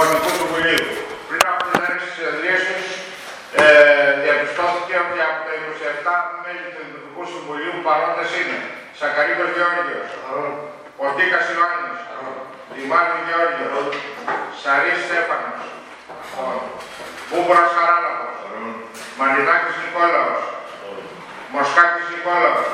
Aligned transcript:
Δημοτικού 0.00 0.30
Συμβουλίου. 0.38 0.88
Πριν 1.28 1.42
από 1.50 1.60
την 1.64 1.72
έναρξη 1.78 2.06
της 2.08 2.14
συνεδρίαση, 2.16 2.76
ε, 3.62 3.64
διαπιστώθηκε 4.22 4.94
ότι 5.04 5.18
από 5.28 5.40
τα 5.46 5.52
27 5.60 6.14
μέλη 6.42 6.66
του 6.74 6.82
Δημοτικού 6.86 7.22
Συμβουλίου 7.32 7.74
παρόντες 7.86 8.30
είναι 8.38 8.58
Σακαρίδο 8.98 9.46
Γεώργιος, 9.54 10.08
ο 11.02 11.06
Τίκας 11.16 11.46
Ιωάννης, 11.52 12.00
Δημάρχης 12.74 13.22
Γεώργιος, 13.28 13.86
Σαρής 14.60 14.98
Στέφανος, 15.06 15.62
Μπούμπρα 17.28 17.64
Χαράλαβο, 17.74 18.28
Μαρινάκης 19.18 19.76
Νικόλαος, 19.82 20.42
Μοσκάκης 21.52 22.06
Νικόλαος, 22.12 22.68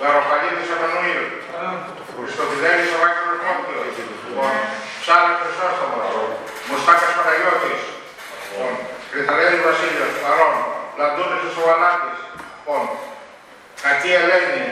Γαροπαλίδη 0.00 0.64
Εμμανουήλ, 0.74 1.22
Χριστοφιδέλη 2.16 2.84
Ευάγγελος 2.96 3.40
Μόχλο, 3.44 3.76
Ψάλα 5.02 5.32
Χρυσόστομος, 5.40 6.08
Μουστάκα 6.68 7.06
Παναγιώτη, 7.16 7.74
Κρυθαρέλη 9.10 9.58
Βασίλειος, 9.68 10.12
Παρόν, 10.22 10.54
Λαντούνη 10.98 11.36
Σοβαλάτης, 11.54 12.20
Κακή 13.84 14.10
Ελένη, 14.20 14.66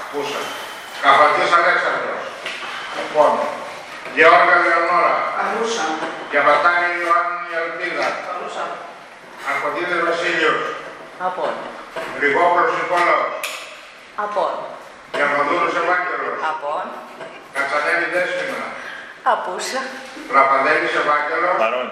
ακούσα, 0.00 0.40
Καφατή 1.02 1.42
Αλέξανδρος, 1.58 2.24
Γεώργα 4.16 4.56
Λεωνόρα, 4.64 5.16
Παρούσα. 5.36 5.86
Γιαβατάρη 6.30 6.88
Ιωάννη 7.02 7.50
Ελπίδα, 7.62 8.06
Παρούσα. 8.26 8.64
Αρχοντίδη 9.48 9.96
Βασίλειος, 10.08 10.60
Απόν. 11.26 11.54
Γρηγόρος 12.16 12.70
Νικόλαος, 12.76 13.32
Απόν. 14.24 14.54
Διαμοδούρος 15.12 15.74
Ευάγγελος, 15.80 16.38
Απόν. 16.50 16.86
Κατσανέλη 17.54 18.06
Δέσποινα, 18.14 18.66
Απούσα. 19.34 19.80
Ραπαδέλης 20.34 20.94
Ευάγγελος, 21.00 21.56
Παρόν. 21.62 21.88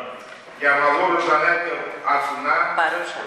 Διαμοδούρος 0.58 1.26
Ανέτη 1.34 1.74
Αθηνά, 2.14 2.56
Παρούσα. 2.80 3.20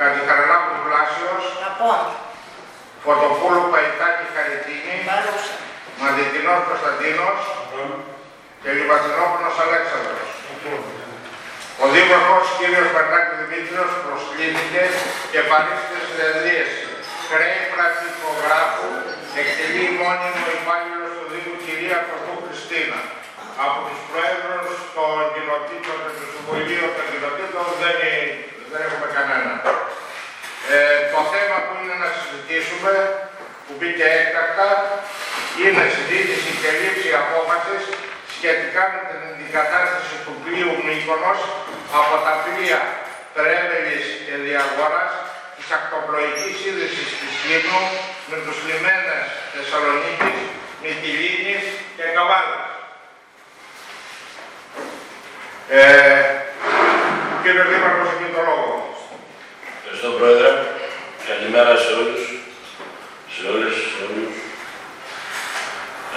Κατηχαρελάκου 0.00 0.74
Πλάσιος, 0.84 1.44
Απόν. 1.68 2.00
Φωτοπούλου 3.04 3.64
Παϊτάκη 3.72 4.26
Χαριτίνη, 4.34 4.94
Παρούσα. 5.10 5.54
Μαδιτινός 6.00 6.60
Κωνσταντίνος 6.68 7.40
και 8.62 8.70
Λιβατινόπουλος 8.78 9.56
Αλέξανδρος. 9.64 10.28
Ο 11.82 11.84
Δήμαρχος 11.92 12.46
κ. 12.56 12.60
Μπερνάκη 12.92 13.34
Δημήτριος 13.40 13.90
προσκλήθηκε 14.04 14.82
και 15.32 15.40
παρήχθη 15.50 15.98
συνεδρίαση. 16.08 16.84
Χρέη 17.28 17.60
πρακτικογράφου 17.72 18.90
εκτελεί 19.40 19.86
μόνιμο 20.00 20.42
υπάλληλο 20.58 21.06
του 21.16 21.24
Δήμου 21.32 21.56
κυρία 21.64 21.98
Κωστού 22.08 22.34
Χριστίνα. 22.44 23.00
Από 23.62 23.78
τους 23.88 24.00
Προέδρους 24.10 24.70
των 24.96 25.14
κοινοτήτων 25.34 25.96
και 26.04 26.10
τους 26.18 26.28
Συμβουλίου 26.34 26.86
των 26.96 27.04
κοινοτήτων 27.10 27.64
δεν, 27.82 27.94
είναι- 28.06 28.34
δεν 28.70 28.80
έχουμε 28.86 29.08
κανένα. 29.16 29.52
Ε, 30.74 30.98
το 31.14 31.20
θέμα 31.32 31.56
που 31.66 31.72
είναι 31.80 31.96
να 32.04 32.08
συζητήσουμε, 32.16 32.92
που 33.64 33.72
μπήκε 33.78 34.06
έκτακτα, 34.20 34.68
είναι 35.62 35.82
συζήτηση 35.96 36.50
και 36.60 36.70
λήψη 36.80 37.10
απόφασης 37.22 37.82
σχετικά 38.36 38.82
με 38.92 39.00
την 39.08 39.20
αντικατάσταση 39.30 40.14
του 40.24 40.34
πλοίου 40.42 40.72
Μύκονος 40.86 41.40
από 42.00 42.14
τα 42.26 42.32
πλοία 42.44 42.80
Τρέμελης 43.36 44.06
και 44.26 44.34
Διαγόρας 44.46 45.12
της 45.56 45.66
ακτοπλοϊκής 45.76 46.54
σύνδεσης 46.62 47.08
της 47.20 47.32
Λίμνου 47.48 47.82
με 48.30 48.36
τους 48.44 48.56
λιμένες 48.68 49.24
Θεσσαλονίκης, 49.54 50.38
Μυτιλίνης 50.82 51.64
και 51.96 52.04
Καβάλας. 52.16 52.64
Ε, 55.68 55.80
κύριε 57.42 57.64
Δήμαρχος, 57.70 58.08
εκεί 58.14 58.28
το 58.36 58.42
λόγο. 58.48 58.68
Ευχαριστώ 59.78 60.08
Πρόεδρε. 60.18 60.50
Καλημέρα 61.28 61.72
σε 61.82 61.90
όλους, 62.00 62.22
σε 63.34 63.42
όλες, 63.52 63.74
σε 63.90 63.98
όλους. 64.06 64.34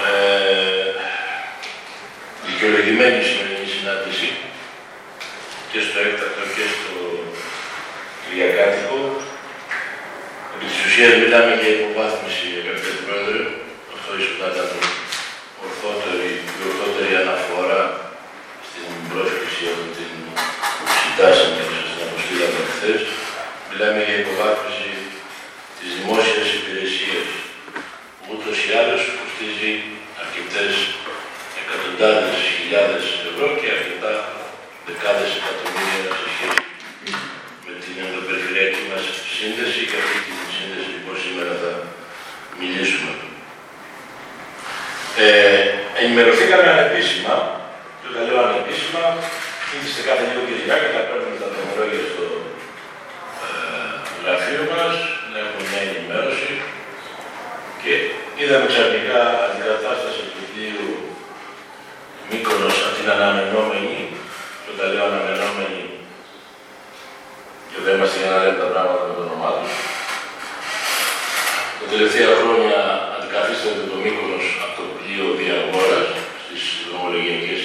Ε, 0.06 0.90
δικαιολογημένη 2.48 3.18
η 3.24 3.28
σημερινή 3.30 3.68
συνάντηση 3.76 4.30
και 5.72 5.80
στο 5.86 5.98
έκτακτο 6.06 6.44
και 6.56 6.66
στο 6.76 6.96
Κυριακάτικο. 8.24 9.00
Επί 10.54 10.66
της 10.72 10.80
ουσίας 10.86 11.14
μιλάμε 11.22 11.52
για 11.60 11.72
υποβάθμιση, 11.76 12.48
αγαπητέ 12.62 12.92
Πρόεδρε. 13.06 13.42
Αυτό 13.96 14.10
ίσως 14.20 14.38
να 14.42 14.48
ήταν 14.54 14.70
ορθότερη, 15.66 16.30
η 16.60 16.62
ορθότερη 16.70 17.12
αναφορά 17.24 17.57
στην 17.57 17.57
πρόσκληση 19.18 19.64
από 19.74 19.86
την 19.98 20.12
συντάσσαμε 21.00 21.54
και 21.58 21.66
σας 21.72 21.86
την 21.92 22.02
αποστήλαμε 22.08 22.62
χθες. 22.72 23.02
Μιλάμε 23.70 24.00
για 24.08 24.18
υποβάθμιση 24.24 24.92
της 25.80 25.90
δημόσιας 25.98 26.48
υπηρεσίας 26.60 27.28
που 28.18 28.26
ούτως 28.34 28.58
ή 28.70 28.72
άλλως 28.80 29.02
κοστίζει 29.20 29.72
αρκετές 30.22 30.74
εκατοντάδες 31.62 32.38
χιλιάδες 32.56 33.06
ευρώ 33.30 33.48
και 33.60 33.68
αρκετά 33.78 34.14
δεκάδες 34.88 35.32
εκατομμύρια 35.40 36.10
σε 36.20 36.28
σχέση 36.34 36.62
με 37.66 37.74
την 37.84 37.94
ενδοπεριφερειακή 38.04 38.84
μας 38.90 39.04
σύνδεση 39.38 39.82
και 39.90 39.98
αυτή 40.02 40.18
τη 40.26 40.52
σύνδεση 40.58 40.90
λοιπόν 40.96 41.16
σήμερα 41.26 41.54
θα 41.62 41.72
μιλήσουμε. 42.60 43.12
Ε, 45.24 45.28
ενημερωθήκαμε 46.02 46.68
ανεπίσημα, 46.74 47.36
και 48.08 48.14
όταν 48.16 48.26
λέω 48.28 48.40
ανεπίσημα, 48.48 49.06
ήρθε 49.76 50.02
κάθε 50.08 50.24
λίγο 50.30 50.44
και 50.48 50.56
και 50.82 50.92
τα 50.96 51.02
παίρνουμε 51.08 51.38
τα 51.42 51.48
δρομολόγια 51.54 52.04
στο 52.10 52.26
ε, 53.46 53.50
γραφείο 54.22 54.64
μας, 54.72 54.94
να 55.32 55.38
έχουμε 55.44 55.64
μια 55.70 55.82
ενημέρωση. 55.88 56.52
Και 57.82 57.94
είδαμε 58.40 58.68
ξαφνικά 58.72 59.20
αντικατάσταση 59.46 60.24
του 60.34 60.44
πλοίου 60.52 60.88
Μύκονος 62.30 62.76
από 62.86 62.96
την 62.98 63.08
αναμενόμενη, 63.16 64.00
και 64.62 64.70
όταν 64.74 64.88
λέω 64.94 65.06
αναμενόμενη, 65.12 65.84
και 67.70 67.78
δεν 67.84 67.94
είμαστε 67.96 68.18
για 68.22 68.32
να 68.34 68.40
λέμε 68.44 68.60
τα 68.64 68.70
πράγματα 68.74 69.04
με 69.08 69.14
το 69.18 69.22
όνομά 69.28 69.52
τους. 69.58 69.74
Τα 71.80 71.86
τελευταία 71.94 72.32
χρόνια 72.42 72.80
αντικαθίσταται 73.16 73.84
το 73.92 73.96
Μύκονος 74.04 74.46
από 74.64 74.74
το 74.80 74.86
πλοίο 74.98 75.28
Διαγόρας 75.40 76.08
στις 76.44 76.64
δρομολογιακές 76.88 77.48
συνδέσεις 77.48 77.57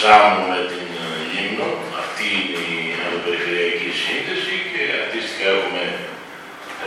της 0.00 0.08
ΣΑΜΟ 0.08 0.42
με 0.52 0.60
την 0.72 0.88
ε, 1.04 1.08
Λίμνο. 1.32 1.68
Αυτή 2.02 2.26
είναι 2.38 2.60
η 2.76 2.80
αναπεριφερειακή 3.06 3.90
σύνδεση 4.02 4.54
και 4.70 4.82
αντίστοιχα 5.02 5.46
έχουμε 5.56 5.84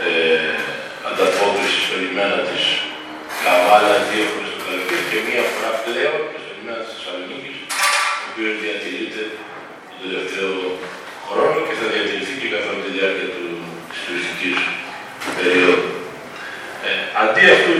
ε, 0.04 0.52
ανταπόκριση 1.08 1.78
στο 1.86 1.94
λιμένα 2.02 2.38
της 2.48 2.64
Καβάλα 3.42 3.94
δύο 4.08 4.24
φορές 4.30 4.50
το 4.54 4.60
καλοκαίρι 4.66 5.04
και 5.10 5.20
μία 5.26 5.42
φορά 5.50 5.70
πλέον 5.84 6.18
και 6.30 6.38
στο 6.42 6.50
λιμένα 6.56 6.80
της 6.84 6.92
Θεσσαλονίκης, 6.94 7.58
ο 8.22 8.24
οποίος 8.30 8.54
διατηρείται 8.62 9.22
τον 9.88 9.98
τελευταίο 10.04 10.54
χρόνο 11.28 11.58
και 11.66 11.74
θα 11.80 11.86
διατηρηθεί 11.92 12.34
και 12.40 12.48
καθ' 12.52 12.68
όλη 12.70 12.82
τη 12.86 12.90
διάρκεια 12.96 13.28
του, 13.34 13.46
της 13.90 14.00
τουριστικής 14.04 14.58
περίοδου. 15.36 15.90
Ε, 16.86 16.92
αντί 17.22 17.42
αυτού 17.54 17.72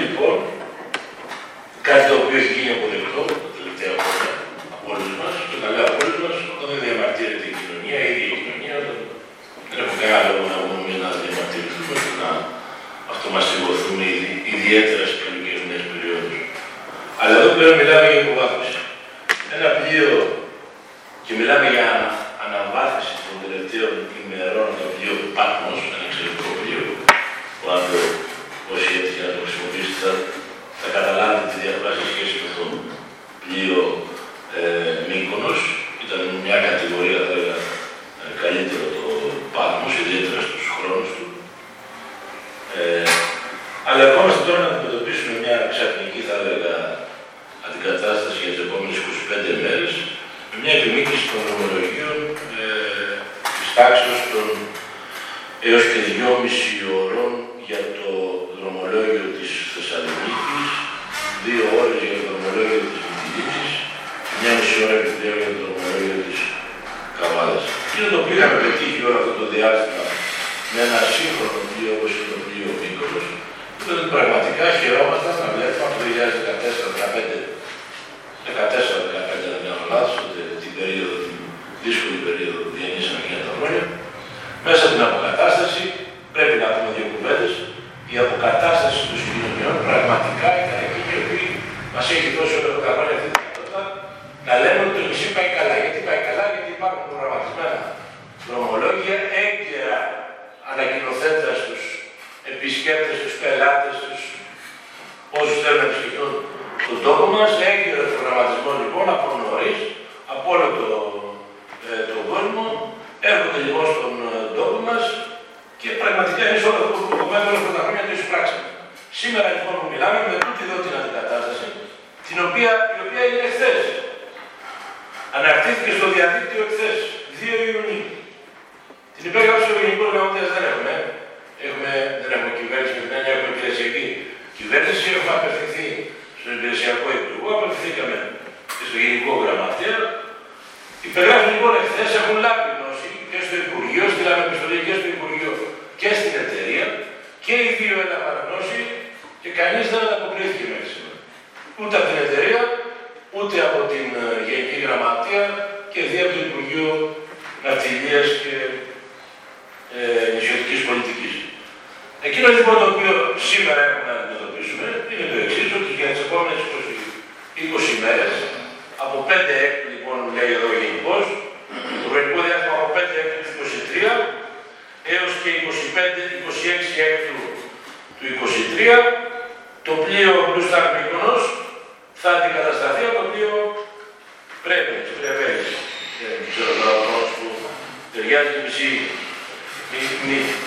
ταιριάζει 188.35 188.59
μισή. 188.67 188.93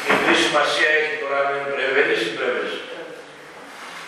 Μικρή 0.09 0.35
σημασία 0.43 0.89
έχει 0.99 1.13
τώρα 1.21 1.37
αν 1.41 1.47
είναι 1.51 1.69
Πρεβένης 1.73 2.21
ή 2.27 2.31
Πρέβενης. 2.37 2.75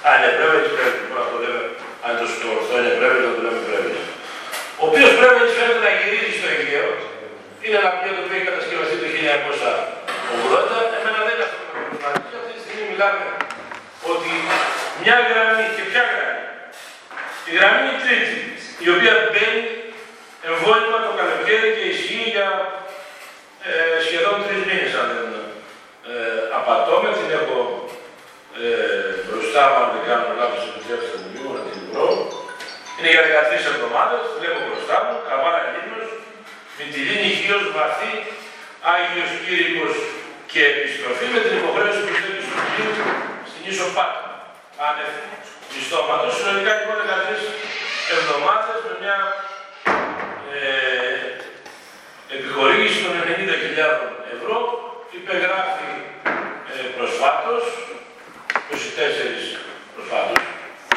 Αν 0.07 0.13
είναι 0.17 0.31
Πρέβενης, 0.38 0.69
Πρέβενης. 0.75 1.07
Αυτό 1.23 1.35
λέμε, 1.44 1.63
αν 2.06 2.11
το 2.41 2.47
ορθό 2.56 2.75
είναι 2.81 2.94
Πρέβενης, 3.00 3.25
θα 3.27 3.33
το 3.38 3.41
λέμε 3.45 3.61
Πρέβενης. 3.67 4.06
Ο 4.81 4.83
οποίος 4.89 5.11
Πρέβενης 5.19 5.53
φαίνεται 5.57 5.81
να 5.88 5.91
γυρίζει 6.00 6.33
στο 6.38 6.47
Αιγαίο. 6.53 6.91
Είναι 7.63 7.77
ένα 7.81 7.91
πλοίο 7.97 8.13
το 8.17 8.21
οποίο 8.23 8.35
έχει 8.38 8.47
κατασκευαστεί 8.50 8.95
το 9.03 9.07
1980. 9.15 10.77
Εμένα 10.97 11.19
δεν 11.25 11.33
είναι 11.35 11.45
αυτό 11.47 11.57
που 11.61 11.77
με 12.01 12.07
Αυτή 12.09 12.51
τη 12.56 12.61
στιγμή 12.63 12.83
μιλάμε 12.91 13.25
ότι 14.11 14.31
μια 15.01 15.17
γραμμή 15.29 15.65
και 15.75 15.83
ποια 15.89 16.03
γραμμή. 16.11 16.44
Η 17.50 17.51
γραμμή 17.57 17.79
είναι 17.83 17.94
η 17.97 18.01
τρίτη, 18.03 18.38
η 18.85 18.88
οποία 18.95 19.13
μπαίνει 19.31 19.63
εμβόλυμα 20.50 20.97
το 21.06 21.11
καλοκαίρι 21.19 21.69
και 21.77 21.85
ισχύει 21.94 22.27
για 22.35 22.47
ε, 23.67 23.71
σχεδόν 24.06 24.35
τρεις 24.45 24.61
μήνες, 24.67 24.91
αν 25.00 25.07
δεν 25.13 25.29
ε, 26.11 26.15
απατώμε. 26.59 27.09
Την 27.19 27.29
έχω 27.39 27.57
ε, 28.61 29.09
μπροστά 29.25 29.61
μου, 29.69 29.77
αν 29.83 29.89
δεν 29.94 30.03
κάνω 30.09 30.27
λάθος, 30.39 30.63
επιτρέψτε 30.69 31.15
μου 31.21 31.29
λίγο 31.33 31.50
να 31.57 31.61
την 31.67 31.79
βρω. 31.89 32.07
Είναι 32.97 33.11
για 33.13 33.23
13 33.27 33.73
εβδομάδες, 33.73 34.23
βλέπω 34.38 34.59
μπροστά 34.67 34.95
μου, 35.03 35.13
καβάλα 35.27 35.61
λίμνος, 35.73 36.07
Μητυλίνη, 36.77 37.29
Χίος, 37.39 37.65
Βαθύ, 37.75 38.13
Άγιος 38.94 39.31
Κύρικος 39.44 39.95
και 40.51 40.61
επιστροφή 40.73 41.27
με 41.33 41.39
την 41.45 41.53
υποχρέωση 41.59 42.01
του 42.06 42.13
πλοίου 42.17 42.44
στην 43.50 43.63
ίσο 43.71 43.88
Πάτρα. 43.95 44.29
Άνευ 44.88 45.13
μισθώματος. 45.73 46.31
Συνολικά 46.38 46.71
λοιπόν 46.77 46.97
13 47.03 47.41
εβδομάδες 48.15 48.77
με 48.88 48.94
μια 49.01 49.17
ε, 50.53 51.29
επιχορήγηση 52.35 52.88
των 52.88 52.88
90.000 52.88 52.88
ευρώ 54.36 54.58
υπεγράφει 55.18 55.92
ε, 56.72 56.81
προσφάτως, 56.98 57.64
24 58.72 58.76
προσφάτως, 59.96 60.42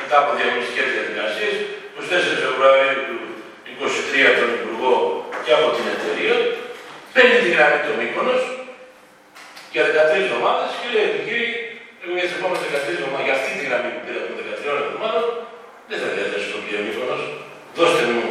μετά 0.01 0.17
από 0.23 0.31
διαγωνιστικές 0.39 0.87
διαδικασίες, 0.95 1.55
24 1.97 2.43
Φεβρουαρίου 2.45 3.01
του 3.09 3.19
23 3.79 4.41
τον 4.41 4.51
Υπουργό 4.59 4.95
και 5.45 5.53
από 5.59 5.69
την 5.77 5.87
εταιρεία, 5.95 6.37
παίρνει 7.15 7.39
τη 7.43 7.49
γραμμή 7.55 7.81
του 7.85 7.95
Μύκονος 8.01 8.43
για 9.75 9.83
13 9.89 10.25
εβδομάδες 10.25 10.71
και 10.81 10.89
λέει 10.95 11.07
ότι 11.11 11.21
κύριοι, 11.27 11.51
εγώ 12.03 12.13
για 12.19 12.27
τις 12.29 12.37
επόμενες 12.39 12.63
13 12.65 12.99
εβδομάδες, 12.99 13.27
για 13.29 13.37
αυτή 13.39 13.51
τη 13.59 13.63
γραμμή 13.69 13.91
που 13.95 14.03
πήρα 14.05 14.21
των 14.27 14.35
13 14.39 14.85
εβδομάδων, 14.85 15.25
δεν 15.89 15.99
θα 16.03 16.09
διαθέσω 16.15 16.49
τον 16.55 16.63
κύριο 16.65 16.83
Μύκονος. 16.87 17.23
Δώστε 17.79 18.03
μου 18.13 18.25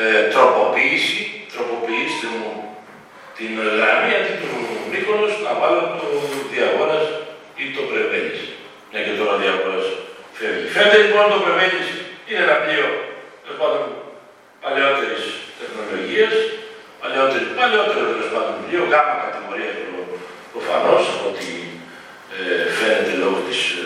ε, 0.00 0.22
τροποποίηση, 0.34 1.18
τροποποιήστε 1.52 2.26
μου 2.36 2.61
την 3.38 3.52
γραμμή 3.78 4.12
αντί 4.18 4.34
του 4.40 4.52
Μύκονος 4.90 5.32
να 5.46 5.52
βάλω 5.60 5.82
το 6.00 6.08
διαγόρας 6.52 7.04
ή 7.62 7.64
το 7.76 7.82
Πρεβέλης. 7.90 8.40
Μια 8.90 9.00
και 9.04 9.14
τώρα 9.18 9.32
ο 9.36 9.40
διαγόρας 9.42 9.86
φεύγει. 10.38 10.66
Φαίνεται 10.74 10.98
λοιπόν 11.04 11.24
το 11.32 11.38
Πρεβέλης 11.44 11.88
είναι 12.28 12.42
ένα 12.46 12.56
πλοίο 12.64 12.88
τέλος 13.42 13.58
πάντων 13.60 13.82
παλαιότερης 14.62 15.24
τεχνολογίας, 15.58 16.34
παλαιότερο, 17.00 17.44
παλαιότερο 17.60 18.02
τέλος 18.12 18.28
πάντων 18.32 18.54
πλοίο, 18.64 18.82
γάμα 18.92 19.14
κατηγορία 19.24 19.70
προφανώς 20.52 21.02
από 21.14 21.24
ό,τι 21.30 21.48
ε, 22.36 22.64
φαίνεται 22.78 23.14
λόγω 23.22 23.38
της 23.48 23.60
ε, 23.82 23.84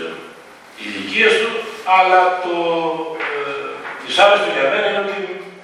ηλικίας 0.85 1.35
του, 1.41 1.50
αλλά 1.99 2.21
το 2.45 2.57
ε, 3.26 3.67
δυσάρεστο 4.03 4.49
για 4.57 4.67
μένα 4.71 4.87
είναι 4.88 5.03
ότι 5.07 5.17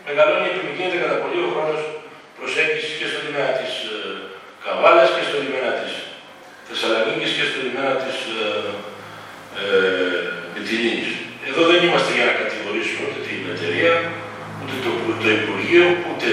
μεγαλώνει 0.07 0.45
και 0.45 0.53
επιμηκύνεται 0.55 0.99
κατά 1.03 1.17
πολύ 1.23 1.39
ο 1.47 1.49
χρόνος 1.55 1.83
προσέγγιση 2.43 2.93
και 2.99 3.09
στο 3.11 3.19
λιμένα 3.25 3.53
της 3.61 3.73
ε, 3.93 3.97
Καβάλας 4.65 5.09
και 5.15 5.25
στο 5.29 5.37
λιμένα 5.43 5.71
της 5.81 5.93
Θεσσαλονίκης 6.69 7.31
και 7.37 7.45
στο 7.49 7.59
λιμένα 7.65 7.93
της 8.03 8.17
ε, 8.41 8.47
ε, 9.61 10.33
Εδώ 11.51 11.63
δεν 11.71 11.81
είμαστε 11.87 12.11
για 12.17 12.27
να 12.31 12.35
κατηγορήσουμε 12.43 13.03
ούτε 13.07 13.21
την 13.29 13.41
εταιρεία, 13.55 13.95
ούτε 14.61 14.75
το, 14.85 14.91
το 15.23 15.29
Υπουργείο, 15.39 15.87
ούτε 16.09 16.29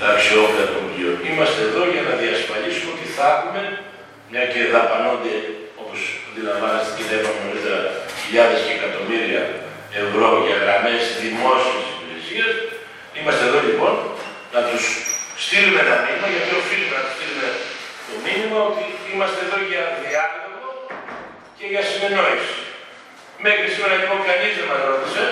τα 0.00 0.06
αξιόπλα 0.14 0.64
των 0.72 0.82
πλοίων. 0.90 1.16
Είμαστε 1.28 1.60
εδώ 1.68 1.82
για 1.92 2.02
να 2.08 2.14
διασφαλίσουμε 2.22 2.90
ότι 2.96 3.06
θα 3.16 3.26
έχουμε, 3.34 3.62
μια 4.30 4.44
και 4.52 4.60
δαπανώνται, 4.74 5.36
όπως 5.82 6.00
αντιλαμβάνεστε 6.28 6.90
και 6.96 7.04
είπαμε 7.16 7.40
νωρίτερα, 7.44 7.80
χιλιάδες 8.20 8.60
και 8.64 8.74
εκατομμύρια 8.78 9.42
ευρώ 10.02 10.28
για 10.46 10.56
γραμμές 10.62 11.02
δημόσιε 11.22 11.78
υπηρεσίε. 11.92 12.46
Είμαστε 13.18 13.42
εδώ 13.48 13.60
λοιπόν 13.68 13.94
να 14.54 14.60
τους 14.68 14.84
στείλουμε 15.44 15.80
ένα 15.86 15.96
μήνυμα, 16.04 16.28
γιατί 16.34 16.52
οφείλουμε 16.62 16.96
να 17.02 17.06
στείλουμε 17.12 17.48
το 18.06 18.14
μήνυμα 18.26 18.58
ότι 18.70 18.84
είμαστε 19.10 19.40
εδώ 19.46 19.58
για 19.70 19.82
διάλογο 20.02 20.66
και 21.58 21.66
για 21.72 21.82
συνεννόηση. 21.88 22.58
Μέχρι 23.44 23.66
σήμερα 23.74 23.94
λοιπόν 24.00 24.18
κανείς 24.28 24.52
δεν 24.58 24.66
μας 24.70 24.82
ρώτησε 24.90 25.24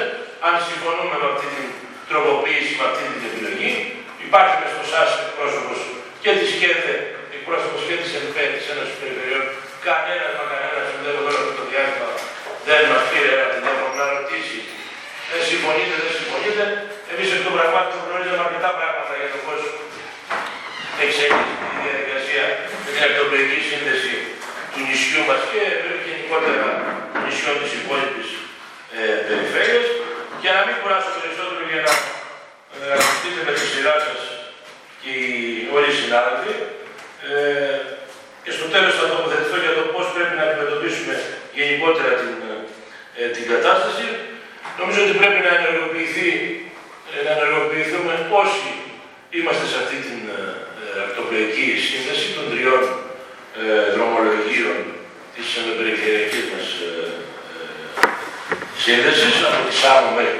αν 0.46 0.54
συμφωνούμε 0.68 1.16
με 1.22 1.26
αυτή 1.32 1.48
την 1.56 1.68
τροποποίηση, 2.10 2.72
με 2.78 2.84
αυτή 2.90 3.02
την 3.12 3.22
επιλογή. 3.30 3.70
Υπάρχει 4.26 4.54
μέσα 4.60 4.72
στο 4.76 4.84
ΣΑΣ 4.92 5.10
εκπρόσωπος 5.24 5.78
και 6.22 6.30
της 6.38 6.50
ΚΕΔΕ, 6.60 6.96
εκπρόσωπος 7.36 7.80
και 7.88 7.96
της 8.00 8.10
ΕΜΠΕ 8.18 8.44
της 8.54 8.64
Ένωσης 8.72 8.96
Περιφερειών. 9.00 9.44
Κανένας 9.88 10.32
μα 10.38 10.44
κανένας 10.52 10.84
συνδεδεμένο 10.90 11.38
αυτό 11.42 11.52
το 11.58 11.64
διάστημα 11.70 12.08
δεν 12.68 12.82
μας 12.90 13.02
πήρε 13.10 13.30
ένα 13.36 13.48
τηλέφωνο 13.54 13.92
να 14.00 14.06
ρωτήσει 14.16 14.58
δεν 15.32 15.42
συμφωνείτε, 15.50 15.94
δεν 16.04 16.12
συμφωνείτε. 16.18 16.64
Εμείς 17.12 17.28
εκ 17.34 17.40
των 17.46 17.52
πραγμάτων 17.56 17.98
γνωρίζαμε 18.06 18.42
αρκετά 18.46 18.70
πράγματα 18.78 19.12
για 19.20 19.30
το 19.34 19.38
πώς 19.46 19.60
εξέλιξη 21.04 21.54
τη 21.72 21.78
διαδικασία 21.86 22.44
με 22.82 22.88
την 22.94 23.02
ακτοπλοϊκή 23.06 23.58
σύνδεση 23.70 24.14
του 24.72 24.80
νησιού 24.88 25.20
μας 25.28 25.40
και 25.50 25.62
γενικότερα 26.06 26.56
των 27.12 27.22
νησιών 27.24 27.56
της 27.62 27.72
υπόλοιπης 27.80 28.28
ε, 28.96 29.02
περιφέρειας 29.28 29.86
και 30.40 30.48
να 30.56 30.60
μην 30.66 30.76
κουράσω 30.80 31.10
περισσότερο 31.22 31.62
για 31.70 31.80
να 31.86 31.92
ε, 32.76 32.86
ακουστείτε 32.96 33.40
με 33.46 33.52
τη 33.56 33.64
σειρά 33.72 33.94
σας 34.06 34.20
και 35.02 35.12
όλοι 35.74 35.88
οι 35.92 35.98
συνάδελφοι. 36.00 36.54
Ε, 37.28 37.76
και 38.44 38.52
στο 38.56 38.66
τέλος 38.74 38.94
θα 38.98 39.06
τοποθετηθώ 39.12 39.56
για 39.64 39.74
το 39.78 39.82
πώς 39.94 40.06
πρέπει 40.14 40.34
να 40.38 40.44
αντιμετωπίσουμε 40.46 41.14
γενικότερα 41.58 42.12
την, 42.20 42.34
ε, 43.20 43.22
την 43.34 43.44
κατάσταση. 43.52 44.06
Νομίζω 44.80 45.00
ότι 45.04 45.14
πρέπει 45.20 45.40
να 45.46 45.52
ενεργοποιηθεί, 45.60 46.28
ε, 47.12 47.18
να 47.26 47.32
ενεργοποιηθούμε 47.36 48.14
όσοι 48.42 48.70
είμαστε 49.36 49.64
σε 49.72 49.76
αυτή 49.82 49.96
την 50.06 50.18
ε, 50.36 50.40
ε, 50.96 51.00
ακτοπλοϊκή 51.06 51.68
σύνδεση 51.88 52.26
των 52.36 52.44
τριών 52.52 52.82
ε, 53.60 53.64
δρομολογίων 53.94 54.78
της 55.34 55.46
ενδοπεριφερειακής 55.58 56.44
μας 56.52 56.68
ε, 56.86 56.88
ε, 56.88 58.08
σύνδεσης, 58.84 59.36
από 59.48 59.60
τη 59.66 59.74
Σάμο 59.80 60.10
μέχρι 60.18 60.36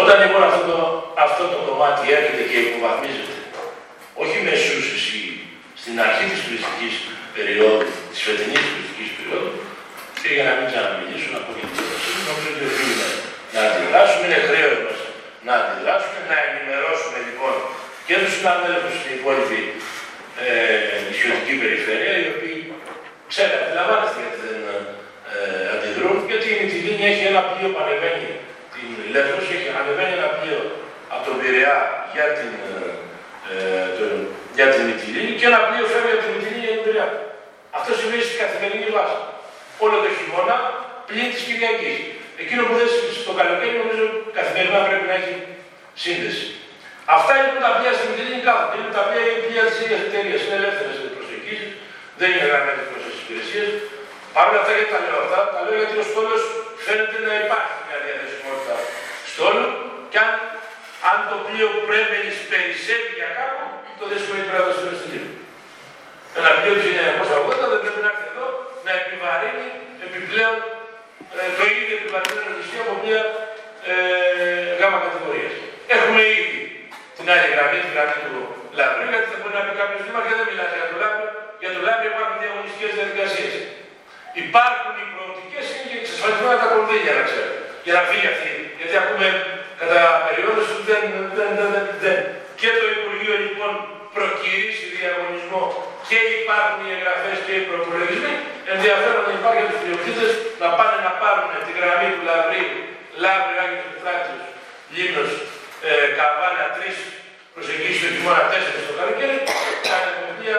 Όταν 0.00 0.16
λοιπόν 0.22 0.42
αυτό 0.50 0.62
το, 0.70 0.78
αυτό 1.26 1.42
το 1.52 1.58
κομμάτι 1.68 2.04
έρχεται 2.16 2.44
και 2.50 2.58
υποβαθμίζεται, 2.66 3.36
όχι 4.22 4.36
με 4.46 4.54
σούσεις 4.64 5.04
ή 5.20 5.22
στην 5.80 5.94
αρχή 6.06 6.24
της 6.32 6.40
τουριστικής 6.44 6.94
περίοδου, 7.36 7.86
της 8.10 8.20
φετινής 8.26 8.64
τουριστικής 8.70 9.10
περίοδου, 9.16 9.52
και 10.22 10.30
για 10.36 10.44
να 10.48 10.52
μην 10.56 10.64
ξαναμιλήσω, 10.70 11.28
να 11.34 11.40
πω 11.44 11.50
και 11.56 11.64
νομίζω 12.28 12.48
ότι 12.54 12.62
οφείλουμε 12.70 13.08
να 13.54 13.60
αντιδράσουμε, 13.68 14.24
είναι 14.26 14.40
χρέος 14.48 14.76
μας 14.84 14.98
να 15.46 15.52
αντιδράσουμε, 15.60 16.20
να 16.30 16.36
ενημερώσουμε 16.48 17.18
λοιπόν 17.28 17.54
και 18.06 18.14
τους 18.20 18.32
συναδέλφους 18.36 18.94
στην 19.00 19.12
υπόλοιπη 19.18 19.60
ε, 20.44 20.50
νησιωτική 21.04 21.54
περιφέρεια, 21.62 22.14
οι 22.20 22.26
οποίοι 22.34 22.58
ξέρετε, 23.30 23.56
αντιλαμβάνεστε 23.62 24.18
γιατί 24.22 24.40
δεν 24.46 24.60
ε, 25.32 25.38
αντιδρούν, 25.74 26.16
γιατί 26.30 26.46
η 26.54 26.56
Μητυλίνη 26.60 27.04
έχει 27.12 27.24
ένα 27.32 27.42
πλοίο 27.48 27.70
πανεβαίνει 27.76 28.30
η 28.86 28.88
Λεύθερος 29.14 29.46
έχει 29.54 29.68
ανεβαίνει 29.80 30.14
ένα 30.20 30.28
πλοίο 30.36 30.60
από 31.12 31.22
τον 31.28 31.36
Πειραιά 31.40 31.76
για 32.14 32.26
την, 32.36 32.52
ε, 32.70 32.88
ε 33.52 34.16
για 34.58 34.66
την 34.74 34.86
και 35.38 35.50
ένα 35.52 35.60
πλοίο 35.68 35.84
φεύγει 35.92 36.12
από 36.16 36.22
την 36.24 36.32
Ιτυλή 36.38 36.60
για 36.64 36.74
την 36.76 36.84
Πειραιά. 36.86 37.08
Αυτό 37.78 37.90
συμβαίνει 38.00 38.24
στην 38.28 38.38
καθημερινή 38.42 38.88
βάση. 38.96 39.18
Όλο 39.84 39.96
το 40.04 40.08
χειμώνα 40.16 40.56
πλήν 41.08 41.28
της 41.32 41.42
Κυριακής. 41.46 41.96
Εκείνο 42.42 42.60
που 42.66 42.74
δεν 42.78 42.88
στο 43.22 43.32
καλοκαίρι 43.38 43.76
νομίζω 43.82 44.04
καθημερινά 44.38 44.78
πρέπει 44.88 45.06
να 45.10 45.16
έχει 45.20 45.34
σύνδεση. 46.04 46.46
Αυτά 47.16 47.32
είναι 47.38 47.60
τα 47.64 47.70
πλοία 47.76 47.92
στην 47.98 48.10
Ιτυλή 48.12 48.38
κάθονται. 48.46 48.76
Είναι 48.78 48.92
τα 48.98 49.02
πλοία, 49.08 49.24
πλοία 49.44 49.64
της 49.68 49.76
ίδιας 49.82 50.00
εταιρείας. 50.06 50.40
Είναι 50.44 50.58
ελεύθερες 50.62 50.96
προσεγγίσεις. 51.16 51.70
Δεν 52.20 52.28
είναι 52.32 52.46
γραμμένες 52.50 52.84
προς 52.90 53.02
τις 53.06 53.16
υπηρεσίες. 53.22 53.70
Παρ' 54.34 54.46
όλα 54.50 54.60
αυτά 54.62 54.72
γιατί 54.76 54.90
τα 54.94 55.00
λέω 55.04 55.18
αυτά, 55.24 55.40
τα 55.54 55.60
λέω 55.64 55.76
γιατί 55.80 55.94
ο 56.02 56.04
στόλος 56.10 56.42
φαίνεται 56.86 57.18
να 57.28 57.34
υπάρχει 57.44 57.76
μια 57.86 57.98
διαθεσιμότητα 58.04 58.76
στόλου 59.30 59.68
και 60.12 60.18
αν, 60.26 60.32
αν 61.10 61.18
το 61.30 61.36
πλοίο 61.46 61.68
πρέπει 61.88 62.18
περισσεύει 62.52 63.12
για 63.18 63.30
κάπου, 63.38 63.64
τότε 63.98 64.14
σημαίνει 64.22 64.46
πρέπει 64.48 64.60
να 64.62 64.66
το 64.68 64.74
στείλει 65.00 65.22
Ένα 66.38 66.50
πλοίο 66.58 66.74
του 66.78 66.84
1980 66.88 67.72
δεν 67.72 67.80
πρέπει 67.84 68.00
να 68.06 68.10
έρθει 68.12 68.26
εδώ 68.32 68.46
να 68.86 68.92
επιβαρύνει 69.00 69.68
επιπλέον 70.06 70.56
ε, 71.40 71.42
το 71.56 71.62
ίδιο 71.72 71.94
επιβαρυνμένο 72.00 72.50
νησί 72.56 72.76
από 72.84 72.94
μια 73.04 73.20
ε, 73.90 73.94
γάμα 74.80 74.98
κατηγορίας. 75.04 75.54
Έχουμε 75.96 76.22
ήδη 76.38 76.60
την 77.16 77.26
άλλη 77.32 77.48
γραμμή, 77.54 77.78
τη 77.84 77.90
γραμμή 77.94 78.18
του 78.26 78.36
Λαμπρίου, 78.78 79.08
γιατί 79.12 79.28
θα 79.32 79.36
μπορεί 79.40 79.54
να 79.58 79.62
πει 79.66 79.72
κάποιος 79.80 80.00
δήμαρχο 80.06 80.26
και 80.28 80.36
δεν 80.40 80.46
μιλάει 80.50 80.70
για 80.80 80.88
το 80.90 80.96
Λαμπρίο. 81.02 81.30
Για 81.62 81.70
το 81.74 81.80
Λαμπρίο 81.86 82.10
υπάρχουν 82.14 82.36
διαγωνιστικές 82.42 82.90
διαδικασίες. 82.98 83.54
Υπάρχουν 84.40 84.92
οι 85.02 85.06
προοπτικές 85.14 85.64
είναι 85.72 85.86
και 85.90 85.98
εξασφαλισμένα 86.02 86.56
τα 86.62 86.68
κονδύλια, 86.74 87.12
να 87.18 87.22
ξέρετε. 87.28 87.56
Για 87.84 87.94
να 87.98 88.02
φύγει 88.08 88.28
αυτή. 88.34 88.52
Γιατί 88.78 88.94
ακούμε 89.02 89.26
κατά 89.80 90.00
περιόδους 90.26 90.68
δεν, 90.88 91.02
δεν, 91.36 91.48
δεν, 91.58 91.68
δεν, 91.74 91.86
δεν. 92.04 92.18
Και 92.60 92.70
το 92.78 92.84
Υπουργείο 92.96 93.34
λοιπόν 93.44 93.72
προκυρήσει 94.16 94.84
διαγωνισμό 94.96 95.62
και 96.08 96.18
υπάρχουν 96.38 96.80
οι 96.86 96.90
εγγραφές 96.96 97.38
και 97.46 97.52
οι 97.58 97.62
προπολογισμοί. 97.68 98.34
Ενδιαφέρον 98.74 99.22
να 99.28 99.32
υπάρχει 99.38 99.58
για 99.60 99.68
τους 99.70 99.80
πλειοκτήτε 99.82 100.26
να 100.62 100.68
πάνε 100.78 100.96
να 101.06 101.12
πάρουν 101.22 101.50
τη 101.66 101.72
γραμμή 101.78 102.08
του 102.14 102.22
Λαβρίου, 102.28 102.72
Λαύριο, 103.24 103.58
Άγιος 103.62 103.86
Πετράτιο, 103.92 104.36
Λίμνος, 104.94 105.32
ε, 105.88 105.92
Καβάλα, 106.18 106.66
τρεις 106.76 106.96
προσεγγίσει 107.54 107.98
το 108.02 108.08
χειμώνα, 108.14 108.42
τέσσερις 108.50 108.82
το 108.88 108.94
καλοκαίρι, 108.98 109.36
κάνει 109.88 110.10
κομμάτια 110.16 110.56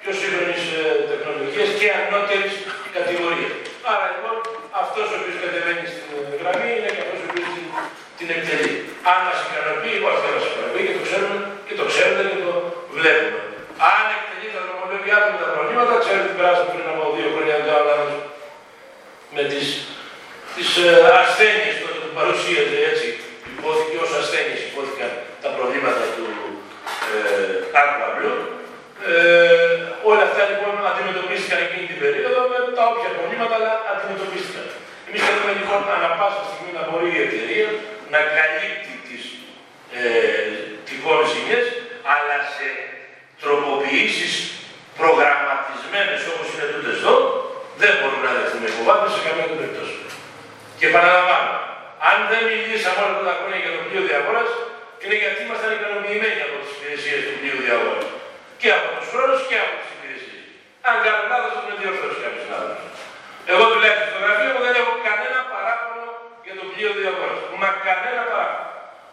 πιο 0.00 0.12
σύγχρονης 0.20 0.64
ε, 0.78 0.82
τεχνολογίας 1.10 1.70
και 1.78 1.86
ανώτερης 2.00 2.54
κατηγορία. 2.96 3.50
Άρα 3.92 4.06
λοιπόν 4.14 4.36
αυτός 4.82 5.06
ο 5.12 5.14
οποίος 5.18 5.36
κατεβαίνει 5.44 5.86
στην 5.92 6.08
γραμμή 6.40 6.70
είναι 6.76 6.90
και 6.94 7.02
αυτός 7.04 7.18
ο 7.22 7.26
οποίος 7.28 7.48
την, 7.54 7.66
την 8.18 8.28
εκτελεί. 8.34 8.72
Αν 9.10 9.18
μας 9.26 9.38
ικανοποιεί, 9.46 9.94
εγώ 9.98 10.08
αυτό 10.14 10.26
μα 10.34 10.40
ικανοποιεί 10.50 10.84
και 10.88 10.94
το 10.98 11.02
ξέρουμε 11.06 11.36
και 11.66 11.74
το 11.80 11.84
ξέρετε 11.90 12.22
και 12.30 12.38
το 12.46 12.52
βλέπουμε. 12.96 13.40
Αν 13.90 14.02
εκτελεί 14.16 14.48
τα 14.56 14.60
δρομολόγια 14.66 15.16
του 15.24 15.34
τα 15.42 15.48
προβλήματα, 15.54 15.92
ξέρετε 16.02 16.26
τι 16.28 16.36
περάσαμε 16.38 16.70
πριν 16.74 16.86
από 16.92 17.02
δύο 17.16 17.28
χρόνια 17.34 17.56
το 17.66 17.72
άλλο 17.78 17.96
με 19.34 19.42
τι 19.50 19.60
τις, 20.54 20.70
ε, 20.86 20.90
ασθένειες 21.22 21.76
που 21.80 21.88
παρουσίαζε 22.18 22.78
έτσι, 22.90 23.06
υπόθηκε 23.52 23.96
ως 24.04 24.10
ασθένειες 24.20 24.60
υπόθηκαν 24.68 25.10
τα 25.44 25.50
προβλήματα 25.56 26.04
του 26.14 26.26
ε, 27.14 27.78
Άρκου 27.80 28.02
ε, 29.12 29.63
όλα 30.10 30.24
αυτά 30.28 30.42
λοιπόν 30.50 30.74
αντιμετωπίστηκαν 30.90 31.58
εκείνη 31.66 31.84
την 31.90 31.98
περίοδο 32.02 32.40
με 32.52 32.58
τα 32.76 32.82
όποια 32.90 33.10
προβλήματα, 33.16 33.54
αλλά 33.58 33.72
αντιμετωπίστηκαν. 33.92 34.66
Εμείς 35.08 35.20
θέλουμε 35.26 35.52
λοιπόν 35.58 35.80
ανά 35.96 36.08
πάσα 36.18 36.42
στιγμή 36.50 36.72
να 36.78 36.82
μπορεί 36.88 37.08
η 37.18 37.20
εταιρεία 37.26 37.68
να 38.12 38.20
καλύπτει 38.36 38.94
τις 39.08 39.22
ε, 39.98 40.02
τυχόν 40.86 41.20
ζημιές, 41.30 41.66
αλλά 42.14 42.36
σε 42.54 42.68
τροποποιήσεις 43.42 44.34
προγραμματισμένες 45.00 46.20
όπως 46.30 46.46
είναι 46.52 46.66
τούτες 46.72 46.96
εδώ, 47.00 47.16
δεν 47.82 47.92
μπορούμε 47.98 48.24
να 48.28 48.34
δεχτούμε 48.38 48.66
υποβάθμιση 48.72 49.14
σε 49.16 49.22
καμία 49.26 49.46
των 49.50 49.58
περιπτώσεων. 49.60 50.08
Και 50.78 50.86
επαναλαμβάνω, 50.90 51.52
αν 52.10 52.16
δεν 52.30 52.42
μιλήσαμε 52.50 53.00
όλα 53.06 53.20
τα 53.28 53.34
χρόνια 53.38 53.58
για 53.64 53.72
το 53.76 53.80
πλοίο 53.86 54.02
διαγόρα, 54.08 54.42
είναι 55.02 55.16
γιατί 55.22 55.38
ήμασταν 55.46 55.70
ικανοποιημένοι 55.78 56.40
από 56.46 56.54
τις 56.62 56.70
υπηρεσίες 56.76 57.20
του 57.26 57.34
πλοίου 57.38 57.58
διαγόρα. 57.64 58.04
Και 58.60 58.68
από 58.76 58.88
τους 58.96 59.06
χρόνους 59.12 59.40
και 59.48 59.56
από 59.64 59.74
τις 59.80 59.88
υπηρεσίε. 59.88 59.93
Αν 60.88 60.96
κάνω 61.04 61.22
λάθος, 61.30 61.52
θα 61.56 61.62
με 61.66 61.72
διορθώσει 61.80 62.18
κάποιος 62.24 62.48
άλλος. 62.56 62.78
Εγώ 63.52 63.64
τουλάχιστον 63.72 64.08
στο 64.10 64.18
γραφείο 64.24 64.50
μου 64.54 64.62
δεν 64.66 64.74
έχω 64.80 64.92
κανένα 65.08 65.40
παράπονο 65.52 66.06
για 66.46 66.54
το 66.58 66.64
πλοίο 66.70 66.90
διαγόρα. 66.98 67.36
Μα 67.62 67.68
κανένα 67.86 68.22
παράπονο. 68.30 68.68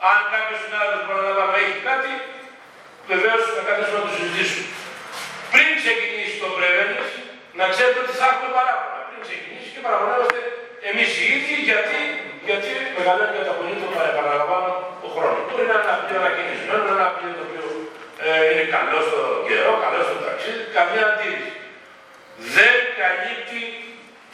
Αν 0.10 0.18
κάποιος 0.34 0.60
συνάδελφος 0.64 1.06
παραλαμβάνω 1.10 1.54
έχει 1.64 1.78
κάτι, 1.90 2.12
βεβαίως 3.12 3.42
θα 3.56 3.62
καθίσουμε 3.68 3.98
να 4.02 4.06
το 4.08 4.12
συζητήσουμε. 4.18 4.68
Πριν 5.54 5.70
ξεκινήσει 5.82 6.36
το 6.44 6.48
Πρέβενε, 6.56 7.00
να 7.60 7.66
ξέρετε 7.74 8.00
ότι 8.04 8.14
θα 8.20 8.26
έχουμε 8.32 8.50
παράπονα. 8.58 9.00
Πριν 9.08 9.20
ξεκινήσει 9.28 9.70
και 9.74 9.82
παραπονεύαστε 9.86 10.40
εμείς 10.90 11.10
οι 11.18 11.24
ίδιοι 11.36 11.56
γιατί, 11.70 12.00
γιατί 12.48 12.70
μεγαλώνει 12.98 13.34
κατά 13.40 13.54
πολύ 13.58 13.76
το 13.84 13.88
παραπαναλαμβάνω 13.98 14.70
ο 15.06 15.08
χρόνο. 15.16 15.40
Μπορεί 15.48 15.64
να 15.72 15.76
είναι 15.78 15.86
ένα 15.88 15.96
πλοίο 16.04 16.20
ανακοινισμένο, 16.24 16.84
ένα 16.98 17.08
πλοίο 17.16 17.34
το 17.38 17.44
οποίο 17.48 17.66
ε, 18.26 18.30
είναι 18.50 18.66
καλό 18.76 18.98
στο 19.08 19.20
καιρό, 19.48 19.72
καλό 19.84 20.00
στο 20.08 20.18
ταξίδι, 20.26 20.64
καμία 20.78 21.06
αντίρρηση. 21.12 21.61
Δεν 22.58 22.76
καλύπτει 23.00 23.64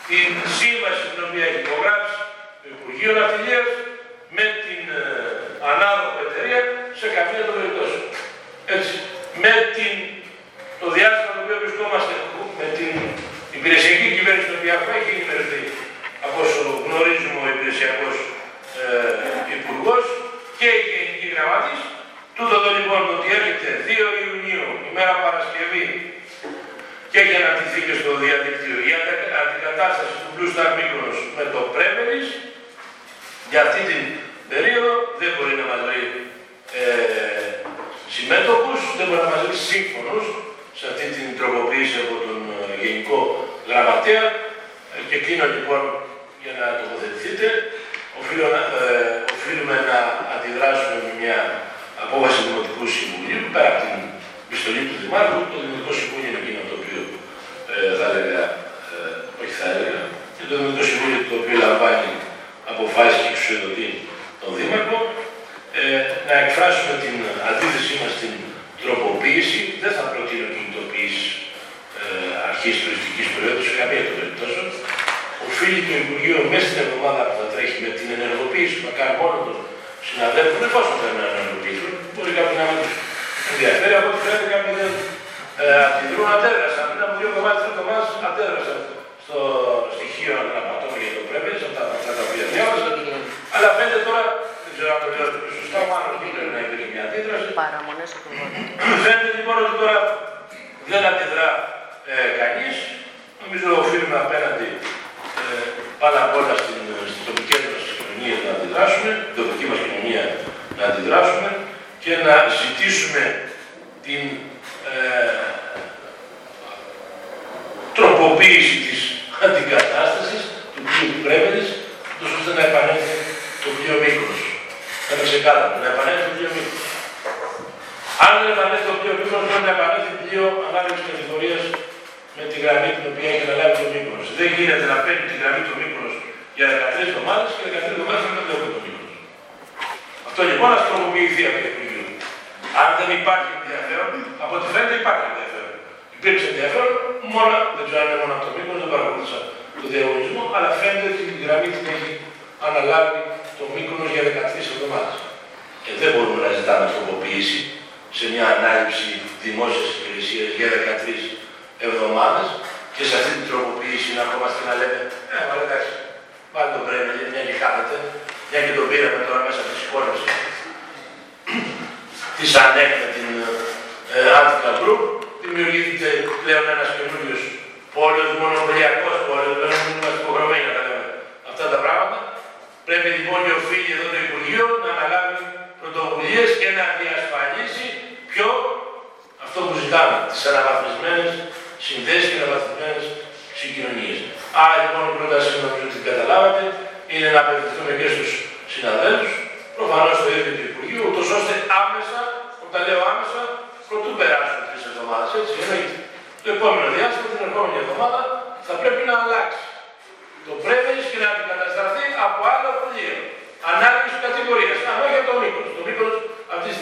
την 0.09 0.31
σύμβαση 0.59 1.05
την 1.13 1.21
οποία 1.27 1.45
έχει 1.49 1.61
υπογράψει 1.65 2.17
το 2.61 2.67
Υπουργείο 2.75 3.11
Ναυτιλίας 3.17 3.69
με 4.37 4.45
την 4.65 4.83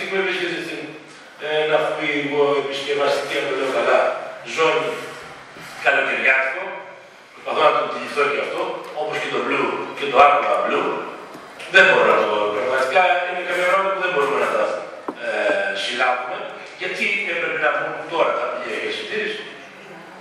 αυτή 0.05 0.17
τη 0.17 0.21
στιγμή 0.21 0.27
βρίσκεται 0.27 0.59
στην 0.67 0.81
ε, 1.45 1.49
ναυπηγοεπισκευαστική, 1.71 3.35
αν 3.39 3.45
το 3.49 3.53
λέω 3.59 3.71
καλά, 3.77 3.99
ζώνη 4.55 4.89
καλοκαιριάτικο. 5.85 6.63
Προσπαθώ 7.33 7.61
να 7.67 7.73
το 7.75 7.81
αντιληφθώ 7.85 8.23
και 8.31 8.41
αυτό, 8.45 8.61
όπως 9.01 9.15
και 9.21 9.29
το 9.35 9.39
blue 9.47 9.69
και 9.97 10.05
το 10.11 10.15
aqua 10.27 10.53
blue. 10.65 10.89
Δεν 11.73 11.83
μπορώ 11.87 12.05
να 12.11 12.17
το 12.21 12.25
πω. 12.31 12.37
Πραγματικά 12.55 13.01
είναι 13.27 13.41
κάποια 13.49 13.67
πράγματα 13.69 13.91
που 13.93 14.01
δεν 14.05 14.11
μπορούμε 14.13 14.37
να 14.45 14.49
τα 14.55 14.63
ε, 15.25 15.29
συλλάβουμε. 15.81 16.37
Γιατί 16.81 17.05
έπρεπε 17.33 17.57
να 17.65 17.69
βγουν 17.77 17.97
τώρα 18.13 18.31
τα 18.39 18.45
πλοία 18.51 18.77
για 18.83 18.93
συντήρηση. 18.97 19.43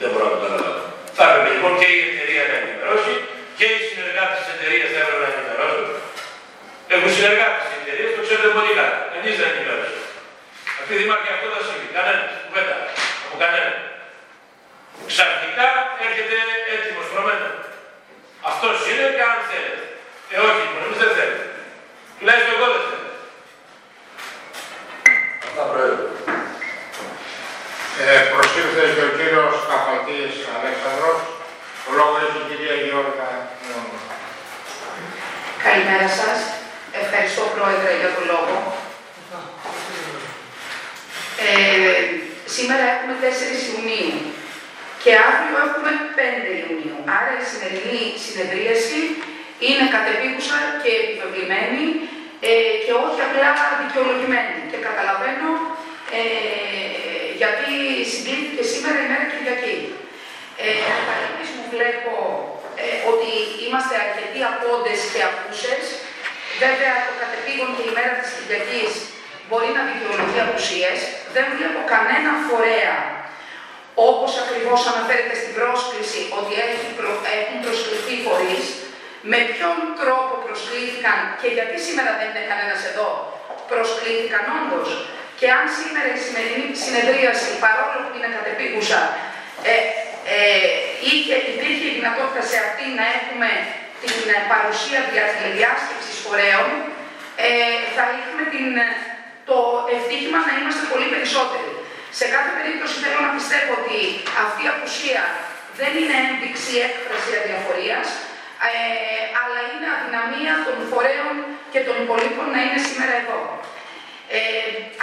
Δεν 0.01 0.09
μπορώ 0.11 0.25
να 0.29 0.33
το 0.35 0.40
καταλάβω. 0.44 0.83
Θα 1.16 1.23
έπρεπε 1.29 1.49
λοιπόν 1.55 1.73
και 1.81 1.88
η 1.97 2.01
εταιρεία 2.11 2.42
να 2.51 2.55
ενημερώσει 2.61 3.14
και 3.59 3.66
οι 3.75 3.79
συνεργάτες 3.90 4.37
της 4.40 4.49
εταιρείας 4.55 4.88
θα 4.94 4.99
έπρεπε 5.03 5.20
να 5.25 5.31
ενημερώσουν. 5.35 5.87
Έχουν 6.94 7.11
συνεργάτες 7.18 7.62
της 7.66 7.75
εταιρείας, 7.81 8.09
το 8.16 8.20
ξέρετε 8.27 8.49
πολύ 8.57 8.73
καλά. 8.79 8.94
Κανείς 9.12 9.37
δεν 9.40 9.49
ενημέρωσε. 9.53 9.63
Αυτή 10.87 10.97
η 10.99 11.03
δημάρχη 11.05 11.31
αυτό 11.37 11.49
δεν 11.55 11.62
συμβεί. 11.68 11.88
Κανένας. 11.97 12.31
Κουβέντα. 12.47 12.77
Από 13.27 13.37
κανένας. 13.42 13.77
Ξαφνικά 15.11 15.68
έρχεται 16.07 16.37
έτοιμος 16.75 17.07
προμένο. 17.12 17.49
Αυτός 18.51 18.77
είναι 18.88 19.07
και 19.16 19.25
αν 19.33 19.38
θέλετε. 19.49 19.85
Ε, 20.33 20.37
όχι, 20.47 20.61
λοιπόν, 20.64 20.83
εμεί 20.87 20.97
δεν 21.03 21.12
θέλετε. 21.16 21.44
Τουλάχιστον 22.18 22.55
εγώ 22.57 22.66
δεν 22.75 22.83
θέλω. 22.88 23.11
Αυτά 25.47 25.62
προέρχονται. 25.70 26.18
Ε, 28.03 28.16
προσήλθε 28.33 28.85
και 28.94 29.05
ο 29.09 29.11
κύριος 29.16 29.55
Καπατής 29.68 30.35
Αλέξανδρος. 30.57 31.18
Ο 31.88 31.90
λόγος 31.99 32.18
έχει 32.27 32.40
η 32.42 32.47
κυρία 32.49 32.77
Γιώργα 32.87 33.29
Νεόνου. 33.66 33.99
Καλημέρα 35.66 36.09
σας. 36.20 36.38
Ευχαριστώ 37.03 37.42
Πρόεδρε 37.57 37.92
για 38.01 38.11
τον 38.16 38.27
λόγο. 38.35 38.57
Ε, 41.42 42.05
σήμερα 42.57 42.85
έχουμε 42.94 43.14
4 43.23 43.66
Ιουνίου 43.68 44.18
και 45.03 45.12
αύριο 45.29 45.57
έχουμε 45.66 45.92
5 46.16 46.53
Ιουνίου. 46.62 46.99
Άρα 47.18 47.33
η 47.40 47.44
σημερινή 47.51 48.03
συνεδρίαση 48.25 49.01
είναι 49.66 49.85
κατεπίκουσα 49.94 50.59
και 50.83 50.90
επιβεβλημένη 51.03 51.85
ε, 52.49 52.73
και 52.85 52.92
όχι 53.05 53.20
απλά 53.27 53.51
δικαιολογημένη. 53.83 54.57
Και 54.70 54.79
καταλαβαίνω 54.88 55.51
ε, 56.18 57.29
γιατί 57.40 57.73
συγκλήθηκε 58.12 58.62
σήμερα 58.73 58.99
η 59.03 59.09
μέρα 59.11 59.27
Κυριακή. 59.33 59.77
Ε, 60.64 60.70
μου 61.57 61.64
βλέπω 61.75 62.14
ε, 62.83 62.97
ότι 63.11 63.31
είμαστε 63.64 63.94
αρκετοί 64.05 64.40
απόντες 64.51 65.01
και 65.12 65.20
απούσες. 65.29 65.85
Βέβαια, 66.62 66.94
το 67.07 67.12
κατεπήγον 67.20 67.70
και 67.77 67.85
η 67.90 67.92
μέρα 67.97 68.14
της 68.20 68.31
Κυριακής 68.37 68.92
μπορεί 69.48 69.70
να 69.78 69.83
δικαιολογεί 69.90 70.38
απουσίες. 70.46 70.98
Δεν 71.35 71.44
βλέπω 71.54 71.80
κανένα 71.94 72.33
φορέα, 72.46 72.96
όπως 74.11 74.33
ακριβώς 74.42 74.80
αναφέρεται 74.92 75.35
στην 75.40 75.52
πρόσκληση, 75.59 76.20
ότι 76.38 76.52
έχουν 77.38 77.57
προσκληθεί 77.64 78.14
φορείς, 78.26 78.64
με 79.30 79.38
ποιον 79.52 79.76
τρόπο 80.00 80.33
προσκλήθηκαν 80.46 81.18
και 81.40 81.48
γιατί 81.57 81.76
σήμερα 81.87 82.11
δεν 82.18 82.26
είναι 82.30 82.44
κανένας 82.50 82.80
εδώ, 82.90 83.09
προσκλήθηκαν 83.72 84.44
όντως. 84.59 84.88
Και 85.38 85.46
αν 85.59 85.64
σήμερα 85.78 86.09
η 86.16 86.18
σημερινή 86.26 86.66
συνεδρίαση, 86.85 87.48
παρόλο 87.64 87.96
που 88.04 88.12
είναι 88.16 88.30
κατεπίγουσα, 88.37 89.00
ε, 89.72 89.74
ε, 90.37 90.68
είχε, 91.09 91.37
υπήρχε 91.52 91.87
η 91.90 91.94
δυνατότητα 91.98 92.42
σε 92.50 92.57
αυτή 92.66 92.85
να 92.98 93.04
έχουμε 93.16 93.50
την 94.02 94.16
παρουσία 94.52 95.00
διασκεψης 95.57 96.16
φορέων, 96.24 96.68
ε, 97.46 97.76
θα 97.96 98.04
είχαμε 98.16 98.44
την, 98.54 98.68
το 99.50 99.59
ευτύχημα 99.96 100.38
να 100.48 100.52
είμαστε 100.59 100.85
πολύ 100.92 101.07
περισσότεροι. 101.14 101.70
Σε 102.18 102.24
κάθε 102.35 102.50
περίπτωση 102.59 102.94
θέλω 103.02 103.20
να 103.26 103.30
πιστεύω 103.37 103.72
ότι 103.80 103.98
αυτή 104.44 104.61
η 104.66 104.70
απουσία 104.74 105.22
δεν 105.80 105.92
είναι 105.98 106.16
ένδειξη 106.24 106.72
έκφρασης 106.88 107.35
αδιαφορίας, 107.40 108.07
ε, 108.68 108.72
αλλά 109.40 109.61
είναι 109.70 109.88
αδυναμία 109.96 110.54
των 110.66 110.76
φορέων 110.90 111.35
και 111.72 111.80
των 111.87 111.94
υπολείπων 112.04 112.46
να 112.54 112.61
είναι 112.64 112.80
σήμερα 112.88 113.14
εδώ. 113.22 113.40
Ε, 114.37 114.40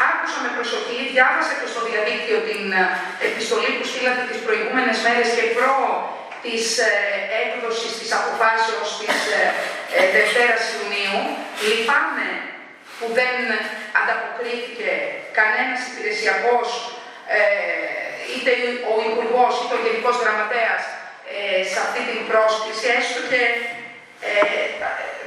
άκουσα 0.10 0.38
με 0.46 0.50
προσοχή, 0.58 1.00
διάβασα 1.14 1.54
και 1.60 1.68
στο 1.74 1.82
διαδίκτυο 1.90 2.38
την 2.50 2.64
ε, 2.82 2.84
επιστολή 3.28 3.72
που 3.78 3.86
στείλατε 3.92 4.24
τις 4.30 4.40
προηγούμενες 4.46 4.98
μέρες 5.06 5.28
και 5.36 5.46
προ 5.58 5.76
της 6.46 6.66
ε, 6.78 6.92
έκδοσης 7.44 7.94
της 8.00 8.10
αποφάσεως 8.20 8.90
της 9.00 9.18
ε, 9.40 9.42
ε, 9.98 10.02
Δευτέρας 10.16 10.64
Ιουνίου. 10.74 11.20
Λυπάμαι 11.68 12.30
που 13.02 13.10
δεν 13.20 13.36
ανταποκρίθηκε 14.00 14.92
κανένας 15.40 15.80
υπηρεσιακός, 15.90 16.68
ε, 17.38 17.40
είτε 18.32 18.52
ο 18.92 18.94
Υπουργός 19.10 19.54
είτε 19.62 19.74
ο 19.78 19.84
Γενικός 19.86 20.16
Γραμματέας 20.22 20.82
ε, 21.34 21.62
σε 21.72 21.78
αυτή 21.86 22.02
την 22.10 22.20
πρόσκληση, 22.30 22.86
έστω 22.98 23.22
και 23.32 23.44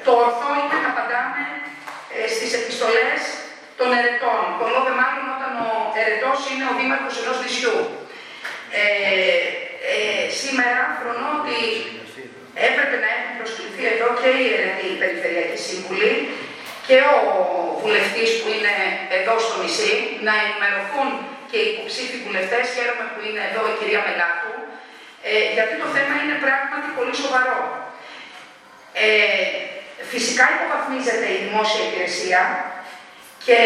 το 0.06 0.12
ορθό 0.24 0.48
είναι 0.60 0.78
να 0.84 0.90
απαντάμε 0.92 1.42
στις 2.34 2.50
επιστολές 2.60 3.20
των 3.78 3.88
ερετών. 3.98 4.42
Πολλό 4.60 4.78
δε 4.86 4.92
μάλλον 5.00 5.26
όταν 5.36 5.52
ο 5.66 5.70
ερετός 6.00 6.38
είναι 6.50 6.64
ο 6.70 6.72
δήμαρχος 6.78 7.16
ενός 7.22 7.38
νησιού. 7.42 7.78
Ε, 8.80 8.84
ε, 9.92 10.24
σήμερα 10.40 10.82
φρονώ 10.98 11.28
ότι 11.40 11.58
έπρεπε 12.68 12.96
να 13.04 13.08
έχουν 13.16 13.32
προσκληθεί 13.40 13.82
εδώ 13.94 14.08
και 14.20 14.30
οι 14.38 14.44
αιρετοί 14.56 14.88
Περιφερειακοί 15.02 15.58
Σύμβουλοι 15.68 16.12
και 16.86 16.98
ο 17.16 17.18
βουλευτής 17.82 18.30
που 18.40 18.48
είναι 18.54 18.74
εδώ 19.18 19.34
στο 19.44 19.54
νησί, 19.62 19.92
να 20.26 20.32
ενημερωθούν 20.42 21.08
και 21.50 21.58
οι 21.60 21.68
υποψήφοι 21.72 22.16
βουλευτές, 22.26 22.64
χαίρομαι 22.74 23.06
που 23.12 23.20
είναι 23.26 23.42
εδώ 23.48 23.62
η 23.72 23.74
κυρία 23.78 24.02
Μελάτου, 24.06 24.54
ε, 25.28 25.44
γιατί 25.56 25.74
το 25.82 25.88
θέμα 25.94 26.14
είναι 26.22 26.36
πράγματι 26.44 26.88
πολύ 26.98 27.14
σοβαρό. 27.22 27.60
Ε, 29.04 29.46
φυσικά 30.12 30.44
υποβαθμίζεται 30.54 31.26
η 31.36 31.38
δημόσια 31.46 31.82
υπηρεσία, 31.88 32.42
και 33.46 33.58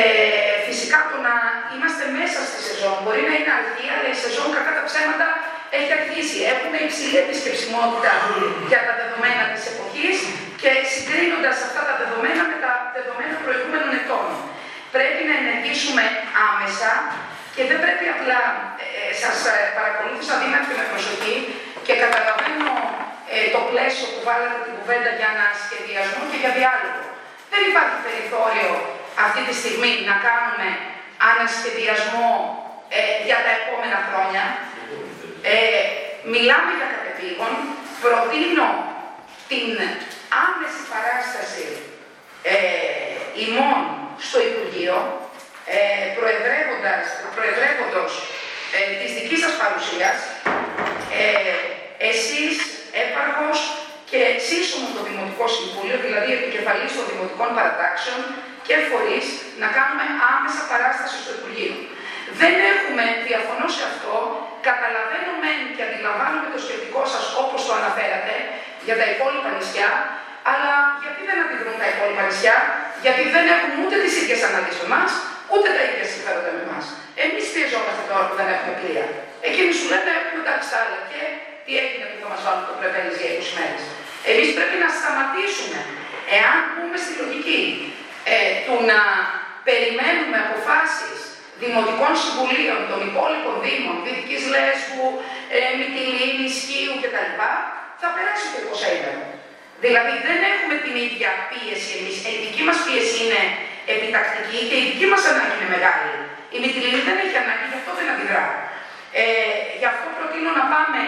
φυσικά 0.68 0.98
το 1.11 1.16
να 1.26 1.35
είμαστε 1.72 2.04
μέσα 2.18 2.38
στη 2.48 2.59
σεζόν 2.68 2.96
μπορεί 3.02 3.22
να 3.28 3.35
είναι 3.38 3.52
αρχή, 3.61 3.87
αλλά 3.94 4.09
η 4.14 4.18
σεζόν 4.24 4.48
κατά 4.57 4.72
τα 4.78 4.83
ψέματα 4.88 5.26
έχει 5.76 5.90
αρχίσει. 5.98 6.38
Έχουμε 6.52 6.76
υψηλή 6.87 7.16
επισκεψιμότητα 7.24 8.12
για 8.70 8.81
τα 8.87 8.92
δεδομένα 9.00 9.44
της 9.52 9.62
εποχής 9.72 10.16
και 10.62 10.70
συγκρίνοντας 10.92 11.57
αυτά 11.66 11.81
τα 11.88 11.94
δεδομένα 12.00 12.42
με 12.50 12.57
τα 12.64 12.72
δεδομένα 12.96 13.35
προηγούμενων 13.44 13.90
ετών. 14.00 14.26
Πρέπει 14.96 15.22
να 15.28 15.35
ενεργήσουμε 15.42 16.04
άμεσα 16.48 16.90
και 17.54 17.62
δεν 17.70 17.78
πρέπει 17.85 18.07
απλά, 18.14 18.40
ε, 18.85 19.12
σας 19.22 19.38
ε, 19.50 19.54
παρακολούθησα 19.76 20.35
δύνατη 20.42 20.72
με 20.78 20.85
προσοχή 20.92 21.37
και 21.87 21.94
καταλαβαίνω 22.02 22.70
ε, 23.35 23.37
το 23.54 23.61
πλαίσιο 23.70 24.07
που 24.12 24.20
βάλατε 24.28 24.59
την 24.66 24.74
κουβέντα 24.78 25.11
για 25.20 25.31
να 25.38 25.46
σχεδιασμό 25.62 26.20
και 26.31 26.38
για 26.42 26.52
διάλογο. 26.59 27.02
Δεν 27.52 27.62
υπάρχει 27.70 27.96
περιθώριο 28.07 28.72
αυτή 29.26 29.40
τη 29.48 29.54
στιγμή 29.61 29.92
να 30.11 30.14
κάνουμε 30.26 30.68
ανασχεδιασμό 31.31 32.31
ε, 32.96 33.00
για 33.26 33.38
τα 33.44 33.50
επόμενα 33.61 33.98
χρόνια. 34.09 34.44
Ε, 35.42 35.59
μιλάμε 36.35 36.70
για 36.79 36.88
κατεπήγων, 36.94 37.53
προτείνω 38.03 38.68
την 39.51 39.68
άμεση 40.44 40.83
παράσταση 40.92 41.66
ε, 42.42 42.57
ημών 43.44 43.81
στο 44.27 44.38
Υπουργείο, 44.51 44.96
ε, 45.74 45.79
προεδρεύοντας, 46.16 47.05
προεδρεύοντος 47.37 48.12
ε, 48.77 48.81
της 49.01 49.11
δικής 49.16 49.40
σας 49.44 49.55
παρουσίας, 49.62 50.16
ε, 51.22 51.55
εσείς 52.11 52.57
έπαρχος 53.05 53.59
και 54.11 54.20
σύσσωμος 54.48 54.90
το 54.96 55.03
Δημοτικό 55.09 55.44
Συμβούλιο, 55.57 55.96
δηλαδή 56.07 56.31
επικεφαλής 56.38 56.92
των 56.96 57.05
Δημοτικών 57.11 57.51
Παρατάξεων 57.59 58.20
και 58.66 58.77
φορείς, 58.88 59.27
να 59.62 59.68
κάνουμε 59.77 60.05
άμεσα 60.33 60.62
παράσταση 60.72 61.16
στο 61.22 61.31
Υπουργείο. 61.38 61.74
Δεν 62.41 62.55
έχουμε, 62.73 63.05
διαφωνώ 63.29 63.67
σε 63.77 63.83
αυτό, 63.91 64.14
καταλαβαίνω 64.69 65.33
μεν 65.43 65.61
και 65.75 65.83
αντιλαμβάνομαι 65.88 66.49
το 66.55 66.59
σκεπτικό 66.64 67.03
σας 67.12 67.25
όπως 67.43 67.61
το 67.67 67.73
αναφέρατε 67.81 68.35
για 68.87 68.97
τα 69.01 69.07
υπόλοιπα 69.12 69.51
νησιά, 69.57 69.91
αλλά 70.51 70.73
γιατί 71.03 71.21
δεν 71.29 71.37
αντιδρούν 71.45 71.77
τα 71.83 71.88
υπόλοιπα 71.93 72.23
νησιά, 72.29 72.57
γιατί 73.05 73.23
δεν 73.35 73.45
έχουν 73.55 73.73
ούτε 73.83 73.97
τις 74.05 74.14
ίδιες 74.21 74.41
αναλύσεις 74.49 74.81
με 74.83 74.87
εμάς, 74.91 75.12
ούτε 75.53 75.69
τα 75.77 75.83
ίδια 75.88 76.07
συμφέροντα 76.12 76.51
με 76.57 76.62
εμάς. 76.67 76.85
Εμείς 77.25 77.45
πιεζόμαστε 77.53 78.03
τώρα 78.11 78.25
που 78.29 78.35
δεν 78.41 78.49
έχουμε 78.55 78.75
πλοία. 78.81 79.07
Εκείνοι 79.49 79.71
σου 79.79 79.87
λένε 79.93 80.11
έχουμε 80.21 80.41
τα 80.47 80.55
άλλα 80.81 80.99
και 81.11 81.23
τι 81.64 81.73
έγινε 81.83 82.05
που 82.11 82.19
θα 82.23 82.29
μας 82.33 82.41
βάλουν 82.45 82.64
το 82.71 82.75
πρεβέλης 82.81 83.17
για 83.21 83.31
20 83.37 83.51
μέρες; 83.59 83.83
Εμείς 84.31 84.49
πρέπει 84.57 84.77
να 84.85 84.88
σταματήσουμε, 84.99 85.81
εάν 86.38 86.57
πούμε 86.75 86.97
στη 87.05 87.12
λογική 87.21 87.61
ε, 88.33 88.37
του 88.64 88.75
να 88.91 89.01
περιμένουμε 89.69 90.38
αποφάσεις 90.47 91.19
δημοτικών 91.62 92.12
συμβουλίων 92.23 92.81
των 92.90 92.99
υπόλοιπων 93.09 93.55
δήμων, 93.64 93.97
Δυτικής 94.05 94.42
Λέσβου, 94.55 95.07
ε, 95.57 95.59
Μυτιλίνη, 95.79 96.47
Σκίου 96.59 96.94
κτλ. 97.03 97.31
θα 98.01 98.09
περάσει 98.14 98.47
το 98.53 98.59
20 98.71 99.38
Δηλαδή 99.85 100.12
δεν 100.27 100.38
έχουμε 100.53 100.77
την 100.85 100.94
ίδια 101.07 101.31
πίεση 101.51 101.90
εμείς. 101.99 102.16
Η 102.35 102.38
δική 102.44 102.62
μας 102.68 102.79
πίεση 102.85 103.16
είναι 103.25 103.42
επιτακτική 103.94 104.61
και 104.68 104.77
η 104.83 104.85
δική 104.90 105.07
μας 105.12 105.23
ανάγκη 105.31 105.55
είναι 105.57 105.71
μεγάλη. 105.77 106.12
Η 106.55 106.57
Μυτιλίνη 106.62 107.01
δεν 107.09 107.16
έχει 107.25 107.37
ανάγκη, 107.42 107.66
γι' 107.71 107.79
αυτό 107.81 107.90
δεν 107.99 108.07
αντιδρά. 108.12 108.44
Ε, 109.21 109.25
γι' 109.81 109.88
αυτό 109.92 110.07
προτείνω 110.16 110.51
να 110.61 110.64
πάμε 110.75 111.01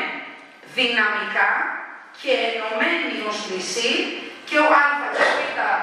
δυναμικά 0.79 1.51
και 2.21 2.33
ενωμένοι 2.51 3.15
ως 3.29 3.39
νησί 3.51 3.93
και 4.49 4.57
ο 4.65 4.69
Α 4.83 4.85
και 5.15 5.23
ο 5.29 5.31
Β 5.37 5.41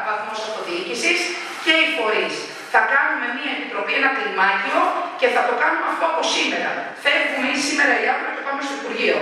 βαθμός 0.07 0.39
αυτοδιοίκησης 0.47 1.19
και 1.63 1.73
οι 1.81 1.87
φορείς. 1.95 2.35
Θα 2.73 2.81
κάνουμε 2.93 3.27
μία 3.37 3.51
επιτροπή, 3.57 3.93
ένα 4.01 4.09
κλιμάκιο 4.17 4.79
και 5.19 5.27
θα 5.35 5.41
το 5.47 5.53
κάνουμε 5.61 5.87
αυτό 5.91 6.03
από 6.11 6.21
σήμερα. 6.35 6.71
Φεύγουμε 7.03 7.47
ή 7.55 7.57
σήμερα 7.67 7.93
ή 8.03 8.05
αύριο 8.13 8.31
και 8.35 8.43
πάμε 8.47 8.61
στο 8.65 8.73
Υπουργείο. 8.79 9.17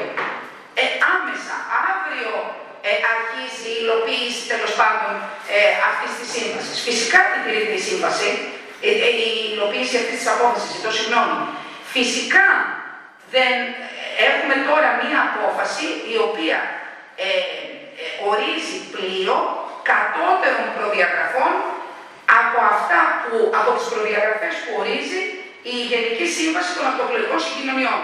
Ε, 0.81 0.85
άμεσα, 1.13 1.55
αύριο 1.89 2.31
ε, 2.89 2.91
αρχίζει 3.13 3.67
η 3.73 3.77
υλοποίηση 3.81 4.41
τέλος 4.51 4.73
πάντων 4.79 5.11
ε, 5.55 5.59
αυτής 5.89 6.11
της 6.19 6.27
σύμβασης. 6.35 6.77
Φυσικά 6.87 7.19
την 7.31 7.39
τηρείται 7.43 7.75
η 7.81 7.83
σύμβαση, 7.89 8.29
ε, 8.87 8.89
ε, 9.07 9.09
η 9.27 9.29
υλοποίηση 9.53 9.95
αυτής 10.01 10.17
της 10.21 10.29
απόφασης, 10.35 10.73
το 10.85 10.91
συγγνώμη. 10.97 11.37
Φυσικά 11.95 12.47
δεν 13.35 13.55
έχουμε 14.29 14.55
τώρα 14.69 14.89
μία 15.01 15.19
απόφαση 15.29 15.87
η 16.13 16.15
οποία 16.27 16.59
ε, 17.25 17.29
ορίζει 18.29 18.77
πλοίο 18.93 19.37
κατώτερων 19.91 20.67
προδιαγραφών 20.77 21.51
από 22.41 22.57
αυτά 22.73 22.99
που, 23.21 23.35
από 23.59 23.69
τις 23.77 23.87
προδιαγραφές 23.93 24.53
που 24.61 24.71
ορίζει 24.81 25.21
η 25.73 25.75
Γενική 25.91 26.27
Σύμβαση 26.37 26.71
των 26.77 26.85
Αυτοκληρικών 26.91 27.39
Συγκοινωνιών. 27.45 27.99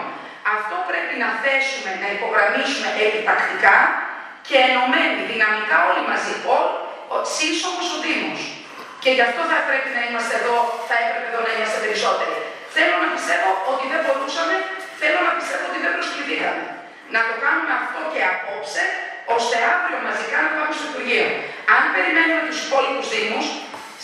Αυτό 0.56 0.76
πρέπει 0.90 1.16
να 1.24 1.30
θέσουμε, 1.44 1.92
να 2.04 2.08
υπογραμμίσουμε 2.16 2.90
επιτακτικά 3.06 3.78
και 4.48 4.56
ενωμένοι 4.68 5.20
δυναμικά 5.32 5.78
όλοι 5.90 6.04
μαζί, 6.12 6.34
ο 7.16 7.18
σύσσωμος 7.36 7.88
ο 7.96 7.98
Δήμος. 8.06 8.42
Και 9.04 9.12
γι' 9.16 9.26
αυτό 9.30 9.42
θα 9.52 9.58
πρέπει 9.68 9.90
να 9.98 10.02
είμαστε 10.08 10.34
εδώ, 10.42 10.58
θα 10.90 10.96
έπρεπε 11.04 11.28
εδώ 11.32 11.42
να 11.48 11.52
είμαστε 11.56 11.78
περισσότεροι. 11.86 12.38
Θέλω 12.76 12.96
να 13.04 13.08
πιστεύω 13.16 13.50
ότι 13.72 13.86
δεν 13.94 14.02
μπορούσαμε, 14.06 14.56
θέλω 15.02 15.20
να 15.28 15.32
πιστεύω 15.40 15.64
ότι 15.70 15.80
δεν 15.86 15.92
προσκληθήκαμε. 15.98 16.64
Να 17.16 17.22
το 17.28 17.34
κάνουμε 17.44 17.74
αυτό 17.82 18.00
και 18.14 18.22
απόψε, 18.34 18.84
ώστε 19.36 19.56
αύριο 19.74 20.00
μαζικά 20.08 20.38
να 20.46 20.50
πάμε 20.56 20.72
στο 20.78 20.86
Υπουργείο. 20.92 21.28
Αν 21.76 21.84
περιμένουμε 21.96 22.42
τους 22.48 22.60
υπόλοιπους 22.66 23.08
Δήμους, 23.14 23.48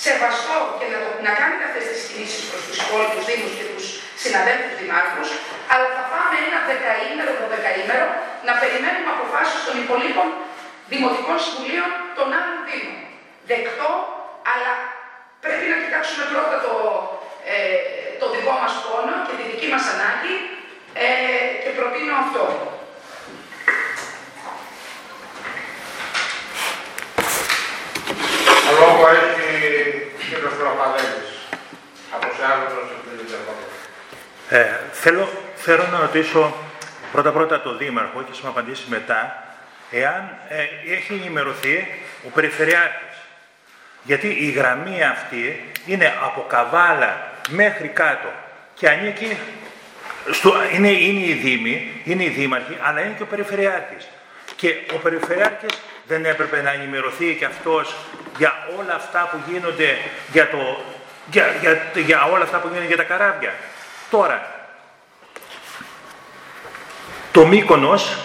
σεβαστό 0.05 0.57
και 0.77 0.85
να, 0.91 0.97
το, 1.03 1.09
να 1.27 1.31
κάνετε 1.39 1.63
αυτές 1.69 1.85
τις 1.91 2.01
κινήσεις 2.07 2.43
προς 2.49 2.61
τους 2.67 2.77
υπόλοιπους 2.83 3.23
Δήμους 3.29 3.53
και 3.59 3.65
τους 3.71 3.85
συναδέλφους 4.23 4.73
Δημάρχους, 4.81 5.29
αλλά 5.73 5.87
θα 5.95 6.03
πάμε 6.13 6.35
ένα 6.47 6.59
δεκαήμερο, 6.71 7.31
δεκαήμερο 7.55 8.07
να 8.47 8.53
περιμένουμε 8.61 9.09
αποφάσεις 9.15 9.59
των 9.67 9.75
υπολείπων 9.83 10.27
Δημοτικών 10.91 11.37
Συμβουλίων 11.45 11.89
των 12.17 12.27
άλλων 12.37 12.57
Δήμων. 12.67 12.99
Δεκτό, 13.51 13.89
αλλά 14.51 14.71
πρέπει 15.43 15.65
να 15.73 15.77
κοιτάξουμε 15.83 16.23
πρώτα 16.33 16.55
το, 16.65 16.73
ε, 17.53 17.79
το 18.21 18.25
δικό 18.33 18.53
μας 18.61 18.73
πόνο 18.83 19.13
και 19.25 19.33
τη 19.39 19.43
δική 19.51 19.67
μας 19.73 19.85
ανάγκη 19.93 20.35
ε, 21.03 21.07
και 21.61 21.71
προτείνω 21.77 22.13
αυτό. 22.23 22.43
Ο 28.69 28.73
λόγο 28.81 29.03
έχει 29.17 29.36
ο 29.36 29.36
κύριος 30.29 30.53
Προπαδέλης. 30.59 31.29
Από 32.15 32.27
σε 32.37 32.43
άλλο 32.51 32.65
ε, 34.49 34.65
θέλω, 34.91 35.29
θέλω 35.55 35.87
να 35.91 35.99
ρωτήσω 35.99 36.53
πρώτα 37.11 37.31
πρώτα 37.31 37.61
τον 37.61 37.77
Δήμαρχο 37.77 38.23
και 38.23 38.31
θα 38.33 38.39
μου 38.43 38.49
απαντήσει 38.49 38.83
μετά 38.87 39.43
εάν 39.91 40.37
ε, 40.47 40.93
έχει 40.93 41.13
ενημερωθεί 41.13 41.87
ο 42.25 42.29
Περιφερειάρχης. 42.29 43.17
Γιατί 44.03 44.27
η 44.27 44.49
γραμμή 44.49 45.03
αυτή 45.03 45.71
είναι 45.85 46.13
από 46.23 46.45
Καβάλα 46.49 47.31
μέχρι 47.49 47.87
κάτω 47.87 48.27
και 48.73 48.89
ανήκει, 48.89 49.37
στο, 50.31 50.53
είναι, 50.73 50.89
είναι 50.89 51.25
οι 51.25 51.33
Δήμοι, 51.33 52.01
είναι 52.03 52.23
οι 52.23 52.29
Δήμαρχοι, 52.29 52.77
αλλά 52.81 53.01
είναι 53.01 53.13
και 53.17 53.23
ο 53.23 53.25
Περιφερειάρχης. 53.25 54.07
Και 54.55 54.75
ο 54.93 54.97
Περιφερειάρχης 54.97 55.81
δεν 56.07 56.25
έπρεπε 56.25 56.61
να 56.61 56.71
ενημερωθεί 56.71 57.35
και 57.35 57.45
αυτός 57.45 57.95
για 58.37 58.67
όλα 58.79 58.93
αυτά 58.93 59.29
που 59.31 59.51
γίνονται, 59.51 59.97
για, 60.31 60.49
το, 60.49 60.57
για, 61.31 61.55
για, 61.61 62.01
για 62.05 62.23
όλα 62.23 62.43
αυτά 62.43 62.57
που 62.57 62.67
γίνονται 62.67 62.87
για 62.87 62.97
τα 62.97 63.03
καράβια. 63.03 63.53
Τώρα, 64.09 64.55
το 67.31 67.45
Μύκονος 67.45 68.17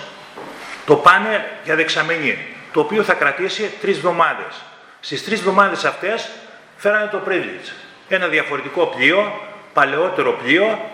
το 0.86 0.96
πάνε 0.96 1.50
για 1.64 1.76
δεξαμενή, 1.76 2.38
το 2.72 2.80
οποίο 2.80 3.02
θα 3.02 3.14
κρατήσει 3.14 3.72
τρεις 3.80 3.96
εβδομάδες. 3.96 4.62
Στις 5.00 5.24
τρεις 5.24 5.38
εβδομάδες 5.38 5.84
αυτές 5.84 6.30
φέρανε 6.76 7.06
το 7.06 7.22
Privilege. 7.28 7.72
Ένα 8.08 8.26
διαφορετικό 8.26 8.86
πλοίο, 8.86 9.40
παλαιότερο 9.72 10.32
πλοίο. 10.32 10.90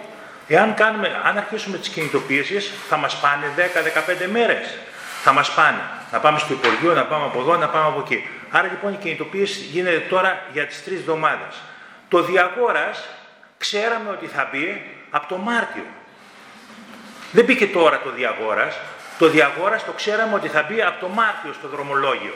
Εάν 0.49 0.75
κάνουμε, 0.75 1.21
αν 1.25 1.39
αρχίσουμε 1.39 1.79
τις 1.79 1.89
κινητοποιήσεις, 1.89 2.73
θα 2.89 2.97
μας 2.97 3.17
πάνε 3.17 3.53
10-15 3.57 4.27
μέρες. 4.33 4.79
Θα 5.23 5.33
μας 5.33 5.51
πάνε. 5.51 5.81
Να 6.13 6.19
πάμε 6.19 6.39
στο 6.39 6.53
Υπουργείο, 6.53 6.95
να 6.95 7.05
πάμε 7.05 7.25
από 7.25 7.41
εδώ, 7.41 7.57
να 7.57 7.69
πάμε 7.69 7.87
από 7.87 8.01
εκεί. 8.01 8.29
Άρα 8.51 8.67
λοιπόν 8.67 8.93
η 8.93 8.97
κινητοποίηση 8.97 9.61
γίνεται 9.61 9.99
τώρα 9.99 10.43
για 10.53 10.67
τις 10.67 10.85
τρεις 10.85 10.99
εβδομάδες. 10.99 11.63
Το 12.09 12.23
Διαγόρας 12.23 13.09
ξέραμε 13.59 14.11
ότι 14.11 14.27
θα 14.27 14.49
μπει 14.53 14.83
από 15.11 15.27
το 15.29 15.37
Μάρτιο. 15.37 15.85
Δεν 17.33 17.45
μπήκε 17.45 17.67
τώρα 17.67 18.01
το 18.01 18.11
Διαγόρας. 18.11 18.79
Το 19.19 19.29
Διαγόρας 19.29 19.85
το 19.85 19.93
ξέραμε 19.93 20.35
ότι 20.35 20.49
θα 20.49 20.67
μπει 20.69 20.83
από 20.83 21.01
το 21.01 21.09
Μάρτιο 21.09 21.53
στο 21.53 21.69
δρομολόγιο. 21.69 22.35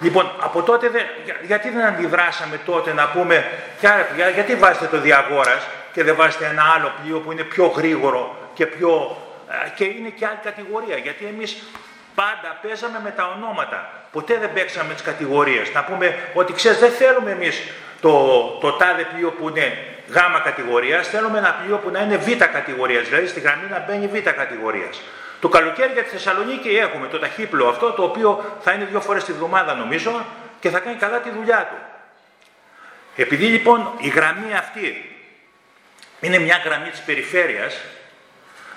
Λοιπόν, 0.00 0.30
από 0.40 0.62
τότε, 0.62 0.88
δεν, 0.88 1.02
γιατί 1.46 1.70
δεν 1.70 1.84
αντιδράσαμε 1.84 2.60
τότε 2.66 2.92
να 2.92 3.08
πούμε, 3.08 3.50
για, 3.80 4.30
γιατί 4.34 4.54
βάζετε 4.54 4.86
το 4.86 5.00
Διαγόρας 5.00 5.66
και 5.92 6.04
δεν 6.04 6.14
βάζετε 6.16 6.46
ένα 6.46 6.72
άλλο 6.76 6.92
πλοίο 7.02 7.18
που 7.20 7.32
είναι 7.32 7.42
πιο 7.42 7.66
γρήγορο 7.66 8.50
και, 8.54 8.66
πιο, 8.66 9.16
ε, 9.66 9.68
και 9.68 9.84
είναι 9.84 10.08
και 10.08 10.26
άλλη 10.26 10.38
κατηγορία. 10.42 10.96
Γιατί 10.96 11.24
εμείς 11.24 11.62
πάντα 12.14 12.58
παίζαμε 12.62 13.00
με 13.04 13.10
τα 13.10 13.34
ονόματα. 13.36 14.03
Ποτέ 14.14 14.38
δεν 14.38 14.52
παίξαμε 14.52 14.92
τις 14.92 15.02
κατηγορίες. 15.02 15.72
Να 15.72 15.84
πούμε 15.84 16.18
ότι 16.34 16.52
ξέρεις 16.52 16.78
δεν 16.78 16.90
θέλουμε 16.90 17.30
εμείς 17.30 17.62
το, 18.00 18.10
το 18.60 18.72
τάδε 18.72 19.02
πλοίο 19.02 19.30
που 19.30 19.48
είναι 19.48 19.84
γάμα 20.08 20.40
κατηγορίας, 20.40 21.08
θέλουμε 21.08 21.38
ένα 21.38 21.52
πλοίο 21.62 21.76
που 21.76 21.90
να 21.90 22.00
είναι 22.00 22.16
β 22.16 22.30
κατηγορίας, 22.36 23.08
δηλαδή 23.08 23.26
στη 23.26 23.40
γραμμή 23.40 23.66
να 23.70 23.84
μπαίνει 23.86 24.06
β 24.06 24.18
κατηγορίας. 24.18 25.00
Το 25.40 25.48
καλοκαίρι 25.48 25.92
για 25.92 26.02
τη 26.02 26.08
Θεσσαλονίκη 26.08 26.68
έχουμε 26.68 27.06
το 27.06 27.18
ταχύπλο 27.18 27.68
αυτό, 27.68 27.92
το 27.92 28.02
οποίο 28.02 28.58
θα 28.60 28.72
είναι 28.72 28.84
δύο 28.84 29.00
φορές 29.00 29.24
τη 29.24 29.32
βδομάδα 29.32 29.74
νομίζω 29.74 30.24
και 30.60 30.70
θα 30.70 30.78
κάνει 30.78 30.96
καλά 30.96 31.20
τη 31.20 31.30
δουλειά 31.30 31.68
του. 31.70 31.76
Επειδή 33.16 33.46
λοιπόν 33.46 33.92
η 33.98 34.08
γραμμή 34.08 34.54
αυτή 34.54 35.10
είναι 36.20 36.38
μια 36.38 36.60
γραμμή 36.64 36.88
της 36.88 37.00
περιφέρειας, 37.00 37.80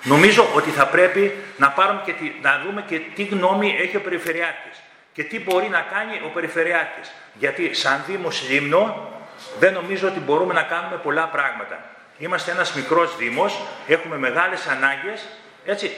νομίζω 0.04 0.48
ότι 0.56 0.70
θα 0.70 0.88
πρέπει 0.88 1.36
να, 1.58 1.70
πάρουμε 1.70 2.02
και 2.06 2.14
να 2.42 2.62
δούμε 2.66 2.84
και 2.88 3.00
τι 3.16 3.24
γνώμη 3.24 3.78
έχει 3.80 3.96
ο 3.98 4.02
Περιφερειάρχης 4.02 4.82
και 5.18 5.24
τι 5.24 5.40
μπορεί 5.40 5.68
να 5.70 5.86
κάνει 5.94 6.22
ο 6.26 6.30
Περιφερειάρχης. 6.34 7.12
Γιατί 7.34 7.74
σαν 7.74 8.04
Δήμος 8.08 8.50
Λίμνο 8.50 9.12
δεν 9.60 9.74
νομίζω 9.74 10.08
ότι 10.08 10.20
μπορούμε 10.20 10.54
να 10.54 10.62
κάνουμε 10.64 10.96
πολλά 11.04 11.26
πράγματα. 11.26 11.80
Είμαστε 12.18 12.52
ένας 12.52 12.74
μικρός 12.74 13.18
Δήμος, 13.18 13.60
έχουμε 13.88 14.18
μεγάλες 14.18 14.68
ανάγκες, 14.68 15.26
έτσι. 15.66 15.92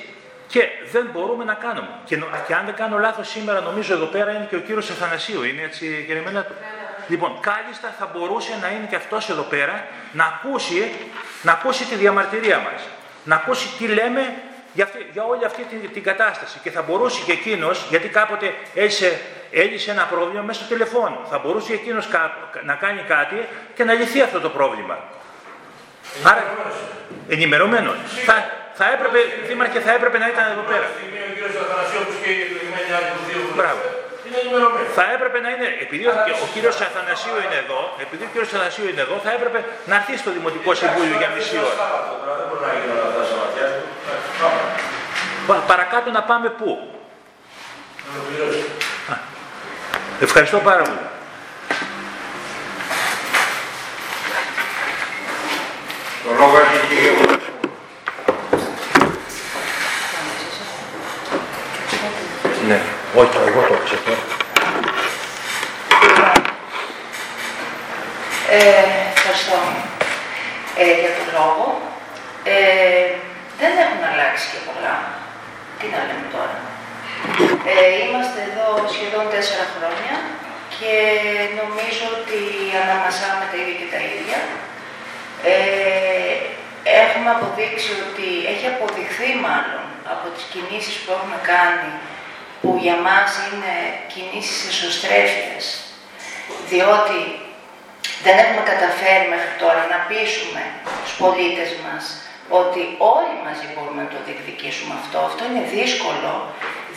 Και 0.47 0.67
δεν 0.91 1.10
μπορούμε 1.13 1.43
να 1.43 1.53
κάνουμε. 1.53 1.88
Και, 2.05 2.17
νο- 2.17 2.27
και 2.47 2.53
αν 2.53 2.65
δεν 2.65 2.73
κάνω 2.75 2.97
λάθος 2.97 3.29
σήμερα, 3.29 3.60
νομίζω 3.60 3.93
εδώ 3.93 4.05
πέρα 4.05 4.32
είναι 4.32 4.47
και 4.49 4.55
ο 4.55 4.60
κύριος 4.60 4.89
Αθανασίου. 4.89 5.43
Είναι 5.43 5.62
έτσι, 5.62 6.03
κύριε 6.08 6.21
Μελέτο. 6.21 6.53
Λοιπόν, 7.08 7.39
κάλλιστα 7.39 7.95
θα 7.99 8.10
μπορούσε 8.13 8.58
να 8.62 8.67
είναι 8.69 8.86
και 8.89 8.95
αυτός 8.95 9.29
εδώ 9.29 9.41
πέρα 9.41 9.86
να 10.12 10.25
ακούσει, 10.25 10.91
να 11.41 11.51
ακούσει 11.51 11.86
τη 11.86 11.95
διαμαρτυρία 11.95 12.58
μας. 12.58 12.82
Να 13.23 13.36
ακούσει 13.36 13.67
τι 13.77 13.88
λέμε 13.88 14.34
για, 14.80 14.88
αυτή, 14.88 15.00
για 15.15 15.24
όλη 15.32 15.46
αυτή 15.46 15.63
την, 15.72 15.80
την 15.96 16.04
κατάσταση. 16.04 16.58
Και 16.63 16.72
θα 16.72 16.82
μπορούσε 16.82 17.20
και 17.26 17.32
εκείνος, 17.32 17.86
γιατί 17.89 18.08
κάποτε 18.20 18.48
έλυσε, 18.76 19.20
έλυσε 19.52 19.92
ένα 19.92 20.04
πρόβλημα 20.13 20.42
μέσω 20.42 20.63
τηλεφώνου. 20.72 21.20
Θα 21.32 21.38
μπορούσε 21.39 21.68
και 21.68 21.74
εκείνος 21.74 22.08
κα- 22.08 22.34
να 22.63 22.74
κάνει 22.84 23.02
κάτι 23.08 23.48
και 23.76 23.84
να 23.84 23.94
λυθεί 23.94 24.22
αυτό 24.22 24.39
το 24.39 24.50
πρόβλημα. 24.50 24.98
Άρα, 26.24 26.44
ενημερωμένος. 27.30 27.98
Θα, 28.26 28.36
θα 28.74 28.86
έπρεπε, 28.94 29.20
Δήμαρχε, 29.48 29.80
θα 29.80 29.92
έπρεπε 29.98 30.18
να 30.18 30.28
ήταν 30.28 30.46
εδώ 30.52 30.62
πέρα. 30.72 30.88
Στιγμή 30.98 31.20
ο 31.30 31.34
κύριος 31.34 31.56
Αθανασίου, 31.63 32.00
όπως 32.04 32.15
και 32.24 32.30
οι 32.36 32.42
εκλεγμένοι 32.46 32.89
άλλοι 32.98 33.10
του 33.15 33.24
δύο 33.30 33.39
Μπράβο. 33.56 33.82
Είναι 34.30 34.39
ενημερωμένοι. 34.44 34.88
Θα 35.00 35.06
έπρεπε 35.15 35.38
να 35.46 35.50
είναι, 35.54 35.68
επειδή 35.86 36.04
ο, 36.10 36.13
ο 36.46 36.48
κύριος 36.54 36.76
Αθανασίου 36.88 37.38
είναι 37.46 37.58
εδώ, 37.63 37.80
επειδή 38.06 38.22
ο 38.28 38.30
κύριος 38.32 38.50
Αθανασίου 38.54 38.86
είναι 38.92 39.02
εδώ, 39.08 39.15
θα 39.26 39.32
έπρεπε 39.38 39.60
να 39.89 39.94
έρθει 40.00 40.13
στο 40.24 40.30
Δημοτικό 40.38 40.70
Συμβούλιο 40.82 41.15
για 41.22 41.30
μισή 41.36 41.56
ώρα. 41.70 41.76
Δεν 42.39 42.46
μπορεί 42.48 42.62
να 42.68 42.72
γίνει 42.78 42.92
όλα 42.98 43.06
αυτά 43.10 43.22
στα 43.30 43.36
ματιά 43.42 43.65
του. 43.76 43.84
Πάμε. 44.42 44.62
Πα- 45.50 45.63
παρακάτω 45.72 46.08
να 46.18 46.22
πάμε 46.30 46.48
πού; 46.60 46.70
Να 48.06 48.10
ολοκληρώσει. 48.15 48.63
Ευχαριστώ 50.28 50.58
πάρα 50.70 50.84
πολύ. 50.89 51.04
Το 56.24 56.30
λόγο 56.38 56.58
έχει 56.58 56.76
η 56.86 56.88
κυρία. 56.96 57.38
Ναι, 62.68 62.82
όχι, 63.15 63.38
εγώ 63.48 63.62
το 63.69 63.78
ξέρω. 63.86 64.17
Ε, 68.52 68.84
ευχαριστώ 69.13 69.60
ε, 70.82 70.93
για 71.02 71.12
τον 71.17 71.28
λόγο. 71.38 71.65
Ε, 72.54 73.06
δεν 73.60 73.74
έχουν 73.84 74.02
αλλάξει 74.12 74.45
και 74.52 74.62
πολλά. 74.67 74.95
Τι 75.78 75.86
να 75.93 76.00
λέμε 76.08 76.28
τώρα. 76.36 76.58
Ε, 77.72 77.76
είμαστε 78.04 78.39
εδώ 78.50 78.67
σχεδόν 78.93 79.26
τέσσερα 79.34 79.65
χρόνια 79.74 80.15
και 80.76 80.93
νομίζω 81.62 82.06
ότι 82.17 82.39
αναμασάμε 82.82 83.43
τα 83.52 83.56
ίδια 83.62 83.76
και 83.80 83.91
τα 83.93 84.02
ίδια. 84.13 84.39
Ε, 85.52 86.34
έχουμε 87.04 87.30
αποδείξει 87.36 87.91
ότι, 88.06 88.28
έχει 88.52 88.65
αποδειχθεί 88.74 89.30
μάλλον 89.48 89.84
από 90.13 90.26
τις 90.34 90.45
κινήσεις 90.52 90.95
που 91.02 91.10
έχουμε 91.15 91.38
κάνει, 91.54 91.89
που 92.62 92.69
για 92.86 92.98
μας 93.08 93.30
είναι 93.48 93.74
κινήσεις 94.13 94.62
εσωστρέφειας, 94.72 95.65
διότι 96.72 97.19
δεν 98.26 98.36
έχουμε 98.43 98.63
καταφέρει 98.72 99.26
μέχρι 99.34 99.54
τώρα 99.63 99.82
να 99.93 99.98
πείσουμε 100.10 100.63
τους 101.04 101.13
πολίτες 101.22 101.69
μας 101.86 102.04
ότι 102.62 102.82
όλοι 103.13 103.36
μαζί 103.45 103.65
μπορούμε 103.74 104.02
να 104.06 104.10
το 104.13 104.19
διεκδικήσουμε 104.26 104.93
αυτό. 105.02 105.17
Αυτό 105.30 105.41
είναι 105.50 105.63
δύσκολο, 105.78 106.32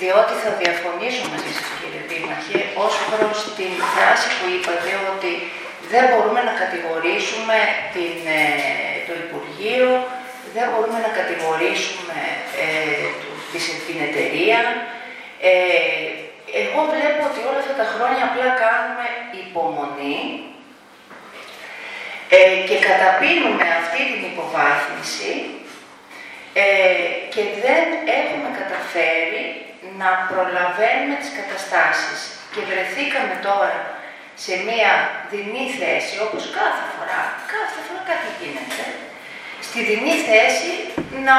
διότι 0.01 0.35
θα 0.42 0.51
διαφωνήσω 0.62 1.22
μαζί 1.33 1.51
σας 1.59 1.68
κύριε 1.79 2.03
Δήμαρχε, 2.11 2.59
ως 2.85 2.94
προς 3.11 3.37
την 3.59 3.72
φράση 3.92 4.29
που 4.37 4.44
είπατε 4.55 4.90
ότι 5.12 5.33
δεν 5.92 6.05
μπορούμε 6.11 6.40
να 6.48 6.55
κατηγορήσουμε 6.62 7.57
την, 7.94 8.16
ε, 8.40 8.42
το 9.09 9.12
Υπουργείο, 9.25 9.90
δεν 10.57 10.66
μπορούμε 10.70 10.98
να 11.07 11.11
κατηγορήσουμε 11.20 12.18
ε, 12.64 13.05
της- 13.53 13.77
την 13.88 13.98
εταιρεία. 14.09 14.61
Ε, 15.44 15.52
εγώ 16.62 16.81
βλέπω 16.92 17.22
ότι 17.31 17.40
όλα 17.48 17.61
αυτά 17.62 17.74
τα 17.83 17.87
χρόνια 17.92 18.22
απλά 18.28 18.48
κάνουμε 18.64 19.07
υπομονή 19.42 20.20
ε, 22.37 22.38
και 22.68 22.76
καταπίνουμε 22.88 23.66
αυτή 23.81 24.00
την 24.11 24.22
υποβάθμιση 24.31 25.33
ε, 26.62 26.66
και 27.35 27.42
δεν 27.64 27.85
έχουμε 28.18 28.48
καταφέρει 28.61 29.44
να 30.00 30.09
προλαβαίνουμε 30.31 31.16
τις 31.20 31.33
καταστάσεις. 31.38 32.20
Και 32.52 32.61
βρεθήκαμε 32.70 33.35
τώρα 33.48 33.81
σε 34.44 34.52
μία 34.66 34.92
δινή 35.33 35.66
θέση, 35.81 36.14
όπως 36.26 36.42
κάθε 36.59 36.85
φορά, 36.94 37.20
κάθε 37.55 37.78
φορά 37.87 38.00
κάτι 38.11 38.28
γίνεται, 38.38 38.85
στη 39.66 39.78
δινή 39.88 40.14
θέση 40.28 40.72
να 41.28 41.37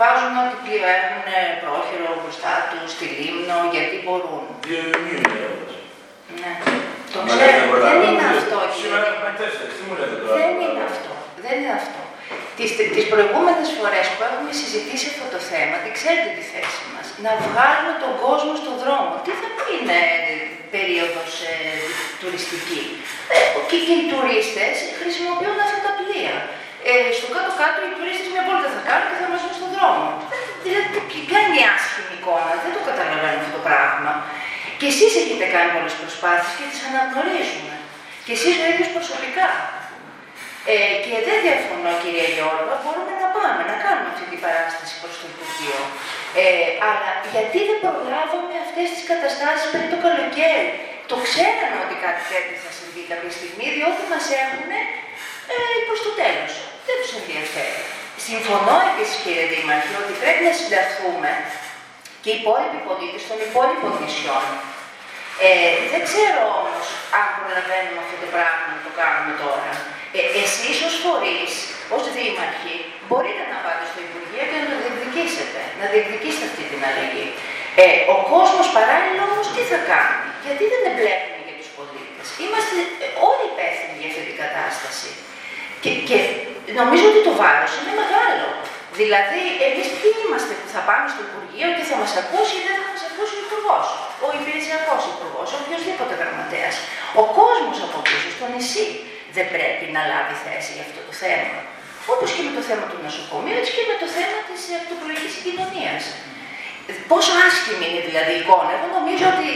βάζουν 0.00 0.34
ό,τι 0.42 0.56
πλοίο 0.64 0.86
έχουν 0.98 1.26
πρόχειρο 1.62 2.08
μπροστά 2.20 2.54
τους, 2.70 2.88
στη 2.94 3.06
Λίμνο, 3.16 3.58
γιατί 3.74 3.96
μπορούν. 4.04 4.42
Δύο 4.68 4.82
Ιουνίου 4.90 5.16
είναι 5.20 5.36
η 5.40 5.42
ερώτηση. 5.46 5.80
Ναι. 6.40 6.52
Το 7.14 7.18
Μα 7.20 7.26
ξέρω, 7.28 7.40
λέτε 7.40 7.58
δεν 7.60 7.68
προλάβουμε 7.72 8.06
είναι 8.10 8.26
δύο. 8.28 8.38
αυτό. 8.40 8.58
Σήμερα 8.80 9.02
κύριε. 9.02 9.12
έχουμε 9.12 9.30
τέσσερις. 9.40 9.72
Τι 9.76 9.82
μου 9.86 9.94
λέτε 10.00 10.16
τώρα; 10.22 10.34
Δεν 10.38 10.52
είναι 10.64 10.82
αυτό. 10.92 11.12
Δεν 11.44 11.54
είναι 11.60 11.74
αυτό. 11.82 12.00
Τις, 12.58 12.70
τις 12.96 13.06
προηγούμενες 13.12 13.68
φορές 13.78 14.06
που 14.14 14.20
έχουμε 14.28 14.52
συζητήσει 14.62 15.06
αυτό 15.12 15.26
το 15.34 15.40
θέμα, 15.50 15.74
τι 15.82 15.90
ξέρετε 15.98 16.28
τη 16.38 16.44
θέση 16.52 16.80
μας, 16.94 17.06
να 17.24 17.32
βγάλουμε 17.46 17.92
τον 18.04 18.12
κόσμο 18.24 18.52
στον 18.62 18.74
δρόμο. 18.82 19.12
Τι 19.24 19.32
θα 19.40 19.48
πει 19.56 19.64
είναι 19.76 20.00
περίοδος 20.74 21.30
ε, 21.52 21.54
τουριστική. 22.20 22.82
Ε, 23.34 23.38
και, 23.68 23.78
και 23.86 23.94
οι 23.98 24.04
τουρίστες 24.12 24.74
χρησιμοποιούν 25.00 25.58
αυτά 25.66 25.78
τα 25.86 25.92
πλοία. 25.98 26.36
Ε, 26.90 26.94
στο 27.18 27.26
κάτω-κάτω 27.34 27.78
οι 27.86 27.90
τουρίστες 27.96 28.28
μια 28.34 28.42
βόλτα 28.48 28.68
θα 28.76 28.82
κάνουν 28.88 29.06
και 29.10 29.18
θα 29.22 29.26
μας 29.32 29.40
βγουν 29.42 29.54
στον 29.60 29.70
δρόμο. 29.76 30.06
Δηλαδή, 30.64 30.86
τι- 30.94 31.24
ποια 31.28 31.38
είναι 31.44 31.58
η 31.62 31.64
άσχημη 31.74 32.12
εικόνα, 32.18 32.52
δεν 32.64 32.72
το 32.76 32.80
καταλαβαίνω 32.90 33.36
αυτό 33.40 33.52
το 33.56 33.62
πράγμα. 33.68 34.12
Και 34.78 34.86
εσείς 34.92 35.12
έχετε 35.22 35.46
κάνει 35.54 35.70
πολλές 35.76 35.94
προσπάθειες 36.02 36.52
και 36.58 36.66
τις 36.70 36.80
αναγνωρίζουμε. 36.88 37.74
Και 38.24 38.32
εσείς 38.38 38.54
ο 38.62 38.64
ίδιος 38.72 38.90
προσωπικά. 38.96 39.48
Ε, 40.72 40.94
και 41.04 41.14
δεν 41.26 41.36
διαφωνώ, 41.46 41.90
κυρία 42.02 42.28
Γιώργο, 42.36 42.72
μπορούμε 42.82 43.12
να 43.22 43.28
πάμε 43.36 43.60
να 43.70 43.76
κάνουμε 43.84 44.08
αυτή 44.12 44.24
την 44.32 44.40
παράσταση 44.44 44.94
προς 45.02 45.14
το 45.20 45.24
Υπουργείο. 45.32 45.80
Ε, 46.42 46.44
αλλά 46.88 47.10
γιατί 47.32 47.58
δεν 47.68 47.78
προλάβαμε 47.84 48.54
αυτές 48.66 48.86
τις 48.94 49.02
καταστάσεις 49.10 49.66
πριν 49.72 49.86
το 49.92 49.98
καλοκαίρι; 50.06 50.68
Το 51.10 51.16
ξέραμε 51.26 51.76
ότι 51.84 51.96
κάτι 52.06 52.22
τέτοιο 52.32 52.56
θα 52.64 52.70
συμβεί 52.78 53.02
κάποια 53.12 53.32
στιγμή, 53.38 53.66
διότι 53.76 54.02
μας 54.12 54.26
έχουν 54.44 54.68
ε, 54.78 55.56
προς 55.88 56.00
το 56.06 56.10
τέλος. 56.22 56.52
Δεν 56.88 56.96
τους 57.00 57.12
ενδιαφέρει. 57.20 57.82
Συμφωνώ 58.28 58.74
επίσης, 58.90 59.16
κύριε 59.24 59.46
Δήμαρχε, 59.52 59.92
ότι 60.02 60.12
πρέπει 60.22 60.42
να 60.48 60.54
συνταχθούμε 60.60 61.30
και 62.22 62.30
οι 62.32 62.38
υπόλοιποι 62.40 62.78
πολίτες 62.88 63.22
των 63.28 63.38
υπόλοιπων 63.46 63.92
νησιών. 64.00 64.44
Ε, 65.46 65.72
δεν 65.92 66.02
ξέρω 66.08 66.42
όμως 66.60 66.84
αν 67.18 67.26
προλαβαίνουμε 67.36 68.00
αυτό 68.04 68.16
το 68.22 68.28
πράγμα 68.34 68.64
να 68.74 68.80
το 68.86 68.90
κάνουμε 69.00 69.32
τώρα. 69.44 69.72
Ε, 70.16 70.20
εσείς 70.42 70.76
ως 70.88 70.94
φορείς, 71.04 71.52
ως 71.96 72.04
δήμαρχοι, 72.16 72.74
μπορείτε 73.08 73.42
να 73.52 73.56
πάτε 73.64 73.84
στο 73.90 74.00
Υπουργείο 74.08 74.44
και 74.50 74.56
να 74.62 74.66
το 74.70 74.76
διεκδικήσετε, 74.82 75.60
να 75.80 75.84
διεκδικήσετε 75.92 76.46
αυτή 76.50 76.64
την 76.72 76.80
αλλαγή. 76.88 77.26
Ε, 77.82 77.86
ο 78.14 78.16
κόσμος 78.32 78.66
παράλληλα 78.76 79.22
όμως 79.30 79.46
τι 79.54 79.62
θα 79.72 79.78
κάνει, 79.90 80.26
γιατί 80.44 80.62
δεν 80.72 80.80
εμπλέκουμε 80.90 81.40
για 81.46 81.56
τους 81.60 81.70
πολίτες; 81.76 82.26
Είμαστε 82.42 82.76
ε, 83.04 83.06
όλοι 83.28 83.44
υπεύθυνοι 83.52 83.94
για 84.00 84.08
αυτή 84.10 84.22
την 84.28 84.36
κατάσταση. 84.42 85.10
Και, 85.82 85.90
και 86.08 86.18
νομίζω 86.80 87.04
ότι 87.10 87.20
το 87.28 87.32
βάρος 87.40 87.72
είναι 87.78 87.94
μεγάλο. 88.02 88.46
Δηλαδή, 89.00 89.42
εμείς 89.66 89.86
ποιοι 89.98 90.12
είμαστε 90.24 90.52
που 90.60 90.68
θα 90.74 90.80
πάμε 90.88 91.06
στο 91.12 91.20
Υπουργείο 91.28 91.68
και 91.76 91.84
θα 91.90 91.96
μας 92.02 92.12
ακούσει 92.22 92.54
ή 92.60 92.62
δεν 92.66 92.74
θα 92.80 92.84
μα 92.90 92.96
ακούσει 93.08 93.34
ο 93.40 93.42
Υπουργός, 93.46 93.86
ο 94.26 94.28
υπηρεσιακός 94.38 95.02
Υπουργός, 95.14 95.48
ο 95.54 95.56
οποιοδήποτε 95.62 96.12
γραμματέας. 96.20 96.74
Ο 97.22 97.24
κόσμος 97.38 97.78
από 97.86 97.98
πίσω 98.06 98.28
στο 98.36 98.46
νησί 98.52 98.86
δεν 99.36 99.46
πρέπει 99.54 99.84
να 99.94 100.00
λάβει 100.10 100.34
θέση 100.44 100.70
για 100.76 100.84
αυτό 100.86 101.00
το 101.08 101.12
θέμα. 101.22 101.58
Όπως 102.12 102.28
και 102.34 102.42
με 102.46 102.52
το 102.58 102.62
θέμα 102.68 102.84
του 102.90 102.98
νοσοκομείου, 103.06 103.56
έτσι 103.60 103.72
και 103.76 103.84
με 103.90 103.96
το 104.02 104.06
θέμα 104.16 104.38
της 104.48 104.60
αυτοπολογική 104.80 105.28
συγκοινωνίας. 105.34 106.02
Πόσο 107.12 107.32
άσχημη 107.46 107.84
είναι 107.88 108.02
δηλαδή 108.08 108.32
η 108.36 108.40
εικόνα. 108.42 108.70
Εγώ 108.76 108.86
νομίζω 108.98 109.24
ότι 109.34 109.48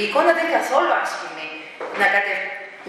η 0.00 0.02
εικόνα 0.06 0.30
δεν 0.36 0.42
είναι 0.44 0.56
καθόλου 0.60 0.90
άσχημη. 1.02 1.46
Να, 2.00 2.06
κατε... 2.14 2.32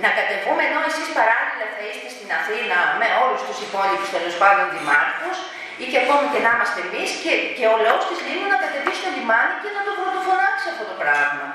να 0.03 0.09
κατεβούμε 0.17 0.61
ενώ 0.69 0.79
εσείς 0.89 1.09
παράλληλα 1.17 1.65
θα 1.75 1.81
είστε 1.89 2.09
στην 2.15 2.29
Αθήνα 2.39 2.77
με 3.01 3.07
όλους 3.23 3.41
τους 3.47 3.57
υπόλοιπους 3.67 4.09
τέλος 4.15 4.35
πάντων 4.41 4.65
δημάρχους 4.75 5.37
ή 5.81 5.85
και 5.91 5.99
ακόμη 6.03 6.25
και 6.33 6.41
να 6.45 6.49
είμαστε 6.55 6.79
εμείς 6.87 7.09
και, 7.23 7.31
και 7.57 7.65
ο 7.73 7.75
λαός 7.85 8.03
της 8.09 8.19
Λίμνου 8.25 8.47
να 8.53 8.59
κατεβεί 8.63 8.93
στο 8.99 9.09
λιμάνι 9.15 9.53
και 9.61 9.69
να 9.75 9.81
το 9.87 9.91
πρωτοφωνάξει 9.99 10.65
αυτό 10.73 10.83
το 10.91 10.95
πράγμα. 11.01 11.47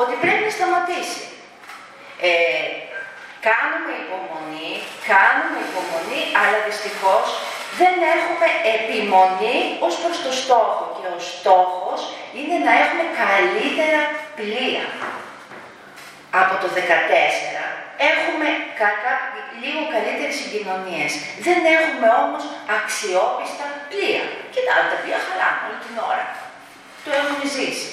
Ότι 0.00 0.12
πρέπει 0.22 0.42
να 0.48 0.52
σταματήσει. 0.58 1.22
Ε, 2.28 2.66
κάνουμε 3.48 3.92
υπομονή, 4.04 4.72
κάνουμε 5.12 5.58
υπομονή, 5.68 6.22
αλλά 6.40 6.58
δυστυχώς 6.68 7.26
δεν 7.80 7.94
έχουμε 8.14 8.48
επιμονή 8.74 9.58
ως 9.86 9.94
προς 10.02 10.16
το 10.24 10.32
στόχο 10.42 10.84
και 10.96 11.06
ο 11.16 11.18
στόχος 11.32 12.00
είναι 12.38 12.56
να 12.66 12.72
έχουμε 12.82 13.04
καλύτερα 13.22 14.00
πλοία. 14.38 14.86
Από 16.40 16.54
το 16.62 16.66
2014 16.74 17.71
έχουμε 18.10 18.48
κατά, 18.82 19.12
λίγο 19.62 19.82
καλύτερες 19.94 20.36
συγκοινωνίες. 20.40 21.10
Δεν 21.46 21.58
έχουμε 21.76 22.08
όμως 22.22 22.42
αξιόπιστα 22.76 23.64
πλοία. 23.90 24.24
Κοιτάξτε, 24.54 24.88
τα 24.92 24.96
πλοία 25.02 25.18
χαλάνε 25.26 25.60
όλη 25.66 25.78
την 25.86 25.96
ώρα. 26.10 26.24
Το 27.04 27.10
έχουμε 27.20 27.44
ζήσει. 27.56 27.88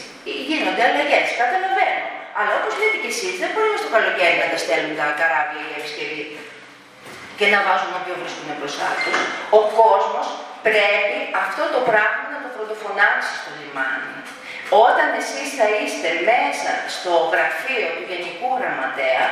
Γίνονται 0.49 0.84
αλλαγές, 0.89 1.28
καταλαβαίνω. 1.41 2.05
Αλλά 2.39 2.53
όπως 2.60 2.74
λέτε 2.80 2.97
και 3.03 3.12
εσείς, 3.16 3.34
δεν 3.41 3.49
μπορούμε 3.53 3.78
στο 3.82 3.89
καλοκαίρι 3.95 4.38
να 4.43 4.47
τα 4.53 4.57
στέλνουμε 4.64 4.95
τα 4.99 5.05
καράβια 5.22 5.64
για 5.70 5.78
επισκευή 5.82 6.24
και 7.39 7.45
να 7.53 7.60
βάζουν 7.66 7.91
όποιο 7.99 8.16
βρίσκουν 8.22 8.49
μπροστά 8.57 8.89
τους. 9.01 9.18
Ο 9.60 9.62
κόσμος 9.82 10.28
πρέπει 10.68 11.18
αυτό 11.43 11.64
το 11.76 11.80
πράγμα 11.89 12.26
να 12.34 12.39
το 12.43 12.49
πρωτοφωνάξει 12.55 13.32
στο 13.39 13.49
λιμάνι. 13.60 14.14
Όταν 14.88 15.07
εσείς 15.22 15.49
θα 15.60 15.68
είστε 15.80 16.10
μέσα 16.32 16.72
στο 16.95 17.12
γραφείο 17.34 17.88
του 17.95 18.03
Γενικού 18.10 18.49
Γραμματέα, 18.60 19.26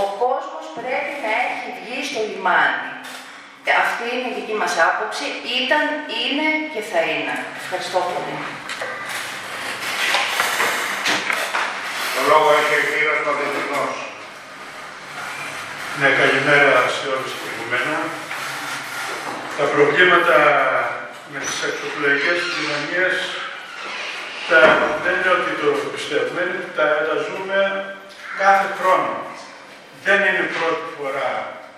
ο 0.00 0.02
κόσμος 0.22 0.64
πρέπει 0.78 1.14
να 1.24 1.32
έχει 1.46 1.68
βγει 1.78 1.98
στο 2.08 2.20
λιμάνι. 2.30 2.90
Αυτή 3.84 4.04
είναι 4.12 4.28
η 4.30 4.36
δική 4.38 4.56
μας 4.62 4.74
άποψη. 4.88 5.26
Ήταν, 5.60 5.84
είναι 6.20 6.46
και 6.72 6.82
θα 6.90 7.00
είναι. 7.12 7.34
Ευχαριστώ 7.60 7.98
πολύ. 8.12 8.36
Το 12.14 12.20
λόγο 12.30 12.48
έχει 12.60 12.74
ο 12.82 12.84
κύριος 12.90 13.18
Παδευτινός. 13.24 13.94
Ναι, 15.98 16.08
καλημέρα 16.20 16.74
σε 16.94 17.04
όλους 17.14 17.32
προηγουμένα. 17.38 17.98
Τα 19.58 19.66
προβλήματα 19.74 20.38
με 21.32 21.38
τις 21.44 21.58
εξωπλοϊκές 21.68 22.38
κοινωνίες 22.54 23.16
τα, 24.48 24.60
δεν 25.04 25.14
είναι 25.16 25.32
ότι 25.38 25.52
το 25.62 25.70
πιστεύουμε, 25.94 26.42
τα, 26.76 26.86
τα 27.08 27.16
ζούμε 27.26 27.58
κάθε 28.42 28.68
χρόνο. 28.78 29.31
Δεν 30.06 30.18
είναι 30.28 30.44
πρώτη 30.56 30.86
φορά 30.96 31.30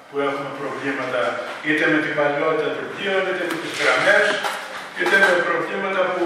που 0.09 0.16
έχουμε 0.27 0.51
προβλήματα 0.62 1.20
είτε 1.66 1.85
με 1.93 1.99
την 2.05 2.12
παλιότητα 2.18 2.68
των 2.77 2.87
πλοίων, 2.93 3.22
είτε 3.31 3.45
με 3.51 3.57
τις 3.62 3.72
γραμμές, 3.81 4.27
είτε 5.01 5.16
με 5.25 5.33
προβλήματα 5.49 6.03
που 6.12 6.25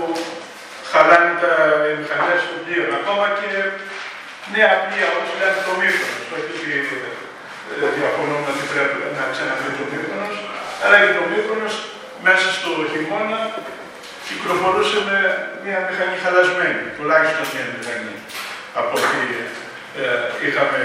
χαλάνε 0.91 1.33
τα 1.43 1.53
οι 1.89 1.93
μηχανές 2.01 2.41
των 2.49 2.59
πλοίων. 2.65 2.89
Ακόμα 3.01 3.27
και 3.39 3.51
νέα 4.55 4.73
πλοία, 4.83 5.07
όπως 5.17 5.31
λέμε 5.39 5.59
το 5.67 5.73
Μύκονος, 5.81 6.25
όχι 6.35 6.51
ότι 6.57 6.73
ε, 7.73 7.89
διαφωνούμε 7.99 8.49
ότι 8.55 8.65
πρέπει 8.73 8.99
να 9.19 9.25
ξαναπεί 9.33 9.69
το 9.79 9.85
Μύκονος, 9.93 10.35
αλλά 10.83 10.97
και 11.03 11.13
το 11.19 11.25
Μύκονος 11.31 11.75
μέσα 12.27 12.49
στο 12.59 12.71
χειμώνα 12.91 13.41
κυκλοφορούσε 14.27 14.99
με 15.09 15.19
μια 15.65 15.79
μηχανή 15.89 16.17
χαλασμένη, 16.25 16.83
τουλάχιστον 16.97 17.45
μια 17.55 17.67
μηχανή, 17.75 18.15
από 18.81 18.95
ό,τι 19.01 19.21
ε, 20.03 20.05
είχαμε, 20.47 20.81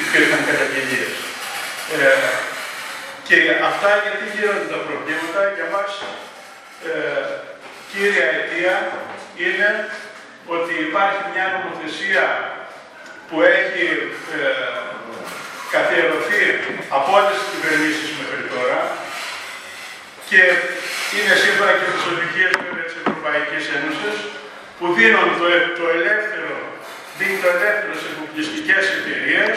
υπήρχαν 0.00 0.40
καταγγελίες. 0.50 1.14
Ε, 1.96 2.28
και 3.28 3.38
αυτά 3.70 3.90
γιατί 4.04 4.24
γίνονται 4.34 4.68
τα 4.74 4.80
προβλήματα 4.86 5.40
για 5.56 5.68
μας 5.74 5.90
ε, 6.88 6.92
κύρια 7.90 8.26
αιτία 8.34 8.76
είναι 9.44 9.70
ότι 10.56 10.72
υπάρχει 10.88 11.22
μια 11.32 11.46
νομοθεσία 11.54 12.24
που 13.28 13.36
έχει 13.58 13.84
ε, 14.36 14.42
καθιερωθεί 15.74 16.42
από 16.96 17.08
όλες 17.16 17.34
τις 17.38 17.48
κυβερνήσεις 17.52 18.08
μέχρι 18.18 18.44
τώρα 18.54 18.78
και 20.28 20.42
είναι 21.14 21.34
σύμφωνα 21.44 21.72
και 21.78 21.88
τις 21.92 22.04
οδηγίες 22.12 22.52
της 22.86 22.94
Ευρωπαϊκής 23.02 23.64
Ένωσης 23.76 24.16
που 24.78 24.86
δίνουν 24.96 25.28
το, 25.40 25.46
το 25.78 25.84
ελεύθερο, 25.96 26.56
δίνουν 27.18 27.40
το 27.44 27.48
ελεύθερο 27.56 27.94
σε 28.02 28.08
αποκλειστικές 28.14 28.84
εταιρείες 28.96 29.56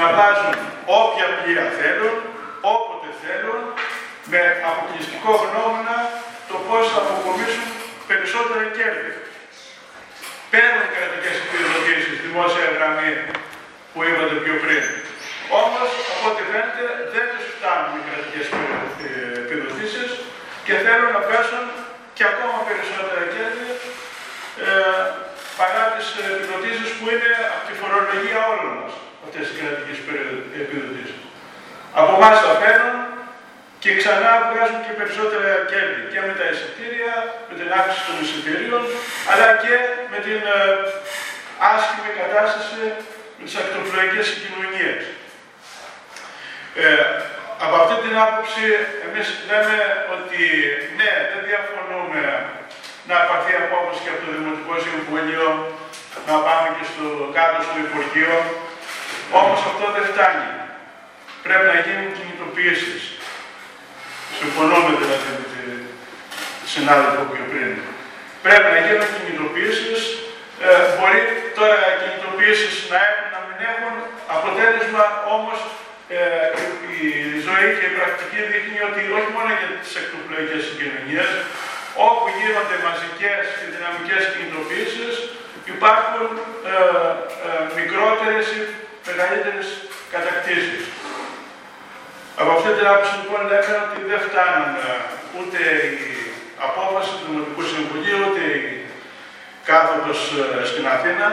να 0.00 0.06
βάζουν 0.16 0.54
όποια 1.00 1.26
πλοία 1.36 1.66
θέλουν, 1.78 2.16
όποτε 2.74 3.08
θέλουν, 3.22 3.62
με 4.32 4.40
αποκλειστικό 4.70 5.32
γνώμονα 5.44 5.96
το 6.50 6.56
πώς 6.66 6.82
θα 6.92 6.98
αποκομίσουν 7.04 7.68
περισσότερα 8.10 8.64
κέρδη. 8.76 9.12
Παίρνουν 10.52 10.86
κρατικές 10.94 11.36
επιδοτήσεις, 11.44 12.14
δημόσια 12.24 12.66
γραμμή 12.76 13.12
που 13.92 13.98
είπατε 14.06 14.36
πιο 14.44 14.56
πριν. 14.64 14.84
Όμως, 15.62 15.88
από 16.12 16.24
ό,τι 16.30 16.42
φαίνεται, 16.50 16.84
δεν 17.14 17.26
τους 17.32 17.44
φτάνουν 17.54 17.92
οι 17.98 18.02
κρατικές 18.08 18.46
επιδοτήσεις 19.42 20.10
και 20.66 20.74
θέλουν 20.84 21.10
να 21.16 21.22
πέσουν 21.28 21.64
και 22.16 22.24
ακόμα 22.32 22.58
περισσότερα 22.68 23.24
κέρδη 23.34 23.68
ε, 24.66 24.70
παρά 25.60 25.82
τις 25.94 26.06
επιδοτήσεις 26.32 26.88
που 26.96 27.04
είναι 27.12 27.30
από 27.54 27.62
τη 27.68 27.74
φορολογία 27.80 28.40
όλων 28.52 28.72
μας, 28.80 28.94
αυτές 29.24 29.44
οι 29.48 29.54
κρατικές 29.58 29.98
επιδοτήσεις. 30.62 31.18
Από 32.00 32.10
εμάς 32.18 32.36
τα 32.46 32.52
παίρνουν 32.62 32.98
και 33.82 33.90
ξανά 34.00 34.30
βγάζουν 34.48 34.80
και 34.86 34.94
περισσότερα 35.00 35.50
κέρδη 35.70 36.02
και 36.12 36.20
με 36.26 36.32
τα 36.38 36.46
εισιτήρια, 36.50 37.14
με 37.48 37.54
την 37.58 37.68
αύξηση 37.78 38.04
των 38.08 38.16
εισιτήριων, 38.22 38.82
αλλά 39.30 39.48
και 39.62 39.74
με 40.12 40.18
την 40.26 40.40
ε, 40.56 40.60
άσχημη 41.72 42.10
κατάσταση 42.20 42.82
με 43.36 43.42
τις 43.46 43.56
ακτοπλοϊκές 43.62 44.26
συγκοινωνίες. 44.30 45.02
Ε, 46.82 47.04
από 47.64 47.74
αυτή 47.82 47.96
την 48.04 48.14
άποψη, 48.24 48.64
εμείς 49.06 49.26
λέμε 49.48 49.78
ότι 50.16 50.42
ναι, 50.98 51.12
δεν 51.30 51.40
διαφωνούμε 51.48 52.20
να 53.08 53.16
πάρθει 53.28 53.52
απόφαση 53.66 54.00
και 54.04 54.12
από 54.12 54.22
το 54.24 54.30
Δημοτικό 54.36 54.74
Συμβούλιο, 54.86 55.46
να 56.28 56.36
πάμε 56.46 56.66
και 56.76 56.84
στο 56.90 57.04
κάτω 57.36 57.56
στο 57.66 57.76
Υπουργείο, 57.86 58.34
όμως 59.40 59.58
αυτό 59.70 59.84
δεν 59.96 60.04
φτάνει. 60.10 60.48
Πρέπει 61.46 61.66
να 61.72 61.78
γίνουν 61.84 62.08
κινητοποιήσεις. 62.18 63.02
Συμφωνούμε 64.38 64.90
δηλαδή 65.00 65.28
με 65.38 65.44
τη 65.52 65.62
συνάδελφο 66.72 67.22
πιο 67.32 67.44
πριν. 67.50 67.70
Πρέπει 68.44 68.68
να 68.74 68.80
γίνουν 68.86 69.08
κινητοποιήσεις. 69.16 70.00
Ε, 70.66 70.68
μπορεί 70.96 71.20
τώρα 71.58 71.78
κινητοποιήσεις 72.00 72.74
να 72.92 72.98
έχουν, 73.08 73.26
να 73.34 73.40
μην 73.46 73.58
έχουν. 73.70 73.94
Αποτέλεσμα 74.36 75.04
όμως 75.36 75.58
ε, 76.16 76.18
η 77.00 77.04
ζωή 77.46 77.66
και 77.78 77.86
η 77.90 77.94
πρακτική 77.98 78.40
δείχνει 78.50 78.78
ότι 78.88 79.00
όχι 79.18 79.30
μόνο 79.36 79.50
για 79.58 79.70
τις 79.80 79.92
εκτοπλοϊκές 80.00 80.62
συγκοινωνίες, 80.66 81.28
όπου 82.06 82.26
γίνονται 82.38 82.76
μαζικές 82.86 83.42
και 83.58 83.66
δυναμικές 83.74 84.22
κινητοποιήσεις, 84.32 85.14
υπάρχουν 85.74 86.28
ε, 86.36 86.74
ε, 87.46 87.50
μικρότερες 87.78 88.46
ή 88.58 88.60
μεγαλύτερες 89.08 89.68
κατακτήσεις. 90.14 90.82
Από 92.40 92.50
αυτή 92.56 92.70
την 92.76 92.86
άποψη 92.90 93.14
λοιπόν 93.20 93.40
λέμε 93.50 93.74
ότι 93.86 93.98
δεν 94.10 94.20
φτάνουν 94.26 94.72
ε, 94.84 94.92
ούτε 95.36 95.60
η 96.06 96.10
απόφαση 96.68 97.10
του 97.18 97.24
Δημοτικού 97.28 97.62
Συμβουλίου, 97.72 98.20
ούτε 98.26 98.42
η 98.58 98.62
κάθοδος 99.68 100.20
ε, 100.40 100.64
στην 100.70 100.84
Αθήνα, 100.94 101.28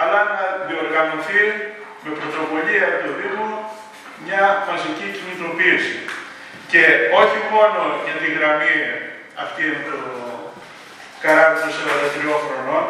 αλλά 0.00 0.20
να 0.34 0.42
διοργανωθεί 0.68 1.42
με 2.02 2.10
πρωτοβουλία 2.18 2.86
του 3.00 3.10
Δήμου 3.18 3.50
μια 4.24 4.44
μαζική 4.68 5.06
κινητοποίηση. 5.16 5.96
Και 6.72 6.82
όχι 7.20 7.38
μόνο 7.52 7.80
για 8.04 8.16
τη 8.20 8.28
γραμμή 8.36 8.76
αυτή 9.42 9.62
με 9.72 9.80
το 9.88 9.96
καράβι 11.22 11.56
των 11.62 11.72
43 11.76 12.36
χρονών, 12.44 12.86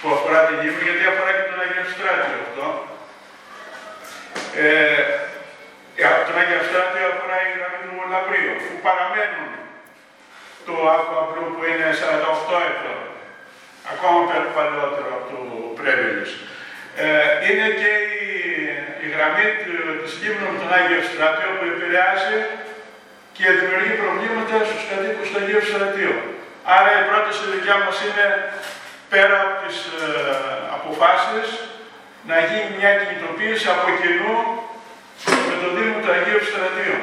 που 0.00 0.08
αφορά 0.14 0.40
την 0.46 0.56
Λίμνη, 0.62 0.82
γιατί 0.86 1.04
αφορά 1.12 1.30
και 1.36 1.46
τον 1.48 1.58
Αγίο 1.62 1.84
Στράτιο 1.92 2.38
αυτό. 2.46 2.66
Ε, 4.64 5.04
τον 6.26 6.36
Αγίο 6.40 6.62
Στράτιο 6.68 7.04
αφορά 7.12 7.36
η 7.46 7.50
γραμμή 7.56 7.78
του 7.84 7.94
Λαμπρίου, 8.12 8.54
που 8.66 8.74
παραμένουν 8.86 9.50
το 10.66 10.74
Aqua 10.96 11.20
που 11.54 11.62
είναι 11.70 11.88
48 12.00 12.56
ετών, 12.70 13.00
ακόμα 13.92 14.20
παλαιότερο 14.56 15.10
από 15.18 15.26
το 15.30 15.38
Πρέβιλης. 15.78 16.32
Ε, 17.02 17.06
είναι 17.46 17.68
και 17.80 17.92
η, 18.18 18.24
η 19.04 19.06
γραμμή 19.14 19.46
της 20.02 20.12
Λίμνου 20.20 20.46
με 20.52 20.58
τον 20.62 20.70
Άγιο 20.76 21.00
Στράτιο 21.08 21.48
που 21.56 21.64
επηρεάζει 21.72 22.38
και 23.36 23.46
δημιουργεί 23.58 23.94
προβλήματα 24.02 24.56
στους 24.68 24.82
κατοίκους 24.90 25.26
του 25.30 25.38
Αγίου 25.40 25.64
Στρατείου. 25.70 26.16
Άρα 26.76 26.90
η 27.00 27.02
πρόταση 27.08 27.42
δικιά 27.54 27.76
μας 27.84 27.96
είναι 28.06 28.26
πέρα 29.12 29.36
από 29.44 29.54
τις 29.62 29.76
ε, 29.98 30.06
αποφάσεις 30.76 31.48
να 32.30 32.36
γίνει 32.48 32.70
μια 32.78 32.92
κινητοποίηση 32.98 33.66
από 33.74 33.86
κοινού 34.00 34.36
με 35.48 35.54
το 35.62 35.68
Δήμο 35.74 35.96
του 36.02 36.10
Αγίου 36.16 36.42
Στρατείου 36.50 37.00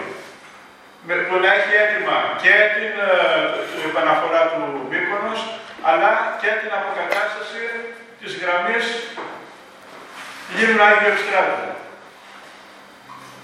που 1.28 1.38
να 1.44 1.50
έχει 1.58 1.74
έτοιμα 1.84 2.18
και 2.44 2.56
την 2.76 2.94
ε, 3.08 3.88
επαναφορά 3.90 4.42
του 4.52 4.62
Μύκονος 4.90 5.40
αλλά 5.90 6.12
και 6.42 6.52
την 6.62 6.72
αποκατάσταση 6.80 7.64
της 8.20 8.32
γραμμής 8.42 8.86
Λίμνου 10.56 10.84
Άγιο 10.90 11.14
Στράτου. 11.22 11.70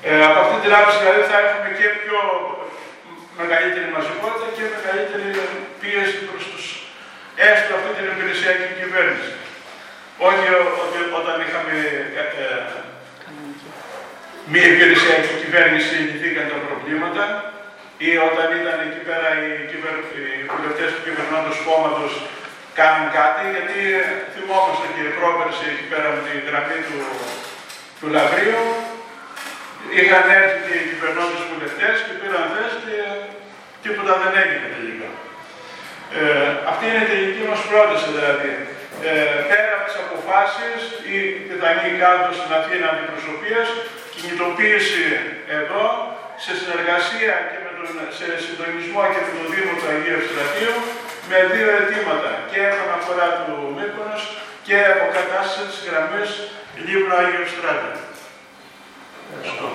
Ε, 0.07 0.25
από 0.27 0.37
αυτή 0.43 0.55
την 0.63 0.71
άποψη 0.77 0.97
δηλαδή 1.01 1.23
θα 1.31 1.37
έχουμε 1.45 1.69
και 1.77 1.87
πιο 2.01 2.19
μεγαλύτερη 3.41 3.87
μαζικότητα 3.95 4.47
και 4.55 4.63
μεγαλύτερη 4.75 5.27
πίεση 5.81 6.19
προς 6.27 6.43
τους 6.51 6.65
έστω 7.49 7.71
αυτή 7.77 7.91
την 7.97 8.07
υπηρεσιακή 8.13 8.69
κυβέρνηση. 8.81 9.33
Όχι 10.29 10.45
ότι 10.83 10.99
όταν 11.19 11.35
είχαμε 11.43 11.75
ε, 12.21 12.23
ε, 12.43 12.47
μη 14.51 14.61
υπηρεσιακή 14.73 15.33
κυβέρνηση 15.43 15.93
λυθήκαν 16.09 16.45
τα 16.51 16.59
προβλήματα 16.67 17.23
ή 18.07 18.11
όταν 18.29 18.47
ήταν 18.61 18.77
εκεί 18.87 19.01
πέρα 19.09 19.27
οι, 19.41 19.49
κυβερ... 19.71 19.95
οι 20.15 20.45
βουλευτές 20.53 20.89
του 20.93 21.03
κυβερνώντος 21.07 21.57
κόμματος 21.67 22.13
κάνουν 22.79 23.07
κάτι, 23.19 23.43
γιατί 23.55 23.79
θυμόμαστε 24.33 24.85
και 24.95 25.03
πρόπερση 25.19 25.65
εκεί 25.73 25.85
πέρα 25.91 26.07
με 26.15 26.21
τη 26.25 26.33
γραμμή 26.47 26.79
του, 26.87 26.99
του 27.99 28.07
Λαβρίου, 28.15 28.65
είχαν 29.97 30.25
έρθει 30.39 30.59
και 30.65 30.75
οι 30.79 30.85
κυβερνώντες 30.91 31.41
βουλευτές 31.49 31.95
και 32.05 32.13
πήραν 32.19 32.45
θέση 32.53 32.77
και 32.85 32.97
τίποτα 33.83 34.13
δεν 34.21 34.33
έγινε 34.43 34.67
τελικά. 34.75 35.09
Ε, 36.19 36.49
αυτή 36.71 36.83
είναι 36.89 37.03
η 37.05 37.09
τελική 37.13 37.43
μας 37.49 37.61
πρόταση 37.69 38.07
δηλαδή. 38.15 38.51
Ε, 39.09 39.11
πέρα 39.49 39.71
από 39.77 39.85
τις 39.87 39.97
αποφάσεις, 40.03 40.79
η 41.13 41.17
πιθανή 41.47 41.89
κάτω 42.01 42.27
στην 42.39 42.51
Αθήνα 42.59 42.85
αντιπροσωπείας, 42.91 43.67
κινητοποίηση 44.13 45.05
εδώ, 45.59 45.85
σε 46.43 46.51
συνεργασία 46.61 47.33
και 47.49 47.59
με 47.63 47.71
τον, 47.77 47.89
σε 48.17 48.27
συντονισμό 48.43 49.01
και 49.13 49.21
με 49.25 49.31
τον 49.37 49.45
Δήμο 49.53 49.71
του 49.77 49.87
Αγίου 49.91 50.17
Ευστρατείου, 50.21 50.75
με 51.29 51.37
δύο 51.53 51.67
αιτήματα, 51.75 52.31
και 52.51 52.59
επαναφορά 52.71 53.27
του 53.39 53.53
Μύκονος 53.75 54.21
και 54.67 54.77
αποκατάστασης 54.93 55.69
της 55.73 55.81
γραμμής 55.87 56.29
Λίβρου 56.85 57.15
Αγίου 57.19 57.43
Ευστρατείου. 57.47 57.99
Ευχαριστώ. 59.29 59.67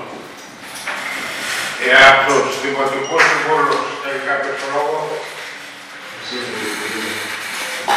Εάν 1.90 2.14
τους 2.26 2.54
δημοτικούς 2.64 3.22
συμβούλους 3.28 3.82
έχει 4.08 4.22
κάποιο 4.30 4.54
λόγο, 4.74 4.96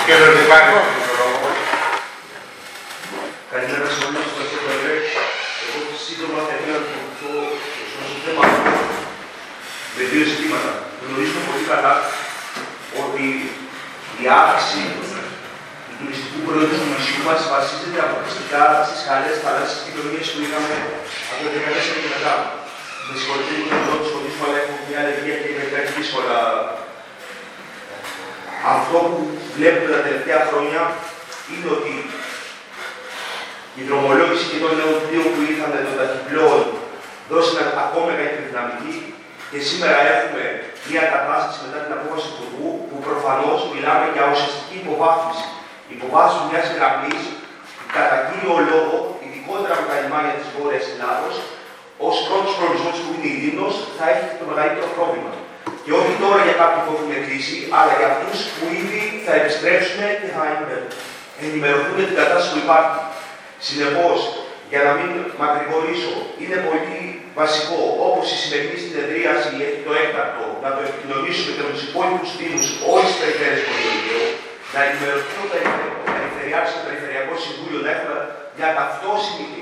Κύριε 0.06 0.30
Δημάρχη, 0.38 0.72
το 1.08 1.14
λόγο. 1.22 1.48
Καλημέρα 3.52 3.88
σε 3.94 4.00
όλους, 4.08 4.26
ευχαριστώ 4.30 4.58
Πρόεδρε. 4.64 4.96
Εγώ 5.66 5.80
σύντομα 6.06 6.40
θα 6.48 6.54
ήθελα 6.58 6.80
να 6.94 7.02
το 7.20 7.30
στο 7.90 8.16
θέμα 8.26 8.42
αυτό 8.48 8.72
με 9.96 10.04
δύο 10.12 10.24
ζητήματα. 10.32 10.72
Γνωρίζουμε 11.04 11.42
πολύ 11.48 11.64
καλά 11.72 11.94
ότι 13.04 13.26
η 14.22 14.26
αύξηση 14.40 14.82
του 14.96 15.06
τουριστικού 15.98 16.40
προϊόντος 16.46 16.80
του 16.82 16.90
νησιού 16.92 17.20
μας 17.28 17.42
βασίζεται 17.54 18.00
αποκλειστικά 18.06 18.64
στις 18.88 19.02
καλές 19.10 19.36
θαλάσσιες 19.44 19.82
κοινωνίες 19.86 20.28
που 20.32 20.40
είχαμε 20.44 20.74
από 21.32 21.40
το 21.44 21.50
2014 21.54 22.02
και 22.04 22.12
μετά. 22.16 22.34
Με 23.08 23.14
συγχωρείτε 23.18 23.54
λίγο 23.58 23.70
το 23.80 23.86
λόγο 23.90 24.04
σχολείο, 24.10 24.34
αλλά 24.46 24.58
έχω 24.62 24.74
μια 24.88 25.00
αλλεργία 25.04 25.36
και 25.42 25.50
είναι 25.52 25.66
κάτι 25.74 25.90
δύσκολα 25.98 26.38
αυτό 28.74 28.98
που 29.12 29.22
βλέπουμε 29.58 29.90
τα 29.96 30.02
τελευταία 30.06 30.42
χρόνια 30.50 30.82
είναι 31.52 31.70
ότι 31.78 31.94
η 33.80 33.82
δρομολόγηση 33.88 34.46
και 34.52 34.60
των 34.64 34.72
νέων 34.80 34.96
πλοίων 35.04 35.28
που 35.34 35.42
ήρθαν 35.50 35.72
των 35.88 35.96
ταχυπλών 36.00 36.60
δώσαν 37.30 37.58
ακόμα 37.84 38.06
μεγαλύτερη 38.10 38.48
δυναμική 38.50 38.96
και 39.52 39.60
σήμερα 39.68 39.98
έχουμε 40.16 40.44
μια 40.90 41.04
κατάσταση 41.14 41.58
μετά 41.66 41.80
την 41.84 41.94
απόφαση 41.98 42.28
του 42.28 42.44
Υπουργού 42.46 42.72
που 42.88 42.98
προφανώς 43.08 43.60
μιλάμε 43.74 44.06
για 44.16 44.24
ουσιαστική 44.32 44.76
υποβάθμιση. 44.84 45.46
Υποβάθμιση 45.94 46.46
μια 46.52 46.64
γραμμή 46.78 47.16
κατά 47.96 48.18
κύριο 48.28 48.56
λόγο, 48.72 48.96
ειδικότερα 49.24 49.76
με 49.82 49.86
τα 49.90 49.96
λιμάνια 50.02 50.36
της 50.40 50.48
Βόρειας 50.56 50.86
Ελλάδος, 50.94 51.36
ως 52.08 52.16
πρώτος 52.28 52.54
προορισμός 52.58 52.96
που 53.04 53.10
είναι 53.14 53.30
η 53.34 53.38
Δήμο, 53.44 53.68
θα 53.98 54.06
έχει 54.14 54.28
το 54.40 54.46
μεγαλύτερο 54.50 54.88
πρόβλημα. 54.98 55.32
Και 55.84 55.94
όχι 56.00 56.14
τώρα 56.24 56.40
για 56.48 56.56
κάποιον 56.62 56.82
που 56.86 56.92
έχουν 56.96 57.12
κρίση, 57.26 57.58
αλλά 57.78 57.94
για 58.00 58.08
αυτούς 58.14 58.38
που 58.56 58.64
ήδη 58.82 59.02
θα 59.26 59.32
επιστρέψουν 59.40 60.02
και 60.22 60.30
θα 60.36 60.44
ενημερωθούν 61.44 61.96
για 62.00 62.10
την 62.10 62.18
κατάσταση 62.22 62.50
που 62.54 62.62
υπάρχει. 62.66 63.00
Συνεπώς, 63.68 64.18
για 64.72 64.82
να 64.86 64.92
μην 64.98 65.10
μακρηγορήσω, 65.42 66.14
είναι 66.42 66.58
πολύ 66.68 67.00
βασικό, 67.40 67.80
όπως 68.08 68.26
η 68.36 68.38
σημερινή 68.44 68.78
συνεδρίαση 68.86 69.50
έχει 69.68 69.80
το 69.88 69.92
έκτακτο, 70.02 70.46
να 70.64 70.70
το 70.76 70.80
επικοινωνήσουμε 70.88 71.50
και 71.56 71.64
με 71.68 71.72
του 71.76 71.84
υπόλοιπου 71.90 72.28
Δήμου 72.40 72.62
όλη 72.92 73.06
τη 73.10 73.16
περιφέρεια 73.22 73.60
του 73.66 73.74
Ελληνικού, 73.78 74.24
να 74.76 74.82
ενημερωθούν 74.88 75.46
τα 75.52 75.60
περιφερειάρχε 76.16 76.70
και 76.74 76.80
το 76.82 76.88
Περιφερειακό 76.90 77.34
Συμβούλιο 77.46 77.80
να 77.86 77.92
έχουν 77.96 78.12
μια 78.58 78.70
ταυτόσιμη 78.78 79.54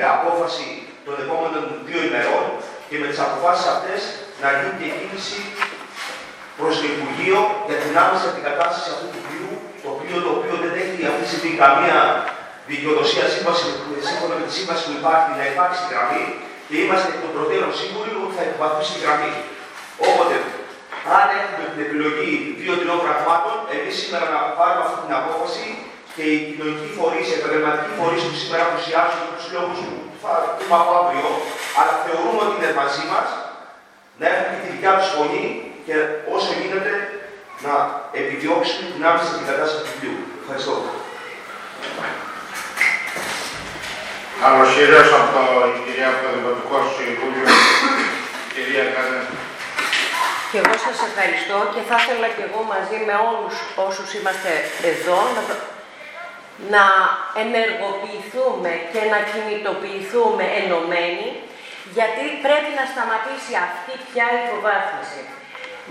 ε, 0.00 0.02
απόφαση 0.16 0.66
των 1.06 1.14
επόμενων 1.24 1.64
δύο 1.88 2.00
ημερών 2.08 2.44
και 2.88 2.96
με 3.00 3.06
τις 3.10 3.20
αποφάσεις 3.26 3.66
αυτές 3.74 4.00
να 4.42 4.48
γίνει 4.56 4.74
και 4.80 4.88
κίνηση 4.96 5.40
προς 6.58 6.72
το 6.80 6.84
Υπουργείο 6.94 7.38
για 7.68 7.78
την 7.82 7.92
άμεση 8.04 8.24
αντικατάσταση 8.32 8.88
αυτού 8.94 9.06
του 9.12 9.20
πλοίου, 9.26 9.52
το 9.84 9.90
πλοίο 9.98 10.18
το 10.24 10.30
οποίο 10.36 10.54
δεν 10.64 10.72
έχει 10.82 10.98
αυτή 11.10 11.22
τη 11.24 11.28
στιγμή 11.32 11.52
καμία 11.64 11.98
δικαιοδοσία 12.70 13.26
σύμβαση, 13.34 13.66
σύμφωνα 14.08 14.34
με 14.38 14.44
τη 14.48 14.52
σύμβαση 14.58 14.82
που 14.86 14.94
υπάρχει 15.00 15.30
να 15.40 15.44
υπάρξει 15.52 15.80
γραμμή 15.92 16.24
και 16.68 16.76
είμαστε 16.82 17.08
εκ 17.12 17.18
των 17.24 17.30
προτέρων 17.36 17.70
σίγουροι 17.80 18.10
ότι 18.24 18.34
θα 18.38 18.44
υποβαθμίσει 18.48 18.92
τη 18.96 19.00
γραμμή. 19.04 19.32
Όποτε, 20.08 20.34
αν 21.16 21.26
έχουμε 21.40 21.64
την 21.72 21.80
επιλογή 21.86 22.30
δύο 22.60 22.74
τριών 22.80 23.00
πραγμάτων, 23.04 23.54
εμείς 23.74 23.94
σήμερα 24.00 24.26
να 24.34 24.40
πάρουμε 24.58 24.82
αυτή 24.86 24.98
την 25.04 25.14
απόφαση 25.20 25.66
και 26.14 26.24
οι 26.30 26.36
κοινωνικοί 26.48 26.88
φορείς, 26.98 27.26
οι 27.28 27.34
επαγγελματικοί 27.38 27.92
φορείς 28.00 28.22
που 28.26 28.34
σήμερα 28.40 28.62
απουσιάζουν 28.68 29.20
για 29.24 29.34
τους 29.38 29.48
λόγους 29.54 29.78
που 29.84 30.16
θα 30.22 30.32
πούμε 30.56 30.76
από 30.80 30.90
αύριο, 31.00 31.28
αλλά 31.78 31.94
θεωρούμε 32.04 32.40
ότι 32.44 32.54
είναι 32.56 32.70
μαζί 32.80 33.04
μας, 33.12 33.28
να 34.18 34.24
έχουν 34.32 34.46
και 34.50 34.60
τη 34.62 34.68
δικιά 34.74 34.92
τους 34.98 35.08
φωνή 35.14 35.44
και 35.86 35.96
όσο 36.34 36.50
γίνεται 36.60 36.92
να 37.64 37.74
επιδιώξουν 38.20 38.82
την 38.94 39.02
άμεση 39.08 39.30
αντικατάσταση 39.34 39.82
του 39.84 39.90
βιβλίου. 39.92 40.18
Ευχαριστώ. 40.42 40.74
Καλωσήριος 44.42 45.08
από 45.18 45.28
το, 45.34 45.42
η 45.70 45.78
κυρία 45.84 46.08
από 46.12 46.20
το 46.24 46.28
Δημοτικό 46.36 46.76
Συμβούλιο, 46.94 47.46
η 48.46 48.48
κυρία 48.54 48.84
Κάνε. 48.94 49.20
Και 50.50 50.58
εγώ 50.62 50.74
σας 50.86 50.98
ευχαριστώ 51.08 51.58
και 51.74 51.82
θα 51.88 51.96
ήθελα 52.02 52.28
και 52.36 52.44
εγώ 52.48 52.60
μαζί 52.74 52.98
με 53.08 53.14
όλους 53.30 53.54
όσους 53.86 54.08
είμαστε 54.16 54.52
εδώ 54.92 55.18
να, 55.36 55.42
να 56.74 56.84
ενεργοποιηθούμε 57.44 58.72
και 58.92 59.02
να 59.12 59.18
κινητοποιηθούμε 59.30 60.44
ενωμένοι 60.60 61.28
γιατί 61.96 62.24
πρέπει 62.44 62.70
να 62.80 62.84
σταματήσει 62.92 63.52
αυτή 63.68 63.92
πια 64.06 64.26
η 64.34 64.38
υποβάθμιση. 64.44 65.22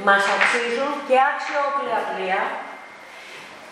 Μας 0.07 0.23
αξίζουν 0.35 0.91
και 1.07 1.17
αξιόπλια 1.31 1.99
πλοία, 2.09 2.41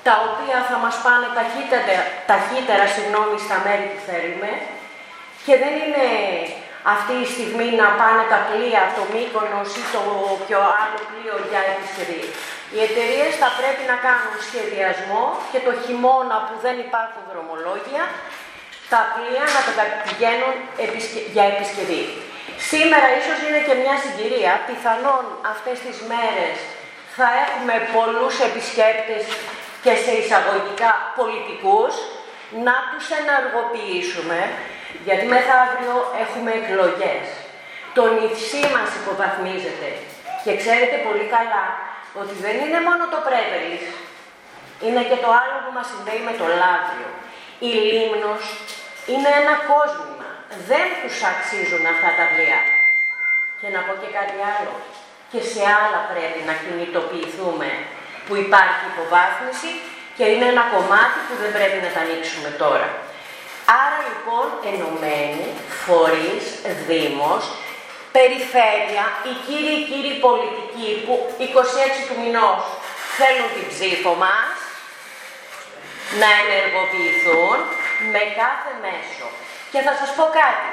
τα 0.07 0.13
οποία 0.27 0.57
θα 0.69 0.77
μας 0.83 0.95
πάνε 1.05 1.27
ταχύτερα, 1.37 2.03
ταχύτερα 2.31 2.85
συγγνώμη, 2.95 3.37
στα 3.45 3.57
μέρη 3.65 3.85
που 3.91 4.01
θέλουμε 4.09 4.51
και 5.45 5.53
δεν 5.63 5.73
είναι 5.83 6.07
αυτή 6.93 7.13
η 7.23 7.27
στιγμή 7.33 7.69
να 7.81 7.87
πάνε 7.99 8.23
τα 8.33 8.39
πλοία, 8.47 8.83
το 8.97 9.03
Μύκονος 9.13 9.69
ή 9.81 9.83
το 9.95 10.01
πιο 10.45 10.59
άλλο 10.81 10.99
πλοίο 11.09 11.35
για 11.49 11.61
επισκευή. 11.73 12.23
Οι 12.73 12.79
εταιρείες 12.87 13.33
θα 13.41 13.49
πρέπει 13.59 13.83
να 13.91 13.97
κάνουν 14.05 14.33
σχεδιασμό 14.47 15.23
και 15.51 15.59
το 15.67 15.71
χειμώνα 15.83 16.37
που 16.45 16.55
δεν 16.65 16.75
υπάρχουν 16.85 17.23
δρομολόγια 17.31 18.03
τα 18.93 19.01
πλοία 19.13 19.45
να 19.55 19.61
τα 19.77 19.85
πηγαίνουν 20.03 20.55
για 21.35 21.45
επισκευή. 21.53 22.03
Σήμερα 22.71 23.07
ίσως 23.19 23.37
είναι 23.45 23.61
και 23.67 23.75
μια 23.83 23.95
συγκυρία, 24.03 24.53
πιθανόν 24.69 25.25
αυτές 25.53 25.77
τις 25.85 25.97
μέρες 26.11 26.55
θα 27.17 27.29
έχουμε 27.45 27.75
πολλούς 27.95 28.35
επισκέπτες 28.49 29.23
και 29.83 29.93
σε 30.03 30.11
εισαγωγικά 30.19 30.91
πολιτικούς, 31.19 31.93
να 32.67 32.75
τους 32.89 33.05
ενεργοποιήσουμε, 33.21 34.39
γιατί 35.07 35.25
μεθαύριο 35.33 35.95
έχουμε 36.23 36.51
εκλογές. 36.59 37.25
Το 37.97 38.03
νησί 38.17 38.63
μας 38.75 38.89
υποβαθμίζεται 38.99 39.89
και 40.43 40.51
ξέρετε 40.61 40.97
πολύ 41.07 41.25
καλά 41.35 41.65
ότι 42.21 42.33
δεν 42.45 42.55
είναι 42.63 42.79
μόνο 42.87 43.03
το 43.13 43.19
Πρέβελης, 43.27 43.85
είναι 44.85 45.03
και 45.09 45.17
το 45.23 45.29
άλλο 45.41 45.57
που 45.63 45.71
μας 45.77 45.87
συνδέει 45.91 46.21
με 46.29 46.33
το 46.39 46.45
Λάβριο. 46.61 47.09
Η 47.69 47.71
Λίμνος 47.89 48.43
είναι 49.11 49.31
ένα 49.41 49.55
κόσμημα. 49.71 50.29
Δεν 50.69 50.87
τους 50.99 51.15
αξίζουν 51.31 51.83
αυτά 51.93 52.09
τα 52.19 52.25
πλοία. 52.31 52.61
Και 53.59 53.69
να 53.75 53.79
πω 53.85 53.93
και 54.01 54.09
κάτι 54.17 54.37
άλλο. 54.55 54.73
Και 55.31 55.41
σε 55.51 55.61
άλλα 55.81 55.99
πρέπει 56.11 56.41
να 56.49 56.53
κινητοποιηθούμε 56.61 57.69
που 58.25 58.33
υπάρχει 58.45 58.83
υποβάθμιση 58.91 59.71
και 60.17 60.25
είναι 60.31 60.47
ένα 60.53 60.63
κομμάτι 60.73 61.17
που 61.27 61.35
δεν 61.41 61.51
πρέπει 61.57 61.77
να 61.85 61.89
τα 61.95 62.01
ανοίξουμε 62.05 62.49
τώρα. 62.63 62.89
Άρα 63.83 63.97
λοιπόν 64.09 64.47
ενωμένοι, 64.71 65.47
φορείς, 65.85 66.45
δήμος, 66.87 67.43
περιφέρεια, 68.15 69.05
οι 69.27 69.33
κύριοι 69.45 69.77
κύριοι 69.89 70.15
πολιτικοί 70.25 70.89
που 71.05 71.13
26 71.39 71.99
του 72.07 72.15
μηνός 72.21 72.61
θέλουν 73.17 73.49
την 73.55 73.65
ψήφο 73.71 74.11
μας, 74.23 74.55
να 76.21 76.29
ενεργοποιηθούν 76.41 77.57
με 78.13 78.21
κάθε 78.41 78.71
μέσο. 78.85 79.27
Και 79.71 79.79
θα 79.85 79.93
σας 79.99 80.09
πω 80.17 80.25
κάτι. 80.41 80.69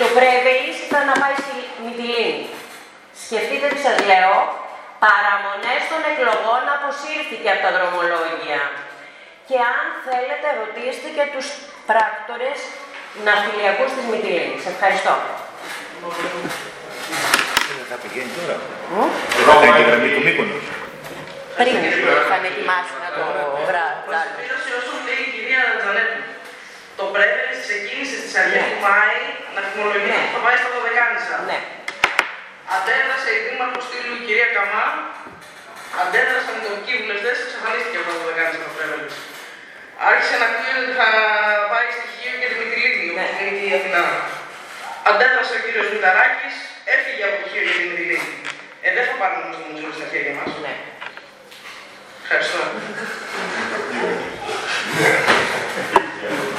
Το 0.00 0.06
Πρέβελης 0.14 0.76
ήταν 0.86 1.02
να 1.10 1.14
πάει 1.22 1.36
στη 1.44 1.56
Μυτιλίνη. 1.82 2.46
Σκεφτείτε 3.24 3.66
τι 3.72 3.80
σας 3.86 3.98
λέω, 4.10 4.36
παραμονές 5.04 5.82
των 5.90 6.00
εκλογών 6.10 6.62
αποσύρθηκε 6.76 7.48
από 7.52 7.62
τα 7.66 7.70
δρομολόγια. 7.76 8.62
Και 9.48 9.58
αν 9.74 9.84
θέλετε 10.06 10.46
ρωτήστε 10.60 11.08
και 11.16 11.26
τους 11.34 11.46
πράκτορες 11.90 12.58
ναυτιλιακούς 13.26 13.90
της 13.96 14.04
Μυτιλίνης. 14.10 14.64
Ευχαριστώ. 14.72 15.14
Θα 17.90 17.96
πηγαίνει 18.02 18.32
τώρα. 18.38 18.56
Μ? 18.92 18.96
Θα 19.48 19.54
κάνει 19.62 19.74
τη 19.78 19.82
γραμμή 19.88 20.08
του 20.14 20.22
Μύκονος. 20.26 20.64
Πριν 21.58 21.76
θα 22.30 22.36
με 22.42 22.48
ετοιμάσει 22.52 22.94
να 23.04 23.10
το 23.16 23.22
βράδυ. 23.68 24.00
Ολοκλήρωση 24.10 24.70
όσο 24.78 24.92
λέει 25.06 25.20
η 25.26 25.30
κυρία 25.34 25.62
Τζανέτου. 25.80 26.20
Το 26.98 27.04
πρέβερ 27.14 27.48
ξεκίνησε 27.64 28.16
στις 28.22 28.32
αρχές 28.40 28.64
του 28.70 28.78
Μάη 28.84 29.18
να 29.54 29.60
θυμολογηθεί 29.66 30.12
ότι 30.20 30.30
θα 30.34 30.40
πάει 30.44 30.56
στα 30.62 30.68
Δωδεκάνησα. 30.74 31.36
Ναι. 31.50 31.58
Αντέδρασε 32.76 33.28
η 33.38 33.40
Δήμαρχο 33.46 33.80
στήλου 33.86 34.14
η 34.20 34.22
κυρία 34.26 34.48
Καμά. 34.56 34.84
Αντέδρασαν 36.02 36.54
οι 36.58 36.62
τοπικοί 36.66 36.92
βουλευτέ, 37.00 37.30
εξαφανίστηκε 37.44 37.96
από 38.00 38.06
τα 38.10 38.14
Δωδεκάνησα 38.18 38.58
το 38.64 38.70
πρέβερ. 38.76 39.00
Άρχισε 40.10 40.36
να 40.42 40.46
κλείνει 40.54 40.80
ότι 40.84 40.94
θα 41.00 41.08
πάει 41.72 41.88
στοιχείο 41.96 42.32
για 42.40 42.48
τη 42.50 42.56
Μητυλίνη, 42.60 43.06
Ναι. 43.06 43.24
όπως 43.26 43.38
είναι 43.46 43.62
η 43.68 43.72
Αθηνά. 43.78 44.04
Αντέδρασε 45.08 45.52
ο 45.58 45.60
κύριος 45.64 45.88
Μηταράκης, 45.94 46.54
έφυγε 46.94 47.22
από 47.28 47.36
το 47.40 47.46
χείο 47.50 47.62
για 47.66 47.74
τη 47.78 47.82
Μητυλίνη. 47.90 48.28
Ε, 48.86 48.88
δεν 48.96 49.04
θα 49.08 49.14
πάρουμε 49.20 49.42
όμως 49.44 49.56
το 49.60 49.66
μουσείο 49.70 49.92
στα 49.98 50.06
χέρια 50.10 50.32
μας. 50.38 50.50
Ναι. 50.64 50.74
Ευχαριστώ. 52.22 52.60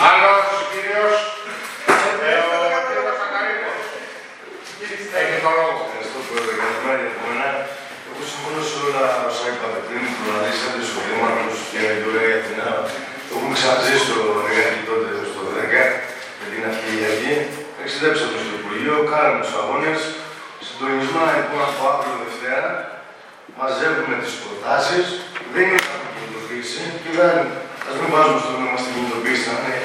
Άλλος 0.09 0.45
κύριος, 0.71 1.15
ε, 2.27 2.33
ο 2.75 2.79
κύριος 2.87 3.19
Ακαρίκος. 3.25 3.79
Έχει 5.19 5.35
το 5.43 5.49
λόγο. 5.57 5.79
Ευχαριστώ 5.87 6.19
πρόεδρε. 6.27 6.53
Καλημέρα 6.61 7.01
για 7.05 7.13
μένα. 7.23 7.49
Εγώ 8.09 8.21
συμφωνώ 8.31 8.61
σε 8.69 8.75
όλα 8.85 9.05
όσα 9.29 9.45
είπατε 9.51 9.79
πριν, 9.87 10.03
που 10.15 10.23
αναλύσατε 10.31 10.79
στο 10.89 10.99
Δήμαρχος 11.07 11.57
και 11.71 11.81
η 11.95 11.97
Δουλεία 12.03 12.29
Αθηνά. 12.39 12.69
Το 13.65 13.71
έχουμε 13.71 13.81
ξαναζήσει 13.81 14.07
το 14.11 14.19
εργαλείο 14.43 14.83
τότε 14.89 15.09
στο 15.31 15.41
10 15.55 16.39
με 16.39 16.45
την 16.51 16.61
αρχηγιακή. 16.69 17.33
Εξεδέψαμε 17.83 18.37
στο 18.43 18.51
Υπουργείο, 18.59 18.95
κάναμε 19.11 19.37
τους 19.43 19.53
αγώνες. 19.59 19.99
Συντονισμένα 20.65 21.31
λοιπόν 21.39 21.61
από 21.69 21.81
αύριο 21.91 22.15
Δευτέρα, 22.23 22.69
μαζεύουμε 23.57 24.15
τις 24.21 24.33
προτάσεις. 24.41 25.05
Δεν 25.53 25.63
είναι 25.67 25.81
κάποια 25.89 26.09
κινητοποίηση 26.15 26.81
και 27.01 27.11
δεν 27.19 27.35
ας 27.89 27.95
μην 27.99 28.09
βάζουμε 28.13 28.39
στο 28.43 28.51
νόημα 28.59 28.79
στην 28.83 28.91
κινητοποίηση 28.95 29.45
να 29.49 29.57
είναι 29.61 29.79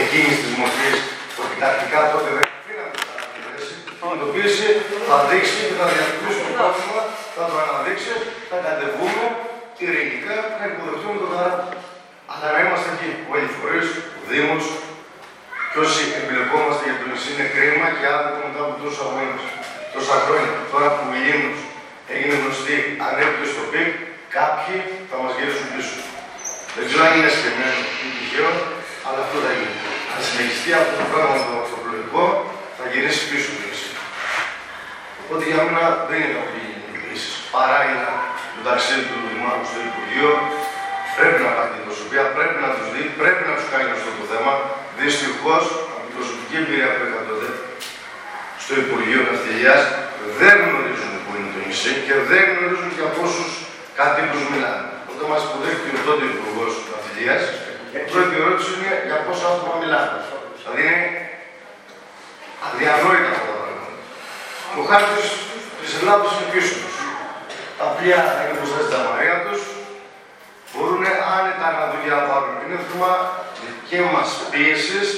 εκείνης 0.00 0.36
της 0.42 0.52
μορφής 0.60 0.96
ότι 1.40 1.54
τακτικά 1.62 2.00
τότε 2.12 2.30
δεν 2.36 2.46
είχαμε 2.66 3.14
αντιδράσει. 3.24 3.74
Η 3.90 3.94
κινητοποίηση 4.00 4.66
θα 5.08 5.16
δείξει 5.28 5.58
και 5.68 5.74
θα 5.80 5.86
διατηρήσουμε 5.92 6.48
το 6.48 6.52
πρόβλημα, 6.58 7.00
θα 7.36 7.42
το 7.50 7.54
αναδείξει, 7.64 8.14
θα 8.50 8.56
κατεβούμε 8.66 9.24
ειρηνικά 9.82 10.36
να 10.58 10.64
υποδεχτούμε 10.70 11.16
τον 11.22 11.30
ταρά. 11.34 11.54
Αλλά 12.40 12.50
να 12.56 12.60
είμαστε 12.64 12.88
εκεί, 12.94 13.10
όλοι 13.32 13.46
οι 13.48 13.54
φορείς, 13.58 13.88
ο 14.18 14.20
Δήμος, 14.30 14.64
και 15.70 15.78
όσοι 15.84 16.02
εμπλεκόμαστε 16.18 16.82
για 16.88 16.96
το 17.00 17.04
νησί 17.10 17.28
είναι 17.32 17.46
κρίμα 17.54 17.86
και 17.96 18.04
άδικο 18.14 18.38
μετά 18.46 18.60
από 18.66 18.74
τόσους 18.80 19.00
αγώνες. 19.04 19.42
Τόσα 19.94 20.16
χρόνια, 20.24 20.52
τώρα 20.72 20.88
που 20.96 21.04
η 21.16 21.20
Λήμνος 21.26 21.60
έγινε 22.12 22.34
γνωστή, 22.40 22.76
ανέβηκε 23.06 23.46
στο 23.52 23.62
peak, 23.72 23.90
κάποιοι 24.38 24.76
θα 25.08 25.16
μας 25.22 25.32
γυρίσουν 25.36 25.66
πίσω. 25.72 25.96
Δεν 26.74 26.82
ξέρω 26.88 27.02
αν 27.06 27.12
είναι 27.16 27.30
σκεμμένο 27.36 27.80
ή 28.04 28.06
τυχαίο, 28.16 28.50
αλλά 29.06 29.20
αυτό 29.24 29.36
θα 29.44 29.52
γίνει. 29.58 29.78
Αν 30.12 30.20
συνεχιστεί 30.26 30.70
αυτό 30.80 30.94
το 31.00 31.06
πράγμα 31.12 31.34
το 31.46 31.52
αυτοπλοϊκό, 31.64 32.24
θα 32.78 32.84
γυρίσει 32.92 33.22
πίσω 33.30 33.48
το 33.56 33.62
νησί. 33.68 33.90
Οπότε 35.22 35.42
για 35.48 35.60
μένα 35.66 35.84
δεν 36.08 36.18
είναι 36.22 36.38
αυτή 36.44 36.62
η 36.92 36.96
λύση. 37.06 37.30
Παράλληλα, 37.56 38.12
το 38.54 38.60
ταξίδι 38.66 39.04
του 39.08 39.18
Δημάρχου 39.30 39.66
στο 39.70 39.80
Υπουργείο 39.88 40.30
πρέπει 41.18 41.40
να 41.46 41.50
πάρει 41.56 41.70
την 41.76 41.82
προσωπία, 41.88 42.22
πρέπει 42.36 42.58
να 42.64 42.70
τους 42.76 42.86
δει, 42.92 43.02
πρέπει 43.20 43.42
να 43.48 43.54
τους 43.56 43.66
κάνει 43.72 43.84
γνωστό 43.88 44.10
το 44.20 44.24
θέμα. 44.32 44.52
Δυστυχώς, 45.00 45.64
από 45.94 46.02
την 46.06 46.14
προσωπική 46.18 46.54
εμπειρία 46.62 46.88
που 46.94 47.00
είχα 47.06 47.20
τότε 47.30 47.48
στο 48.62 48.72
Υπουργείο 48.84 49.20
Ναυτιλίας, 49.28 49.82
δεν 50.40 50.54
γνωρίζουν 50.64 51.12
που 51.24 51.30
είναι 51.36 51.50
το 51.54 51.60
νησί 51.66 51.92
και 52.06 52.14
δεν 52.30 52.44
γνωρίζουν 52.54 52.90
και 52.96 53.04
από 53.08 53.18
όσου 53.26 53.44
κατοίκους 53.98 54.42
μιλάνε. 54.52 54.84
Όταν 55.12 55.26
μας 55.32 55.42
υποδέχτηκε 55.46 55.96
ο 56.00 56.02
τότε 56.08 56.24
Υπουργός 56.34 56.72
Ναυτιλίας, 56.90 57.42
η 57.98 58.00
πρώτη 58.10 58.32
ερώτηση 58.40 58.70
είναι 58.76 58.92
για 59.08 59.18
πόσα 59.26 59.46
άτομα 59.52 59.74
μιλάνε. 59.82 60.16
Δηλαδή 60.58 60.80
είναι 60.82 60.98
αδιανόητα 62.66 63.30
αυτά 63.34 63.44
τα 63.50 63.56
πράγματα. 63.62 63.92
Ο 64.80 64.82
χάρτη 64.90 65.20
της 65.80 65.90
Ελλάδα 65.98 66.26
είναι 66.34 66.48
πίσω 66.52 66.74
του. 66.82 66.90
Τα 67.80 67.86
πλοία 67.94 68.20
θα 68.34 68.40
είναι 68.42 68.54
μπροστά 68.56 68.78
στη 68.82 68.88
τζαμαρίας 68.90 69.38
τους, 69.46 69.62
μπορούν 70.70 71.02
άνετα 71.36 71.68
να 71.78 71.84
δουλειάβουν. 71.92 72.54
Είναι 72.62 72.78
θέμα 72.88 73.12
δική 73.62 73.98
μας 74.14 74.28
πίεσης 74.50 75.08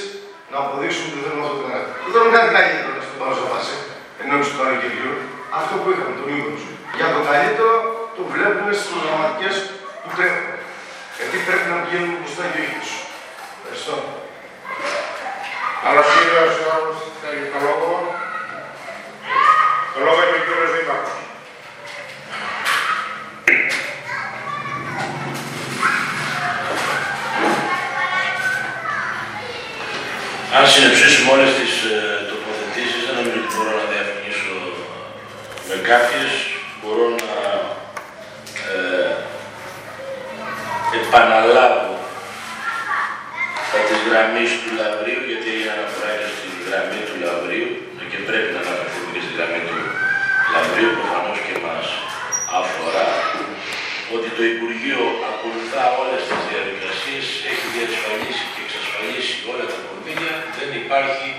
να 0.51 0.57
αποδείξουν 0.63 1.03
ότι 1.09 1.19
δεν 1.23 1.31
είναι 1.33 1.43
αυτό 1.45 1.55
το 1.59 1.65
πράγμα. 1.67 1.93
Δεν 2.03 2.11
θέλουν 2.13 2.31
κάτι 2.37 2.49
καλύτερο 2.57 2.97
στην 3.07 3.17
παρούσα 3.19 3.45
φάση, 3.51 3.75
ενώ 4.21 4.33
του 4.43 4.51
καλοκαιριού. 4.59 5.13
Αυτό 5.59 5.73
που 5.81 5.87
είχαμε, 5.91 6.13
το 6.19 6.23
μήκο. 6.29 6.53
Για 6.97 7.07
το 7.15 7.19
καλύτερο 7.29 7.73
το 8.15 8.21
βλέπουμε 8.33 8.71
στις 8.77 8.87
προγραμματικές 8.91 9.55
που 10.01 10.09
τρέχουν. 10.15 10.49
Γιατί 11.17 11.37
πρέπει 11.45 11.67
να 11.73 11.77
πηγαίνουν 11.83 12.13
μπροστά 12.19 12.43
και 12.53 12.61
ο 12.63 12.67
Ευχαριστώ. 13.59 13.95
Άλλος 15.87 16.05
κύριος 16.13 16.53
Γιώργος 16.59 16.97
θέλει 17.21 17.45
το 17.53 17.59
λόγο. 17.67 17.91
Το 19.93 19.99
λόγο 20.05 20.19
έχει 20.25 20.37
ο 20.39 20.43
κύριος 20.45 20.71
Δήμαρχος. 20.75 21.20
Αν 30.57 30.63
συνεψίσουμε 30.73 31.29
όλες 31.35 31.51
τις 31.59 31.73
ε, 31.93 31.97
τοποθετήσεις, 32.31 33.01
δεν 33.05 33.13
νομίζω 33.17 33.37
ότι 33.41 33.51
μπορώ 33.53 33.71
να 33.81 33.85
διαφωνήσω 33.93 34.55
με 35.67 35.75
κάποιες. 35.89 36.31
Μπορώ 36.79 37.05
να 37.25 37.35
ε, 38.71 39.11
επαναλάβω 40.99 41.93
τα 43.71 43.79
της 43.87 43.99
γραμμής 44.07 44.51
του 44.61 44.71
Λαβρίου, 44.79 45.21
γιατί 45.29 45.47
έγινε 45.53 45.71
αναφορά 45.77 46.11
και 46.19 46.27
στη 46.35 46.47
γραμμή 46.67 47.01
του 47.07 47.15
Λαβρίου 47.25 47.69
και 48.11 48.19
πρέπει 48.27 48.49
να 48.55 48.61
αναφερθούμε 48.65 49.09
και 49.13 49.21
στη 49.25 49.33
γραμμή 49.37 49.61
του 49.67 49.79
Λαβρίου, 50.53 50.91
προφανώς 50.97 51.39
και 51.47 51.55
μας 51.65 51.87
αφορά, 52.59 53.09
ότι 54.15 54.27
το 54.37 54.43
Υπουργείο 54.53 55.01
υπάρχει 60.91 61.29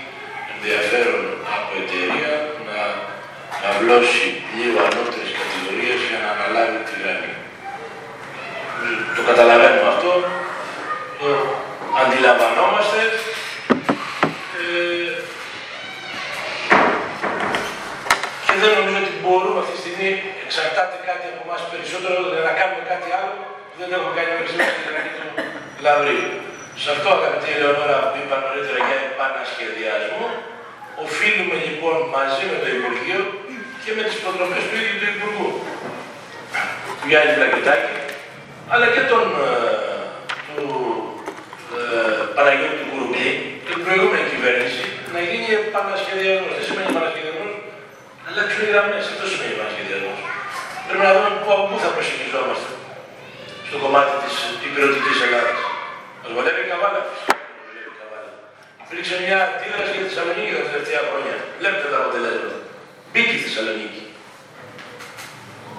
ενδιαφέρον 0.53 1.23
από 1.55 1.71
εταιρεία 1.83 2.31
να, 2.67 2.79
να 3.63 3.69
βλώσει 3.79 4.25
λίγο 4.57 4.77
ανώτερες 4.87 5.31
κατηγορίες 5.39 5.99
για 6.09 6.19
να 6.23 6.29
αναλάβει 6.35 6.79
τη 6.87 6.93
γραμμή. 7.01 7.33
Το 9.15 9.21
καταλαβαίνουμε 9.29 9.89
αυτό, 9.95 10.11
το 11.19 11.27
αντιλαμβανόμαστε. 12.01 13.01
Ε, 14.59 15.11
και 18.45 18.55
δεν 18.61 18.71
νομίζω 18.79 18.97
ότι 19.03 19.13
μπορούμε 19.23 19.59
αυτή 19.63 19.73
τη 19.75 19.81
στιγμή, 19.83 20.11
εξαρτάται 20.45 20.97
κάτι 21.09 21.25
από 21.31 21.41
εμάς 21.45 21.61
περισσότερο, 21.71 22.15
δηλαδή 22.25 22.43
να 22.49 22.55
κάνουμε 22.59 22.83
κάτι 22.93 23.09
άλλο 23.19 23.33
που 23.69 23.75
δεν 23.79 23.89
έχουμε 23.95 24.13
κάνει 24.17 24.31
μέχρι 24.35 24.49
στιγμή 24.51 24.71
στην 24.73 24.85
γραμμή 24.89 25.11
του 25.17 25.25
Λαβρίου. 25.85 26.52
Σε 26.81 26.87
αυτό, 26.93 27.07
αγαπητή 27.17 27.49
Ελεονόρα, 27.55 27.97
που 28.09 28.15
είπα 28.21 28.35
νωρίτερα 28.43 28.79
για 28.87 28.97
επανασχεδιασμό, 29.09 30.25
οφείλουμε 31.03 31.55
λοιπόν 31.67 31.95
μαζί 32.15 32.43
με 32.51 32.57
το 32.61 32.67
Υπουργείο 32.77 33.21
και 33.83 33.91
με 33.97 34.01
τις 34.07 34.17
προτροπές 34.21 34.63
του 34.67 34.75
ίδιου 34.81 34.97
του 35.01 35.09
Υπουργού, 35.15 35.47
του 36.97 37.05
Γιάννη 37.09 37.31
Βλακετάκη, 37.37 37.95
αλλά 38.73 38.85
και 38.93 39.03
τον, 39.11 39.25
ε, 39.47 39.51
του 40.47 40.67
ε, 41.77 42.21
Παναγιώτη 42.35 42.75
του 42.79 42.87
Κουρουμπλή 42.89 43.29
και 43.65 43.73
την 43.77 43.83
προηγούμενη 43.87 44.25
κυβέρνηση 44.33 44.83
να 45.13 45.19
γίνει 45.29 45.49
επανασχεδιασμός. 45.61 46.51
Τι 46.57 46.63
σημαίνει 46.67 46.89
επανασχεδιασμός, 46.93 47.53
να 48.23 48.27
αλλάξουν 48.31 48.61
οι 48.63 48.67
γραμμές. 48.71 49.03
Αυτό 49.13 49.25
σημαίνει 49.31 49.53
επανασχεδιασμός. 49.57 50.19
Πρέπει 50.85 51.03
να 51.07 51.11
δούμε 51.15 51.29
πού, 51.41 51.47
από 51.55 51.63
πού 51.69 51.75
θα 51.83 51.89
προσεγγιζόμαστε 51.95 52.69
στο 53.67 53.77
κομμάτι 53.83 54.13
της 54.23 54.35
υπηρετική 54.67 55.13
Ελλάδα. 55.27 55.72
Μας 56.25 56.31
βολεύει 56.35 56.61
η 56.65 56.69
καβάλα. 56.71 57.01
Βολεύει 57.65 57.91
η 57.93 57.97
καβάλα. 58.01 58.31
Υπήρξε 58.83 59.15
μια 59.25 59.37
αντίδραση 59.45 59.91
για 59.95 60.03
τη 60.05 60.09
Θεσσαλονίκη 60.11 60.51
τα 60.57 60.63
τελευταία 60.69 61.01
χρόνια; 61.09 61.35
Βλέπετε 61.59 61.87
τα 61.93 61.97
αποτελέσματα. 62.01 62.57
Μπήκε 63.11 63.33
η 63.39 63.41
Θεσσαλονίκη. 63.45 64.03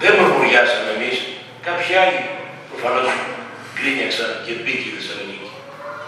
Δεν 0.03 0.13
μουρμουριάσαμε 0.19 0.91
εμείς. 0.97 1.17
Κάποιοι 1.67 1.93
άλλοι 2.03 2.21
προφανώς 2.71 3.09
κλίνιαξαν 3.77 4.31
και 4.45 4.53
μπήκε 4.63 4.87
η 4.91 4.95
Θεσσαλονίκη. 4.99 5.49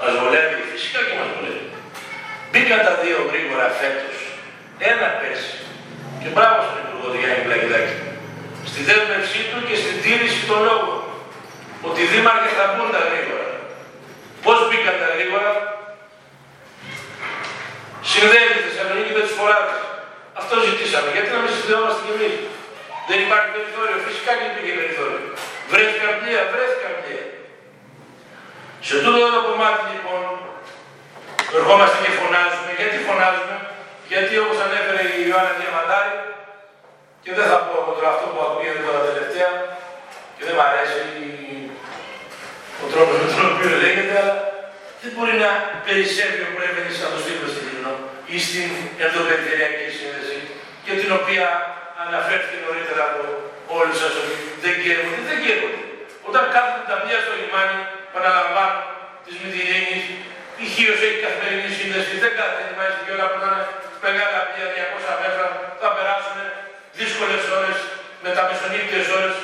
Μας 0.01 0.15
βολεύει, 0.21 0.57
φυσικά 0.73 0.99
και 1.07 1.15
μας 1.21 1.29
βολεύει. 1.35 1.67
Μπήκαν 2.51 2.81
τα 2.89 2.95
δύο 3.03 3.19
γρήγορα 3.31 3.67
φέτος. 3.81 4.17
Ένα 4.93 5.09
πέρσι. 5.21 5.57
Και 6.21 6.29
μπράβο 6.35 6.59
στον 6.67 6.79
Υπουργό 6.85 7.07
του 7.13 7.19
Γιάννη 7.23 7.43
Πλακεδάκη. 7.47 7.97
Στη 8.71 8.81
δέσμευσή 8.89 9.41
του 9.51 9.59
και 9.69 9.77
στην 9.83 9.97
τήρηση 10.05 10.41
των 10.51 10.59
λόγων. 10.69 10.99
Ότι 11.87 11.99
οι 12.03 12.09
δήμαρχοι 12.13 12.51
θα 12.59 12.67
μπουν 12.73 12.89
τα 12.97 13.03
γρήγορα. 13.09 13.46
Πώ 14.67 14.73
μπήκαν 14.73 14.99
τα 15.03 15.09
γρήγορα, 15.15 15.53
συνδέει 18.13 18.49
τη 18.55 18.61
Θεσσαλονίκη 18.67 19.13
με 19.17 19.23
τις 19.27 19.35
φοράδες. 19.39 19.81
Αυτό 20.41 20.55
ζητήσαμε. 20.67 21.09
Γιατί 21.15 21.29
να 21.35 21.41
μην 21.43 21.53
συνδεόμαστε 21.57 22.01
κι 22.07 22.13
εμείς; 22.17 22.35
Δεν 23.09 23.19
υπάρχει 23.27 23.49
περιθώριο. 23.57 23.97
Φυσικά 24.07 24.31
και 24.39 24.47
υπήρχε 24.51 24.75
περιθώριο. 24.81 25.23
Βρέθηκαν 25.73 26.11
πλοία, 26.21 26.43
βρέθηκαν 26.53 26.93
πλοία. 27.03 27.27
Σε 28.87 28.95
τούτο 29.05 29.27
το 29.37 29.41
κομμάτι 29.49 29.83
λοιπόν, 29.95 30.23
ερχόμαστε 31.59 31.97
και 32.05 32.13
φωνάζουμε. 32.21 32.71
Γιατί 32.81 32.97
φωνάζουμε, 33.09 33.57
γιατί 34.13 34.33
όπως 34.43 34.59
ανέφερε 34.67 35.03
η 35.17 35.21
Ιωάννα 35.29 35.53
Διαμαντάρη, 35.61 36.15
και 37.23 37.31
δεν 37.39 37.47
θα 37.51 37.59
πω 37.67 37.77
τώρα 37.97 38.11
αυτό 38.15 38.25
που 38.33 38.41
ακούγεται 38.47 38.81
τώρα 38.87 39.01
τελευταία, 39.09 39.51
και 40.37 40.43
δεν 40.47 40.55
μ' 40.59 40.65
αρέσει 40.69 41.03
ο 42.85 42.87
τρόπος 42.93 43.17
με 43.23 43.27
τον 43.33 43.47
οποίο 43.53 43.69
λέγεται, 43.83 43.85
αλλά 43.85 43.96
δεν 45.07 45.15
μπορεί 45.19 45.37
να 45.47 45.53
περισσεύει 45.87 46.41
ο 46.49 46.51
Πρέβενη 46.57 46.93
σαν 46.99 47.09
το 47.15 47.19
στήλο 47.23 47.47
στην 47.53 47.65
Λίμνο 47.67 47.93
ή 48.35 48.37
στην 48.47 48.69
ενδοπεριφερειακή 49.05 49.87
σύνδεση, 49.99 50.39
για 50.87 50.97
την 51.01 51.11
οποία 51.19 51.47
αναφέρθηκε 52.05 52.57
νωρίτερα 52.67 53.03
από 53.09 53.23
όλοι 53.79 53.95
σας 54.01 54.13
ότι 54.21 54.35
δεν 54.65 54.75
καίγονται. 54.83 55.21
Δεν 55.31 55.39
καίγονται. 55.45 55.81
Όταν 56.29 56.43
κάθονται 56.55 56.87
τα 56.93 56.97
πλοία 57.01 57.19
στο 57.25 57.33
λιμάνι, 57.41 57.79
παραλαμβάνω 58.15 58.79
της 59.25 59.35
Μητυλίνη, 59.41 59.97
η 60.65 60.67
Χίος 60.75 60.99
έχει 61.07 61.19
καθημερινή 61.27 61.71
σύνδεση, 61.79 62.13
δεν 62.25 62.33
κάθεται 62.39 62.63
λιμάνι 62.69 62.97
και 63.05 63.11
όλα 63.17 63.27
που 63.31 63.39
είναι 63.41 63.63
μεγάλα 64.07 64.39
πλοία 64.49 64.69
200 64.75 65.13
μέτρα, 65.23 65.47
θα 65.81 65.89
περάσουν 65.97 66.37
δύσκολες 66.99 67.43
ώρες 67.57 67.79
με 68.25 68.31
τα 68.37 68.43
μεσονύχτιες 68.49 69.07
ώρες. 69.19 69.37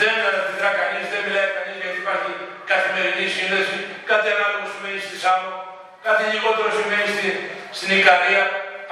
Δεν 0.00 0.14
αντιδρά 0.28 0.70
κανείς, 0.80 1.04
δεν 1.12 1.20
μιλάει 1.26 1.48
κανείς 1.56 1.76
γιατί 1.82 1.98
υπάρχει 2.04 2.30
καθημερινή 2.72 3.26
σύνδεση. 3.36 3.76
Κάτι 4.10 4.26
ανάλογο 4.34 4.66
σημαίνει 4.74 5.00
στη 5.06 5.16
Σάμο, 5.22 5.50
κάτι 6.06 6.22
λιγότερο 6.32 6.68
σημαίνει 6.78 7.08
στη, 7.16 7.28
στην 7.78 7.90
Ικαρία. 7.98 8.42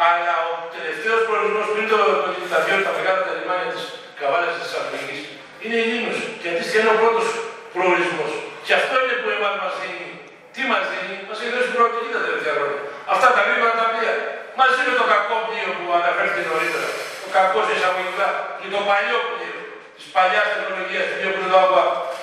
Αλλά 0.08 0.34
ο 0.50 0.52
τελευταίος 0.76 1.20
προορισμός 1.26 1.66
πριν 1.72 1.86
το, 1.92 1.98
το, 2.22 2.28
τα 2.52 2.58
δύο 2.64 2.76
τα 2.86 2.92
μεγάλα 2.96 3.20
τα 3.26 3.32
λιμάνια 3.38 3.68
της 3.74 3.84
Καβάλας 4.18 4.50
της 4.54 4.60
Θεσσαλονίκης 4.62 5.20
είναι 5.62 5.78
η 5.82 5.86
Λίμνος. 5.90 6.18
Και 6.40 6.46
αντίστοιχα 6.52 6.78
είναι 6.80 6.92
ο 6.94 6.98
πρώτος 7.02 7.26
προορισμός. 7.74 8.30
Και 8.66 8.72
αυτό 8.80 8.94
είναι 9.02 9.16
που 9.22 9.28
εμάς 9.36 9.54
μας 9.62 9.74
δίνει. 9.80 10.08
Τι 10.54 10.60
μας 10.70 10.84
δίνει, 10.90 11.16
μας 11.28 11.38
έχει 11.42 11.52
δώσει 11.56 11.70
προοπτική 11.76 12.08
τα 12.16 12.20
τελευταία 12.26 12.54
χρόνια. 12.58 12.80
Αυτά 13.12 13.28
τα 13.36 13.40
γρήγορα 13.46 13.72
τα 13.80 13.86
πλοία. 13.92 14.14
Μαζί 14.60 14.80
με 14.88 14.92
το 15.00 15.04
κακό 15.12 15.36
πλοίο 15.46 15.70
που 15.78 15.86
αναφέρθηκε 15.98 16.40
νωρίτερα. 16.50 16.88
Το 17.22 17.28
κακό 17.36 17.58
σε 17.66 17.72
εισαγωγικά 17.76 18.28
και 18.60 18.68
το 18.74 18.80
παλιό 18.88 19.18
πλοίο 19.30 19.57
της 19.98 20.06
παλιάς 20.14 20.46
τεχνολογίας, 20.52 21.04
το 21.08 21.14
οποίο 21.16 21.28
είναι 21.30 21.52
το 21.56 21.62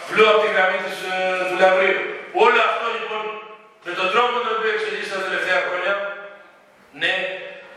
βλού 0.09 0.23
από 0.31 0.39
τη 0.43 0.49
γραμμή 0.55 0.79
της, 0.85 0.97
ε, 1.11 1.15
του 1.47 1.55
Λαβρίου. 1.61 2.01
Όλο 2.43 2.59
αυτό 2.69 2.85
λοιπόν 2.97 3.23
με 3.85 3.91
τον 3.99 4.07
τρόπο 4.13 4.35
τον 4.45 4.53
οποίο 4.57 4.71
εξελίσσεται 4.75 5.15
τα 5.17 5.25
τελευταία 5.27 5.59
χρόνια, 5.67 5.93
ναι, 7.01 7.13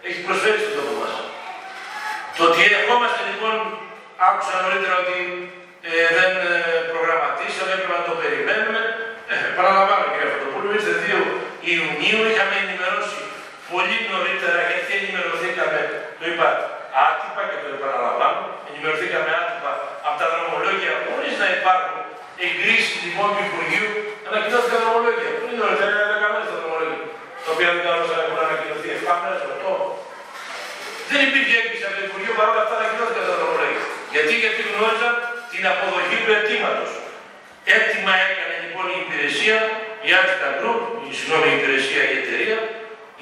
έχει 0.09 0.20
προσφέρει 0.26 0.59
στον 0.62 0.74
τόπο 0.78 0.94
μας. 1.01 1.12
Το 2.36 2.42
ότι 2.49 2.61
ερχόμαστε 2.78 3.20
λοιπόν, 3.30 3.55
άκουσα 4.28 4.55
νωρίτερα 4.64 4.96
ότι 5.05 5.18
ε, 5.88 5.92
δεν 6.18 6.30
ε, 6.49 6.53
προγραμματίσαμε, 6.92 7.70
έπρεπε 7.74 7.94
να 8.01 8.05
το 8.09 8.14
περιμένουμε. 8.22 8.80
Ε, 9.32 9.34
παραλαμβάνω 9.59 10.05
κύριε 10.12 10.30
Φωτοπούλου, 10.32 10.70
ήρθε 10.78 10.92
2 11.05 11.18
Ιουνίου, 11.72 12.20
είχαμε 12.30 12.57
ενημερώσει 12.64 13.20
πολύ 13.72 13.96
νωρίτερα 14.12 14.61
γιατί 14.70 14.90
ενημερωθήκαμε, 15.01 15.80
το 16.18 16.24
είπα 16.30 16.49
άτυπα 17.07 17.43
και 17.51 17.59
το 17.62 17.68
επαναλαμβάνω, 17.76 18.41
ενημερωθήκαμε 18.68 19.30
άτυπα 19.41 19.72
από 20.07 20.16
τα 20.20 20.26
δρομολόγια 20.32 20.93
χωρί 21.07 21.28
να 21.43 21.47
υπάρχουν 21.59 21.97
εγκρίσεις 22.47 22.97
τιμών 23.03 23.30
του 23.34 23.43
Υπουργείου, 23.51 23.89
ανακοινώθηκαν 24.28 24.78
δρομολόγια. 24.84 25.30
Πριν 25.41 25.55
νωρίτερα 25.61 25.91
ήταν 25.95 26.09
δεκαμένε 26.14 26.45
τα 26.53 26.57
δρομολόγια, 26.61 27.07
τα 27.45 27.51
οποία 27.55 27.68
δεν 27.74 27.82
καλούσαν 27.86 28.16
να 28.18 28.22
έχουν 28.24 28.39
ανακοινωθεί 28.47 28.89
εφάμερα, 28.97 29.36
αυτό. 29.51 29.72
Δεν 31.11 31.20
υπήρχε 31.28 31.55
έγκριση 31.61 31.84
από 31.89 31.95
το 31.99 32.03
Υπουργείο, 32.09 32.32
παρόλα 32.41 32.61
αυτά 32.64 32.74
ανακοινώθηκαν 32.80 33.24
τα 33.28 33.34
δρομολόγια. 33.39 33.84
Γιατί, 34.14 34.32
γιατί 34.45 34.61
γνώριζαν 34.70 35.14
την 35.53 35.62
αποδοχή 35.72 36.16
του 36.22 36.30
αιτήματος. 36.36 36.91
Έτοιμα 37.76 38.12
έκανε 38.28 38.55
λοιπόν 38.64 38.86
η 38.95 38.99
υπηρεσία, 39.05 39.59
η 40.07 40.09
Attica 40.20 40.51
Group, 40.59 40.82
η 41.09 41.11
συγγνώμη 41.16 41.49
υπηρεσία 41.59 42.03
η 42.11 42.14
εταιρεία, 42.20 42.59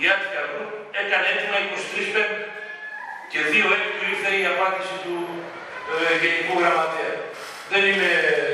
η 0.00 0.02
Attica 0.12 0.42
Group 0.50 0.70
έκανε 1.02 1.26
έτοιμα 1.34 1.56
23 1.72 2.55
και 3.32 3.40
δύο 3.52 3.66
έκτου 3.76 4.00
ήρθε 4.10 4.30
η 4.42 4.44
απάντηση 4.54 4.94
του 5.04 5.16
ε, 5.92 6.12
Γενικού 6.20 6.54
Γραμματέα. 6.60 7.14
Δεν, 7.72 7.82
είμαι, 7.88 8.10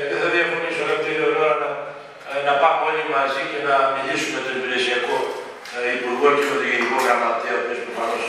δεν 0.09 0.17
θα 0.23 0.29
διαφωνήσω 0.35 0.81
αγαπητή 0.85 1.11
Λεωνόρα 1.19 1.55
να, 1.63 1.69
ε, 2.31 2.39
να 2.47 2.53
πάμε 2.61 2.79
όλοι 2.89 3.05
μαζί 3.15 3.41
και 3.51 3.59
να 3.67 3.75
μιλήσουμε 3.95 4.35
με 4.37 4.41
τον 4.45 4.53
υπηρεσιακό 4.59 5.17
ε, 5.75 5.79
Υπουργό 5.97 6.27
και 6.37 6.45
με 6.49 6.55
τον 6.59 6.67
Γενικό 6.71 6.97
Γραμματέα, 7.05 7.55
ο 7.57 7.61
οποίος 7.63 7.79
προφανώς 7.85 8.23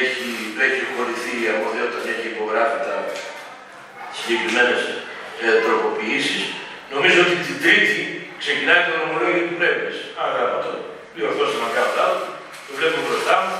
έχει, 0.00 0.28
έχει 0.66 0.82
χωρηθεί 0.92 1.34
η 1.44 1.46
αρμοδιότητα 1.52 1.98
και 2.04 2.12
έχει 2.16 2.26
υπογράφει 2.34 2.78
τα 2.88 2.96
συγκεκριμένες 4.16 4.80
ε, 5.44 5.46
τροποποιήσεις. 5.64 6.42
Νομίζω 6.94 7.18
ότι 7.26 7.36
την 7.46 7.56
Τρίτη 7.64 8.00
ξεκινάει 8.42 8.82
το 8.86 8.92
νομολόγιο 9.00 9.44
του 9.48 9.56
Πρέβης. 9.58 9.98
Άρα 10.22 10.40
από 10.46 10.58
το 10.64 10.72
διορθώστε 11.14 11.56
να 11.64 11.68
κάνω 11.76 11.92
λάθο, 11.98 12.26
το 12.66 12.72
βλέπω 12.78 12.98
μπροστά 13.06 13.34
μου. 13.42 13.54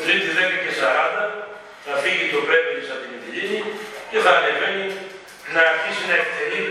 Τρίτη 0.00 0.28
10 0.38 0.54
και 0.64 0.72
40 0.80 1.46
θα 1.86 1.94
φύγει 2.02 2.26
το 2.34 2.40
Πρέβης 2.46 2.88
από 2.92 3.00
την 3.04 3.12
Ιτηλίνη 3.18 3.60
και 4.10 4.18
θα 4.24 4.30
ανεβαίνει 4.38 4.86
να 5.54 5.60
αρχίσει 5.70 6.02
να 6.10 6.16
εκτελεί 6.22 6.64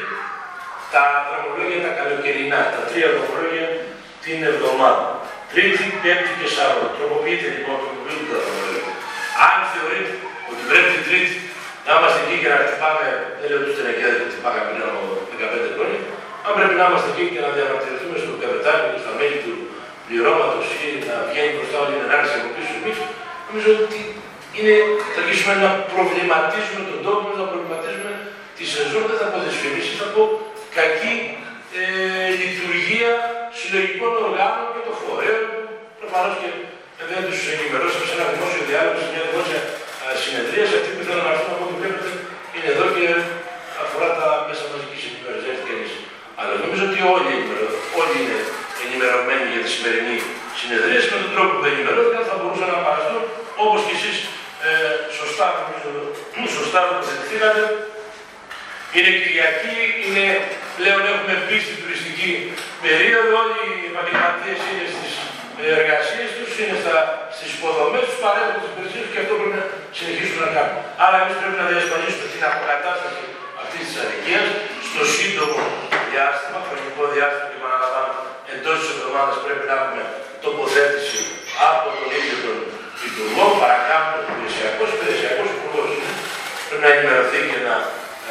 τα 0.93 1.03
δρομολόγια 1.27 1.79
τα 1.85 1.91
καλοκαιρινά, 1.99 2.59
τα 2.73 2.81
τρία 2.89 3.07
δρομολόγια 3.13 3.67
την 4.23 4.37
εβδομάδα. 4.51 5.05
Τρίτη, 5.51 5.85
Πέμπτη 6.01 6.31
και 6.39 6.47
Σάββατο. 6.55 6.87
Τροποποιείται 6.97 7.47
λοιπόν 7.55 7.77
το 7.83 7.89
τα 8.31 8.37
δρομολόγια. 8.43 8.93
Αν 9.47 9.57
θεωρείτε 9.71 10.13
ότι 10.51 10.61
πρέπει 10.69 10.89
την 10.95 11.03
Τρίτη 11.07 11.35
να 11.85 11.91
είμαστε 11.97 12.19
εκεί 12.25 12.35
και 12.41 12.49
να 12.53 12.57
χτυπάμε, 12.63 13.05
δεν 13.39 13.47
λέω 13.49 13.59
τους 13.65 13.75
τελεκέδε 13.79 14.15
που 14.21 14.27
χτυπάγαμε 14.31 14.69
πριν 14.69 14.83
από 14.89 15.01
15 15.41 15.75
χρόνια, 15.75 16.01
αν 16.45 16.51
πρέπει 16.57 16.75
να 16.79 16.85
είμαστε 16.87 17.09
εκεί 17.13 17.25
και 17.33 17.41
να 17.45 17.49
διαμαρτυρηθούμε 17.55 18.17
στον 18.23 18.35
καπετάνιο 18.41 18.87
και 18.93 19.01
στα 19.03 19.11
μέλη 19.19 19.37
του 19.43 19.53
πληρώματος 20.05 20.67
ή 20.83 20.87
να 21.09 21.15
βγαίνει 21.29 21.51
μπροστά 21.55 21.75
όλη 21.81 21.91
την 21.93 22.03
ενάρξη 22.07 22.33
από 22.39 22.49
πίσω 22.55 22.73
εμείς, 22.79 22.97
νομίζω 23.47 23.69
ότι 23.83 23.99
είναι, 24.57 24.75
θα 25.13 25.19
αρχίσουμε 25.23 25.53
να 25.63 25.69
προβληματίζουμε 25.93 26.81
τον 26.91 26.99
τόπο 27.05 27.21
μα, 27.27 27.33
να 27.41 27.47
προβληματίζουμε 27.51 28.11
τη 28.57 28.63
σεζόν, 28.73 29.03
δεν 29.09 29.17
θα 29.21 29.27
πω 29.31 29.37
δυσφημίσει, 29.45 29.91
θα 30.01 30.07
πω 30.13 30.23
κακή 30.77 31.15
ε, 31.79 31.83
λειτουργία 32.41 33.11
συλλογικών 33.59 34.11
οργάνων 34.25 34.67
και 34.73 34.81
των 34.87 34.95
φορέων. 35.03 35.45
Προφανώς 36.01 36.33
και 36.41 36.49
δεν 37.11 37.21
τους 37.27 37.39
ενημερώσαμε 37.53 38.05
σε 38.09 38.13
ένα 38.17 38.25
δημόσιο 38.33 38.61
διάλογο, 38.69 38.97
σε 39.03 39.09
μια 39.13 39.23
δημόσια 39.27 39.59
συνεδρία. 40.23 40.65
Αυτή 40.77 40.89
που 40.95 41.03
θέλω 41.07 41.21
να 41.27 41.31
έρθουν 41.33 41.51
από 41.55 41.63
ό,τι 41.65 41.75
βλέπετε 41.79 42.09
είναι 42.55 42.69
εδώ 42.73 42.85
και 42.95 43.05
αφορά 43.83 44.09
τα 44.19 44.27
μέσα 44.47 44.63
μαζική 44.71 44.97
ενημέρωση. 45.09 45.45
Έτσι 45.53 45.63
κανεί. 45.69 45.87
Αλλά 46.39 46.53
νομίζω 46.63 46.83
ότι 46.89 46.99
όλοι, 47.15 47.35
όλοι 47.99 48.15
είναι 48.21 48.39
ενημερωμένοι 48.83 49.45
για 49.53 49.61
τη 49.65 49.69
σημερινή 49.75 50.17
συνεδρία 50.59 50.99
με 51.11 51.17
τον 51.23 51.31
τρόπο 51.35 51.51
που 51.57 51.65
ενημερώθηκαν 51.71 52.23
θα 52.29 52.35
μπορούσαν 52.39 52.69
να 52.75 52.79
παραστούν 52.85 53.23
όπω 53.63 53.75
και 53.87 53.95
εσεί 53.99 54.11
ε, 54.67 54.71
σωστά, 55.19 55.47
νομίζω, 55.61 55.89
σωστά 56.59 56.79
τοποθετηθήκατε. 56.89 57.61
Είναι 58.95 59.11
Κυριακή, 59.35 59.79
είναι, 60.05 60.25
πλέον 60.79 61.01
έχουμε 61.11 61.33
μπει 61.45 61.57
στην 61.65 61.77
τουριστική 61.81 62.31
περίοδο, 62.85 63.31
όλοι 63.43 63.61
οι 63.79 63.85
επαγγελματίες 63.91 64.59
είναι 64.69 64.85
στις 64.95 65.11
εργασίες 65.77 66.29
τους, 66.37 66.51
είναι 66.61 66.75
στις 67.35 67.49
υποδομές 67.57 68.03
τους, 68.07 68.17
παρέχουν 68.23 68.57
τις 68.61 68.69
υπηρεσίες 68.71 69.05
και 69.11 69.19
αυτό 69.23 69.33
πρέπει 69.39 69.55
να 69.59 69.63
συνεχίσουν 69.97 70.39
να 70.45 70.49
κάνουν. 70.55 70.79
Άρα, 71.05 71.15
εμείς 71.21 71.35
πρέπει 71.39 71.57
να 71.61 71.67
διασφαλίσουμε 71.71 72.27
την 72.33 72.43
αποκατάσταση 72.49 73.23
αυτής 73.61 73.81
της 73.87 73.95
αδικίας 74.03 74.45
στο 74.89 75.01
σύντομο 75.15 75.59
διάστημα, 76.09 76.57
χρονικό 76.67 77.03
διάστημα 77.13 77.47
και 77.51 77.59
παραλαμβάνω 77.65 78.11
εντός 78.53 78.75
της 78.81 78.89
εβδομάδας 78.95 79.35
πρέπει 79.45 79.63
να 79.69 79.73
έχουμε 79.79 80.03
τοποθέτηση 80.45 81.19
από 81.69 81.85
τον 81.97 82.07
ίδιο 82.17 82.35
τον 82.45 82.57
Υπουργό, 83.07 83.45
παρακάτω 83.61 84.13
υπηρεσιακό, 84.23 84.83
υπηρεσιακός 84.95 85.47
υπουργός. 85.55 85.89
Πρέπει 86.67 86.83
να 86.85 86.89
ενημερωθεί 86.93 87.39
και 87.51 87.59
να 87.67 87.75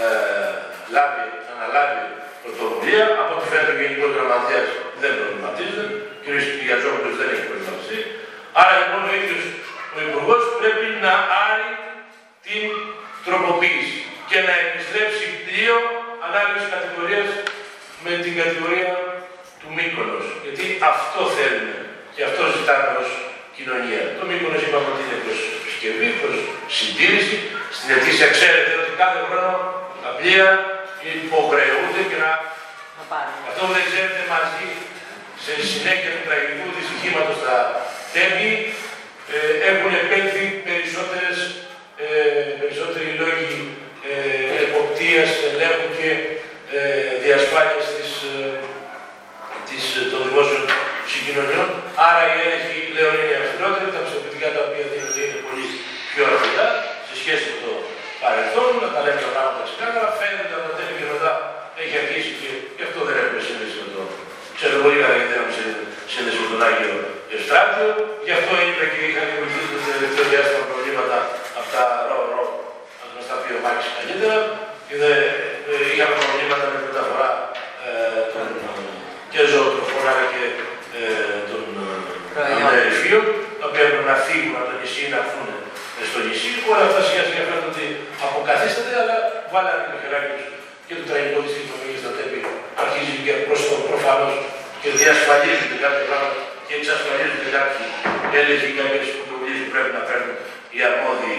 ε, 0.02 0.63
λάβει, 0.94 1.26
αναλάβει 1.52 2.00
πρωτοβουλία. 2.42 3.04
Από 3.22 3.32
ό,τι 3.36 3.46
φαίνεται 3.50 3.72
ο 3.74 3.78
Γενικό 3.80 4.06
Γραμματέας 4.14 4.68
δεν 5.02 5.12
προβληματίζεται, 5.18 5.84
ο 6.16 6.18
κ. 6.22 6.26
Κυριακόπουλο 6.58 7.10
δεν 7.20 7.28
έχει 7.32 7.44
προβληματιστεί. 7.48 7.98
Άρα 8.60 8.74
λοιπόν 8.80 9.02
ο 9.10 9.12
ίδιος 9.20 9.44
ο 9.96 9.98
Υπουργός 10.08 10.42
πρέπει 10.60 10.86
να 11.04 11.14
άρει 11.48 11.70
την 12.46 12.64
τροποποίηση 13.26 14.00
και 14.30 14.38
να 14.46 14.54
επιστρέψει 14.64 15.24
πλοίο 15.46 15.76
ανάλογη 16.26 16.64
κατηγορίας 16.74 17.28
με 18.04 18.12
την 18.24 18.32
κατηγορία 18.40 18.90
του 19.60 19.68
Μύκονος. 19.76 20.24
Γιατί 20.44 20.64
αυτό 20.92 21.20
θέλουμε 21.36 21.76
και 22.14 22.22
αυτό 22.28 22.42
ζητάμε 22.56 22.88
ως 23.02 23.10
κοινωνία. 23.56 24.02
Το 24.18 24.24
Μύκονος 24.30 24.62
είπαμε 24.64 24.88
ότι 24.92 25.02
είναι 25.04 25.18
προς 25.24 25.40
επισκευή, 25.58 26.08
προς 26.20 26.36
συντήρηση. 26.76 27.36
Στην 27.76 27.88
αιτήσια 27.94 28.28
ξέρετε 28.36 28.70
ότι 28.80 28.90
κάθε 29.02 29.20
χρόνο 29.28 29.52
τα 30.04 30.10
πλοία 30.18 30.48
υποχρεούνται 31.24 32.02
και 32.10 32.18
να... 32.24 32.30
Αυτό 33.50 33.62
δεν 33.76 33.84
ξέρετε 33.88 34.20
μαζί, 34.34 34.66
σε 35.44 35.52
συνέχεια 35.70 36.10
του 36.14 36.24
τραγικού 36.28 36.66
δυστυχήματος 36.78 37.36
στα 37.42 37.56
τέμπη, 38.14 38.50
ε, 39.34 39.38
έχουν 39.70 39.92
επέλθει 40.02 40.44
περισσότερες, 40.68 41.36
ε, 42.04 42.08
περισσότεροι 42.60 43.08
λόγοι 43.22 43.52
ε, 44.10 44.14
εποπτείας, 44.64 45.30
ελέγχου 45.48 45.88
και 45.98 46.10
ε, 46.76 46.80
διασφάλειας 47.24 47.86
της, 47.96 48.10
ε, 48.34 48.36
της, 49.68 49.84
ε, 49.98 50.02
των 50.12 50.20
δημόσιων 50.28 50.62
συγκοινωνιών. 51.12 51.68
Άρα 52.06 52.22
η 52.26 52.34
ΕΕ 52.34 52.44
έλεγχη, 52.46 52.78
λέω, 52.96 53.10
είναι 53.20 53.36
αυστηρότεροι, 53.42 53.86
τα 53.96 54.00
πιστοποιητικά 54.04 54.48
τα 54.54 54.60
οποία 54.66 54.84
δίνονται 54.92 55.22
είναι 55.26 55.40
πολύ 55.46 55.66
πιο 56.10 56.22
αρκετά 56.30 56.66
σε 57.08 57.14
σχέση 57.20 57.44
με 57.52 57.58
το 57.64 57.72
παρελθόν, 58.24 58.70
να 58.82 58.88
τα 58.94 59.00
λέμε 59.04 59.20
τα 59.26 59.30
πράγματα 59.34 59.60
ξεκάθαρα, 59.68 60.08
φαίνεται 60.18 60.54
από 60.58 60.68
τα 60.76 60.84
έχει 61.82 61.96
αρχίσει 62.02 62.32
και 62.40 62.50
γι' 62.76 62.84
αυτό 62.88 62.98
δεν 63.08 63.16
έχουμε 63.22 63.40
σύνδεση 63.48 63.76
με 63.82 63.88
τον 63.94 64.06
Ξέρω 64.58 64.74
πολύ 64.84 64.98
καλά 65.02 65.16
γιατί 65.18 65.34
έχουμε 65.38 65.54
σύνδεση 66.12 66.38
με 66.42 66.48
τον 66.52 66.60
Άγιο 66.68 66.94
Ευστράτιο, 67.34 67.88
γι' 68.26 68.34
αυτό 68.38 68.52
είπα 68.66 68.84
και 68.92 69.00
είχα 69.08 69.22
δημιουργήσει 69.30 69.68
το 69.72 69.78
τον 70.16 70.26
διάστημα 70.32 70.64
προβλήματα 70.70 71.16
αυτά 71.62 71.82
ρο 72.08 72.18
ρο, 72.32 72.44
αν 73.02 73.08
μας 73.14 73.26
τα 73.30 73.36
πει 73.40 73.50
ο 73.58 73.60
Μάκης 73.64 73.88
καλύτερα, 73.96 74.38
και 74.86 74.94
δε, 75.02 75.12
ε, 75.70 75.84
είχαμε 75.92 76.14
προβλήματα 76.20 76.66
με 76.72 76.78
την 76.84 76.96
αφορά 77.02 77.28
ε, 77.86 78.20
των, 78.32 78.46
και 79.32 79.40
και 80.32 80.42
ε, 80.98 81.36
των 81.50 81.64
ε, 82.38 82.54
τα 83.58 83.64
οποία 83.68 83.86
να 84.10 84.16
φύγουν 84.26 84.54
από 84.58 84.66
το 84.70 84.74
νησί 84.80 85.04
να 85.14 85.20
ε, 86.04 86.06
στο 86.10 86.20
νησί 86.26 86.50
η 86.58 86.60
χώρα 86.64 86.82
αυτά 86.88 87.00
σιγά 87.08 87.22
σιγά 87.28 87.42
φαίνονται 87.50 87.86
αποκαθίσταται, 88.26 88.92
αλλά 89.02 89.16
βάλανε 89.52 89.84
το 89.90 89.96
χεράκι 90.02 90.32
τους 90.38 90.46
και 90.86 90.94
το 90.98 91.04
τραγικό 91.08 91.38
της 91.44 91.52
κοινωνίας 91.56 91.98
στα 92.02 92.10
τέλη. 92.16 92.40
Αρχίζει 92.82 93.16
και 93.26 93.34
προς 93.46 93.60
το 93.68 93.76
προφανώς 93.88 94.34
και 94.82 94.88
διασφαλίζεται 95.00 95.76
κάποιο 95.84 96.04
πράγμα 96.08 96.30
και 96.66 96.74
εξασφαλίζονται 96.80 97.48
κάποιοι 97.58 97.84
έλεγχοι 98.38 98.68
και 98.70 98.76
κάποιες 98.80 99.08
πρωτοβουλίε 99.16 99.56
που 99.62 99.70
πρέπει 99.74 99.92
να 99.98 100.02
παίρνουν 100.08 100.36
οι 100.74 100.78
αρμόδιοι 100.88 101.38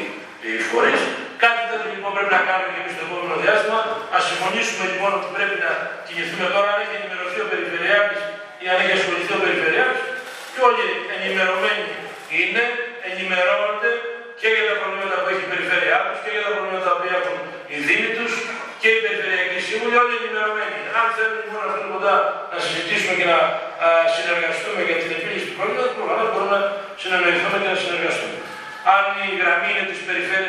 φορείς. 0.70 1.01
Κάτι 1.43 1.61
τέτοιο 1.70 1.89
λοιπόν 1.95 2.11
πρέπει 2.18 2.34
να 2.38 2.41
κάνουμε 2.47 2.70
και 2.74 2.80
εμείς 2.84 2.93
το 2.99 3.03
επόμενο 3.07 3.36
διάστημα. 3.43 3.80
Α 4.16 4.18
συμφωνήσουμε 4.30 4.84
λοιπόν 4.91 5.11
ότι 5.18 5.28
πρέπει 5.38 5.55
να 5.66 5.72
κινηθούμε 6.07 6.47
τώρα, 6.55 6.68
αν 6.74 6.80
έχει 6.84 6.95
ενημερωθεί 6.99 7.39
ο 7.45 7.47
Περιφερειάρχης 7.51 8.22
ή 8.63 8.66
αν 8.72 8.78
έχει 8.84 8.93
ασχοληθεί 8.99 9.32
ο 9.38 9.39
Περιφερειάρχης, 9.45 10.05
και 10.53 10.59
όλοι 10.68 10.86
ενημερωμένοι 11.16 11.86
είναι, 12.39 12.63
ενημερώνονται 13.09 13.91
και 14.39 14.47
για 14.55 14.65
τα 14.69 14.75
προβλήματα 14.81 15.15
που 15.21 15.27
έχει 15.31 15.43
η 15.47 15.49
περιφέρειά 15.53 15.97
τους 16.05 16.17
και 16.23 16.31
για 16.36 16.43
τα 16.45 16.51
προβλήματα 16.55 16.89
που 16.97 17.05
έχουν 17.17 17.36
οι 17.71 17.77
δήμοι 17.88 18.09
τους 18.17 18.33
και 18.81 18.89
οι 18.95 18.99
περιφερειακοί 19.05 19.59
σύμβουλοι, 19.67 19.95
όλοι 20.03 20.13
ενημερωμένοι. 20.21 20.77
Αν 20.99 21.07
θέλουν 21.15 21.38
λοιπόν 21.41 21.59
να 21.63 21.67
έρθουν 21.69 21.88
κοντά 21.93 22.15
να 22.51 22.57
συζητήσουμε 22.65 23.13
και 23.19 23.27
να 23.33 23.39
α, 23.86 23.88
συνεργαστούμε 24.15 24.81
για 24.89 24.97
την 25.01 25.09
επίλυση 25.17 25.45
του 25.49 25.55
προβλήματος, 25.57 25.91
προφανώς 25.99 26.27
μπορούμε 26.31 26.57
να 26.57 26.61
συνεννοηθούμε 27.01 27.57
και 27.61 27.69
να 27.73 27.77
συνεργαστούμε. 27.83 28.38
Αν 28.95 29.03
η 29.25 29.27
γραμμή 29.41 29.69
είναι 29.71 29.86
της 29.91 29.99
περιφέρειας 30.07 30.45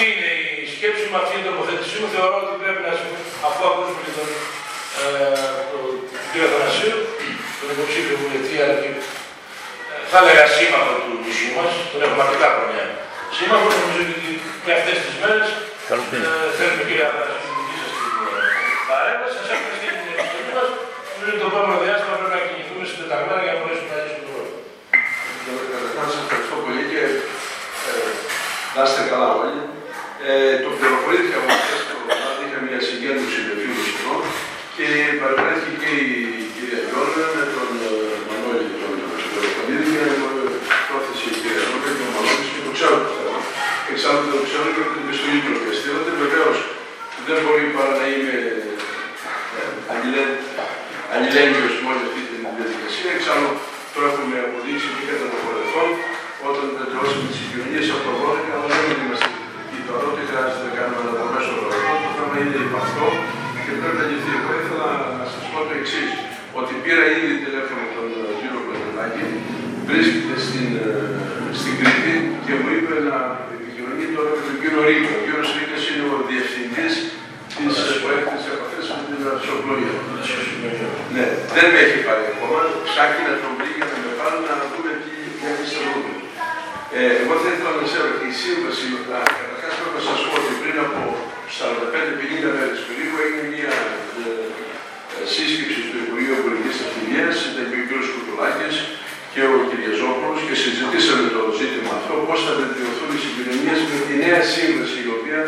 Αυτή 0.00 0.14
είναι 0.16 0.34
η 0.64 0.66
σκέψη 0.74 1.04
μου, 1.08 1.16
αυτή 1.22 1.32
είναι 1.34 1.46
η 1.46 1.50
τοποθέτησή 1.50 1.96
μου. 2.00 2.08
Θεωρώ 2.14 2.36
ότι 2.42 2.52
πρέπει 2.62 2.82
να 2.88 2.92
συμφωνήσουμε, 2.98 3.42
αφού 3.48 3.60
ακούσουμε 3.70 4.00
και 4.06 4.12
τον, 4.18 4.28
ε, 5.00 5.04
τον 5.70 5.84
κύριο 6.30 6.46
Αθανασίου, 6.48 6.98
τον 7.58 7.68
υποψήφιο 7.74 8.14
βουλευτή, 8.22 8.54
αλλά 8.62 8.76
και 8.82 8.90
ε, 8.94 9.02
θα 10.10 10.18
έλεγα 10.22 10.44
σύμμαχο 10.56 10.92
του 11.04 11.12
νησιού 11.24 11.50
μας, 11.58 11.72
τον 11.92 12.00
έχουμε 12.04 12.22
αρκετά 12.26 12.48
χρόνια. 12.54 12.84
Σύμμαχος, 13.36 13.72
νομίζω 13.80 14.02
ότι 14.16 14.30
με 14.66 14.72
αυτές 14.78 14.96
τις 15.04 15.14
μέρες 15.22 15.46
ε, 15.90 16.48
θέλουμε 16.56 16.82
κύριε 16.88 17.04
Αθανασίου 17.08 17.42
την 17.46 17.54
δική 17.58 17.76
σας 17.82 17.92
την 17.98 18.14
ε, 18.28 18.42
παρέμβαση. 18.90 19.34
Σας 19.38 19.48
ευχαριστώ 19.54 19.88
την 20.00 20.08
επιστολή 20.14 20.52
μας. 20.58 20.68
Νομίζω 21.14 21.30
ότι 21.34 21.40
το 21.42 21.48
επόμενο 21.52 21.76
διάστημα 21.84 22.14
πρέπει 22.20 22.34
να 22.36 22.42
κινηθούμε 22.46 22.84
συντεταγμένα 22.90 23.40
για 23.44 23.52
να 23.54 23.58
μπορέσουμε 23.60 23.90
να 23.94 24.00
λύσουμε 24.04 24.24
το 24.26 24.32
πρόβλημα. 24.34 24.60
Καταρχάς, 25.72 26.08
σας 26.14 26.22
ευχαριστώ 26.24 26.56
πολύ 26.64 26.82
και 26.92 27.02
ε, 27.88 28.10
να 28.74 28.80
είστε 28.86 29.02
καλά 29.12 29.30
όλοι. 29.42 29.58
Ε, 30.26 30.56
το 30.64 30.70
πληροφορήθηκα 30.76 31.36
από 31.40 31.50
χθες 31.62 31.82
το 31.88 31.96
βράδυ, 32.04 32.42
είχα 32.46 32.58
μια 32.66 32.80
συγκέντρωση 32.88 33.38
με 33.46 33.54
φίλους 33.60 33.88
εδώ 33.94 34.14
και 34.76 34.86
παρευρέθηκε 35.20 35.74
και 35.82 35.92
η 36.06 36.12
κυρία 36.54 36.80
Γιώργα 36.88 37.24
με 37.36 37.44
τον 37.54 37.70
ε, 37.86 37.92
Μανώλη 38.26 38.68
τον 38.80 38.94
Σπεροφωνίδη 39.24 39.86
και 39.92 40.02
με 40.20 40.28
πρόθεση 40.88 41.26
η 41.32 41.34
κυρία 41.40 41.62
Γιώργα 41.66 41.90
και 41.96 42.04
ο 42.06 42.10
Μανώλης 42.14 42.48
και 42.54 42.62
το 42.66 42.70
ξέρω 42.76 42.96
το 43.06 43.10
θέμα. 43.16 43.40
Εξάλλου 43.90 44.24
το 44.32 44.38
ξέρω 44.46 44.66
και 44.74 44.82
από 44.84 44.92
την 44.94 45.02
επιστολή 45.04 45.38
του 45.44 45.52
ορκεστήρατε. 45.56 46.10
Βεβαίως 46.22 46.56
δεν 47.26 47.38
μπορεί 47.44 47.64
παρά 47.76 47.92
να 48.00 48.06
είμαι 48.12 48.36
αλληλέγγυος 51.14 51.74
με 51.82 51.86
όλη 51.92 52.02
αυτή 52.08 52.20
τη 52.28 52.34
διαδικασία. 52.58 53.08
Εξάλλου 53.18 53.50
το 53.94 53.98
έχουμε 54.08 54.36
αποδείξει 54.46 54.88
και 54.96 55.04
κατά 55.10 55.26
το 55.32 55.38
παρελθόν 55.44 55.88
όταν 56.48 56.64
βελτιώσαμε 56.76 57.24
τις 57.28 57.38
συγκοινωνίες 57.40 57.86
από 57.94 58.02
το 58.06 58.12
12, 58.20 58.54
αλλά 58.54 58.66
δεν 58.72 58.84
χρειάζεται 60.28 60.64
να 60.68 60.72
κάνουμε 60.76 61.00
αναδρομές 61.02 61.42
στο 61.46 61.54
παρελθόν. 61.60 61.98
Το 62.04 62.10
θέμα 62.18 62.34
είναι 62.42 62.58
υπαρκτό 62.66 63.08
και 63.64 63.72
πρέπει 63.80 63.96
να 64.00 64.04
λυθεί. 64.10 64.30
Εγώ 64.38 64.50
ήθελα 64.60 64.90
να 65.18 65.24
σας 65.32 65.42
πω 65.50 65.58
το 65.68 65.74
εξής 65.80 66.10
ότι 66.58 66.72
πήρα 66.84 67.04
ήδη 67.18 67.34
τηλέφωνο 67.44 67.84
τον 67.96 68.06
κύριο 68.40 68.60
Κοντελάκη, 68.66 69.24
βρίσκεται 69.88 70.36
στην, 70.46 70.68
στην 71.58 71.72
Κρήτη 71.80 72.14
και 72.44 72.52
μου 72.60 72.68
είπε 72.76 72.94
να 73.08 73.16
επικοινωνεί 73.56 74.06
τώρα 74.14 74.30
με 74.36 74.42
τον 74.48 74.56
κύριο 74.60 74.80
Ρίκο. 74.88 75.10
Ο 75.18 75.20
κύριος 75.24 75.48
Ρίκος 75.56 75.82
είναι 75.90 76.06
ο 76.16 76.18
διευθυντής 76.28 76.94
της 77.56 77.76
προέκτησης 78.02 78.46
επαφής 78.54 78.86
με 78.96 79.02
την 79.08 79.28
αρχαιοπλογία. 79.34 79.94
Ναι, 81.14 81.24
δεν 81.54 81.66
με 81.72 81.78
έχει 81.84 81.98
πάρει 82.06 82.24
ακόμα. 82.32 82.60
Ψάχνει 82.88 83.22
να 83.30 83.34
τον 83.42 83.52
βρει 83.58 83.70
για 83.78 83.86
να 83.90 83.96
με 84.04 84.10
πάρει 84.20 84.38
να 84.48 84.54
δούμε 84.70 84.90
τι 85.02 85.14
έχει 85.50 85.66
στα 85.72 85.82
δούμε. 85.92 86.12
Ε, 86.96 87.10
εγώ 87.22 87.34
θα 87.42 87.48
ήθελα 87.52 87.72
να 87.78 87.84
ξέρω 87.88 88.08
η 88.28 88.30
σύμβαση, 88.40 88.84
καταρχάς 88.96 89.30
πρέπει 89.38 89.57
να 89.98 90.04
σας 90.10 90.20
πω 90.26 90.32
ότι 90.40 90.54
πριν 90.62 90.76
από 90.86 91.00
45-50 91.58 92.56
μέρες 92.56 92.80
περίπου 92.88 93.16
έγινε 93.24 93.46
μια 93.56 93.72
ε, 94.20 95.24
σύσκεψη 95.34 95.80
του 95.90 95.98
Υπουργείου 96.04 96.36
Πολιτικής 96.44 96.78
Ευθυνίας, 96.86 97.34
ήταν 97.50 97.66
και 97.70 97.78
ο 97.82 97.86
κ. 97.88 97.92
Κουτουλάκης 98.14 98.76
και 99.32 99.42
ο 99.54 99.56
κ. 99.70 99.72
Ζόπουλος 100.00 100.40
και 100.46 100.56
συζητήσαμε 100.62 101.26
το 101.36 101.42
ζήτημα 101.60 101.92
αυτό, 101.98 102.14
πώς 102.28 102.38
θα 102.46 102.52
βελτιωθούν 102.60 103.10
οι 103.16 103.20
συγκοινωνίες 103.24 103.80
με 103.90 103.96
τη 104.06 104.14
νέα 104.24 104.40
σύμβαση 104.54 104.98
η 105.06 105.10
οποία 105.16 105.40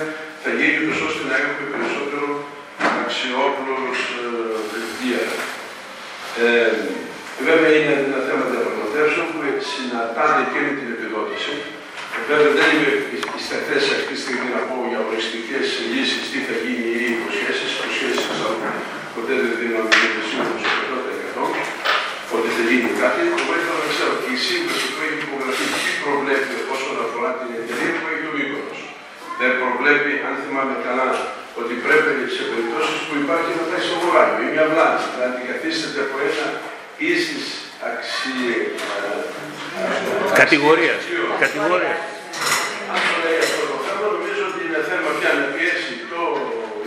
θα 0.43 0.51
γίνει 0.59 0.77
ούτως 0.83 1.01
ώστε 1.09 1.23
να 1.31 1.35
έχουμε 1.41 1.65
περισσότερο 1.75 2.27
αξιόπλους 3.03 3.99
ε, 4.21 4.29
ε, 6.45 6.73
βέβαια 7.49 7.71
είναι 7.77 7.95
ένα 8.07 8.21
θέμα 8.27 8.45
διαπραγματεύσεων 8.53 9.27
που 9.31 9.39
συναντάται 9.73 10.43
και 10.53 10.61
με 10.65 10.73
την 10.79 10.89
επιδότηση. 10.95 11.55
Βέβαια 12.29 12.53
δεν 12.59 12.69
είμαι 12.75 12.91
στη 13.45 13.57
θέση 13.69 13.91
αυτή 13.97 14.13
τη 14.13 14.19
στιγμή 14.25 14.49
να 14.57 14.63
πω 14.69 14.77
για 14.91 15.01
οριστικές 15.09 15.67
λύσεις 15.93 16.23
τι 16.33 16.39
θα 16.47 16.55
γίνει 16.63 16.89
ή 17.03 17.07
υποσχέσεις. 17.17 17.71
Υποσχέσεις 17.77 18.27
ποτέ 19.15 19.35
δεν 19.43 19.53
δίνω 19.61 19.79
αμοιβή 19.83 20.23
σύμφωνο 20.31 20.61
στο 20.65 20.83
100% 21.43 22.37
ότι 22.37 22.49
θα 22.57 22.63
γίνει 22.69 22.91
κάτι. 23.03 23.21
Εγώ 23.27 23.53
ήθελα 23.59 23.79
να 23.85 23.89
ξέρω 23.95 24.13
και 24.23 24.31
η 24.39 24.41
σύμβαση 24.49 24.87
που 24.93 25.01
έχει 25.07 25.21
υπογραφεί 25.29 25.65
τι 25.83 25.91
προβλέπει 26.05 26.55
όσον 26.75 26.97
αφορά 27.05 27.31
την 27.39 27.51
εταιρεία 27.59 27.93
που 27.99 28.07
έχει 28.13 28.27
ο 28.31 28.33
Μήκονο. 28.37 28.73
Δεν 29.41 29.51
προβλέπει, 29.61 30.13
αν 30.29 30.35
θυμάμαι 30.43 30.77
καλά, 30.87 31.09
ότι 31.61 31.75
πρέπει 31.85 32.13
σε 32.37 32.43
περιπτώσεις 32.51 33.01
που 33.07 33.15
υπάρχει 33.25 33.49
ένα 33.57 33.67
ταξιογράφο 33.73 34.35
ή 34.45 34.47
μια 34.55 34.65
βλάβη 34.73 35.05
να 35.19 35.25
αντικαθίσταται 35.29 36.01
από 36.07 36.17
ένα 36.29 36.47
ίσης 37.13 37.45
αξία. 37.55 37.70
Κατηγορία. 40.43 40.95
Κατηγορία. 41.45 41.97
Αν 42.93 43.01
το 43.09 43.15
λέει 43.25 43.39
αυτό 43.47 43.63
το 43.73 43.77
θέμα, 43.87 44.07
νομίζω 44.17 44.43
ότι 44.51 44.61
είναι 44.67 44.81
θέμα 44.91 45.11
πια 45.19 45.31
να 45.41 45.45
πιέσει 45.55 45.93
το 46.13 46.23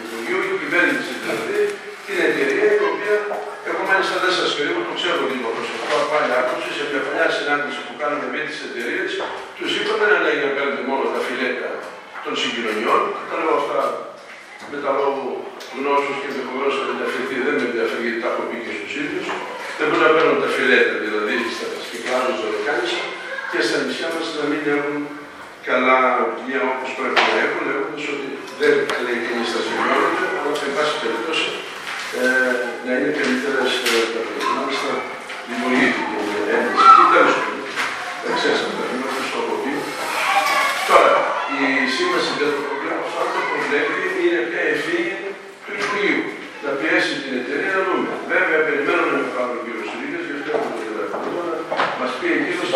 Υπουργείο, 0.02 0.39
η 0.50 0.54
κυβέρνηση 0.62 1.12
δηλαδή, 1.22 1.60
την 2.06 2.18
εταιρεία 2.28 2.68
η 2.82 2.84
οποία 2.91 3.16
εγώ 3.70 3.82
μάλιστα 3.89 4.16
δεν 4.26 4.34
σας 4.39 4.50
κρύβω, 4.58 4.80
το 4.89 4.94
ξέρω 5.00 5.22
λίγο 5.34 5.48
προσωπικό 5.58 5.96
από 6.04 6.14
άλλη 6.18 6.34
άποψη. 6.41 6.70
Σε 6.78 6.84
μια 6.89 7.02
παλιά 7.06 7.28
συνάντηση 7.38 7.80
που 7.86 7.94
κάναμε 8.02 8.26
με 8.34 8.39
τις 8.48 8.58
εταιρείες, 8.68 9.12
τους 9.58 9.72
είπαμε 9.78 10.06
να 10.14 10.18
λέει 10.26 10.38
να 10.44 10.50
παίρνετε 10.56 10.84
μόνο 10.89 11.04
τα 11.14 11.20
φιλέτα 11.28 11.70
των 12.24 12.34
συγκοινωνιών. 12.41 13.02
Τα 13.30 13.36
λέω 13.41 13.56
αυτά 13.62 13.80
με 14.72 14.78
τα 14.84 14.91
λόγου 15.00 15.28
γνώσεως 15.76 16.18
και 16.22 16.28
ενδεχομένω 16.32 16.70
θα 16.78 16.84
μεταφερθεί, 16.91 17.36
δεν 17.46 17.56
με 17.60 17.64
ενδιαφέρει 17.70 18.04
γιατί 18.06 18.20
τα 18.24 18.30
έχω 18.32 18.41
πει 18.50 18.58
και 18.66 18.74
στους 18.78 18.94
ίδιους. 19.04 19.28
Δεν 19.78 19.86
μπορούν 19.88 20.04
να 20.08 20.12
παίρνουν 20.16 20.38
τα 20.44 20.50
φιλέτα, 20.56 20.96
δηλαδή 21.06 21.36
στα 21.56 21.66
κυκλάδε 21.90 22.32
δωδεκάνησα 22.42 23.02
και 23.52 23.60
στα 23.68 23.78
νησιά 23.84 24.08
μας 24.16 24.28
να 24.40 24.44
μην 24.50 24.62
έχουν 24.76 24.98
καλά 25.70 26.00
μια 26.46 26.62
όπως 26.74 26.92
πρέπει 26.98 27.22
να 27.30 27.38
έχουν, 27.46 27.62
λέγοντα 27.68 27.98
ότι 28.14 28.30
δεν 28.60 28.74
λέει 29.06 29.20
κανεί 29.26 29.44
τα 29.54 29.60
σημειώνονται, 29.66 30.26
αλλά 30.38 30.52
εν 30.68 30.72
πάση 30.76 30.94
περιπτώσει 31.02 31.50
ε, 32.22 32.52
να 32.86 32.92
είναι 32.98 33.12
καλύτερε 33.20 33.56
τα 33.62 33.66
φιλέτα. 33.74 34.22
Μάλιστα 34.56 34.92
δημιουργήθηκε 35.48 36.16
μια 36.28 36.42
ένταση. 36.56 36.86
Τι 36.96 37.04
τέλο 37.14 37.32
πάντων. 37.42 37.62
Δεν 38.24 38.32
ξέρει 38.38 38.58
αν 38.66 38.72
θα 38.78 38.84
είναι, 38.92 39.08
το 39.34 39.38
έχω 39.44 39.56
πει. 39.64 39.74
Τώρα, 40.90 41.14
η 41.58 41.66
σύμβαση 41.96 42.32
δεν 42.40 42.50
το 42.54 42.60
προβλέπει, 42.68 43.02
αυτό 43.08 43.24
το 43.36 43.42
προβλέπει 43.50 43.94
είναι 44.24 44.42
πια 44.50 44.64
ευθύνη 44.74 45.16
του 45.64 45.72
Υπουργείου. 45.78 46.22
Να 46.64 46.70
πιέσει 46.80 47.14
την 47.24 47.34
εταιρεία 47.42 47.74
να 47.78 47.82
δούμε. 47.88 48.12
Βέβαια, 48.32 48.60
περιμένουμε 48.68 48.93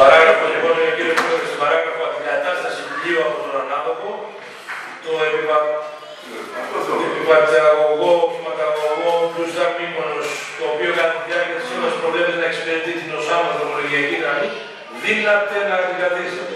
παράγραφο, 0.02 0.46
λοιπόν, 0.54 0.74
κύριε 0.96 1.16
Πρόεδρε, 1.20 1.46
στην 1.52 1.60
παράγραφο 1.64 2.02
αντικατάσταση 2.10 2.80
πλοίου 2.90 3.20
από 3.28 3.38
τον 3.44 3.54
ανάδοχο, 3.62 4.12
το 5.06 5.12
επιπαταγωγό, 7.10 8.14
κυματαγωγό, 8.34 9.14
πλούστα 9.34 9.66
μήμονο, 9.78 10.20
το 10.60 10.64
οποίο 10.74 10.90
κατά 10.98 11.14
τη 11.16 11.22
διάρκεια 11.28 11.58
της 11.60 11.68
σύμβασης 11.70 12.00
προβλέπει 12.02 12.34
να 12.42 12.46
εξυπηρετεί 12.50 12.92
την 13.02 13.12
οσάμα 13.20 13.50
δρομολογιακή 13.58 14.16
γραμμή, 14.24 14.50
δύναται 15.04 15.58
να 15.70 15.76
αντικαθίσταται 15.82 16.56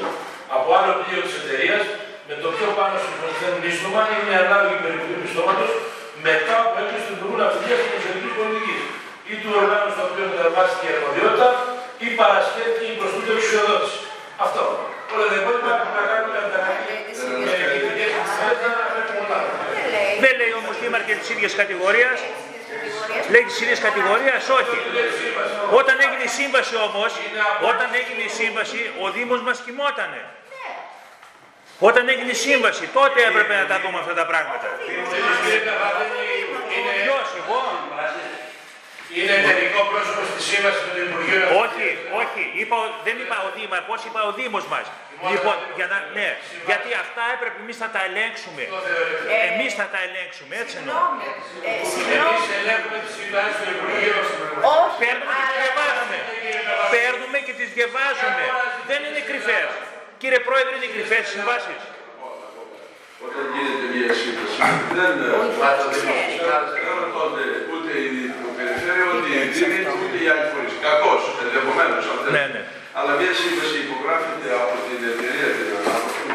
από 0.55 0.67
άλλο 0.77 0.93
πλοίο 1.01 1.21
της 1.25 1.35
εταιρείας 1.41 1.83
με 2.27 2.33
το 2.43 2.47
πιο 2.55 2.67
πάνω 2.77 2.95
συμφωνηθέν 3.05 3.53
μίσθωμα 3.63 4.01
ή 4.13 4.15
μια 4.27 4.39
ανάλογη 4.45 4.77
περικοπή 4.83 5.15
μισθώματος 5.23 5.71
μετά 6.27 6.55
από 6.63 6.71
έκκληση 6.81 7.05
του 7.07 7.15
Υπουργού 7.17 7.35
Ναυτιλία 7.41 7.77
και 7.81 7.93
Εξωτερική 7.97 8.31
Πολιτική 8.39 8.77
ή 9.31 9.33
του 9.41 9.49
οργάνου 9.59 9.91
στο 9.95 10.03
οποίο 10.09 10.25
μεταβάστηκε 10.31 10.85
η 10.89 10.91
αρμοδιότητα 10.95 11.47
ή 12.05 12.07
παρασχέθηκε 12.19 12.85
η 12.93 12.95
προστούτη 12.99 13.29
εξουσιοδότηση. 13.35 13.99
Αυτό. 14.45 14.63
Όλα 15.13 15.25
τα 15.31 15.35
υπόλοιπα 15.41 15.71
να 15.97 16.03
κάνουμε 16.11 16.33
καταγραφή. 16.37 16.81
Δεν 20.23 20.33
λέει 20.39 20.53
όμως 20.61 20.75
δήμαρχε 20.81 21.13
της 21.19 21.29
ίδιας 21.33 21.53
κατηγορίας. 21.61 22.19
Λέει 23.33 23.43
της 23.49 23.61
ίδιας 23.63 23.79
κατηγορίας, 23.87 24.43
όχι. 24.59 24.77
Όταν 25.79 25.95
έγινε 26.05 26.23
η 26.29 26.33
σύμβαση 26.39 26.75
όμως, 26.87 27.11
όταν 27.71 27.87
έγινε 27.99 28.21
η 28.29 28.31
σύμβαση, 28.39 28.79
ο 29.03 29.05
Δήμος 29.15 29.41
μας 29.47 29.57
κοιμότανε. 29.65 30.21
Όταν 31.89 32.03
έγινε 32.13 32.31
η 32.37 32.39
σύμβαση, 32.47 32.85
τότε 32.97 33.19
έπρεπε 33.29 33.53
να 33.61 33.65
τα 33.71 33.77
δούμε 33.83 33.97
αυτά 34.03 34.13
τα 34.21 34.25
πράγματα. 34.31 34.67
Ποιος, 37.03 37.27
εγώ; 37.41 37.59
Είναι 39.19 39.33
εταιρικό 39.41 39.81
πρόσωπο 39.91 40.21
στη 40.29 40.39
σύμβασης 40.49 40.81
του 40.85 40.93
Υπουργείου 41.07 41.43
Όχι, 41.63 41.87
όχι. 42.21 42.43
Είπα, 42.61 42.75
δεν 43.07 43.15
είπα 43.23 43.37
ο 43.47 43.49
Δήμαρχος, 43.57 43.99
είπα 44.07 44.21
ο 44.29 44.31
Δήμος 44.39 44.65
μας. 44.73 44.85
Λοιπόν, 45.33 45.57
για 45.77 45.87
να, 45.91 45.97
ναι, 46.17 46.29
γιατί 46.69 46.89
αυτά 47.03 47.23
έπρεπε 47.35 47.57
εμείς 47.63 47.77
να 47.83 47.89
τα 47.95 48.01
ελέγξουμε. 48.07 48.63
Εμείς 49.49 49.71
θα 49.79 49.85
τα 49.93 49.99
ελέγξουμε, 50.07 50.53
έτσι 50.63 50.75
εννοώ. 50.81 51.01
Εμείς 52.17 52.43
ελέγχουμε 52.59 52.97
τις 53.05 53.13
συμβάσεις 53.19 53.55
του 53.61 53.67
Υπουργείου. 53.75 54.19
Όχι, 54.81 54.95
παίρνουμε 55.03 55.29
και 55.37 55.43
τις 55.49 55.59
διαβάζουμε. 55.59 56.17
Παίρνουμε 56.95 57.37
και 57.45 57.53
τις 57.59 57.69
διαβάζουμε. 57.77 58.43
Δεν 58.89 58.99
είναι 59.07 59.21
κρυφές. 59.29 59.69
Κύριε 60.21 60.41
Πρόεδρε, 60.47 60.73
είναι 60.77 60.89
κρυφές 60.95 61.23
οι 61.27 61.31
συμβάσεις. 61.37 61.81
Όταν 63.27 63.43
γίνεται 63.53 63.87
μια 63.95 64.11
σύμβαση, 64.21 64.57
δεν 64.95 65.11
ρωτώνται 67.03 67.43
ούτε 67.70 67.70
η 67.70 67.70
περιφέρεια 68.71 69.07
ότι 69.17 69.31
εγκρίνει 69.43 69.81
ούτε 70.03 70.17
οι 70.23 70.27
άλλοι 70.33 70.47
φορεί. 70.51 70.69
Κακώ, 70.85 71.13
ενδεχομένως 71.45 72.03
αυτό. 72.13 72.27
Ναι, 72.35 72.45
ναι. 72.53 72.61
Αλλά 72.99 73.11
μια 73.19 73.33
σύμβαση 73.41 73.75
υπογράφεται 73.85 74.47
από 74.61 74.75
την 74.87 74.99
εταιρεία 75.11 75.49
την 75.57 75.67
ανάπτυξη 75.79 76.27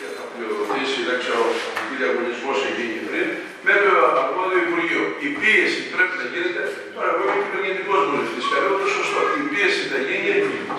και 0.00 0.08
θα 0.16 0.24
πληροδοτήσει, 0.32 0.98
δεν 1.08 1.16
ξέρω, 1.22 1.44
τι 1.86 1.92
διαγωνισμός 2.00 2.56
έχει 2.68 2.82
γίνει 2.88 3.02
πριν, 3.08 3.26
με 3.66 3.74
το 3.84 3.92
αρμόδιο 4.22 4.58
Υπουργείο. 4.66 5.02
Η 5.26 5.28
πίεση 5.40 5.80
πρέπει 5.94 6.14
να 6.20 6.26
γίνεται. 6.32 6.62
Τώρα, 6.94 7.08
εγώ 7.14 7.24
είμαι 7.36 7.58
γενικό 7.64 7.94
βουλευτής. 8.08 8.44
Θεωρώ 8.52 8.70
το 8.82 8.88
σωστό. 8.96 9.20
Η 9.40 9.42
πίεση 9.52 9.82
θα 9.92 9.98
γίνει 10.08 10.34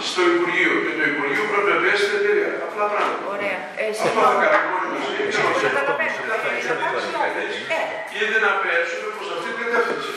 στο 0.09 0.21
Υπουργείο 0.33 0.71
και 0.83 0.91
το 0.97 1.03
Υπουργείο 1.11 1.43
πρέπει 1.51 1.69
να 1.73 1.77
πιέσει 1.81 2.03
την 2.09 2.17
εταιρεία. 2.19 2.51
Απλά 2.67 2.85
πράγματα. 2.91 3.23
Ωραία. 3.35 3.57
Αυτό 4.05 4.21
θα 4.29 4.35
κάνουμε 4.43 4.73
όλοι 4.77 4.87
μα. 4.93 4.99
Ήδη 8.21 8.37
να 8.45 8.51
πέσουμε 8.63 9.07
προς 9.15 9.27
αυτή 9.35 9.49
την 9.57 9.67
κατεύθυνση 9.73 10.14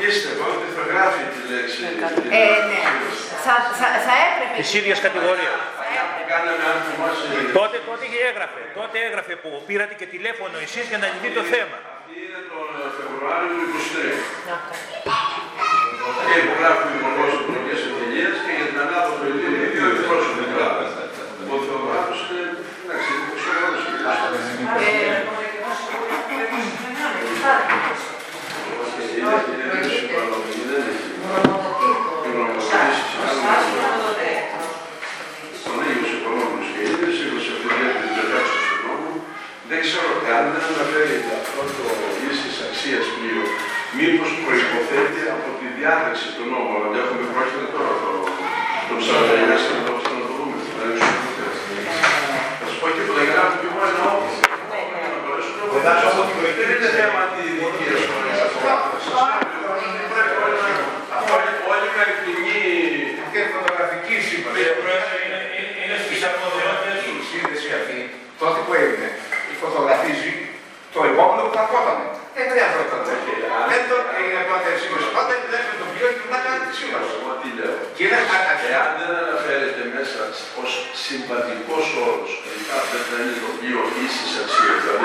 πίστευα 0.00 0.46
ότι 0.54 0.68
θα 0.76 0.82
γράφει 0.90 1.22
τη 1.32 1.40
λέξη. 1.52 1.80
Ε, 2.40 2.56
ναι. 2.70 2.80
Θα, 3.44 3.54
θα, 3.80 3.88
θα 4.06 4.14
έπρεπε. 4.26 4.54
Της 4.62 4.70
ίδιας 4.80 4.98
κατηγορίας. 5.06 5.60
που 6.16 6.22
κάναμε, 6.32 6.64
αν 6.72 6.78
θυμάσαι. 6.86 7.26
Τότε, 7.58 7.76
τότε 7.88 8.04
έγραφε. 8.30 8.62
Τότε 8.78 8.96
έγραφε 9.06 9.34
που 9.42 9.50
πήρατε 9.68 9.94
και 10.00 10.06
τηλέφωνο 10.14 10.56
εσείς 10.66 10.84
για 10.90 10.98
να 11.02 11.06
λυθεί 11.12 11.30
το 11.38 11.42
θέμα. 11.52 11.76
Αυτή 12.00 12.16
είναι 12.26 12.40
τον 12.52 12.66
Φεβρουάριο 12.96 13.52
του 13.58 13.66
23. 13.74 14.14
Και 16.28 16.36
υπογράφει 16.44 16.84
ο 16.88 16.92
Υπουργός 16.98 17.32
Εκλογές 17.40 17.80
Ευκαιρίας 17.88 18.36
και 18.44 18.52
για 18.58 18.66
την 18.70 18.78
ανάποδο 18.84 19.24
ηλίου 19.32 19.68
δύο 19.74 19.86
εκπρόσωποι 19.94 20.44
γράφει. 20.54 20.86
Ο 21.54 21.56
Θεοδράτος 21.66 22.20
είναι, 22.30 22.48
εντάξει, 22.84 23.10
είναι 23.16 23.36
σοβαρός 23.44 23.82
κύριος. 23.88 24.20
Δεν 39.80 39.88
ξέρω 39.92 40.14
καν 40.26 40.44
δεν 40.54 40.64
αναφέρει 40.72 41.16
αυτό 41.40 41.62
το 41.76 41.86
ίσης 42.30 42.56
αξίας 42.66 43.06
πλοίο. 43.14 43.44
Μήπως 43.98 44.30
προϋποθέτει 44.44 45.22
από 45.36 45.48
τη 45.58 45.66
διάταξη 45.76 46.26
του 46.34 46.44
νόμου, 46.50 46.72
αλλά 46.76 46.88
δεν 46.92 47.00
έχουμε 47.02 47.24
πρόκειται 47.34 47.66
τώρα 47.74 47.92
το, 48.02 48.12
το 48.88 48.94
ψαραγιά 49.00 49.56
σε 49.62 49.70
να 49.76 49.82
το 49.86 49.92
δούμε. 50.36 50.58
Θα 52.60 52.66
σου 52.70 52.76
πω 52.80 52.86
και 52.94 53.02
που 53.06 53.12
δεν 53.18 53.26
γράφει 53.32 53.56
και 53.60 53.68
εγώ 53.70 53.80
ένα 53.90 54.04
όπλο. 54.14 54.32
Δεν 56.58 56.68
είναι 56.74 56.90
θέμα 56.98 57.22
τη 57.32 57.42
δική 57.60 57.86
Όλοι 61.72 61.88
με 61.96 62.02
εκτιμεί 62.10 62.62
Και 63.32 63.40
φωτογραφική 63.54 64.16
σύμβαση. 64.28 64.62
Είναι 65.82 65.96
στις 66.04 66.20
αρμοδιότητες 66.28 66.98
Η 67.12 67.22
σύνδεση 67.30 67.68
αυτή, 67.80 67.98
τότε 68.40 68.58
που 68.66 68.74
έγινε, 68.84 69.08
φωτογραφίζει 69.62 70.32
το 70.94 71.00
υπόπλο 71.10 71.40
που 71.46 71.54
θα 71.58 71.64
κότανε. 71.72 72.06
Δεν 72.36 72.44
χρειαζόταν 72.50 73.00
τέτοια. 73.08 73.36
Δεν 73.70 73.82
το 73.90 73.96
έγινε 74.18 74.42
τότε 74.50 74.68
η 74.76 74.78
σύμβαση. 74.82 75.08
Πάντα 75.16 75.32
βλέπετε 75.46 75.76
το 75.82 75.86
πλοίο 75.92 76.08
και 76.16 76.22
μετά 76.26 76.38
κάνει 76.44 76.60
τη 76.66 76.72
σύμβαση. 76.80 77.10
Εγώ 77.18 77.32
τι 77.40 77.48
λέω. 77.58 77.78
Και 78.00 78.06
είναι 78.08 78.22
Εάν 78.72 78.88
δεν 79.00 79.12
αναφέρεται 79.24 79.82
μέσα 79.96 80.20
ως 80.62 80.70
συμβατικός 81.04 81.86
όρος, 82.06 82.30
δηλαδή 82.42 82.62
δεν 82.92 83.02
θα 83.08 83.16
είναι 83.20 83.36
το 83.44 83.50
πλοίο 83.58 83.82
ίση 84.04 84.26
αξίας, 84.42 84.78
δηλαδή 84.82 85.02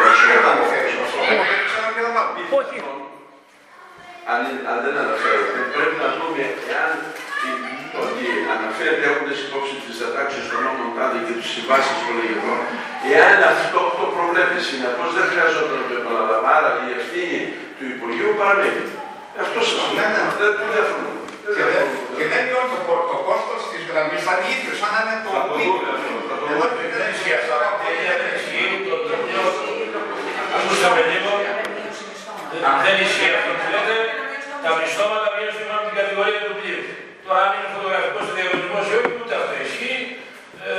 Όχι. 2.60 2.78
αν, 4.34 4.42
αν 4.72 4.78
δεν 4.86 4.96
αναφέρεται, 5.04 5.60
πρέπει 5.76 5.96
να 6.04 6.10
δούμε 6.18 6.44
εάν 6.74 6.92
ότι 8.04 8.26
αναφέρεται 8.56 9.04
έχοντας 9.12 9.38
υπόψη 9.46 9.74
τις 9.84 9.96
διατάξεις 10.00 10.44
των 10.50 10.60
νόμων 10.66 10.90
τάδε 10.96 11.20
και 11.28 11.36
τις 11.40 11.50
συμβάσεις 11.56 11.96
των 12.04 12.14
λεγετών, 12.20 12.60
εάν 13.16 13.38
αυτό 13.54 13.82
το 13.98 14.06
προβλέπει 14.16 14.58
συνεπώς 14.70 15.10
δεν 15.18 15.26
χρειαζόταν 15.32 15.78
να 15.82 15.86
το 15.90 15.96
επαναλαμβάνει. 16.02 16.54
Άρα 16.56 16.70
η 16.88 16.90
ευθύνη 17.00 17.40
του 17.78 17.86
Υπουργείου 17.94 18.32
παραμένει. 18.40 18.84
Αυτό 19.44 19.60
σας 19.70 19.82
λέω. 19.96 19.96
Ναι, 19.98 20.06
ναι. 20.14 20.22
Δεν 20.40 20.52
δεν 20.60 20.70
διαφωνώ. 20.76 21.15
Δεν 21.46 21.54
Και 21.56 21.64
δεν- 21.70 21.72
διαφωνώ. 21.74 22.16
Και 22.18 22.26
δεν 22.32 22.42
είναι 22.48 22.66
το, 22.74 22.80
κο- 22.88 23.06
το 23.12 23.18
κόστος 23.28 23.62
της 23.72 23.82
γραμμής 23.90 24.22
θα 24.28 24.34
είναι 24.36 24.48
ίδιος, 24.56 24.76
σαν 24.82 24.92
να 24.96 25.00
είναι 25.04 25.18
το 25.26 25.30
Θα 25.36 25.42
το 25.48 25.52
πλοίο. 25.54 25.74
δούμε 25.76 25.90
αυτό, 25.96 26.12
θα 26.30 26.36
το 26.40 26.46
Εγώ 26.54 26.66
δούμε. 26.72 26.94
δεν 27.02 27.08
ισχύει 27.14 27.36
αυτό. 27.42 27.56
Δεν 27.84 28.20
ισχύει 28.38 28.70
το 28.90 28.96
πλοίο. 29.24 29.44
Ακούσαμε 30.58 31.02
λίγο. 31.12 31.32
Δεν 32.86 32.96
ισχύει 33.06 33.32
αυτό 33.40 33.52
που 33.60 33.66
λέτε. 33.74 33.96
Τα 34.66 34.72
μισθώματα 34.80 35.28
βγαίνουν 35.34 35.54
σύμφωνα 35.58 35.80
με 35.84 35.88
την 35.90 35.98
κατηγορία 36.02 36.42
του 36.48 36.54
πλοίου. 36.60 36.82
Τώρα 37.26 37.40
αν 37.46 37.52
είναι 37.56 37.70
φωτογραφικός 37.76 38.22
στο 38.26 38.34
διαγωνισμός 38.38 38.84
ή 38.92 38.94
όχι, 39.00 39.12
ούτε 39.22 39.34
αυτό 39.42 39.54
ισχύει. 39.68 40.00
Ε, 40.68 40.72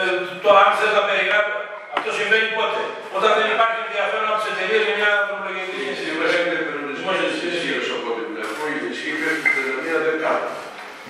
τώρα 0.45 0.61
αν 0.67 0.73
θες 0.79 0.93
να 0.99 1.03
περιγράφει, 1.09 1.53
αυτό 1.97 2.09
συμβαίνει 2.19 2.49
πότε; 2.59 2.81
Όταν 3.17 3.31
δεν 3.39 3.47
υπάρχει 3.55 3.79
ενδιαφέρον 3.87 4.29
από 4.33 4.39
τις 4.41 4.49
εταιρείες 4.53 4.83
για 4.87 4.95
μια 5.01 5.11
δρομολογιακή 5.27 5.79
Σίγουρα 6.01 6.27
σύμβαση. 6.29 6.37
είναι 6.45 6.59
περιορισμένος 6.69 7.31
ισχύος 7.51 7.87
από 7.97 8.07
ό,τι 8.13 8.23
βλέπω. 8.33 8.61
Η 8.73 8.77
ισχύ 8.93 9.11
μέχρι 9.23 9.41
την 9.45 9.53
31 9.57 9.99
Δεκάτου. 10.07 10.51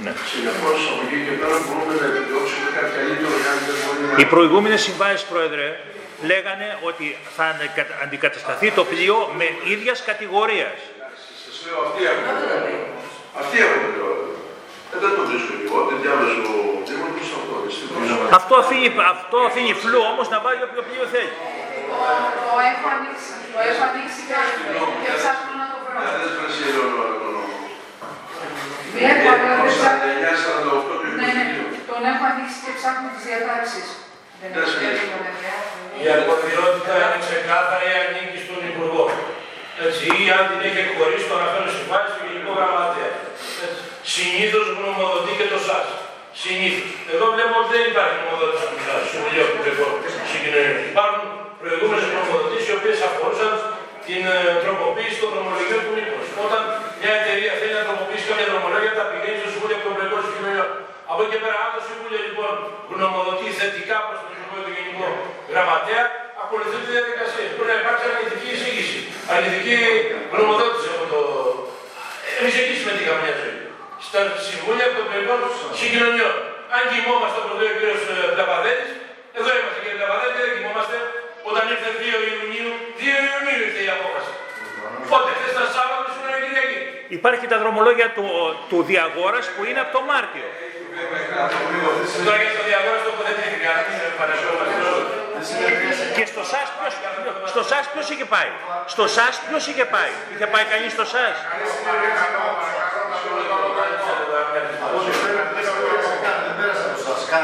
Ναι. 0.04 0.12
Συνεπώς 0.32 0.78
από 0.92 1.00
εκεί 1.06 1.18
και 1.26 1.34
πέρα 1.40 1.56
μπορούμε 1.64 1.94
να 2.02 2.06
επιδιώξουμε 2.12 2.68
κάτι 2.76 2.90
καλύτερο 2.98 3.34
εάν 3.46 3.58
δεν 3.66 3.76
μπορεί 3.82 4.00
να... 4.10 4.14
Οι 4.22 4.26
προηγούμενες 4.34 4.80
συμβάσεις, 4.86 5.22
Πρόεδρε, 5.32 5.66
λέγανε 6.30 6.68
ότι 6.88 7.06
θα 7.36 7.44
ανεκα- 7.52 7.94
αντικατασταθεί 8.04 8.68
το 8.78 8.82
πλοίο 8.92 9.16
με 9.38 9.46
ίδιας 9.74 9.98
κατηγορίας. 10.10 10.78
Σας 11.44 11.56
λέω 11.64 11.78
αυτή 11.86 12.00
έχω 12.10 12.20
το 12.40 12.46
λέω. 12.64 12.80
Αυτή 13.42 13.56
έχω 13.64 13.76
το 13.84 13.90
λέω. 13.96 14.12
Ε, 14.94 14.96
δεν 15.02 15.12
το 15.16 15.22
βρίσκω 15.28 15.52
κι 15.60 15.66
εγώ, 15.70 15.78
δεν 15.88 15.96
διάβαζω 16.02 16.38
ο 16.54 16.56
Δήμαρχος 16.88 17.28
αυτό. 17.38 17.54
δυστυχώς. 17.66 18.06
Αυτό 18.38 18.54
αφήνει, 18.62 18.88
αυτό 19.14 19.36
αφήνει 19.48 19.72
φλού 19.82 20.00
όμως 20.12 20.26
να 20.34 20.38
βάλει 20.44 20.60
όποιο 20.68 20.82
πλοίο 20.88 21.04
θέλει. 21.14 21.32
Το 22.48 22.54
έχω 22.70 22.86
ανοίξει. 22.94 23.32
Το 23.54 23.58
έχω 23.68 23.82
ανοίξει 23.88 24.20
και, 24.28 24.36
και 25.02 25.10
ψάχνω 25.18 25.52
να 25.62 25.66
το 25.72 25.76
βρω. 25.84 25.96
Ε, 26.04 26.08
Δεν 26.22 26.28
σπρέσει 26.32 26.60
η 26.64 26.68
Ελεονόρα 26.70 27.14
τον 27.22 27.30
νόμο. 27.36 27.54
Βλέπω, 28.96 29.26
αλλά 29.32 29.54
δεν 29.58 29.68
ψάχνω. 29.72 30.72
49-48 30.86 30.92
του 31.00 31.06
Ναι, 31.20 31.28
ναι, 31.36 31.44
22. 31.44 31.90
τον 31.90 32.02
έχω 32.12 32.24
ανοίξει 32.30 32.58
και 32.64 32.72
ψάχνω 32.78 33.06
τις 33.14 33.24
διατάξεις. 33.28 33.86
Δεν 34.40 34.48
Δεν 34.54 34.62
έχω 34.62 34.70
σχέση. 34.74 35.04
εύκολα, 35.04 35.18
βέβαια. 35.28 35.56
Η 36.02 36.04
αρμοδιότητα 36.14 36.92
είναι 37.04 37.18
ξεκάθαρη 37.26 37.88
ανήκει 38.02 38.38
στον 38.44 38.60
Υπουργό. 38.70 39.04
Έτσι, 39.86 40.02
ή 40.20 40.24
αν 40.36 40.42
την 40.50 40.60
έχει 40.68 40.80
εκχωρήσει 40.86 41.26
το 41.30 41.34
αναφέρον 41.38 41.70
συμβάσει 41.78 42.08
στο 42.14 42.20
Γενικό 42.28 42.52
Γραμματέα. 42.58 43.12
Συνήθως 44.14 44.64
γνωμοδοτεί 44.76 45.32
και 45.38 45.46
το 45.52 45.58
ΣΑΣ. 45.66 45.88
Συνήθως. 46.42 46.88
Εδώ 47.14 47.26
βλέπω 47.34 47.54
ότι 47.60 47.70
δεν 47.74 47.84
υπάρχει 47.92 48.14
γνωμοδότηση 48.20 48.66
του 48.72 48.80
ΣΑΣ, 48.86 49.02
Συμβουλίου 49.10 49.42
Ακτοπλοϊκών 49.46 49.92
Συγκοινωνιών. 50.30 50.76
Υπάρχουν 50.92 51.24
προηγούμενες 51.62 52.04
γνωμοδοτήσεις 52.10 52.66
οι 52.70 52.74
οποίες 52.78 52.98
αφορούσαν 53.08 53.52
την 54.08 54.22
ε, 54.34 54.38
τροποποίηση 54.64 55.16
των 55.22 55.28
δρομολογίων 55.34 55.80
του 55.84 55.92
Νίκος. 55.96 56.26
Όταν 56.46 56.60
μια 57.00 57.12
εταιρεία 57.20 57.52
θέλει 57.60 57.74
να 57.80 57.84
τροποποιήσει 57.88 58.24
κάποια 58.30 58.46
δρομολόγια, 58.50 58.92
τα 58.98 59.04
πηγαίνει 59.10 59.38
στο 59.42 59.48
Συμβούλιο 59.52 59.76
Ακτοπλοϊκών 59.78 60.20
Συγκοινωνιών. 60.26 60.70
Από 61.10 61.20
εκεί 61.22 61.30
και 61.32 61.40
πέρα, 61.42 61.56
αν 61.64 61.70
το 61.76 61.82
Συμβούλιο 61.88 62.20
λοιπόν 62.26 62.52
γνωμοδοτεί 62.92 63.46
θετικά 63.60 63.96
προς 64.06 64.18
τον 64.22 64.30
Υπουργό 64.36 64.58
του 64.64 64.72
Γενικού 64.76 65.06
Γραμματέα, 65.52 66.04
ακολουθεί 66.42 66.76
τη 66.84 66.88
διαδικασία. 66.96 67.46
Πρέπει 67.56 67.70
να 67.72 67.78
υπάρξει 67.82 68.04
αρνητική 68.10 68.48
εισήγηση, 68.54 68.98
αρνητική 69.34 69.76
γνωμοδότηση 70.32 70.88
από 70.94 71.04
το. 71.12 71.20
Εμείς 72.38 72.54
εκεί 72.60 72.74
συμμετείχαμε 72.80 73.20
μια 73.24 73.34
ζωή. 73.40 73.58
Στα 74.06 74.20
Συμβούλια 74.48 74.86
των 74.94 75.04
Πλευρών 75.10 75.40
Συγκοινωνιών. 75.80 76.34
Αν 76.76 76.82
κοιμόμαστε 76.90 77.38
από 77.40 77.48
το 77.50 77.56
λέει 77.60 77.70
ο 77.74 77.76
κ. 77.80 77.82
Πλαπαδέλη, 78.34 78.86
εδώ 79.38 79.50
είμαστε 79.58 79.78
κύριε 79.82 79.98
Πλαπαδέλη 80.00 80.32
και 80.36 80.42
δεν 80.46 80.52
κοιμόμαστε. 80.56 80.96
Όταν 81.50 81.64
ήρθε 81.74 81.88
2 82.00 82.18
Ιουνίου, 82.30 82.70
2 83.00 83.16
Ιουνίου 83.30 83.58
ήρθε 83.66 83.82
η 83.88 83.90
απόφαση. 83.96 84.32
Πότε, 85.10 85.28
χθες 85.36 85.50
ήταν 85.54 85.68
Σάββατο, 85.76 86.06
σήμερα 86.16 86.36
Κυριακή. 86.44 86.80
Υπάρχει 87.18 87.40
και 87.44 87.50
τα 87.54 87.58
δρομολόγια 87.62 88.08
του, 88.16 88.26
του 88.70 88.78
Διαγόρας 88.90 89.46
που 89.54 89.62
είναι 89.68 89.80
από 89.84 89.92
το 89.96 90.02
Μάρτιο. 90.10 90.48
Τώρα 92.26 92.38
για 92.44 92.52
το 92.58 92.62
διαγόρας 92.70 93.02
τοποθετήθηκα, 93.08 93.68
αν 93.76 93.82
μην 93.88 93.98
επανεσόμαστε. 94.12 94.74
Και 96.16 96.24
στο 96.32 96.42
ΣΑΣ 96.50 96.68
ποιος, 96.76 96.94
στο 97.52 97.62
ΣΑΣ 97.70 97.84
ποιος 97.92 98.06
είχε 98.12 98.26
πάει; 98.34 98.50
Στο 98.94 99.04
ΣΑΣ 99.14 99.34
ποιος 99.46 99.64
είχε 99.70 99.84
πάει; 99.94 100.12
Είχε 100.32 100.46
πάει 100.52 100.66
κανείς 100.72 100.90
στο 100.96 101.04
ΣΑΣ; 101.12 101.36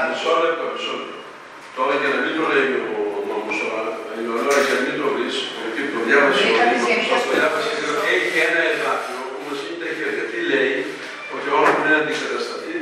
Μισό 0.08 0.32
λεπτό, 0.44 0.64
μισό 0.72 0.92
λεπτό. 1.00 1.18
Τώρα 1.76 1.94
για 2.00 2.08
να 2.14 2.18
μην 2.24 2.32
το 2.38 2.44
λέει 2.52 2.68
ο 2.76 2.80
νόμος, 2.84 2.91
αλλά 4.32 4.40
η 4.40 4.44
Λεωνόρα 4.44 4.60
για 4.66 4.74
να 4.78 4.82
μην 4.86 4.94
το 5.00 5.06
βρεις, 5.14 5.36
γιατί 5.62 5.80
το 5.94 5.98
διάβασε 6.06 6.42
ο 6.48 6.64
Δήμαρχος, 6.70 7.20
το 7.26 7.30
διάβασε 7.36 7.70
και 7.76 7.84
λέω, 7.86 7.98
έχει 8.14 8.36
ένα 8.48 8.60
εδάφιο 8.72 9.20
που 9.32 9.40
μας 9.46 9.58
είναι 9.64 9.78
τα 9.82 9.88
χέρια. 9.96 10.24
Τι 10.30 10.38
λέει, 10.50 10.74
ότι 11.34 11.46
όλα 11.56 11.70
που 11.74 11.80
είναι 11.84 11.96
αντικατασταθεί 12.00 12.76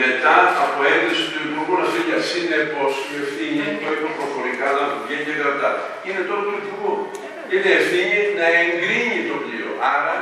μετά 0.00 0.36
από 0.64 0.78
έγκριση 0.92 1.24
του 1.32 1.40
Υπουργού 1.48 1.74
Ναυτιλία. 1.80 2.18
Συνεπώς 2.30 2.92
η 3.12 3.14
ευθύνη, 3.24 3.66
το 3.82 3.88
είπα 3.94 4.10
προφορικά, 4.18 4.66
να 4.76 4.84
βγαίνει 5.04 5.24
και 5.28 5.34
κρατά. 5.40 5.70
Είναι 6.06 6.22
τώρα 6.28 6.42
του 6.46 6.54
Υπουργού. 6.62 6.92
Είναι 7.52 7.70
ευθύνη 7.80 8.18
να 8.40 8.46
εγκρίνει 8.62 9.20
το 9.30 9.36
πλοίο. 9.44 9.70
Άρα, 9.94 10.16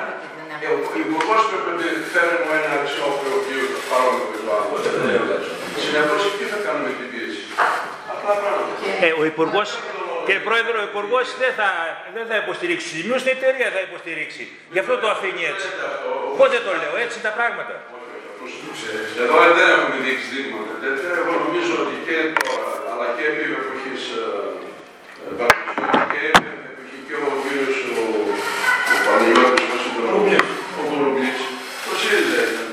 ε, 0.65 0.67
ο 0.75 0.79
Υπουργός 1.05 1.41
πρέπει 1.51 1.71
να 1.81 1.87
φέρει 2.13 2.37
μου 2.43 2.51
ένα 2.59 2.71
αξιόπλο 2.79 3.37
πλοίο 3.45 3.65
παρόμοιο 3.91 4.27
με 4.33 4.39
το 4.45 4.51
άλλο. 4.57 4.75
Συνεπώς, 5.85 6.21
τι 6.37 6.45
θα 6.53 6.59
κάνουμε 6.65 6.91
την 6.99 7.07
πίεση. 7.13 7.43
Απλά 8.13 8.33
πράγματα. 8.41 8.73
Ε, 9.07 9.11
ο 9.21 9.23
Υπουργός, 9.33 9.69
και 10.27 10.35
πρόεδρο 10.49 10.77
ο 10.83 10.87
υπουργό 10.91 11.21
δεν 11.43 11.53
θα, 11.59 11.69
δεν 12.17 12.25
θα 12.31 12.37
υποστηρίξει 12.43 12.85
του 12.89 12.95
ζημιού, 12.99 13.17
την 13.25 13.33
εταιρεία 13.37 13.69
θα 13.77 13.81
υποστηρίξει. 13.89 14.43
Γι' 14.75 14.81
αυτό 14.85 14.95
το 15.03 15.07
αφήνει 15.15 15.43
έτσι. 15.53 15.69
Πότε 16.41 16.57
το 16.67 16.73
λέω, 16.81 16.95
έτσι 17.05 17.17
τα 17.27 17.33
πράγματα. 17.39 17.75
Εδώ 19.23 19.37
δεν 19.59 19.67
έχουμε 19.75 19.97
δείξει 20.07 20.29
τίποτα. 20.35 20.73
Εγώ 21.21 21.33
νομίζω 21.45 21.73
ότι 21.85 21.97
και 22.07 22.17
τώρα, 22.39 22.69
αλλά 22.91 23.07
και 23.17 23.25
επί 23.31 23.45
εποχή 23.63 23.95
και 26.13 26.21
εποχή 26.71 26.99
και 27.07 27.15
ο 27.27 27.31
κύριο 27.43 27.69
ο 28.93 28.97
Παναγιώτη, 29.05 29.65
ο 30.81 30.83
Κολουμπλή, 30.91 31.31
το 31.87 31.93
ΣΥΡΙΖΑ 32.01 32.43
ήταν. 32.51 32.69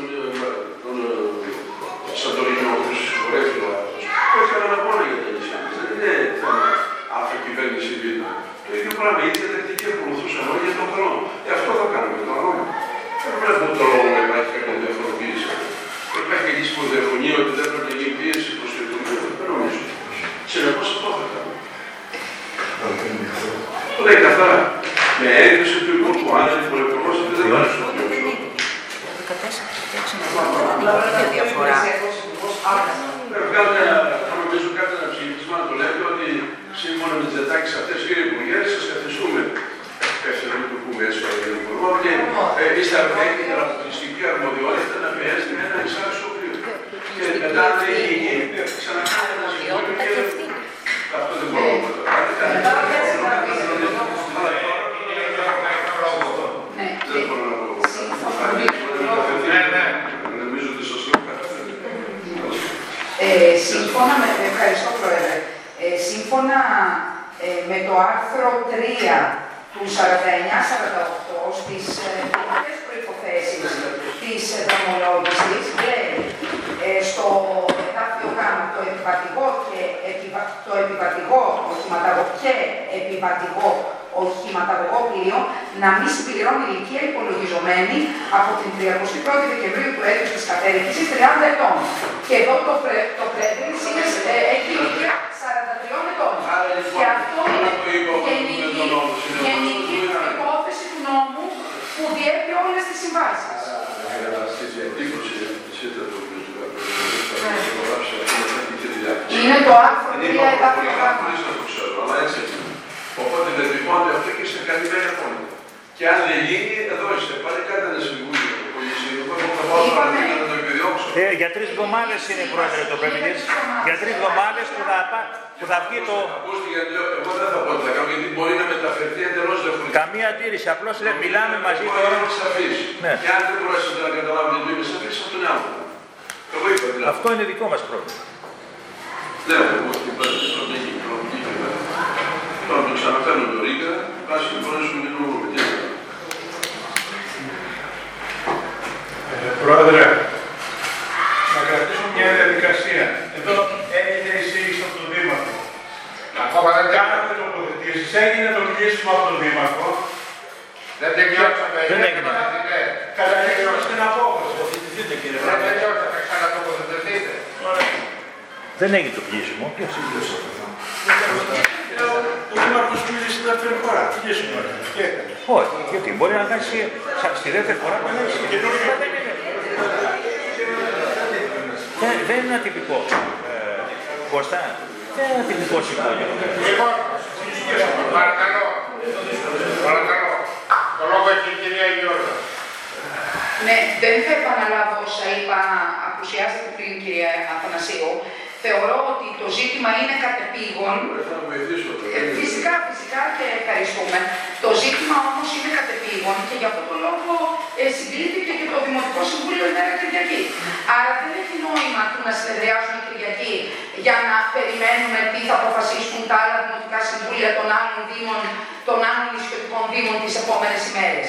περιμένουμε 214.72 215.20
τι 215.32 215.40
θα 215.48 215.54
αποφασίσουν 215.60 216.20
τα 216.30 216.36
άλλα 216.42 216.56
Δημοτικά 216.64 217.00
Συμβούλια 217.08 217.50
των 217.58 217.66
άλλων 217.78 218.00
Δήμων, 218.10 218.40
των 218.88 218.98
άλλων 219.08 219.26
νησιωτικών 219.34 219.84
Δήμων 219.92 220.16
τις 220.24 220.34
επόμενες 220.42 220.80
ημέρες. 220.90 221.26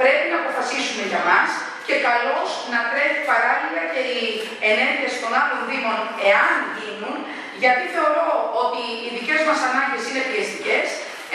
Πρέπει 0.00 0.24
να 0.32 0.36
αποφασίσουμε 0.42 1.02
για 1.12 1.22
μας 1.28 1.48
και 1.86 1.94
καλώς 2.08 2.48
να 2.72 2.78
τρέχει 2.90 3.22
παράλληλα 3.32 3.82
και 3.92 4.02
οι 4.12 4.22
ενέργειες 4.70 5.12
των 5.22 5.30
άλλων 5.40 5.60
Δήμων 5.70 5.98
εάν 6.30 6.54
γίνουν, 6.78 7.16
γιατί 7.62 7.84
θεωρώ 7.94 8.28
ότι 8.62 8.82
οι 9.04 9.08
δικές 9.16 9.40
μας 9.48 9.60
ανάγκες 9.68 10.02
είναι 10.08 10.22
πιεστικές, 10.30 10.86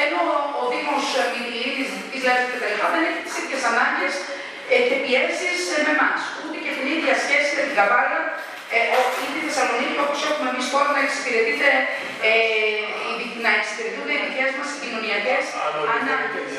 ενώ 0.04 0.22
ο 0.60 0.64
Δήμος 0.72 1.06
Μητυλίνης, 1.34 1.90
της 2.12 2.22
Λέσβης 2.26 2.50
και 2.52 2.60
τα 2.64 2.68
λοιπά 2.72 2.88
δεν 2.94 3.04
έχει 3.10 3.22
τις 3.26 3.36
ίδιες 3.42 3.62
ανάγκες 3.72 4.14
ε, 4.74 4.78
και 4.88 4.96
πιέσεις 5.04 5.60
ε, 5.76 5.78
με 5.86 5.92
εμάς. 5.96 6.20
Ούτε 6.44 6.58
και 6.66 6.72
την 6.78 6.86
ίδια 6.96 7.14
σχέση 7.24 7.50
με 7.58 7.64
την 7.68 7.76
Καβάλα 7.80 8.20
ε, 8.24 8.30
ο- 8.30 8.35
ή 9.24 9.28
τη 9.36 9.40
Θεσσαλονίκη 9.48 9.96
όπως 10.06 10.20
έχουμε 10.30 10.48
εμείς 10.54 10.66
τώρα 10.74 10.90
να 10.96 11.02
εξυπηρετείτε 11.06 11.70
ε, 12.28 12.32
οι- 13.20 13.34
να 13.46 13.52
εξυπηρετούνται 13.60 14.14
οι 14.18 14.22
δικές 14.28 14.52
μας 14.60 14.70
κοινωνιακές 14.82 15.44
ανάγκες. 15.96 16.50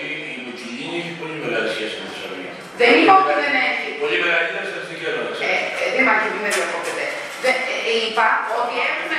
Η 0.00 0.02
Μυτιλίνη 0.44 0.96
έχει 1.02 1.12
πολύ 1.20 1.36
μεγάλη 1.44 1.68
σχέση 1.74 1.94
με 2.00 2.04
τη 2.08 2.12
Θεσσαλονίκη. 2.14 2.58
Δεν 2.80 2.90
είπα 3.00 3.12
ότι 3.22 3.32
δεν 3.44 3.54
έχει. 3.70 3.88
Πολύ 4.04 4.18
μεγάλη 4.24 4.46
είναι 4.52 4.64
στατιστική 4.70 5.04
ερώτηση. 5.12 5.40
Ε, 5.50 5.54
ε, 5.82 5.86
Δήμαρχε, 5.96 6.26
μην 6.34 6.42
με 6.44 6.50
διακόπτετε. 6.56 7.04
Δε- 7.44 7.60
ε, 7.72 7.78
είπα 8.06 8.26
ότι 8.60 8.74
έχουμε, 8.90 9.16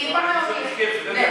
είπαμε 0.00 0.30
ότι, 0.42 0.56
ναι, 1.16 1.26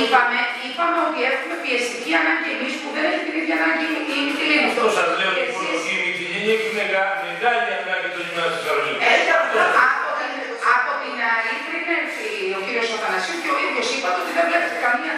είπαμε, 0.00 0.38
είπαμε 0.66 0.98
ότι 1.08 1.20
έχουμε 1.32 1.54
πιεστική 1.64 2.10
ανάγκη 2.22 2.48
εμείς 2.56 2.72
που 2.80 2.88
δεν 2.94 3.04
έχει 3.10 3.22
την 3.28 3.34
ίδια 3.40 3.56
ανάγκη 3.60 3.86
η 4.14 4.16
Μητυλίνη. 4.26 4.66
Αυτό 4.70 4.86
σας 4.98 5.08
λέω 5.20 5.32
λοιπόν 5.40 5.64
ότι 5.76 5.90
η 5.96 5.98
Μυτιλίνη 6.04 6.48
έχει 6.56 6.70
μεγα- 6.80 7.14
μεγάλη 7.26 7.70
ανάγκη 7.80 8.08
των 8.14 8.20
γυμνάσιο 8.26 8.52
της 8.54 8.60
Θεσσαλονίκη. 8.62 8.98
Έτσι, 9.14 9.28
από, 9.38 9.54
από, 9.86 10.08
την, 10.20 10.32
από 10.76 10.90
την 11.02 11.16
άλλη 11.34 11.52
πριν 11.66 11.84
έρθει 12.00 12.30
ο 12.56 12.60
κύριος 12.64 12.88
Αθανασίου 12.96 13.36
και 13.42 13.50
ο 13.54 13.56
ίδιος 13.66 13.86
είπατε 13.94 14.18
ότι 14.22 14.32
δεν 14.36 14.44
βλέπετε 14.50 14.76
καμία 14.86 15.12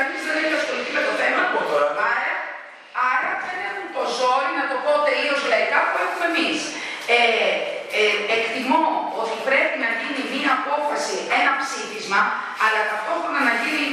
ότι 0.00 0.12
κανείς 0.12 0.22
δεν 0.28 0.36
έχει 0.42 0.54
ασχοληθεί 0.60 0.92
με 0.98 1.02
το 1.08 1.12
θέμα. 1.20 1.42
Άρα, 2.12 2.34
άρα 3.12 3.30
δεν 3.44 3.58
έχουν 3.68 3.86
το 3.96 4.02
ζόρι 4.16 4.50
να 4.60 4.64
το 4.70 4.76
πω 4.84 4.92
τελείως 5.08 5.40
λαϊκά 5.52 5.78
που 5.88 5.96
έχουμε 6.04 6.26
εμείς. 6.32 6.58
Ε, 7.16 7.18
ε, 8.00 8.14
εκτιμώ 8.36 8.84
ότι 9.20 9.34
πρέπει 9.48 9.76
να 9.84 9.90
γίνει 10.00 10.22
μία 10.34 10.50
απόφαση, 10.60 11.16
ένα 11.38 11.52
ψήφισμα, 11.62 12.20
αλλά 12.64 12.80
ταυτόχρονα 12.90 13.40
να 13.48 13.54
γίνει 13.62 13.86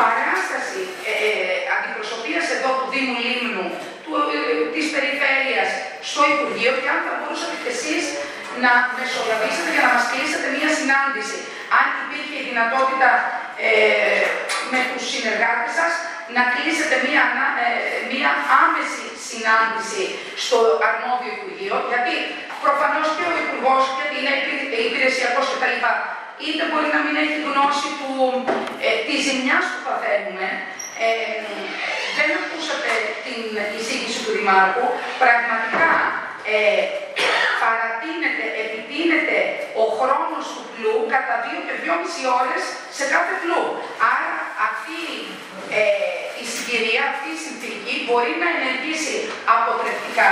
παράσταση 0.00 0.80
ε, 1.10 1.12
ε, 1.26 1.32
αντιπροσωπείας 1.74 2.46
εδώ 2.56 2.70
του 2.78 2.86
Δήμου 2.92 3.16
Λίμνου, 3.24 3.66
του, 4.04 4.12
ε, 4.34 4.38
της 4.74 4.86
Περιφέρειας, 4.94 5.70
στο 6.10 6.20
Υπουργείο 6.34 6.72
και 6.80 6.88
αν 6.94 7.00
θα 7.06 7.12
μπορούσατε 7.18 7.56
κι 7.62 7.70
εσείς 7.76 8.04
να 8.64 8.72
μεσολαβήσετε 8.98 9.70
για 9.74 9.82
να 9.86 9.90
μας 9.94 10.04
κλείσετε 10.10 10.46
μία 10.56 10.70
συνάντηση. 10.78 11.38
Αν 11.78 11.86
υπήρχε 12.02 12.36
η 12.42 12.44
δυνατότητα 12.50 13.08
ε, 13.68 14.24
με 14.72 14.80
τους 14.90 15.04
συνεργάτες 15.12 15.72
σας 15.78 15.92
να 16.36 16.42
κλείσετε 16.52 16.96
μία, 17.06 17.20
ανα- 17.28 17.56
ε, 17.64 17.68
μία 18.12 18.30
άμεση 18.62 19.04
συνάντηση 19.28 20.04
στο 20.44 20.58
αρμόδιο 20.88 21.30
Υπουργείο, 21.38 21.76
γιατί 21.90 22.14
προφανώς 22.64 23.08
και 23.16 23.24
ο 23.30 23.32
Υπουργός, 23.44 23.82
γιατί 23.96 24.14
είναι 24.20 24.34
υπη- 24.42 24.72
υπηρεσιακός 24.88 25.46
κτλ. 25.52 25.76
είτε 26.46 26.62
μπορεί 26.70 26.88
να 26.96 27.00
μην 27.04 27.14
έχει 27.24 27.38
γνώση 27.48 27.88
του, 27.98 28.12
ε, 28.86 28.90
της 29.06 29.18
ζημιάς 29.26 29.64
που 29.72 29.80
παθαίνουμε, 29.86 30.48
ε, 31.06 31.40
δεν 32.16 32.28
ακούσατε 32.38 32.92
την 33.26 33.42
εισήγηση 33.76 34.18
του 34.24 34.32
Δημάρχου. 34.38 34.86
Πραγματικά 35.22 35.92
ε, 36.56 36.60
παρατείνεται, 37.62 38.44
επιτείνεται 38.64 39.38
ο 39.82 39.84
χρόνος 39.98 40.44
του 40.54 40.62
πλού 40.74 40.94
κατά 41.14 41.34
δύο 41.44 41.58
και 41.66 41.74
δυόμιση 41.82 42.22
ώρες 42.40 42.62
σε 42.96 43.04
κάθε 43.14 43.34
πλού. 43.42 43.60
Άρα 44.12 44.32
αυτή 44.68 45.00
ε, 45.78 45.82
η 46.42 46.44
συγκυρία, 46.52 47.02
αυτή 47.12 47.28
η 47.36 47.38
συνθήκη 47.46 47.92
μπορεί 48.06 48.32
να 48.42 48.48
ενεργήσει 48.56 49.14
αποτρεπτικά 49.56 50.30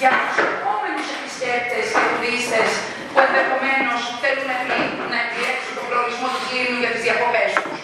για 0.00 0.10
τους 0.20 0.36
επόμενους 0.52 1.06
επισκέπτες 1.16 1.84
και 1.94 2.02
τουρίστες 2.10 2.70
που 3.10 3.18
ενδεχομένως 3.26 4.00
θέλουν 4.22 4.46
να 4.50 4.56
επι- 4.62 4.98
να 5.12 5.18
επιλέξουν 5.26 5.72
τον 5.78 5.86
προορισμό 5.90 6.26
του 6.34 6.42
κλίνου 6.48 6.76
για 6.82 6.90
τις 6.94 7.02
διακοπές 7.06 7.50
τους. 7.62 7.78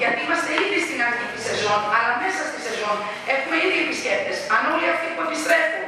Γιατί 0.00 0.18
είμαστε 0.24 0.50
ήδη 0.64 0.78
στην 0.86 0.98
αρχή 1.08 1.26
της 1.32 1.42
σεζόν, 1.48 1.80
αλλά 1.96 2.12
μέσα 2.22 2.42
στη 2.50 2.58
σεζόν 2.66 2.96
έχουμε 3.34 3.56
ήδη 3.66 3.78
επισκέπτες. 3.86 4.36
Αν 4.54 4.62
όλοι 4.72 4.86
αυτοί 4.94 5.06
που 5.14 5.22
επιστρέφουν 5.28 5.84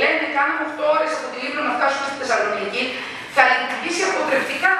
λένε 0.00 0.24
κάναμε 0.36 0.64
8 0.72 0.96
ώρες 0.96 1.10
από 1.16 1.26
τη 1.32 1.36
Λίμνο 1.42 1.62
να 1.68 1.72
φτάσουμε 1.76 2.06
στη 2.08 2.16
Θεσσαλονίκη, 2.22 2.82
θα 3.34 3.42
λειτουργήσει 3.50 4.02
αποτρεπτικά 4.10 4.74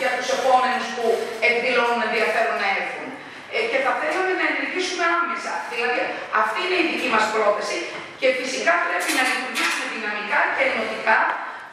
για 0.00 0.10
τους 0.16 0.28
επόμενους 0.36 0.86
που 0.94 1.04
εκδηλώνουν 1.48 2.00
ενδιαφέρον 2.08 2.56
να 2.62 2.68
έρθουν. 2.78 3.08
Ε, 3.54 3.58
και 3.70 3.78
θα 3.84 3.92
θέλαμε 4.00 4.32
να 4.40 4.44
ενεργήσουμε 4.52 5.04
άμεσα. 5.18 5.52
Δηλαδή, 5.72 6.00
αυτή 6.42 6.58
είναι 6.64 6.78
η 6.82 6.86
δική 6.90 7.08
μας 7.14 7.24
πρόταση 7.34 7.78
και 8.20 8.28
φυσικά 8.38 8.72
πρέπει 8.86 9.10
να 9.18 9.22
λειτουργήσουμε 9.30 9.86
δυναμικά 9.94 10.40
και 10.54 10.62
ενωτικά, 10.70 11.18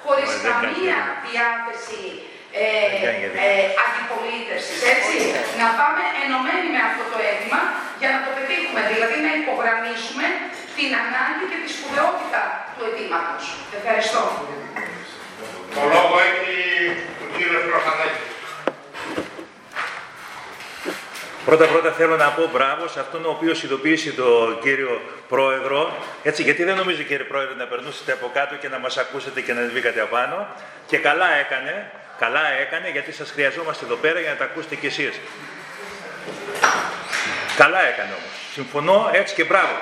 χωρίς 0.04 0.32
καμία 0.46 0.98
διάθεση 1.26 2.02
ε, 2.66 2.70
ε, 3.46 3.64
αντιπολίτευσης, 3.86 4.80
έτσι. 4.94 5.18
Να 5.62 5.68
πάμε 5.80 6.02
ενωμένοι 6.24 6.68
με 6.76 6.82
αυτό 6.90 7.04
το 7.12 7.18
αίτημα 7.28 7.62
για 8.02 8.10
να 8.14 8.20
το 8.24 8.30
πετύχουμε, 8.38 8.82
δηλαδή 8.92 9.18
να 9.28 9.32
υπογραμμίσουμε 9.42 10.26
την 10.78 10.90
ανάγκη 11.04 11.44
και 11.52 11.60
τη 11.64 11.70
σπουδαιότητα 11.76 12.42
του 12.76 12.84
αιτήματος. 12.88 13.44
Ευχαριστώ. 13.78 14.22
Το 15.76 15.84
λόγο 15.96 16.16
έχει 16.30 16.56
ο 17.24 17.28
κύριος 17.36 17.64
Προφανάκης. 17.72 18.28
Πρώτα 21.48 21.66
πρώτα 21.66 21.92
θέλω 21.92 22.16
να 22.16 22.30
πω 22.30 22.50
μπράβο 22.54 22.88
σε 22.88 23.00
αυτόν 23.00 23.26
ο 23.26 23.30
οποίος 23.30 23.64
ειδοποίησε 23.64 24.12
τον 24.12 24.60
κύριο 24.62 25.02
Πρόεδρο. 25.28 25.98
Έτσι, 26.24 26.44
γιατί 26.44 26.64
δεν 26.64 26.76
νομίζω 26.76 27.02
κύριε 27.02 27.26
Πρόεδρε 27.26 27.56
να 27.56 27.66
περνούσετε 27.66 28.12
από 28.12 28.32
κάτω 28.34 28.56
και 28.56 28.70
να 28.70 28.80
μας 28.80 28.98
ακούσετε 28.98 29.42
και 29.42 29.54
να 29.54 29.62
βγήκατε 29.62 30.02
απάνω. 30.02 30.48
Και 30.88 30.98
καλά 30.98 31.30
έκανε, 31.44 31.92
καλά 32.20 32.52
έκανε 32.62 32.90
γιατί 32.90 33.12
σας 33.12 33.32
χρειαζόμαστε 33.32 33.86
εδώ 33.86 33.96
πέρα 33.96 34.20
για 34.20 34.30
να 34.30 34.36
τα 34.36 34.44
ακούσετε 34.44 34.76
κι 34.76 34.86
εσείς. 34.86 35.20
Καλά 37.58 37.82
έκανε 37.88 38.10
όμως. 38.10 38.32
Συμφωνώ 38.54 39.10
έτσι 39.14 39.34
και 39.36 39.44
μπράβο. 39.44 39.76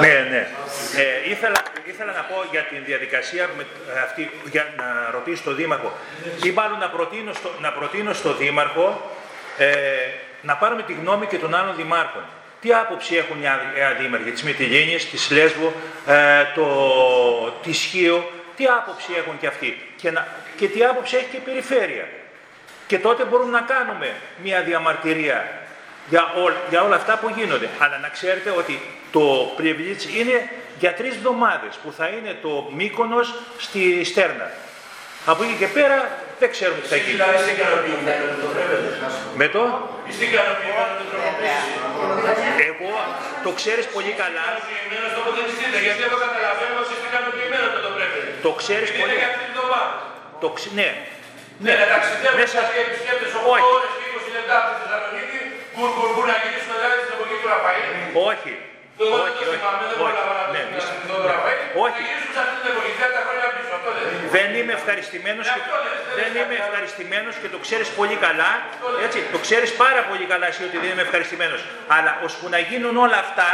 Ναι, 0.00 0.26
ναι. 0.30 0.48
Ε, 0.96 1.30
ήθελα, 1.30 1.62
ήθελα 1.84 2.12
να 2.12 2.20
πω 2.20 2.44
για 2.50 2.62
την 2.62 2.78
διαδικασία 2.84 3.48
με, 3.56 3.66
ε, 3.94 4.00
αυτή, 4.00 4.30
για 4.50 4.66
να 4.76 5.10
ρωτήσω 5.12 5.42
τον 5.44 5.56
Δήμαρχο 5.56 5.92
ή 6.44 6.50
μάλλον 6.50 6.78
να 6.78 6.88
προτείνω 6.88 7.32
στο, 7.32 7.50
να 7.60 7.72
προτείνω 7.72 8.12
στο 8.12 8.34
Δήμαρχο 8.34 9.10
ε, 9.58 9.74
να 10.42 10.54
πάρουμε 10.56 10.82
τη 10.82 10.92
γνώμη 10.92 11.26
και 11.26 11.36
των 11.38 11.54
άλλων 11.54 11.76
Δημάρχων. 11.76 12.22
Τι 12.60 12.72
άποψη 12.72 13.16
έχουν 13.16 13.42
οι 13.42 13.46
άλλοι- 13.48 13.76
οι 13.78 13.80
άλλοι 13.80 13.96
Δήμαρχοι 14.00 14.30
της 14.30 14.42
Μυτιλίνης, 14.42 15.10
της 15.10 15.30
Λέσβου, 15.30 15.72
ε, 16.06 16.44
το, 16.54 16.66
της 17.62 17.78
Χίου, 17.78 18.24
τι 18.58 18.64
άποψη 18.66 19.12
έχουν 19.16 19.38
και 19.38 19.46
αυτοί; 19.46 19.70
Και, 19.96 20.10
να, 20.10 20.26
και 20.56 20.68
τι 20.68 20.84
άποψη 20.84 21.16
έχει 21.16 21.26
και 21.30 21.36
η 21.36 21.40
Περιφέρεια; 21.40 22.08
Και 22.86 22.98
τότε 22.98 23.24
μπορούμε 23.24 23.50
να 23.50 23.60
κάνουμε 23.60 24.14
μια 24.42 24.62
διαμαρτυρία 24.62 25.38
για, 26.08 26.22
ό, 26.22 26.52
για 26.70 26.82
όλα 26.82 26.96
αυτά 26.96 27.18
που 27.18 27.28
γίνονται. 27.36 27.68
Αλλά 27.78 27.98
να 27.98 28.08
ξέρετε 28.08 28.50
ότι 28.50 28.80
το 29.12 29.54
privilege 29.58 30.04
είναι 30.18 30.50
για 30.78 30.92
τρεις 30.94 31.14
εβδομάδες 31.14 31.74
που 31.82 31.92
θα 31.98 32.06
είναι 32.06 32.32
το 32.42 32.70
Μύκονος 32.78 33.34
στη 33.58 34.04
Στέρνα. 34.04 34.50
Από 35.30 35.40
εκεί 35.44 35.56
και 35.62 35.68
πέρα 35.78 35.98
δεν 36.40 36.48
ξέρουμε 36.54 36.80
τι 36.82 36.88
θα 36.92 36.98
γίνει. 37.02 37.12
Δηλαδή 37.16 37.36
είστε 37.38 37.52
ικανοποιημένοι 37.58 38.24
με 38.30 38.36
το 38.42 38.46
πρέπει. 38.54 38.76
Με 39.40 39.46
το, 39.54 39.62
Είστε 40.08 40.24
ικανοποιημένοι 40.30 40.90
με 40.92 40.96
το 41.00 41.06
τροποποίηση. 41.12 41.70
εγώ 42.70 42.92
το 43.46 43.50
ξέρεις 43.60 43.86
πολύ 43.96 44.12
καλά, 44.22 44.46
Ικανοποιημένος 44.48 45.10
το 45.16 45.20
αποτελεστείτε, 45.24 45.76
γιατί 45.86 46.00
εγώ 46.08 46.16
καταλαβαίνω 46.26 46.76
ότι 46.84 46.92
είστε 46.94 47.06
ικανοποιημένοι 47.12 47.66
με 47.74 47.80
το 48.44 48.48
πρέπει. 48.48 48.48
το 48.48 48.50
ξέρεις 48.62 48.88
Είναι 48.90 49.00
πολύ. 49.02 49.14
για 49.20 49.28
αυτή 49.30 49.40
την 49.46 49.52
εβδομάδα. 49.54 49.88
Το 50.42 50.48
ξε- 50.56 50.74
ναι, 50.80 50.88
Ναι, 51.66 51.72
να 51.80 51.86
ταξιδεύουν 51.92 52.38
Μέσα- 52.40 52.58
κάποιοι 52.60 52.78
επισκέπτες 52.86 53.30
8 53.38 53.50
Όχι. 53.54 53.64
ώρες 53.76 53.92
και 53.98 54.04
20 54.12 54.30
λεπτά 54.36 54.54
από 54.60 54.68
τη 54.72 54.76
Θεσσαλονίκη, 54.82 55.38
μπουρ 55.74 55.88
μπουρ 55.94 56.08
μπουρ 56.14 56.24
να 56.32 56.36
γυρίσουν 56.42 56.72
δηλαδή 56.78 56.96
στην 57.04 57.12
εποχή 57.16 57.34
του 57.40 57.48
Ραφαήλ. 57.54 57.82
όχι. 58.32 58.52
Εγώ 59.02 59.16
δεν 59.16 59.30
Όχι, 59.30 59.38
το 59.38 59.50
όχι, 59.50 59.58
θυμάμαι, 59.62 59.78
δεν 59.90 59.90
όχι. 59.90 60.00
πρόλαβα 60.02 60.32
να 60.40 60.44
Ναι, 60.54 60.62
το 60.74 60.80
θυμηθώ 60.88 61.14
τον 61.22 61.28
Ραφαήλ. 61.34 61.58
Όχι. 61.84 62.00
Να 62.00 62.06
γυρίσουν 62.08 62.32
σε 62.36 62.40
αυτή 62.44 62.54
την 62.60 62.68
εποχή, 62.72 62.90
30 62.98 63.20
χρόνια 63.26 63.46
πίσω, 63.56 63.72
αυτό 63.78 63.88
δεν 63.96 64.04
είναι. 64.12 64.28
Δεν 64.36 64.48
είμαι 64.58 64.72
ευχαριστημένος 64.80 65.44
και, 65.54 65.60
Αυτό 65.64 65.76
λες, 65.84 65.96
δεν 66.08 66.14
δεν 66.18 66.26
λες 66.26 66.34
είμαι 66.40 66.44
κάτι 66.44 66.54
άλλο. 66.58 66.66
ευχαριστημένος 66.68 67.34
και 67.42 67.48
το 67.54 67.58
ξέρεις 67.64 67.88
πολύ 68.00 68.16
καλά. 68.26 68.50
Έτσι, 69.06 69.18
το 69.34 69.38
ξέρεις 69.46 69.70
πάρα 69.84 70.00
πολύ 70.10 70.24
καλά 70.32 70.46
εσύ 70.52 70.62
ότι 70.68 70.76
δεν 70.82 70.88
είμαι 70.92 71.04
ευχαριστημένος. 71.08 71.60
Αλλά 71.96 72.10
ώσπου 72.26 72.46
να 72.54 72.58
γίνουν 72.70 72.94
όλα 73.06 73.18
αυτά, 73.26 73.50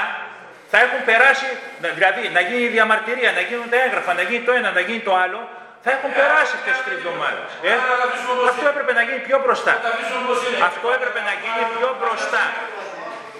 θα 0.76 0.82
έχουν 0.86 1.00
περάσει, 1.10 1.48
να- 1.82 1.92
δηλαδή 1.98 2.20
να 2.36 2.40
γίνει 2.48 2.62
η 2.68 2.72
διαμαρτυρία, 2.76 3.30
να 3.38 3.42
γίνουν 3.48 3.66
τα 3.72 3.78
έγγραφα, 3.86 4.10
να 4.20 4.24
γίνει 4.28 4.42
το 4.48 4.52
ένα, 4.58 4.68
να 4.78 4.82
γίνει 4.88 5.02
το 5.08 5.12
άλλο, 5.24 5.40
θα 5.84 5.90
έχουν 5.96 6.10
περάσει 6.18 6.52
αυτές 6.58 6.72
τις 6.76 6.84
τρεις 6.86 6.98
εβδομάδες. 7.00 7.48
Ε; 7.66 7.70
Άρα 7.74 7.84
να 7.92 7.96
τα 8.00 8.04
αφήσουμε 8.08 8.32
όπως 8.36 8.46
Αυτό 8.50 8.62
είναι. 8.64 8.72
έπρεπε 8.74 8.92
να 8.98 9.02
γίνει 9.08 9.20
πιο 9.28 9.36
μπροστά. 9.42 9.72
Να 9.78 9.82
τα 9.86 9.90
αφήσουμε 9.94 10.20
όπως 10.26 10.38
είναι. 10.46 10.58
Αυτό 10.70 10.86
έπρεπε 10.98 11.20
να 11.28 11.32
γίνει 11.42 11.62
πιο 11.76 11.88
μπροστά. 12.00 12.42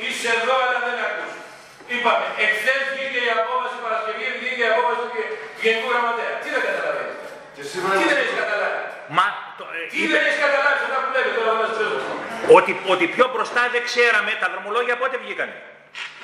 Είσαι 0.04 0.28
εδώ, 0.38 0.54
αλλά 0.64 0.78
δεν 0.86 0.96
ακούς. 1.06 1.32
Είπαμε, 1.94 2.24
εχθές 2.44 2.80
βγήκε 2.94 3.20
η 3.28 3.30
απόφαση 3.40 3.76
Παρασκευή, 3.84 4.24
βγήκε 4.40 4.62
η 4.66 4.70
απόφαση 4.74 4.98
του 5.12 5.20
Γενικού 5.62 5.86
Γραμματέα. 5.92 6.32
Τι 6.42 6.48
δεν 6.54 6.62
καταλαβαίνεις; 6.68 7.16
Και 7.56 7.62
σήμερα 7.70 7.92
Τι 8.00 8.04
δεν 8.10 8.18
έχεις 8.22 8.36
καταλάβει; 8.42 8.78
Μα, 9.18 9.26
το, 9.58 9.64
ε, 9.76 9.80
Τι 9.92 9.96
είπε 10.02 10.12
δεν 10.16 10.22
έχεις 10.28 10.40
καταλάβει 10.46 10.76
σε 10.80 10.86
αυτά 10.88 10.98
που 11.02 11.08
λέτε 11.14 11.30
τώρα 11.38 11.52
μέσα 11.60 11.72
στο 11.76 11.84
ότι, 12.58 12.72
ότι 12.92 13.04
πιο 13.16 13.24
μπροστά 13.32 13.62
δεν 13.74 13.82
ξέραμε, 13.90 14.30
τα 14.42 14.46
δρομολόγια 14.52 14.94
πότε 15.02 15.16
βγήκανε. 15.24 15.54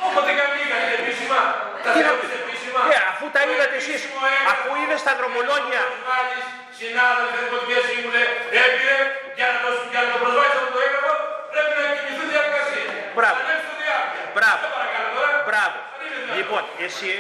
Όποτε 0.07 0.31
και 0.37 0.43
αν 0.47 0.51
βγήκαν, 0.55 0.79
είναι 0.85 0.97
επίσημα. 1.03 1.41
Τα 1.85 1.91
Τι 1.95 1.99
να 2.01 2.11
θεωρείς 2.11 2.29
πεις. 2.31 2.41
επίσημα. 2.43 2.81
Ε, 2.95 2.97
αφού 3.13 3.25
τα 3.35 3.41
Το 3.45 3.49
είδατε 3.53 3.77
εσείς, 3.83 4.01
επίσημο 4.01 4.21
έγγραφο 4.31 4.51
αφού 4.53 4.69
είδες 4.81 5.01
τα 5.07 5.13
δρομολόγια. 5.21 5.83
που 5.93 5.99
βγάλεις, 6.07 6.45
Συνάδελφε, 6.81 7.39
δημοτικές 7.47 7.83
σύμβουλες, 7.91 8.29
έπειρε, 8.65 8.99
για 9.39 9.47
να 9.53 9.57
το, 9.65 9.69
για 9.93 10.01
να 10.05 10.09
το 10.13 10.17
προσβάλλεις 10.23 10.55
αυτό 10.61 10.71
το 10.77 10.81
έγγραφο, 10.87 11.13
πρέπει 11.53 11.73
να 11.81 11.85
κινηθούν 11.97 12.27
διαδικασίες. 12.35 12.89
Μπράβο. 13.17 13.37
Θα 13.39 13.45
ανέβεις 13.47 13.65
στο 13.69 13.75
διάρκεια. 13.83 14.23
Μπράβο. 14.37 14.63
Σε 14.65 14.71
παρακαλώ 14.77 15.09
τώρα. 15.17 15.31
Μπράβο. 15.49 15.77
Αν 15.95 16.03
είναι 16.07 16.17
δυνατόν. 16.23 16.37
Λοιπόν, 16.39 16.63
εσύ, 16.87 17.11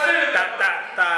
Αν 0.00 0.06
είναι 0.12 0.28
τα, 0.36 0.42
δυνατόν. 0.44 0.58
τα, 0.60 0.68
τα 0.98 1.08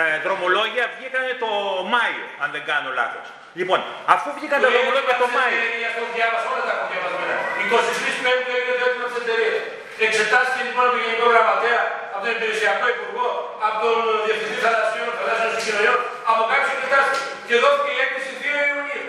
ε, 0.00 0.02
δρομολόγια 0.24 0.84
βγήκανε 0.96 1.30
το 1.44 1.50
Μάιο, 1.94 2.24
αν 2.42 2.48
δεν 2.54 2.62
κάνω 2.70 2.88
λάθος. 3.00 3.26
Λοιπόν, 3.60 3.78
αφού 4.14 4.28
βγήκαν 4.38 4.58
τα 4.64 4.68
δρομολόγια 4.74 5.14
το 5.22 5.26
Μάιο, 5.36 5.58
Αυτό 5.90 6.02
διάβασα, 6.16 6.46
όλα 6.52 6.62
τα 6.68 6.72
έχω 6.76 6.84
διαβασμένα. 6.92 7.34
23 7.68 8.24
Πέμπτου 8.24 8.50
έγινε 8.58 8.74
το 8.80 8.84
έτοιμο 8.88 9.06
της 9.10 9.18
εταιρείας. 9.22 9.58
Εξετάστηκε 10.06 10.62
λοιπόν 10.68 10.84
από 10.86 10.92
τον 10.96 11.02
Γενικό 11.04 11.26
Γραμματέα, 11.32 11.82
από 12.14 12.20
τον 12.24 12.32
Υπηρεσιακό 12.36 12.84
Υπουργό, 12.96 13.28
από 13.66 13.76
τον 13.84 13.96
Διευθυντή 14.26 14.56
Θαλασσιών, 14.64 15.08
Θαλάσσιων 15.18 15.50
Συγκοινωνιών, 15.56 15.98
από 16.30 16.42
κάποιους 16.50 16.70
εξετάστηκε. 16.76 17.22
Και 17.48 17.54
δόθηκε 17.62 17.90
η 17.98 18.00
έκθεση 18.06 18.30
2 18.42 18.44
Ιουνίου. 18.72 19.06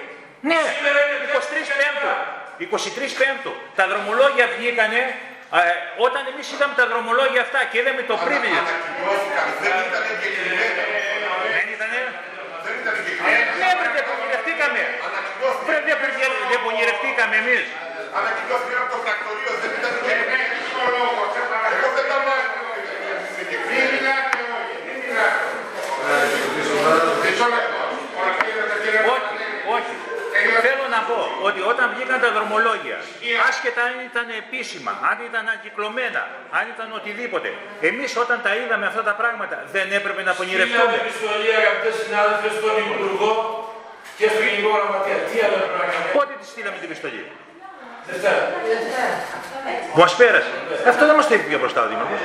ναι, 0.50 0.60
Σήμερα 0.76 1.00
είναι 1.06 1.18
23 1.26 1.74
Πέμπτου. 1.82 2.12
23 2.60 3.12
Πέμπτου. 3.22 3.52
Τα 3.80 3.84
δρομολόγια 3.92 4.46
βγήκανε 4.56 5.02
ε, 5.60 5.62
όταν 6.06 6.22
εμείς 6.32 6.48
είδαμε 6.54 6.74
τα 6.82 6.86
δρομολόγια 6.92 7.42
αυτά 7.46 7.60
και 7.70 7.78
είδαμε 7.82 8.02
το 8.12 8.16
privilege. 8.26 8.60
Ανακοινώθηκαν, 8.66 9.48
δεν 9.64 9.76
ήταν 9.90 10.04
εγκεκριμένα. 10.14 10.84
Δεν 11.56 11.66
ήτανε; 11.76 12.00
Δεν 12.66 12.74
ήταν 12.82 12.94
εγκεκριμένα. 13.00 13.52
Ναι, 13.62 13.70
βρε, 13.80 13.90
δεν 13.98 14.06
πονηρευτήκαμε. 14.10 14.82
Βρε, 15.68 15.78
δεν 15.88 15.98
πονηρε- 16.02 16.44
δεν 16.52 16.60
πονηρευτήκαμε 16.66 17.36
εμείς. 17.44 17.64
Ανακοινώθηκαν 18.20 18.80
από 18.84 18.92
το 18.96 19.00
πρακτορείο, 19.06 19.52
δεν 19.62 19.72
ήταν 19.80 19.92
εγκεκριμένα. 20.00 20.45
Εγώ 21.76 21.88
δεν 21.98 22.06
τα 22.12 22.18
μάθω. 22.28 22.60
Μην 23.70 23.84
μιλάτε 23.92 24.40
όλοι, 24.58 24.76
μην 24.86 24.96
μιλάτε. 25.04 25.44
Μισό 27.24 27.48
λεπτό. 27.56 27.82
Ολοκλήρωσε, 28.20 28.76
κύριε 28.84 29.02
Όχι, 29.16 29.34
όχι. 29.78 29.96
Θέλω 30.68 30.86
να 30.96 31.02
πω 31.10 31.20
ότι 31.48 31.60
όταν 31.72 31.86
βγήκαν 31.94 32.20
τα 32.26 32.30
δρομολόγια, 32.36 32.98
άσχετα 33.50 33.82
αν 33.90 33.96
ήταν 34.10 34.28
επίσημα, 34.42 34.92
αν 35.10 35.18
ήταν 35.30 35.42
ανακυκλωμένα, 35.48 36.22
αν 36.58 36.64
ήταν 36.74 36.88
οτιδήποτε, 37.00 37.50
εμείς 37.90 38.12
όταν 38.24 38.38
τα 38.46 38.52
είδαμε 38.60 38.86
αυτά 38.92 39.04
τα 39.10 39.14
πράγματα 39.22 39.58
δεν 39.76 39.88
έπρεπε 40.00 40.22
να 40.30 40.34
Στείλαμε 40.34 40.40
πονηρευτούμε. 40.40 40.96
επιστολή, 41.06 41.50
αγαπητές 41.62 41.96
συνάδελφοι, 42.04 42.50
στον 42.60 42.74
Υπουργό 42.84 43.32
και 44.18 44.26
στον 44.32 44.44
Γενικό 44.48 44.70
Γραμματέα. 44.78 45.20
Τι 45.30 45.36
άλλο 45.46 45.58
πρέπει 45.62 45.78
να 45.82 45.86
κάνουμε; 45.92 46.12
Πότε 46.18 46.34
τη 46.40 46.46
στείλαμε 46.52 46.78
την 46.82 46.88
επιστολή; 46.90 47.22
Δευτέρα. 48.08 48.52
Μας 49.96 50.16
πέρασε. 50.16 50.52
Αυτό 50.88 51.06
δεν 51.06 51.16
μας 51.16 51.28
το 51.28 51.34
είπε 51.34 51.44
πιο 51.44 51.60
μπροστά 51.60 51.84
ο 51.84 51.88
Δήμαρχος. 51.88 52.20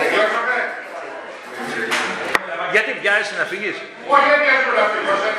Τελειώσαμε. 0.00 0.56
Γιατί 2.72 2.90
βιάζεσαι 3.00 3.34
να 3.40 3.44
φύγεις; 3.50 3.76
Όχι, 4.14 4.26
δεν 4.32 4.40
πιάσω 4.44 4.70
να 4.80 4.84
φύγω, 4.92 5.14
σε 5.22 5.30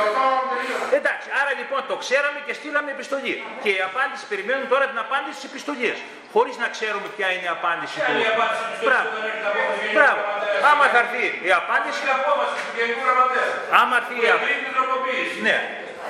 ρωτώ 1.76 1.82
τελείω. 1.82 1.84
Εντάξει, 1.84 1.84
άρα 1.84 1.84
το 1.92 1.96
ξέραμε 2.04 2.40
και 2.48 2.54
στείλαμε 2.60 2.90
επιστολή. 2.98 3.36
Και 3.64 3.70
η 3.80 3.82
απάντηση, 3.90 4.24
περιμένουν 4.32 4.66
τώρα 4.74 4.86
την 4.92 5.00
απάντηση 5.06 5.36
της 5.40 5.46
επιστολής. 5.52 5.98
Χωρίς 6.36 6.56
να 6.64 6.68
ξέρουμε 6.76 7.08
ποια 7.16 7.28
είναι 7.34 7.46
η 7.50 7.54
απάντηση 7.58 7.96
Ποια 8.00 8.08
είναι 8.14 8.26
η 8.30 8.32
απάντηση 8.36 8.62
της 8.70 8.74
επιστολής 8.74 8.88
Μπράβο. 8.88 9.10
που 9.14 9.18
δεν 9.18 9.30
έχει 9.30 9.40
την 9.42 9.48
απόφαση 9.52 9.80
του 9.84 9.96
Μπράβο. 9.98 10.20
Γενικού 10.28 10.28
Γραμματέα. 10.28 10.70
Άμα 10.72 10.86
θα 10.94 10.98
έρθει 11.04 11.24
η 11.50 11.52
απάντηση. 11.62 12.00
Η 12.10 12.12
απόφαση 12.20 12.54
του 12.66 12.74
Γενικού 12.80 13.02
Γραμματέα. 13.08 13.48
Άμα 13.82 13.94
έρθει 14.02 14.14
Που 14.18 14.26
η 14.26 14.30
απάντηση. 14.30 14.44
εγκρίνει 14.46 14.64
την 14.68 14.74
τροποποίηση. 14.78 15.38
Ναι. 15.48 15.58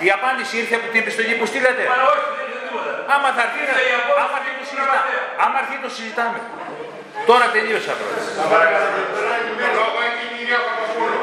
Η 0.05 0.09
απάντηση 0.17 0.53
ήρθε 0.61 0.75
από 0.79 0.87
την 0.93 0.99
επιστολή 1.03 1.33
που 1.39 1.45
στείλατε. 1.51 1.83
Μα 1.91 1.97
όχι, 2.13 2.27
δεν 2.37 2.45
ήρθε 2.51 2.59
τίποτα. 2.67 2.91
Άμα 3.15 3.27
θα 3.37 3.41
έρθει, 3.47 3.59
Ήρθε 3.65 3.81
η 3.91 3.93
απόφαση 4.01 4.21
άμα 4.23 4.37
του 4.37 4.41
έρθει 4.41 4.51
το 4.53 4.61
Γενικού 4.61 4.65
συζητάμε. 4.69 4.97
Γραμματέα. 4.97 5.43
Άμα 5.45 5.57
έρθει 5.63 5.75
το 5.85 5.89
συζητάμε. 5.97 6.39
Τώρα 7.29 7.45
τελείωσα, 7.55 7.93
πρόεδρε. 7.99 8.77
Το 9.63 9.67
λόγο 9.79 9.97
έχει 10.07 10.21
η 10.27 10.29
κυρία 10.35 10.59
Παπαπούλου. 10.65 11.17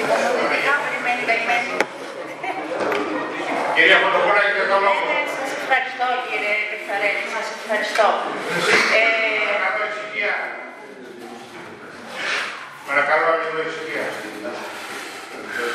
Υπομονετικά 0.00 0.74
περιμένει 0.84 1.22
καημένη. 1.30 1.70
Κυρία 3.84 4.00
Παπαπούλου, 4.04 4.40
έχετε 4.44 4.64
το 4.72 4.78
λόγο. 4.86 5.02
Ναι, 5.10 5.20
Σας 5.38 5.50
ευχαριστώ 5.60 6.06
κύριε 6.28 6.54
Κεφαρέλη, 6.70 7.24
σας 7.34 7.46
ευχαριστώ. 7.56 8.06
Ε, 8.98 9.02
Παρακαλώ 9.50 9.84
ησυχία. 9.92 10.32
Παρακαλώ 12.88 13.28
λίγο 13.42 13.58
ησυχία. 13.70 14.04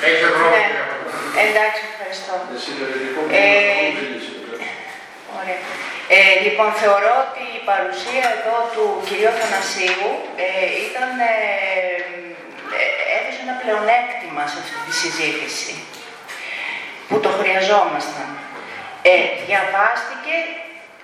Έχετε 0.06 0.28
το 0.34 0.38
λόγο, 0.44 0.56
ναι, 0.56 0.62
κυρία 0.68 0.86
Παπαπούλου. 0.90 1.36
εντάξει, 1.46 1.82
ευχαριστώ. 1.92 2.34
Συνεργατικό 2.64 3.20
Ε, 3.40 3.52
κόμμα 3.96 5.40
Ωραία. 5.40 5.60
Ε, 6.16 6.20
λοιπόν, 6.46 6.70
θεωρώ 6.82 7.14
ότι 7.26 7.44
η 7.60 7.62
παρουσία 7.72 8.26
εδώ 8.38 8.56
του 8.74 8.86
κυρίου 9.08 9.34
Θανασίου 9.40 10.08
ε, 10.46 10.48
ήταν, 10.88 11.10
ε, 11.32 11.36
ε, 12.78 12.88
έδωσε 13.18 13.40
ένα 13.46 13.56
πλεονέκτημα 13.62 14.44
σε 14.52 14.58
αυτή 14.64 14.78
τη 14.86 14.94
συζήτηση, 15.02 15.72
που 17.08 17.18
το 17.26 17.30
χρειαζόμασταν. 17.40 18.28
Ε, 19.12 19.16
διαβάστηκε 19.46 20.36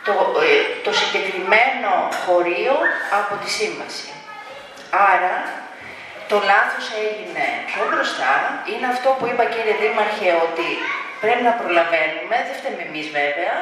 το, 0.08 0.14
ε, 0.48 0.56
το 0.86 0.92
συγκεκριμένο 1.00 1.92
χωρίο 2.24 2.76
από 3.20 3.34
τη 3.42 3.48
σύμβαση. 3.58 4.10
Άρα, 5.12 5.36
το 6.32 6.38
λάθος 6.52 6.86
έγινε 7.08 7.46
πιο 7.70 7.84
μπροστά. 7.90 8.34
Είναι 8.72 8.88
αυτό 8.94 9.10
που 9.18 9.26
είπα 9.30 9.44
κύριε 9.54 9.76
Δήμαρχε 9.82 10.30
ότι 10.48 10.68
πρέπει 11.22 11.44
να 11.50 11.54
προλαβαίνουμε, 11.60 12.36
δεν 12.48 12.56
φταίμε 12.60 12.82
εμείς 12.90 13.08
βέβαια, 13.20 13.56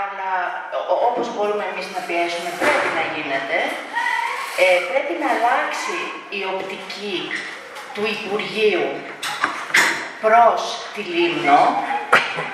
αλλά 0.00 0.30
ο- 0.92 1.00
όπως 1.08 1.26
μπορούμε 1.34 1.64
εμείς 1.72 1.86
να 1.94 2.00
πιέσουμε 2.06 2.50
πρέπει 2.60 2.88
να 2.98 3.04
γίνεται. 3.14 3.58
Ε, 4.64 4.66
πρέπει 4.90 5.14
να 5.22 5.28
αλλάξει 5.34 5.96
η 6.38 6.40
οπτική 6.52 7.16
του 7.94 8.02
Υπουργείου 8.16 8.86
προς 10.26 10.60
τη 10.94 11.02
Λίμνο 11.14 11.60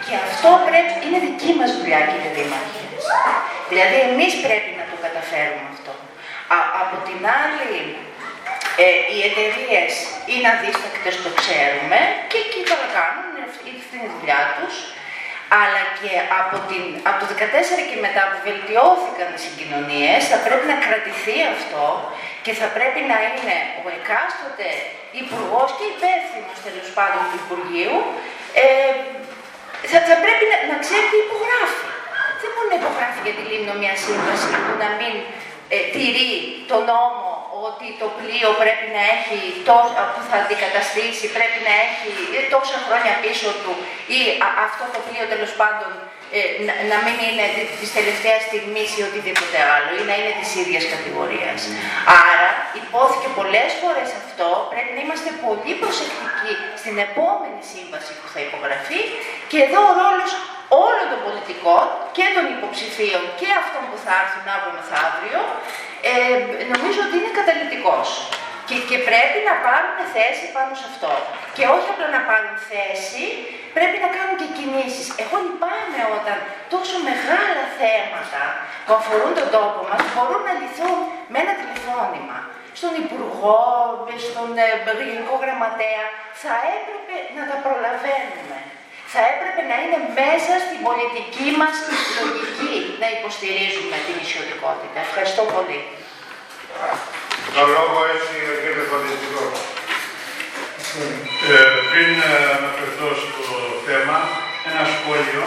και 0.06 0.14
αυτό 0.26 0.50
πρέπει, 0.68 0.92
είναι 1.04 1.18
δική 1.28 1.52
μας 1.58 1.70
δουλειά 1.78 2.00
κύριε 2.08 2.32
Δήμαρχε. 2.36 2.84
Δηλαδή 3.70 3.96
εμείς 4.08 4.32
πρέπει 4.46 4.70
να 4.80 4.84
το 4.90 4.96
καταφέρουμε 5.06 5.66
αυτό. 5.74 5.92
Α, 6.54 6.58
από 6.82 6.96
την 7.08 7.20
άλλη, 7.42 7.74
ε, 8.84 8.86
οι 9.12 9.18
εταιρείες 9.28 9.92
είναι 10.30 10.48
αδίστακτες, 10.54 11.14
το 11.24 11.30
ξέρουμε, 11.40 11.98
και 12.30 12.38
εκεί 12.44 12.60
καλά 12.70 12.88
κάνουν, 12.96 13.24
είναι 13.30 13.44
αυτή 13.50 13.68
αυτή 13.82 13.94
είναι 13.96 14.08
η 14.10 14.14
δουλειά 14.16 14.42
τους. 14.56 14.74
Αλλά 15.60 15.82
και 15.98 16.12
από, 16.40 16.56
την, 16.68 16.84
από 17.08 17.16
το 17.20 17.26
2014 17.30 17.80
και 17.90 17.98
μετά 18.06 18.22
που 18.30 18.38
βελτιώθηκαν 18.48 19.28
οι 19.34 19.40
συγκοινωνίες, 19.46 20.20
θα 20.32 20.38
πρέπει 20.46 20.66
να 20.72 20.76
κρατηθεί 20.86 21.36
αυτό 21.54 21.84
και 22.44 22.52
θα 22.60 22.68
πρέπει 22.76 23.00
να 23.10 23.16
είναι 23.26 23.56
ο 23.84 23.86
εκάστοτε 23.98 24.68
υπουργός 25.22 25.68
και 25.78 25.86
υπεύθυνος 25.94 26.56
τέλος 26.66 26.88
πάντων 26.96 27.22
του 27.30 27.38
Υπουργείου, 27.44 27.96
ε, 28.62 28.92
θα, 29.90 29.98
θα 30.08 30.16
πρέπει 30.24 30.44
να, 30.52 30.56
να 30.70 30.76
ξέρει 30.84 31.06
τι 31.12 31.18
υπογράφει. 31.26 31.88
Δεν 32.40 32.50
μπορεί 32.52 32.68
να 32.74 32.78
υπογράφει 32.82 33.20
για 33.26 33.34
τη 33.38 33.42
Λίμνο 33.50 33.74
μια 33.82 33.94
σύμβαση 34.04 34.46
που 34.64 34.72
να 34.84 34.88
μην 34.98 35.14
ε, 35.74 35.78
τηρεί 35.94 36.32
το 36.70 36.76
νόμο 36.90 37.31
ότι 37.68 37.86
το 38.00 38.08
πλοίο 38.18 38.50
πρέπει 38.62 38.86
να 38.96 39.02
έχει 39.16 39.38
τόσα, 39.70 40.02
που 40.12 40.20
θα 40.28 40.36
αντικαταστήσει, 40.42 41.24
πρέπει 41.36 41.58
να 41.68 41.74
έχει 41.86 42.10
ε, 42.38 42.40
τόσα 42.54 42.78
χρόνια 42.86 43.14
πίσω 43.24 43.50
του 43.62 43.72
ή 44.18 44.20
α- 44.46 44.56
αυτό 44.68 44.84
το 44.94 44.98
πλοίο 45.06 45.24
τέλος 45.32 45.52
πάντων 45.60 45.90
ε, 46.36 46.40
να, 46.66 46.74
να 46.90 46.98
μην 47.04 47.16
είναι 47.26 47.46
της 47.80 47.90
τελευταίας 47.98 48.40
στιγμής 48.48 48.88
ή 48.98 49.00
οτιδήποτε 49.08 49.58
άλλο 49.74 49.90
ή 50.00 50.02
να 50.10 50.14
είναι 50.18 50.32
της 50.40 50.50
ίδιας 50.62 50.84
κατηγορίας. 50.94 51.60
Άρα 52.28 52.50
υπόθηκε 52.82 53.28
πολλές 53.38 53.70
φορές 53.82 54.08
αυτό, 54.22 54.48
πρέπει 54.72 54.92
να 54.96 55.00
είμαστε 55.04 55.30
πολύ 55.46 55.72
προσεκτικοί 55.82 56.52
στην 56.82 56.94
επόμενη 57.06 57.60
σύμβαση 57.72 58.12
που 58.18 58.26
θα 58.34 58.40
υπογραφεί 58.48 59.00
και 59.50 59.58
εδώ 59.66 59.80
ο 59.90 59.92
ρόλος 60.02 60.30
όλων 60.84 61.06
των 61.12 61.20
πολιτικών 61.26 61.84
και 62.16 62.26
των 62.36 62.44
υποψηφίων 62.56 63.22
και 63.40 63.48
αυτών 63.62 63.82
που 63.90 63.98
θα 64.04 64.12
έρθουν 64.22 64.44
αύριο 64.54 64.72
μεθαύριο, 64.78 65.40
ε, 66.10 66.12
νομίζω 66.72 67.00
ότι 67.06 67.14
είναι 67.18 67.32
καταλητικός. 67.40 68.08
Και, 68.68 68.76
και 68.90 68.98
πρέπει 69.08 69.38
να 69.48 69.54
πάρουν 69.66 69.96
θέση 70.16 70.44
πάνω 70.56 70.72
σε 70.80 70.86
αυτό. 70.92 71.12
Και 71.56 71.64
όχι 71.74 71.88
απλά 71.92 72.08
να 72.16 72.22
πάρουν 72.28 72.56
θέση, 72.72 73.24
πρέπει 73.76 73.98
να 74.04 74.08
κάνουν 74.16 74.36
και 74.40 74.48
κινήσεις. 74.58 75.06
Εγώ 75.22 75.36
λυπάμαι 75.46 76.00
όταν 76.18 76.36
τόσο 76.74 76.96
μεγάλα 77.08 77.64
θέματα 77.80 78.42
που 78.84 78.92
αφορούν 78.98 79.32
τον 79.40 79.48
τόπο 79.56 79.80
μας 79.90 80.02
μπορούν 80.12 80.42
να 80.48 80.54
λυθούν 80.60 80.98
με 81.32 81.36
ένα 81.42 81.54
τηλεφώνημα. 81.60 82.38
Στον 82.78 82.92
Υπουργό, 83.04 83.60
στον 84.26 84.48
ε, 84.64 84.68
Γενικό 85.08 85.34
Γραμματέα, 85.42 86.04
θα 86.42 86.54
έπρεπε 86.76 87.16
να 87.36 87.42
τα 87.50 87.56
προλαβαίνουμε 87.64 88.58
θα 89.14 89.22
έπρεπε 89.32 89.62
να 89.70 89.76
είναι 89.82 90.00
μέσα 90.20 90.52
στην 90.64 90.78
πολιτική 90.88 91.48
μας 91.60 91.74
λογική 92.18 92.74
να 93.02 93.06
υποστηρίζουμε 93.16 93.96
την 94.06 94.16
ισιωτικότητα. 94.24 94.98
Ευχαριστώ 95.06 95.42
πολύ. 95.54 95.80
Το 97.56 97.64
λόγο 97.76 97.98
έχει 98.16 98.36
ο 98.52 98.56
κύριος 98.62 98.86
Κοντιστικός. 98.92 99.71
Ε, 100.92 100.98
πριν 101.90 102.12
ε, 102.28 102.34
αναφερθώ 102.56 103.08
στο 103.22 103.44
θέμα, 103.86 104.16
ένα 104.68 104.84
σχόλιο 104.94 105.44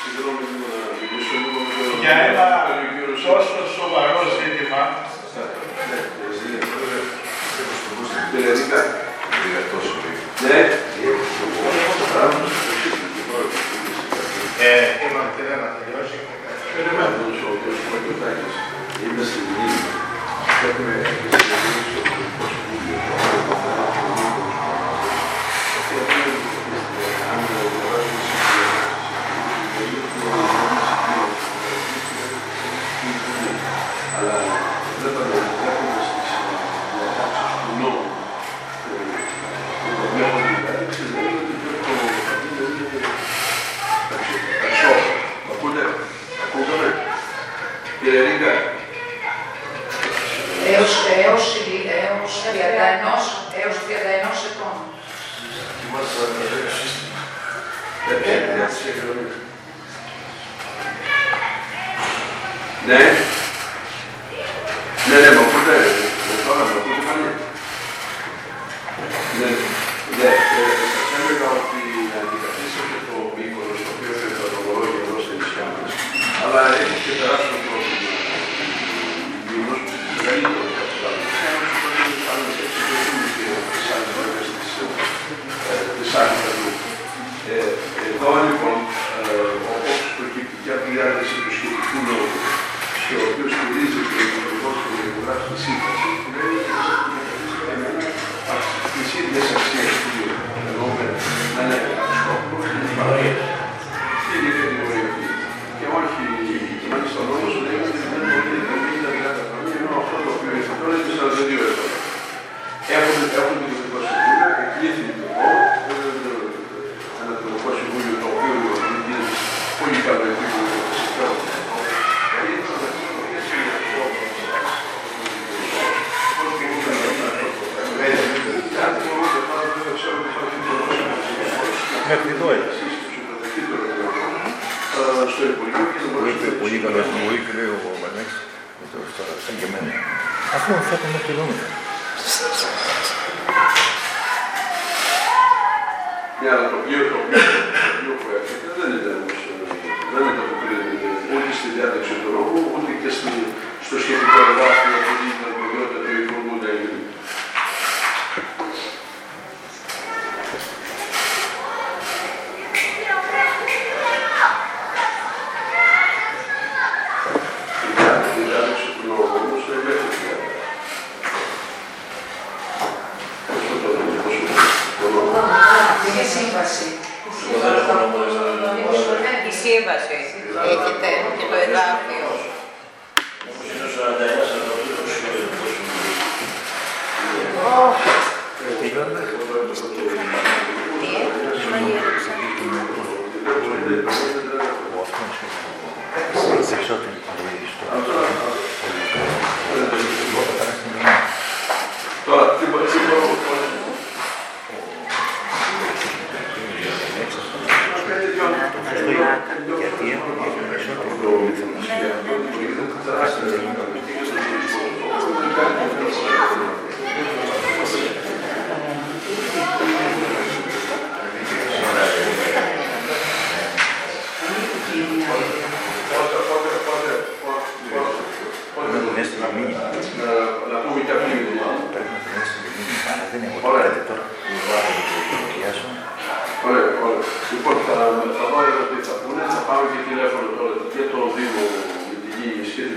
Συγγνώμη 0.00 0.44
λίγο 0.50 0.64
να 0.64 0.80
μιλήσω 0.98 1.34
λίγο 1.42 1.58
με 1.66 1.72
το... 1.76 1.82
για 2.02 2.14
ένα 2.28 2.46
με 2.66 2.72
τον 2.78 2.88
κύριο 2.92 3.14
τόσο 3.26 3.58
σοβαρό 3.76 4.20
ζήτημα. 4.38 4.82
Τελετικά. 8.32 8.80
Ναι. 10.44 10.60
Ε, 14.64 14.84
είμαστε 15.04 15.42
να 15.62 15.68
τελειώσει. 15.76 16.18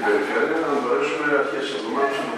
Περιφέρεια 0.10 0.60
να 0.66 0.72
μπορέσουμε 0.82 1.28
αρχές 1.42 1.64
της 1.66 1.74
εβδομάδας 1.78 2.16
να 2.28 2.34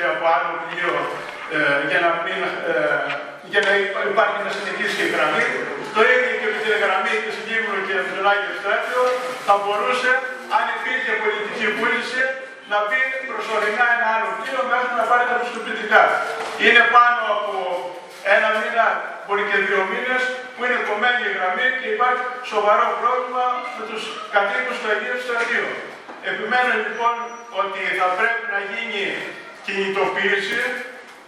αντικαθίσταται 0.00 0.14
από 0.14 0.24
άλλο 0.34 0.50
πλοίο 0.64 0.94
ε, 1.56 1.58
για, 1.90 2.00
να 2.04 2.10
μην, 2.24 2.40
ε, 2.70 2.74
για 3.52 3.60
να 3.66 3.72
υπάρχει 4.12 4.36
μια 4.42 4.52
συνεχής 4.58 4.92
γραμμή. 5.14 5.44
Το 5.96 6.00
ίδιο 6.12 6.32
και 6.40 6.48
με 6.52 6.58
τη 6.62 6.68
γραμμή 6.84 7.14
της 7.24 7.36
Λίμνου 7.46 7.78
και 7.86 7.94
με 7.98 8.02
τον 8.16 8.24
Άγιο 8.30 8.52
Στράτιο 8.60 9.02
θα 9.46 9.54
μπορούσε, 9.62 10.10
αν 10.56 10.64
υπήρχε 10.76 11.12
πολιτική 11.22 11.66
βούληση, 11.76 12.22
να 12.70 12.78
μπει 12.86 13.00
προσωρινά 13.30 13.86
ένα 13.96 14.06
άλλο 14.14 14.28
πλοίο 14.38 14.60
μέχρι 14.72 14.92
να 15.00 15.04
πάρει 15.10 15.24
τα 15.30 15.36
πιστοποιητικά. 15.40 16.02
Είναι 16.64 16.82
πάνω 16.96 17.22
από 17.36 17.56
ένα 18.36 18.48
μήνα, 18.60 18.86
μπορεί 19.24 19.42
και 19.50 19.58
δύο 19.66 19.80
μήνες, 19.90 20.22
που 20.54 20.60
είναι 20.66 20.78
κομμένη 20.88 21.22
η 21.28 21.32
γραμμή 21.36 21.66
και 21.80 21.88
υπάρχει 21.96 22.24
σοβαρό 22.52 22.86
πρόβλημα 23.00 23.44
με 23.76 23.82
τους 23.90 24.02
κατοίκους 24.34 24.76
του 24.80 24.88
Αγίου 24.92 25.18
Στρατείου. 25.24 25.70
Επιμένω 26.30 26.72
λοιπόν 26.84 27.14
ότι 27.62 27.80
θα 27.98 28.08
πρέπει 28.18 28.44
να 28.54 28.60
γίνει 28.72 29.04
κινητοποίηση 29.70 30.62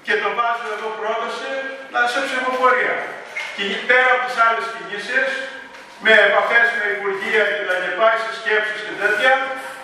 και 0.06 0.14
το 0.22 0.28
βάζω 0.38 0.66
εδώ 0.76 0.90
πρόταση 1.00 1.52
να 1.92 2.00
σε 2.12 2.20
ψηφοφορία. 2.28 2.96
Και 3.56 3.64
πέρα 3.88 4.10
από 4.14 4.24
τις 4.28 4.38
άλλες 4.46 4.66
κινήσεις, 4.74 5.30
με 6.04 6.12
επαφές 6.28 6.66
με 6.78 6.86
Υπουργεία 6.96 7.44
και 7.56 7.64
τα 7.70 7.76
λοιπά, 7.82 8.08
οι 8.14 8.20
συσκέψεις 8.26 8.80
και 8.86 8.94
τέτοια, 9.02 9.32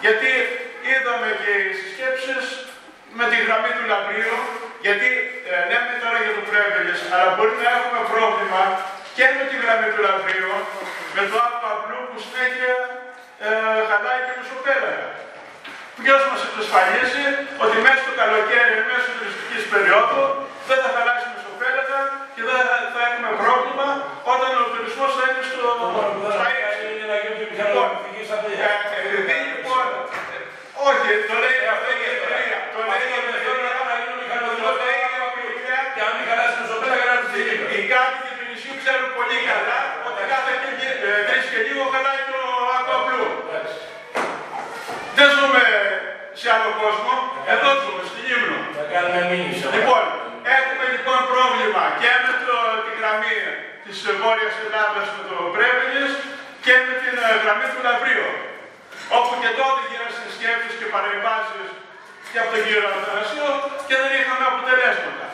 γιατί 0.04 0.30
είδαμε 0.90 1.28
και 1.42 1.52
οι 1.64 1.72
συσκέψεις 1.80 2.44
με 3.18 3.24
τη 3.30 3.36
γραμμή 3.44 3.70
του 3.76 3.84
Λαμπρίου, 3.92 4.36
γιατί 4.84 5.08
ε, 5.50 5.52
λέμε 5.70 5.92
τώρα 6.02 6.18
για 6.24 6.34
το 6.38 6.42
Πρέβελες, 6.48 7.00
αλλά 7.12 7.28
μπορεί 7.34 7.54
να 7.64 7.70
έχουμε 7.76 8.00
πρόβλημα 8.12 8.62
και 9.16 9.26
με 9.36 9.44
τη 9.50 9.56
γραμμή 9.62 9.88
του 9.92 10.00
Λαμπρίου, 10.06 10.54
με 11.16 11.22
το 11.30 11.36
ΑΠΑΠΛΟΥ 11.46 12.00
που 12.10 12.18
συνέχεια 12.26 12.74
ε, 13.46 13.48
χαλάει 13.88 14.20
και 14.26 14.34
μεσοπέλαγα. 14.38 15.08
Ποιος 16.02 16.22
μας 16.30 16.40
εξασφαλίζει 16.48 17.26
ότι 17.62 17.76
μέσα 17.84 18.00
στο 18.04 18.12
καλοκαίρι, 18.20 18.74
μέσα 18.88 19.02
στο 19.04 19.14
τουριστικής 19.18 19.62
περίοδου, 19.72 20.22
δεν 20.68 20.78
θα 20.82 20.90
χαλάσει 20.94 21.26
μεσοπέλαγα 21.34 22.00
και 22.34 22.42
δεν 22.48 22.56
θα, 22.68 22.76
θα 22.94 23.00
έχουμε 23.08 23.30
πρόβλημα 23.42 23.88
όταν 24.32 24.50
ο 24.62 24.64
τουρισμός 24.72 25.10
θα 25.18 25.24
είναι 25.28 25.44
στο... 25.50 25.62
Λοιπόν, 25.88 26.08
ε, 28.64 28.72
επειδή 28.98 29.36
λοιπόν, 29.52 29.84
όχι, 30.88 31.08
το 31.28 31.34
λέει 31.42 31.58
αυτό 31.74 31.90
η 32.00 32.04
εταιρεία, 32.14 32.58
το 32.74 32.80
λέει 32.90 33.04
η 33.12 33.18
εταιρεία, 33.30 33.68
το 34.54 34.72
λέει 34.80 34.98
η 35.02 35.14
εταιρεία, 35.36 35.80
Και 35.94 36.00
αν 36.06 36.12
μην 36.16 36.24
χαλάσει 36.28 36.56
μεσοπέλαγα, 36.62 37.04
να 37.10 37.16
τη 37.32 37.40
οι 37.74 37.80
κάτοικοι 37.92 38.32
του 38.38 38.44
νησιού 38.50 38.74
ξέρουν 38.82 39.08
πολύ 39.18 39.38
καλά 39.50 39.78
ότι 40.08 40.20
κάθε 40.32 40.52
ε, 41.06 41.10
τρεις 41.26 41.44
και 41.52 41.60
λίγο 41.66 41.82
χαλάει 41.92 42.22
το 42.30 42.38
ακοαπλού. 42.78 43.24
Δεν 45.18 45.28
ζούμε 45.36 45.62
σε 46.48 46.56
άλλο 46.58 46.72
κόσμο, 46.84 47.12
εδώ 47.54 47.68
ζούμε, 47.82 48.02
στη 48.10 48.20
Λίμνο. 48.28 48.58
Θα 48.78 48.84
κάνουμε 48.92 49.22
μήνυση. 49.32 49.64
Λοιπόν, 49.76 50.02
έχουμε 50.58 50.84
λοιπόν 50.94 51.18
πρόβλημα 51.32 51.82
και 52.00 52.10
με 52.24 52.32
το, 52.46 52.56
τη 52.84 52.92
γραμμή 52.98 53.38
της 53.84 53.96
Βόρειας 54.20 54.56
Ελλάδας 54.64 55.06
με 55.16 55.22
το 55.30 55.36
Πρέβελης 55.54 56.12
και 56.64 56.74
με 56.86 56.94
την 57.02 57.14
ε, 57.26 57.28
γραμμή 57.42 57.66
του 57.72 57.80
Λαβρίου. 57.86 58.28
Όπου 59.16 59.32
και 59.42 59.50
τότε 59.58 59.80
γίνανε 59.88 60.14
συσκέψεις 60.20 60.74
και 60.78 60.86
παρεμβάσεις 60.94 61.68
και 62.30 62.38
από 62.42 62.50
τον 62.52 62.60
κύριο 62.64 62.82
Αθανασίου 62.88 63.50
και 63.88 63.96
δεν 64.02 64.10
είχαμε 64.18 64.44
αποτελέσματα 64.52 65.26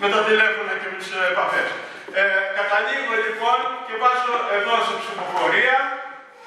με 0.00 0.06
τα 0.12 0.20
τηλέφωνα 0.28 0.72
και 0.80 0.88
με 0.90 0.96
τις 1.00 1.10
ε, 1.18 1.20
επαφές. 1.32 1.68
Ε, 2.18 2.22
καταλήγω 2.58 3.14
λοιπόν 3.26 3.58
και 3.86 3.94
βάζω 4.02 4.34
εδώ 4.58 4.74
σε 4.86 4.94
ψηφοφορία 5.02 5.78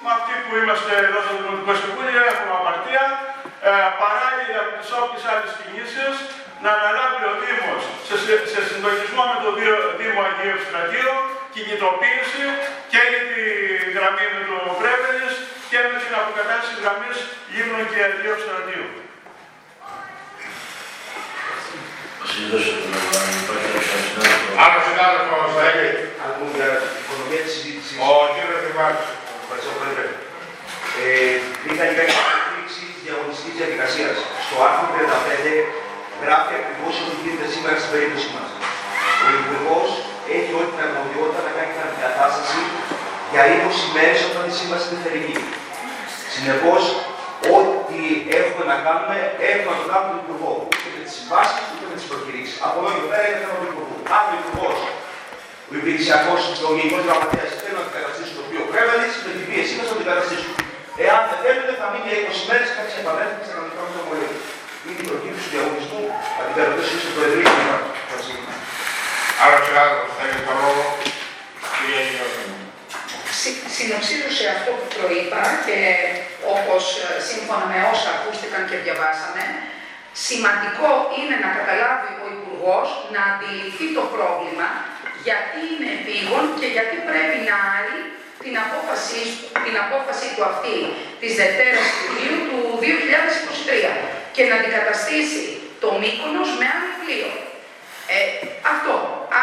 με 0.04 0.10
αυτοί 0.18 0.34
που 0.44 0.52
είμαστε 0.60 0.92
εδώ 1.08 1.20
στο 1.26 1.34
Δημοτικό 1.40 1.74
Συμβούλιο, 1.82 2.22
έχουμε 2.32 2.54
απαρτία, 2.60 3.04
ε, 3.28 3.29
παράλληλα 4.02 4.60
με 4.68 4.74
τις 4.80 4.92
όποιες 5.00 5.24
άλλες 5.32 5.52
κινήσεις, 5.60 6.16
να 6.64 6.70
αναλάβει 6.78 7.24
ο 7.32 7.34
Δήμος 7.42 7.84
σε, 8.08 8.16
σε, 8.52 8.60
συντονισμό 8.70 9.24
με 9.32 9.38
το 9.46 9.50
Δήμο 10.00 10.20
Αγίου 10.28 10.60
Στρατείου 10.68 11.16
κινητοποίηση 11.54 12.46
και 12.92 13.02
για 13.12 13.24
τη 13.32 13.42
γραμμή 13.96 14.26
με 14.36 14.42
το 14.50 14.58
Πρέβελης 14.80 15.34
και 15.70 15.80
με 15.90 15.96
την 16.04 16.14
αποκατάσταση 16.20 16.74
γραμμής 16.84 17.18
Λίμνων 17.54 17.86
και 17.92 18.00
Αγίου 18.08 18.38
Στρατείου. 18.46 18.88
Άλλο 24.64 24.80
συνάδελφος, 24.88 25.52
Κύριε, 25.56 25.92
αν 26.24 26.32
μου 26.38 26.48
για 26.58 26.70
οικονομία 27.00 27.42
της 27.46 27.54
συζήτησης. 27.56 27.98
ο 28.08 28.12
κύριος 28.34 28.62
Δημάρχης. 28.68 29.10
Ευχαριστώ, 29.44 29.72
Πρόεδρε. 29.80 30.08
Ε, 31.02 31.36
είχα 31.68 31.86
κάνει 31.98 32.04
εξέλιξη 32.06 32.82
τη 32.89 32.89
διαγωνιστική 33.10 33.52
διαδικασία. 33.60 34.10
Στο 34.46 34.56
άρθρο 34.66 34.86
35 34.94 35.56
γράφει 36.24 36.54
ακριβώς 36.60 36.94
ό,τι 37.02 37.16
γίνεται 37.24 37.48
σήμερα 37.54 37.76
στην 37.82 37.92
περίπτωση 37.94 38.28
μας. 38.36 38.50
Ο 39.26 39.28
Υπουργός 39.40 39.90
έχει 40.38 40.52
όλη 40.58 40.70
την 40.74 40.82
αρμοδιότητα 40.86 41.40
να 41.48 41.52
κάνει 41.56 41.72
την 41.76 41.84
αντικατάσταση 41.88 42.60
για 43.34 43.44
20 43.64 43.96
μέρες 43.96 44.20
όταν 44.30 44.44
η 44.52 44.54
σύμβαση 44.60 44.86
είναι 44.90 45.02
θερινή. 45.06 45.38
Συνεπώς, 46.34 46.84
ό,τι 47.56 48.00
έχουμε 48.40 48.64
να 48.72 48.78
κάνουμε, 48.86 49.18
έχουμε 49.52 49.72
να 49.74 49.80
το 49.82 49.86
κάνουμε 49.92 50.10
τον 50.14 50.22
Υπουργό. 50.24 50.52
Ούτε 50.70 50.88
με 50.94 51.00
τις 51.06 51.14
συμβάσεις, 51.18 51.64
ούτε 51.74 51.86
με 51.90 51.96
τις 52.00 52.08
προκηρύξεις. 52.10 52.56
Από 52.66 52.76
εδώ 52.82 52.90
και 52.96 53.06
πέρα 53.12 53.26
είναι 53.28 53.40
θέμα 53.44 53.56
του 53.62 53.68
Υπουργού. 53.74 53.98
Αν 54.16 54.24
ο 54.32 54.34
Υπουργός, 54.42 54.78
ο 55.72 55.74
υπηρεσιακός, 55.80 56.42
ο 56.68 56.70
γενικό 56.78 57.00
γραμματέας 57.06 57.50
θέλει 57.62 57.76
να 57.78 57.82
αντικαταστήσει 57.84 58.32
το 58.38 58.42
οποίο 58.46 58.62
πρέπει, 58.72 58.94
με 59.26 59.32
την 59.38 59.46
πίεση 59.50 59.74
μα 59.78 59.82
να 59.84 59.90
το 59.90 59.96
αντικαταστήσουμε. 59.98 60.69
Εάν 61.06 61.22
δεν 61.30 61.38
θέλουν, 61.44 61.68
θα 61.82 61.88
μείνει 61.92 62.08
για 62.12 62.20
20 62.26 62.50
μέρες 62.50 62.68
και 62.76 62.82
θα 62.96 63.00
επανέλθει 63.04 63.42
σε 63.48 63.52
κανονικά 63.56 63.82
με 63.88 63.92
το 63.96 64.02
μολύβι. 64.08 64.38
Είναι 64.86 65.02
η 65.04 65.08
προκήρυξη 65.10 65.44
του 65.48 65.52
διαγωνισμού, 65.56 66.02
θα 66.36 66.42
την 66.48 66.54
περατώσει 66.58 66.96
στο 67.04 67.10
Προεδρείο 67.16 67.48
του 67.56 67.64
Άλλο 69.44 69.58
συνάδελφος, 69.68 70.12
θέλει 70.20 70.40
το 70.48 70.54
λόγο. 70.62 70.84
Κυρία 71.76 72.04
Γιώργο. 72.12 72.44
Συ- 73.42 73.66
Συνοψίζω 73.76 74.30
σε 74.40 74.46
αυτό 74.56 74.70
που 74.78 74.88
προείπα 74.96 75.42
και 75.66 75.78
όπως 76.56 76.84
ε, 77.04 77.08
σύμφωνα 77.30 77.66
με 77.72 77.80
όσα 77.94 78.10
ακούστηκαν 78.18 78.62
και 78.70 78.78
διαβάσαμε, 78.86 79.44
σημαντικό 80.26 80.90
είναι 81.18 81.36
να 81.44 81.50
καταλάβει 81.58 82.12
ο 82.26 82.28
Υπουργός 82.38 82.88
να 83.14 83.22
αντιληφθεί 83.32 83.88
το 83.98 84.04
πρόβλημα, 84.16 84.68
γιατί 85.26 85.60
είναι 85.72 85.90
επίγον 86.00 86.44
και 86.60 86.68
γιατί 86.76 86.96
πρέπει 87.10 87.38
να 87.50 87.56
άρει 87.78 88.00
την 88.44 88.56
απόφαση, 88.66 89.22
την 89.66 89.76
απόφαση 89.86 90.28
του 90.36 90.44
αυτή 90.52 90.76
της 91.22 91.32
Δευτέρας 91.40 91.88
Ιουλίου 92.02 92.40
του 92.50 92.60
2023 92.82 93.92
και 94.36 94.44
να 94.50 94.54
αντικαταστήσει 94.60 95.42
το 95.84 95.90
Μύκονος 96.02 96.50
με 96.60 96.66
άλλο 96.76 96.90
πλοίο. 97.02 97.30
Ε, 98.16 98.20
αυτό. 98.74 98.94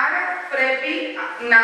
Άρα 0.04 0.22
πρέπει 0.54 0.92
να, 1.52 1.60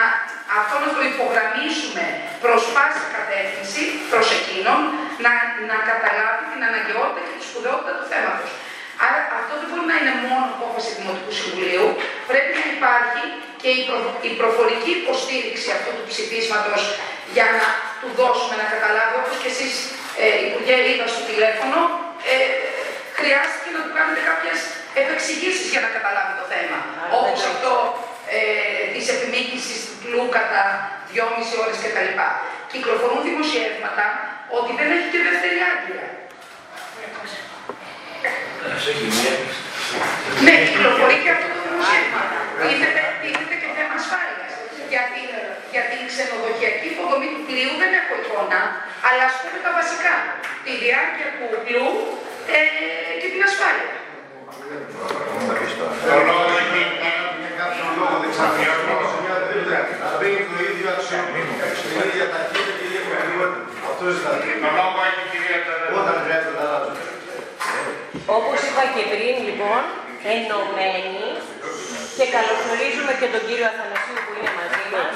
αυτό 0.61 0.75
να 0.85 0.91
το 0.97 1.01
υπογραμμίσουμε 1.13 2.05
προς 2.45 2.63
πάση 2.75 3.03
κατεύθυνση, 3.17 3.83
προς 4.11 4.27
εκείνον, 4.39 4.81
να, 5.25 5.33
να 5.71 5.77
καταλάβει 5.91 6.45
την 6.53 6.61
αναγκαιότητα 6.69 7.21
και 7.27 7.35
τη 7.39 7.45
σπουδαιότητα 7.49 7.93
του 7.99 8.07
θέματος. 8.13 8.51
Άρα 9.07 9.19
αυτό 9.41 9.53
δεν 9.61 9.67
μπορεί 9.69 9.85
να 9.93 9.97
είναι 10.01 10.15
μόνο 10.27 10.47
απόφαση 10.57 10.91
Δημοτικού 10.99 11.33
Συμβουλίου, 11.41 11.87
πρέπει 12.31 12.53
να 12.61 12.65
υπάρχει 12.77 13.23
και 13.63 13.71
η, 13.79 13.81
προ- 13.89 14.17
η 14.29 14.31
προφορική 14.41 14.93
υποστήριξη 15.01 15.69
αυτού 15.77 15.91
του 15.97 16.05
ψηφίσματος 16.13 16.81
για 17.37 17.47
να 17.57 17.67
του 18.01 18.09
δώσουμε 18.21 18.55
να 18.63 18.67
καταλάβει, 18.75 19.15
όπως 19.23 19.37
και 19.43 19.51
εσείς 19.55 19.75
ε, 20.23 20.27
Υπουργέ 20.47 20.77
είπα 20.91 21.07
στο 21.15 21.23
τηλέφωνο, 21.31 21.79
ε, 22.33 22.37
χρειάστηκε 23.19 23.71
να 23.77 23.81
του 23.85 23.93
κάνετε 23.99 24.21
κάποιες 24.31 24.59
επεξηγήσεις 25.03 25.67
για 25.73 25.83
να 25.85 25.91
καταλάβει 25.97 26.33
το 26.41 26.47
θέμα. 26.53 26.79
Όπως 27.19 27.41
αυτό 27.53 27.73
ε, 28.37 28.39
της 28.95 29.05
επιμήκυνσης 29.15 29.79
του 29.87 29.95
πλού 30.03 30.23
κατά 30.37 30.63
2,5 31.15 31.63
ώρες 31.63 31.77
κτλ. 31.83 32.11
Κυκλοφορούν 32.73 33.21
δημοσιεύματα 33.29 34.05
ότι 34.59 34.71
δεν 34.79 34.89
έχει 34.97 35.09
και 35.13 35.21
δεύτερη 35.29 35.59
άγγελα. 35.73 36.07
Ναι, 40.45 40.55
κυκλοφορεί 40.67 41.17
και 41.25 41.33
αυτό 41.37 41.47
το 41.55 41.59
δημοσίευμα. 41.67 42.23
Τίθεται, 42.63 43.03
τίθεται 43.23 43.57
και 43.63 43.69
θέμα 43.77 43.95
ασφάλειας. 44.01 44.53
Για 44.93 45.03
την, 45.13 45.32
για 45.75 45.83
την 45.91 46.01
ξενοδοχειακή 46.11 46.87
υποδομή 46.95 47.29
του 47.35 47.43
πλοίου 47.49 47.73
δεν 47.83 47.91
έχω 48.01 48.13
εικόνα, 48.21 48.61
αλλά 49.07 49.23
ας 49.31 49.35
πούμε 49.41 49.59
τα 49.67 49.71
βασικά. 49.81 50.15
Τη 50.65 50.73
διάρκεια 50.83 51.29
του 51.37 51.47
πλοίου 51.65 51.91
ε, 52.57 52.61
και 53.21 53.29
την 53.35 53.43
ασφάλεια. 53.49 53.89
Το 56.09 56.17
λόγο 56.31 56.53
έχει 56.63 56.83
κάποιο 57.61 57.85
λόγο 57.99 58.17
δεν 58.23 58.33
Μπαίνει 60.19 60.43
το 60.51 60.57
ίδιο 60.69 60.89
αξιόμετρο, 60.97 61.43
η 61.91 62.09
ίδια 62.11 62.27
ταχύτητα 62.33 62.73
και 62.79 62.85
η 62.85 62.89
ίδια 62.89 63.03
προτεραιότητα. 63.07 63.61
Αυτό 63.91 64.05
ζητάτε. 64.15 64.47
το 64.65 64.71
λόγο 64.79 64.99
έχει 65.09 65.23
η 65.27 65.29
κυρία 65.33 65.59
Τερέζα. 65.67 65.97
Όταν 66.01 66.17
Όπως 68.39 68.59
είπα 68.67 68.85
και 68.95 69.03
πριν, 69.13 69.35
λοιπόν, 69.49 69.83
ενωμένοι 70.35 71.27
και 72.17 72.25
καλωσορίζουμε 72.35 73.13
και 73.21 73.29
τον 73.35 73.43
κύριο 73.47 73.67
Αθανασίου 73.73 74.19
που 74.25 74.33
είναι 74.37 74.53
μαζί 74.61 74.85
μας, 74.95 75.15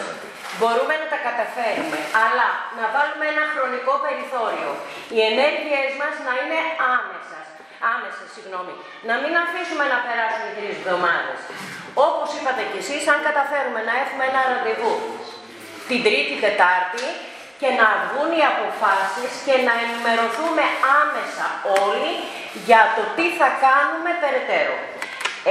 μπορούμε 0.59 0.95
να 1.03 1.07
τα 1.13 1.19
καταφέρουμε, 1.29 1.99
αλλά 2.25 2.49
να 2.79 2.85
βάλουμε 2.95 3.27
ένα 3.35 3.45
χρονικό 3.55 3.95
περιθώριο. 4.07 4.71
Οι 5.15 5.19
ενέργειές 5.31 5.91
μας 6.01 6.15
να 6.27 6.33
είναι 6.41 6.59
άμεσες, 6.95 7.47
άμεσες, 7.93 8.29
συγγνώμη. 8.35 8.75
Να 9.09 9.15
μην 9.23 9.33
αφήσουμε 9.45 9.85
να 9.93 9.99
περάσουν 10.07 10.45
οι 10.49 10.53
τρεις 10.57 10.75
εβδομάδες. 10.81 11.41
Όπως 12.09 12.29
είπατε 12.37 12.63
κι 12.71 12.81
εσείς, 12.83 13.03
αν 13.13 13.19
καταφέρουμε 13.29 13.81
να 13.89 13.95
έχουμε 14.03 14.25
ένα 14.31 14.41
ραντεβού 14.51 14.95
την 15.89 16.01
Τρίτη 16.07 16.35
Τετάρτη 16.45 17.07
και 17.61 17.69
να 17.81 17.89
βγουν 18.07 18.31
οι 18.39 18.43
αποφάσεις 18.53 19.31
και 19.47 19.57
να 19.67 19.75
ενημερωθούμε 19.85 20.65
άμεσα 21.01 21.47
όλοι 21.85 22.13
για 22.69 22.83
το 22.97 23.03
τι 23.17 23.27
θα 23.39 23.49
κάνουμε 23.67 24.11
περαιτέρω. 24.23 24.77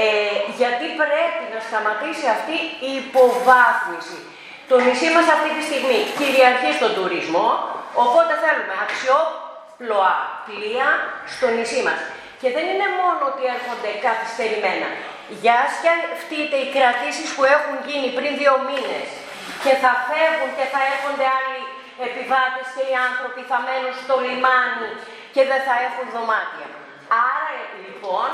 Ε, 0.03 0.38
γιατί 0.60 0.86
πρέπει 1.02 1.44
να 1.53 1.60
σταματήσει 1.68 2.26
αυτή 2.38 2.57
η 2.90 2.91
υποβάθμιση. 3.03 4.19
Το 4.72 4.76
νησί 4.86 5.10
μας 5.16 5.28
αυτή 5.36 5.50
τη 5.56 5.62
στιγμή 5.70 6.00
κυριαρχεί 6.20 6.72
στον 6.80 6.92
τουρισμό, 6.98 7.48
οπότε 8.04 8.32
θέλουμε 8.44 8.76
αξιόπλοα 8.86 10.16
πλοία 10.48 10.90
στο 11.34 11.48
νησί 11.56 11.82
μας. 11.88 12.00
Και 12.42 12.50
δεν 12.56 12.66
είναι 12.72 12.90
μόνο 13.02 13.22
ότι 13.32 13.44
έρχονται 13.56 13.92
καθυστερημένα. 14.08 14.90
Για 15.44 15.58
σκεφτείτε 15.78 16.56
οι 16.64 16.68
κρατήσεις 16.76 17.30
που 17.36 17.44
έχουν 17.56 17.76
γίνει 17.88 18.10
πριν 18.18 18.32
δύο 18.42 18.56
μήνες 18.70 19.08
και 19.64 19.74
θα 19.84 19.92
φεύγουν 20.08 20.52
και 20.58 20.68
θα 20.74 20.82
έρχονται 20.94 21.28
άλλοι 21.38 21.62
επιβάτες 22.08 22.68
και 22.76 22.84
οι 22.90 22.96
άνθρωποι 23.10 23.42
θα 23.52 23.58
μένουν 23.66 23.94
στο 24.04 24.16
λιμάνι 24.26 24.92
και 25.36 25.42
δεν 25.50 25.62
θα 25.68 25.76
έχουν 25.88 26.06
δωμάτια. 26.16 26.68
Άρα 27.30 27.52
λοιπόν 27.86 28.30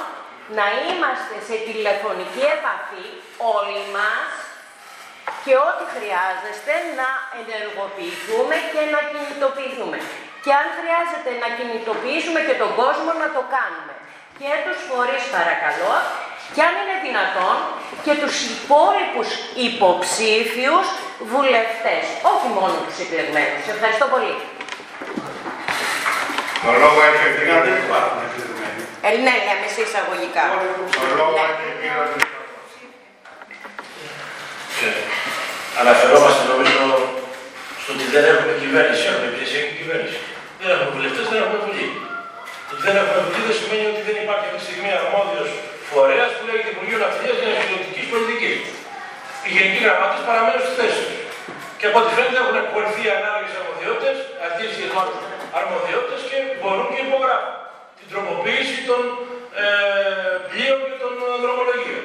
να 0.57 0.65
είμαστε 0.85 1.35
σε 1.47 1.55
τηλεφωνική 1.67 2.43
επαφή 2.57 3.07
όλοι 3.55 3.81
μας 3.97 4.31
και 5.45 5.53
ό,τι 5.69 5.85
χρειάζεστε 5.95 6.73
να 6.99 7.09
ενεργοποιηθούμε 7.41 8.55
και 8.73 8.81
να 8.93 8.99
κινητοποιηθούμε. 9.11 9.97
Και 10.43 10.51
αν 10.59 10.67
χρειάζεται 10.77 11.31
να 11.43 11.47
κινητοποιήσουμε 11.57 12.39
και 12.47 12.55
τον 12.61 12.71
κόσμο 12.81 13.11
να 13.23 13.27
το 13.35 13.41
κάνουμε. 13.55 13.93
Και 14.39 14.51
τους 14.65 14.79
φορείς 14.89 15.23
παρακαλώ 15.35 15.93
και 16.53 16.61
αν 16.67 16.73
είναι 16.81 16.97
δυνατόν 17.07 17.55
και 18.05 18.13
τους 18.21 18.35
υπόλοιπους 18.51 19.29
υποψήφιους 19.67 20.87
βουλευτές, 21.31 22.03
όχι 22.31 22.47
μόνο 22.57 22.75
τους 22.85 22.97
εκλεγμένους. 23.03 23.63
Ευχαριστώ 23.75 24.05
πολύ. 24.13 24.33
Το 26.65 26.71
λόγο 26.83 26.99
έχει 27.09 27.23
ο 27.29 27.31
κύριος 27.37 27.63
ε, 29.07 29.09
ναι, 29.25 29.35
λέμε 29.47 29.67
σε 29.75 29.81
εισαγωγικά. 29.85 30.43
Το 31.03 31.07
λόγο 31.19 31.37
έχει 31.49 31.65
ο 31.71 31.73
κύριος 31.81 32.09
Αναφερόμαστε 35.81 36.43
νομίζω 36.53 36.83
στο 37.81 37.89
ότι 37.95 38.05
δεν 38.13 38.23
έχουμε 38.31 38.53
κυβέρνηση. 38.63 39.01
Έχουμε 39.09 39.27
υπηρεσιακή 39.31 39.73
κυβέρνηση. 39.81 40.19
Δεν 40.59 40.67
έχουμε 40.73 40.91
βουλευτές, 40.95 41.23
δεν 41.31 41.39
έχουμε 41.43 41.59
βουλή. 41.65 41.87
Το 42.67 42.71
ότι 42.75 42.83
δεν 42.87 42.95
έχουμε 43.01 43.19
βουλή 43.25 43.41
δεν 43.49 43.55
σημαίνει 43.59 43.85
ότι 43.93 44.01
δεν 44.07 44.17
υπάρχει 44.23 44.45
αυτή 44.47 44.59
τη 44.61 44.65
στιγμή 44.67 44.91
αρμόδιος 45.01 45.49
φορέας 45.91 46.29
που 46.35 46.43
λέγεται 46.47 46.69
Υπουργείο 46.75 46.97
Ναυτιλίας 47.03 47.37
για 47.41 47.49
Εξωτερική 47.55 48.03
Πολιτική. 48.13 48.53
Οι 49.45 49.49
γενικοί 49.55 49.79
γραμμάτες 49.85 50.21
παραμένουν 50.29 50.61
στη 50.65 50.73
θέση 50.79 50.99
τους. 51.07 51.19
Και 51.79 51.85
από 51.89 51.97
ό,τι 52.01 52.11
φαίνεται 52.15 52.39
έχουν 52.43 52.57
εκπορηθεί 52.63 53.03
ανάλογες 53.17 53.53
αρμοδιότητες, 53.59 54.17
αντίστοιχε 54.45 54.85
αρμοδιότητες 55.59 56.21
και 56.29 56.37
μπορούν 56.59 56.87
και 56.93 57.01
υπογράφουν 57.07 57.53
την 57.97 58.07
τροποποίηση 58.11 58.77
των 58.89 59.01
ε, 59.63 59.65
πλοίων 60.49 60.79
και 60.87 60.95
των 61.03 61.13
δρομολογίων. 61.43 62.03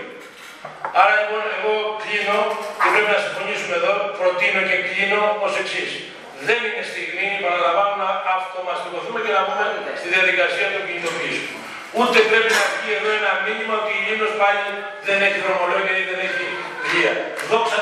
Άρα 1.01 1.15
λοιπόν 1.21 1.43
εγώ 1.57 1.75
κλείνω 2.03 2.39
και 2.81 2.89
πρέπει 2.93 3.11
να 3.17 3.21
συμφωνήσουμε 3.25 3.75
εδώ, 3.81 3.93
προτείνω 4.19 4.61
και 4.69 4.77
κλείνω 4.89 5.23
ως 5.47 5.53
εξής. 5.63 5.91
Δεν 6.49 6.61
είναι 6.67 6.85
στιγμή, 6.93 7.29
παραλαμβάνω, 7.45 7.95
να 8.03 8.11
αυτομαστικοθούμε 8.37 9.19
και 9.25 9.33
να 9.37 9.41
μπούμε 9.45 9.65
στη 10.01 10.09
διαδικασία 10.15 10.67
των 10.75 10.83
κινητοποιήσεων. 10.87 11.57
Ούτε 11.99 12.19
πρέπει 12.31 12.51
να 12.59 12.65
βγει 12.73 12.91
εδώ 12.99 13.11
ένα 13.21 13.33
μήνυμα 13.47 13.75
ότι 13.81 13.93
η 13.99 14.01
Λίμνος 14.07 14.35
πάλι 14.43 14.63
δεν 15.09 15.19
έχει 15.27 15.39
δρομολόγια 15.45 15.95
ή 16.03 16.05
δεν 16.11 16.21
έχει 16.29 16.45
πλοία. 16.85 17.13
Δόξα 17.51 17.79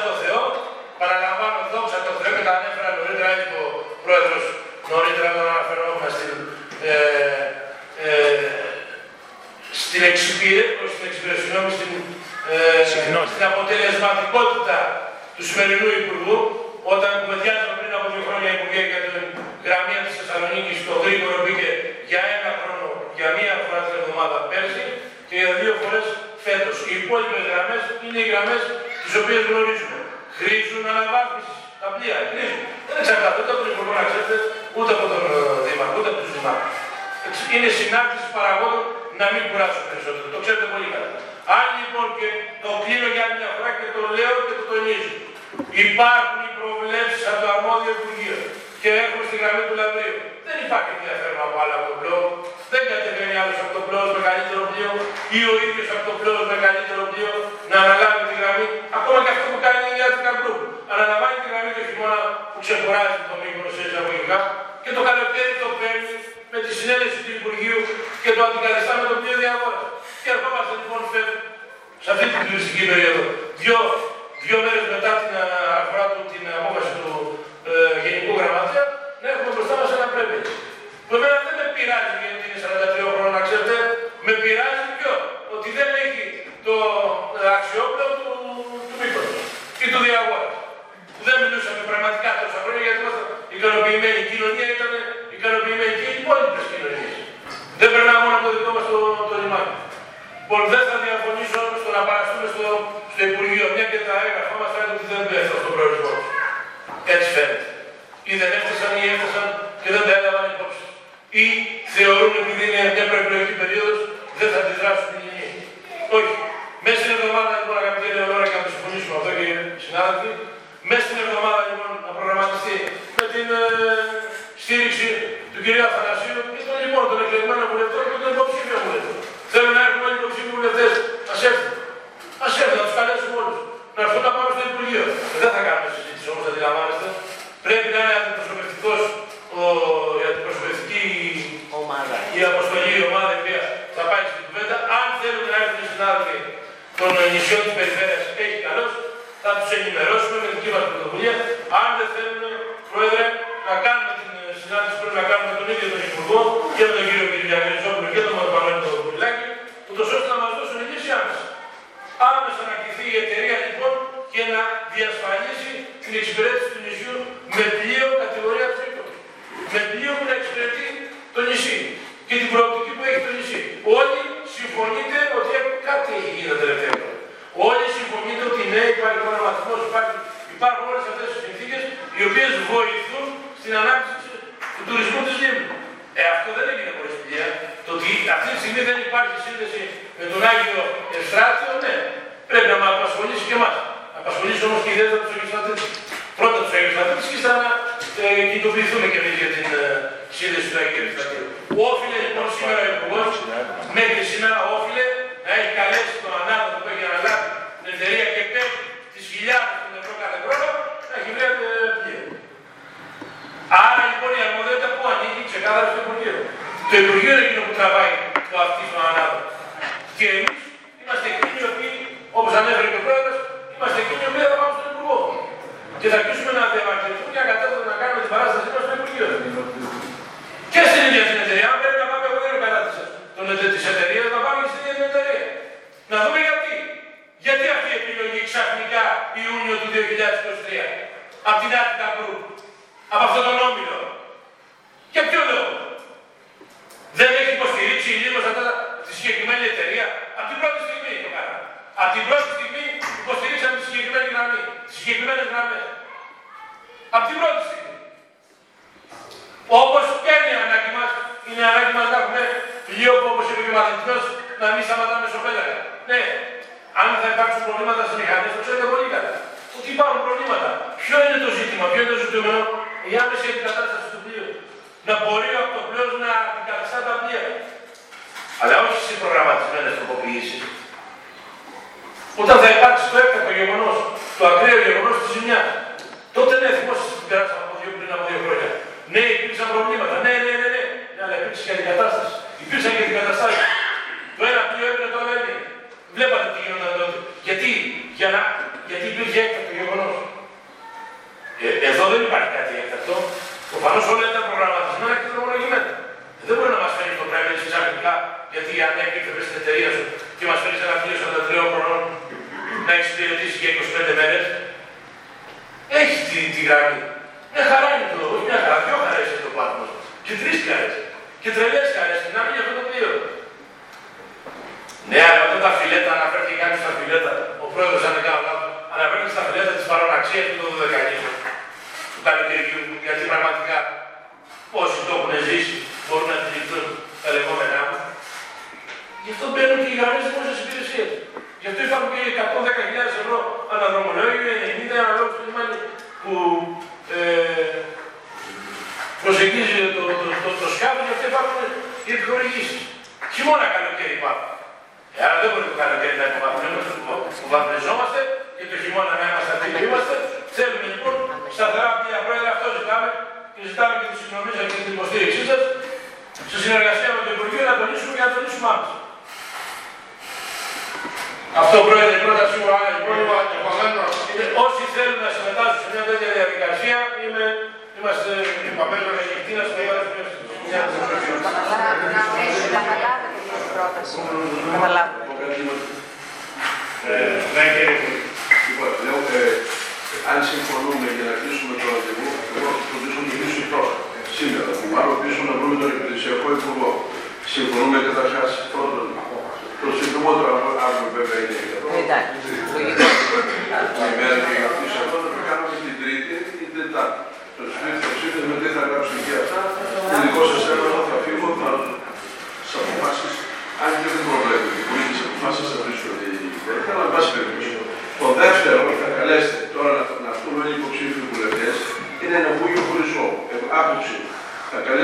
Το 216.94 217.53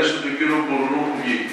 Θα 0.02 0.06
καλέσετε 0.06 0.28
τον 0.28 0.36
κύριο 0.39 0.59
Μπουρνού 0.66 1.01
που 1.06 1.16
βγήκε 1.20 1.49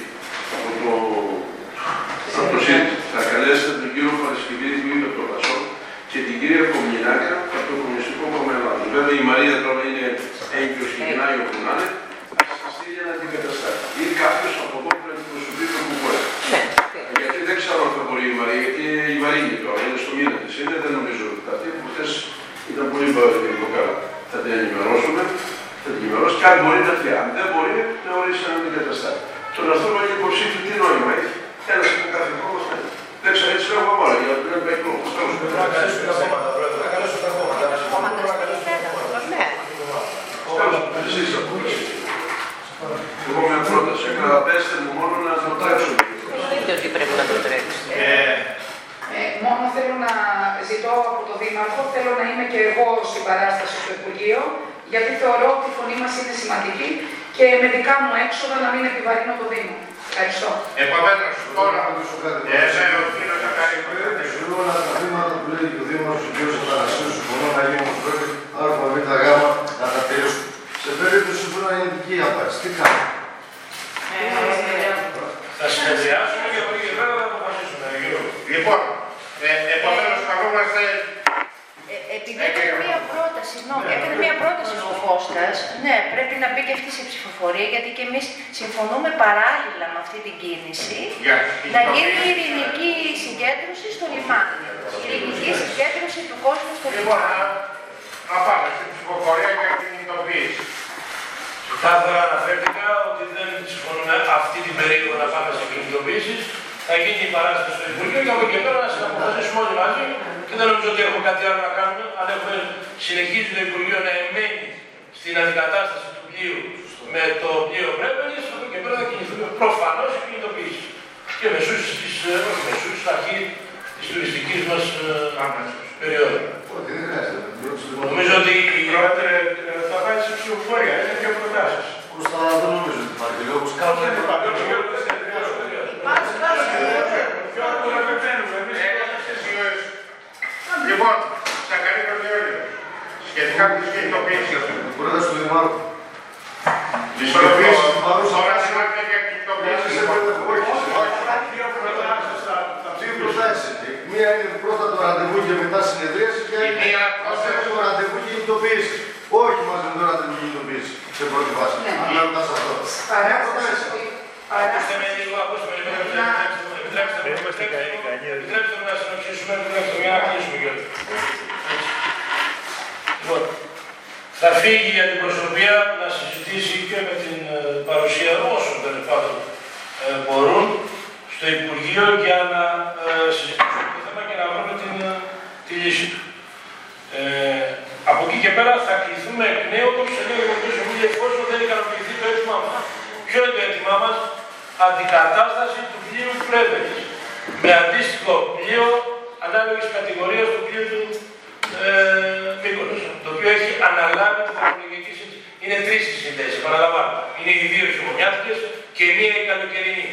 συνδέσεις, 206.22 206.58
επαναλαμβάνω. 206.60 207.12
Είναι 207.38 207.52
οι 207.58 207.66
δύο 207.72 207.86
χειμωνιάτικες 207.94 208.58
και 208.96 209.04
μία 209.16 209.34
η 209.40 209.44
καλοκαιρινή. 209.50 210.08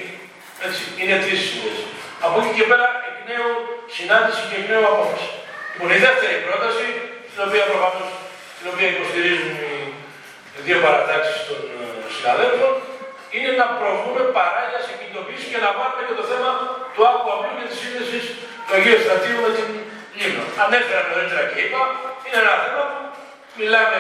Έτσι, 0.66 0.82
είναι 1.00 1.16
τρεις 1.24 1.40
οι 1.44 1.48
συνδέσεις. 1.52 1.88
Από 2.26 2.36
εκεί 2.42 2.52
και 2.58 2.66
πέρα 2.72 2.88
εκ 3.10 3.18
νέου 3.30 3.50
συνάντηση 3.96 4.42
και 4.50 4.56
εκ 4.60 4.66
νέου 4.72 4.86
απόφαση. 4.94 5.30
Λοιπόν, 5.72 5.90
η 5.98 6.00
δεύτερη 6.06 6.36
πρόταση, 6.48 6.86
την 7.32 7.40
οποία 7.48 7.64
προφανώς 7.72 8.10
την 8.58 8.68
οποία 8.74 8.88
υποστηρίζουν 8.96 9.54
οι 10.56 10.60
δύο 10.68 10.78
παρατάξεις 10.86 11.38
των 11.48 11.60
ε, 11.74 11.86
συναδέλφων, 12.16 12.74
είναι 13.36 13.52
να 13.62 13.66
προβούμε 13.80 14.22
παράλληλα 14.38 14.80
σε 14.86 14.92
κινητοποίηση 15.00 15.48
και 15.52 15.60
να 15.66 15.70
βάλουμε 15.78 16.04
και 16.08 16.16
το 16.22 16.26
θέμα 16.32 16.50
του 16.94 17.02
άκου 17.12 17.28
απλού 17.36 17.52
και 17.58 17.66
της 17.70 17.78
σύνδεσης 17.82 18.26
του 18.66 18.72
Αγίου 18.78 19.00
Στρατείου 19.04 19.40
με 19.46 19.52
την 19.58 19.68
Λίμνο. 20.18 20.44
Ανέφερα 20.64 21.02
νωρίτερα 21.10 21.44
και 21.52 21.60
είπα, 21.64 21.82
είναι 22.26 22.38
ένα 22.44 22.54
θέμα 22.64 22.84
που 22.92 23.00
μιλάμε, 23.60 24.00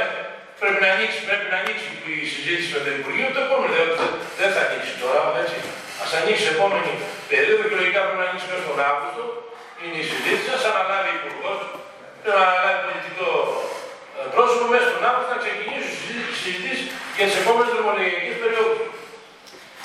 πρέπει 0.60 0.80
να 0.86 0.90
ανοίξει, 0.96 1.20
πρέπει 1.30 1.48
να 1.54 1.58
ανοίξει 1.62 1.88
η 2.24 2.26
συζήτηση 2.34 2.70
με 2.76 2.80
το 2.86 2.90
Υπουργείο, 3.00 3.28
το 3.36 3.42
επόμενο 3.48 3.74
δεν, 3.78 3.90
δεν 4.40 4.50
θα 4.56 4.62
ανοίξει 4.66 4.94
τώρα, 5.04 5.22
έτσι. 5.44 5.58
Α 6.04 6.06
ανοίξει 6.22 6.46
η 6.50 6.52
επόμενη 6.56 6.92
περίοδο 7.32 7.64
και 7.70 7.76
λογικά 7.82 8.00
πρέπει 8.06 8.20
να 8.24 8.28
ανοίξει 8.30 8.48
μέχρι 8.52 8.66
τον 8.70 8.80
Αύγουστο. 8.90 9.24
Είναι 9.82 9.98
η 10.04 10.06
συζήτηση, 10.12 10.50
ας 10.58 10.64
αναλάβει 10.72 11.10
ο 11.14 11.16
Υπουργός, 11.20 11.60
πρέπει 12.22 12.38
να 12.40 12.46
αναλάβει 12.50 12.80
πολιτικό 12.88 13.30
ε, 14.18 14.22
πρόσωπο 14.36 14.66
μέσα 14.74 14.88
στον 14.92 15.04
Αύγουστο 15.10 15.32
να 15.36 15.40
ξεκινήσει 15.44 15.90
η 15.92 16.36
συζήτηση 16.44 16.86
για 17.18 17.26
τις 17.28 17.38
επόμενες 17.42 17.72
δρομολογιακέ 17.76 18.32
περιόδους. 18.42 18.82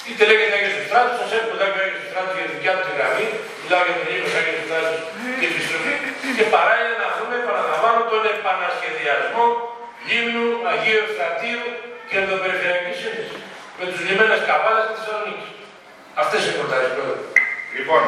Είτε 0.08 0.22
λέγεται 0.28 0.54
Άγιος 0.58 0.74
Στράτος, 0.88 1.14
σας 1.20 1.30
έρχομαι 1.36 1.54
εδώ 1.56 1.66
και 1.72 1.80
Άγιος 1.84 2.04
Στράτος 2.10 2.34
για 2.38 2.46
την 2.48 2.54
δικιά 2.56 2.72
του 2.76 2.84
τη 2.86 2.92
γραμμή, 2.98 3.26
μιλάω 3.62 3.82
για 3.86 3.96
τον 3.98 4.06
ίδιο 4.12 4.26
Άγιος 4.40 4.60
Στράτος 4.66 4.98
και 5.38 5.46
επιστροφή 5.52 5.94
και 6.36 6.44
παράλληλα 6.54 6.94
να 7.04 7.08
δούμε, 7.16 7.34
επαναλαμβάνω, 7.42 8.00
τον 8.12 8.22
επανασχεδιασμό 8.34 9.44
Λίμνου, 10.08 10.46
Αγίου 10.70 11.04
Στρατείου 11.14 11.62
και 12.08 12.16
ενδοπεριφερειακή 12.22 12.92
σύνδεση 13.00 13.36
με 13.78 13.84
τους 13.90 14.00
λιμένες 14.06 14.40
Καβάλας 14.48 14.84
και 14.88 14.94
Θεσσαλονίκης. 14.98 15.50
Αυτές 16.22 16.40
είναι 16.44 16.54
οι 16.54 16.58
προτάσεις 16.60 16.92
πρόεδρε. 16.96 17.22
Λοιπόν, 17.76 18.02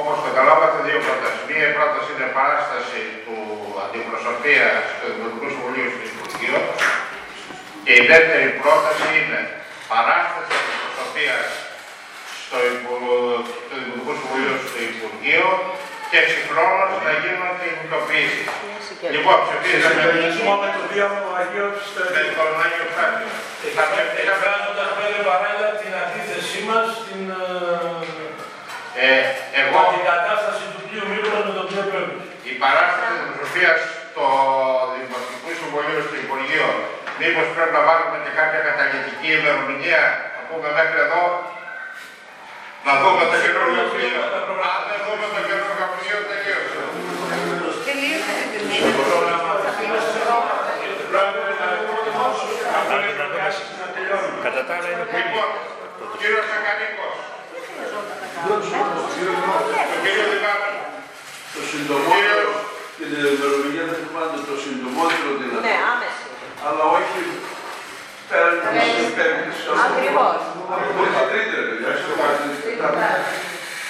όπως 0.00 0.16
καταλάβατε, 0.28 0.76
δύο 0.86 0.98
προτάσεις. 1.06 1.42
Μία 1.48 1.64
η 1.70 1.74
πρόταση 1.78 2.08
είναι 2.14 2.28
παράσταση 2.38 3.00
του 3.24 3.36
αντιπροσωπείας 3.84 4.80
στο 4.96 5.06
Δημοτικό 5.14 5.46
Συμβουλίο 5.52 5.86
στο 5.94 6.02
Υπουργείο 6.12 6.58
και 7.84 7.92
η 8.00 8.02
δεύτερη 8.12 8.48
πρόταση 8.62 9.06
είναι 9.18 9.40
παράσταση 9.92 10.52
αντιπροσωπείας 10.60 11.46
στο, 12.44 12.56
Υπου- 12.72 13.44
στο 13.66 13.74
Δημοτικό 13.82 14.12
Συμβουλίο 14.18 14.54
στο 14.70 14.78
Υπουργείο 14.92 15.46
και 16.10 16.20
συγχρόνως 16.32 16.92
να 17.06 17.12
γίνουν 17.22 17.50
και 17.58 17.68
κινητοποιήσεις. 17.76 18.46
Λοιπόν, 19.14 19.36
ψηφίζαμε 19.46 20.02
Συνδυασμό 20.04 20.54
με 20.62 20.68
το 20.76 20.82
διάβολο 20.92 21.30
Αγίου 21.40 21.68
με 21.74 21.82
Στρατείου. 21.88 22.32
τον 22.38 22.62
Άγιο 22.64 22.86
Φράγιο. 22.94 23.28
Θα 23.76 23.84
πρέπει 23.92 24.12
να 24.16 24.20
Εκφράζοντας 24.22 24.90
πέρα 24.96 25.18
παράλληλα 25.30 25.70
την 25.82 25.92
αντίθεσή 26.02 26.60
μας 26.68 26.86
στην 27.00 27.22
ε, 29.06 29.08
εγώ 29.60 29.76
αντικατάσταση 29.86 30.64
του 30.72 30.80
πλοίου 30.86 31.06
Μύκονος 31.10 31.44
με 31.48 31.52
το 31.58 31.62
πλοίο 31.68 31.84
Πρέβη. 31.90 32.16
Η 32.50 32.52
παράσταση 32.62 33.14
της 33.22 33.30
προσωπίας 33.36 33.78
στο 34.10 34.24
Δημοτικό 34.94 35.48
Συμβουλίο 35.60 36.00
στο 36.06 36.16
Υπουργείο, 36.24 36.66
μήπως 37.20 37.46
πρέπει 37.54 37.74
να 37.78 37.82
βάλουμε 37.88 38.16
και 38.24 38.32
κάποια 38.40 38.60
καταλητική 38.68 39.28
ημερομηνία, 39.38 40.02
να 40.36 40.40
πούμε 40.48 40.68
μέχρι 40.78 40.98
εδώ, 41.06 41.22
να 42.88 42.94
δούμε 43.02 43.24
το 43.32 43.36
καινούργιο 43.44 43.84
πλοίο. 43.94 44.20
Αν 44.72 44.80
δεν 44.88 44.98
δούμε 45.06 45.26
το 45.34 45.40
καινούργιο 45.48 45.86
πλοίο, 45.94 46.18
τελείωσε. 46.30 46.80
Τελείωσε 47.88 48.32
την 48.40 48.48
τιμή. 48.52 48.78
Κατά 54.44 54.60
τα 54.68 54.72
άλλα 54.76 54.88
είναι 54.94 55.04
πολύ. 55.10 55.22
Λοιπόν, 55.26 55.48
ο 56.04 56.06
κύριος 56.18 56.44
Σακανίκος, 56.50 57.14
ο 59.94 59.98
κύριος 60.04 60.28
Δημάρχος, 60.34 60.76
Το 61.54 61.60
συντομότερο 61.70 62.50
και 62.96 63.04
την 63.10 63.20
ημερομηνία 63.34 63.84
δεν 63.90 63.96
θυμάται 64.02 64.38
το 64.48 64.54
συντομότερο 64.64 65.28
Ναι, 65.32 65.38
δυνατό. 65.40 65.68
άμεση. 65.92 66.24
Αλλά 66.66 66.82
όχι 66.98 67.20
πέραν 68.28 68.54
της 68.98 69.10
πέμπτης. 69.16 69.58
Ακριβώς. 69.86 70.38
Όχι 71.00 71.22
τρίτη, 71.30 71.52
ρε 71.60 71.64
παιδιά, 71.68 71.90
στο 72.00 72.10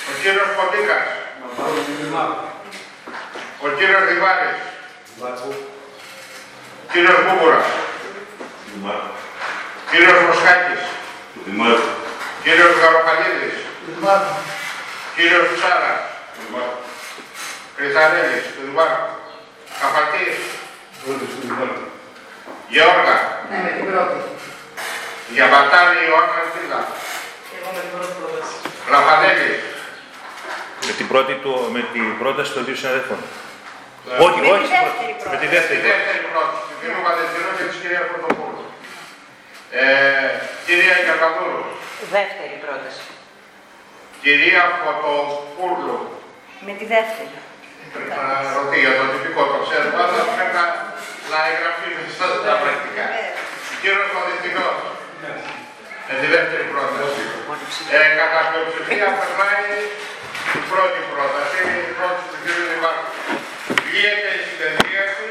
ο 0.09 0.13
κύριος 0.23 0.51
Ποντίκας, 0.57 1.07
Να 1.41 1.47
πάρουμε 1.57 1.81
την 1.87 1.95
Δημάρχο. 2.01 2.47
ο 3.65 3.69
κύριος 3.79 4.05
Διβάρης, 4.11 4.59
ο 5.47 5.51
κύριος 6.93 7.19
Μπούμπουρας, 7.25 7.69
Κύριος 9.91 10.21
Μοσχάκης. 10.27 10.83
Του 11.35 11.41
Δημάρχου. 11.47 11.93
Κύριος 12.45 12.73
Γαροπαλίδης. 12.81 13.57
Του 13.85 13.91
Δημάρχου. 13.97 14.37
Κύριος 15.17 15.47
Ψάρας. 15.55 16.01
Του 16.35 16.41
Δημάρχου. 16.47 16.79
Κρυθαρέλης. 17.77 18.45
Του 18.55 18.63
Δημάρχου. 18.69 19.09
Καφατής. 19.81 20.37
Του 21.01 21.11
Δημάρχου. 21.43 21.88
Γεώργα. 22.75 23.17
Ναι, 23.51 23.59
με 23.65 23.71
την 23.77 23.85
πρώτη. 23.91 24.19
Γιαμπατάλη 25.35 25.97
Ιωάννα 26.09 26.35
Αλφίδα. 26.43 26.81
Και 27.49 27.57
εγώ 27.61 27.69
με 27.77 27.81
την 27.85 27.93
πρώτη 27.97 28.15
πρόταση. 28.21 28.55
Λαφαδέλης. 28.93 29.61
Με 30.87 30.93
την, 30.99 31.07
πρώτη 31.13 31.35
του, 31.43 31.53
με 31.75 31.81
την 31.93 32.07
πρόταση 32.23 32.51
των 32.57 32.63
δύο 32.67 32.77
συναδέλφων. 32.81 33.21
Ε, 34.11 34.17
όχι, 34.27 34.39
Με 34.45 34.49
όχι. 34.55 34.67
τη 34.67 34.71
δεύτερη 34.77 35.13
Με 35.33 35.37
τη 35.43 35.47
δεύτερη. 35.55 35.79
Τη 35.81 35.87
δεύτερη 35.93 36.21
πρόταση. 36.33 36.61
Του 36.69 36.75
κυρίου 36.81 37.01
Παντεθυρού 37.07 37.51
και 37.59 37.65
της 37.71 37.79
κυρίας 37.83 38.05
Πρωτοπούλου. 38.11 38.65
Ε, 39.81 39.85
κυρία 40.67 40.97
Γιακαδούρου. 41.05 41.65
Δεύτερη 42.17 42.55
πρόταση. 42.65 43.05
Κυρία 44.25 44.63
Φωτοπούλου. 44.81 45.99
Με 46.67 46.73
τη 46.79 46.85
δεύτερη. 46.95 47.37
Πρέπει 47.93 48.13
να 48.21 48.27
ρωτήσω 48.57 48.81
για 48.85 48.93
το 48.99 49.05
τυπικό, 49.13 49.43
το 49.53 49.59
ξέρω. 49.65 49.87
Πάντα 49.99 50.21
πρέπει 50.37 50.55
να, 50.61 50.65
να 51.33 51.39
εγγραφεί 51.51 51.89
μέσα 51.97 52.25
ναι. 52.29 52.37
στα 52.41 52.53
πρακτικά. 52.63 53.05
Ναι. 53.13 53.25
Κύριο 53.81 54.05
Φαδιστικό, 54.13 54.67
ναι. 55.23 55.33
με 56.09 56.15
τη 56.21 56.27
δεύτερη 56.35 56.65
πρόταση. 56.73 57.23
Ε, 57.97 58.01
κατά 58.19 58.41
πλειοψηφία 58.49 59.09
περνάει 59.19 59.73
η 60.59 60.61
πρώτη 60.71 61.01
πρόταση, 61.13 61.61
η 61.91 61.93
πρόταση 61.99 62.27
του 62.31 62.39
κύριου 62.45 62.67
Δημάρχου. 62.73 63.11
Βγήκε 63.87 64.31
η 64.41 64.43
συνεδρίαση, 64.49 65.29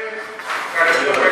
ευχαριστώ. 0.68 1.27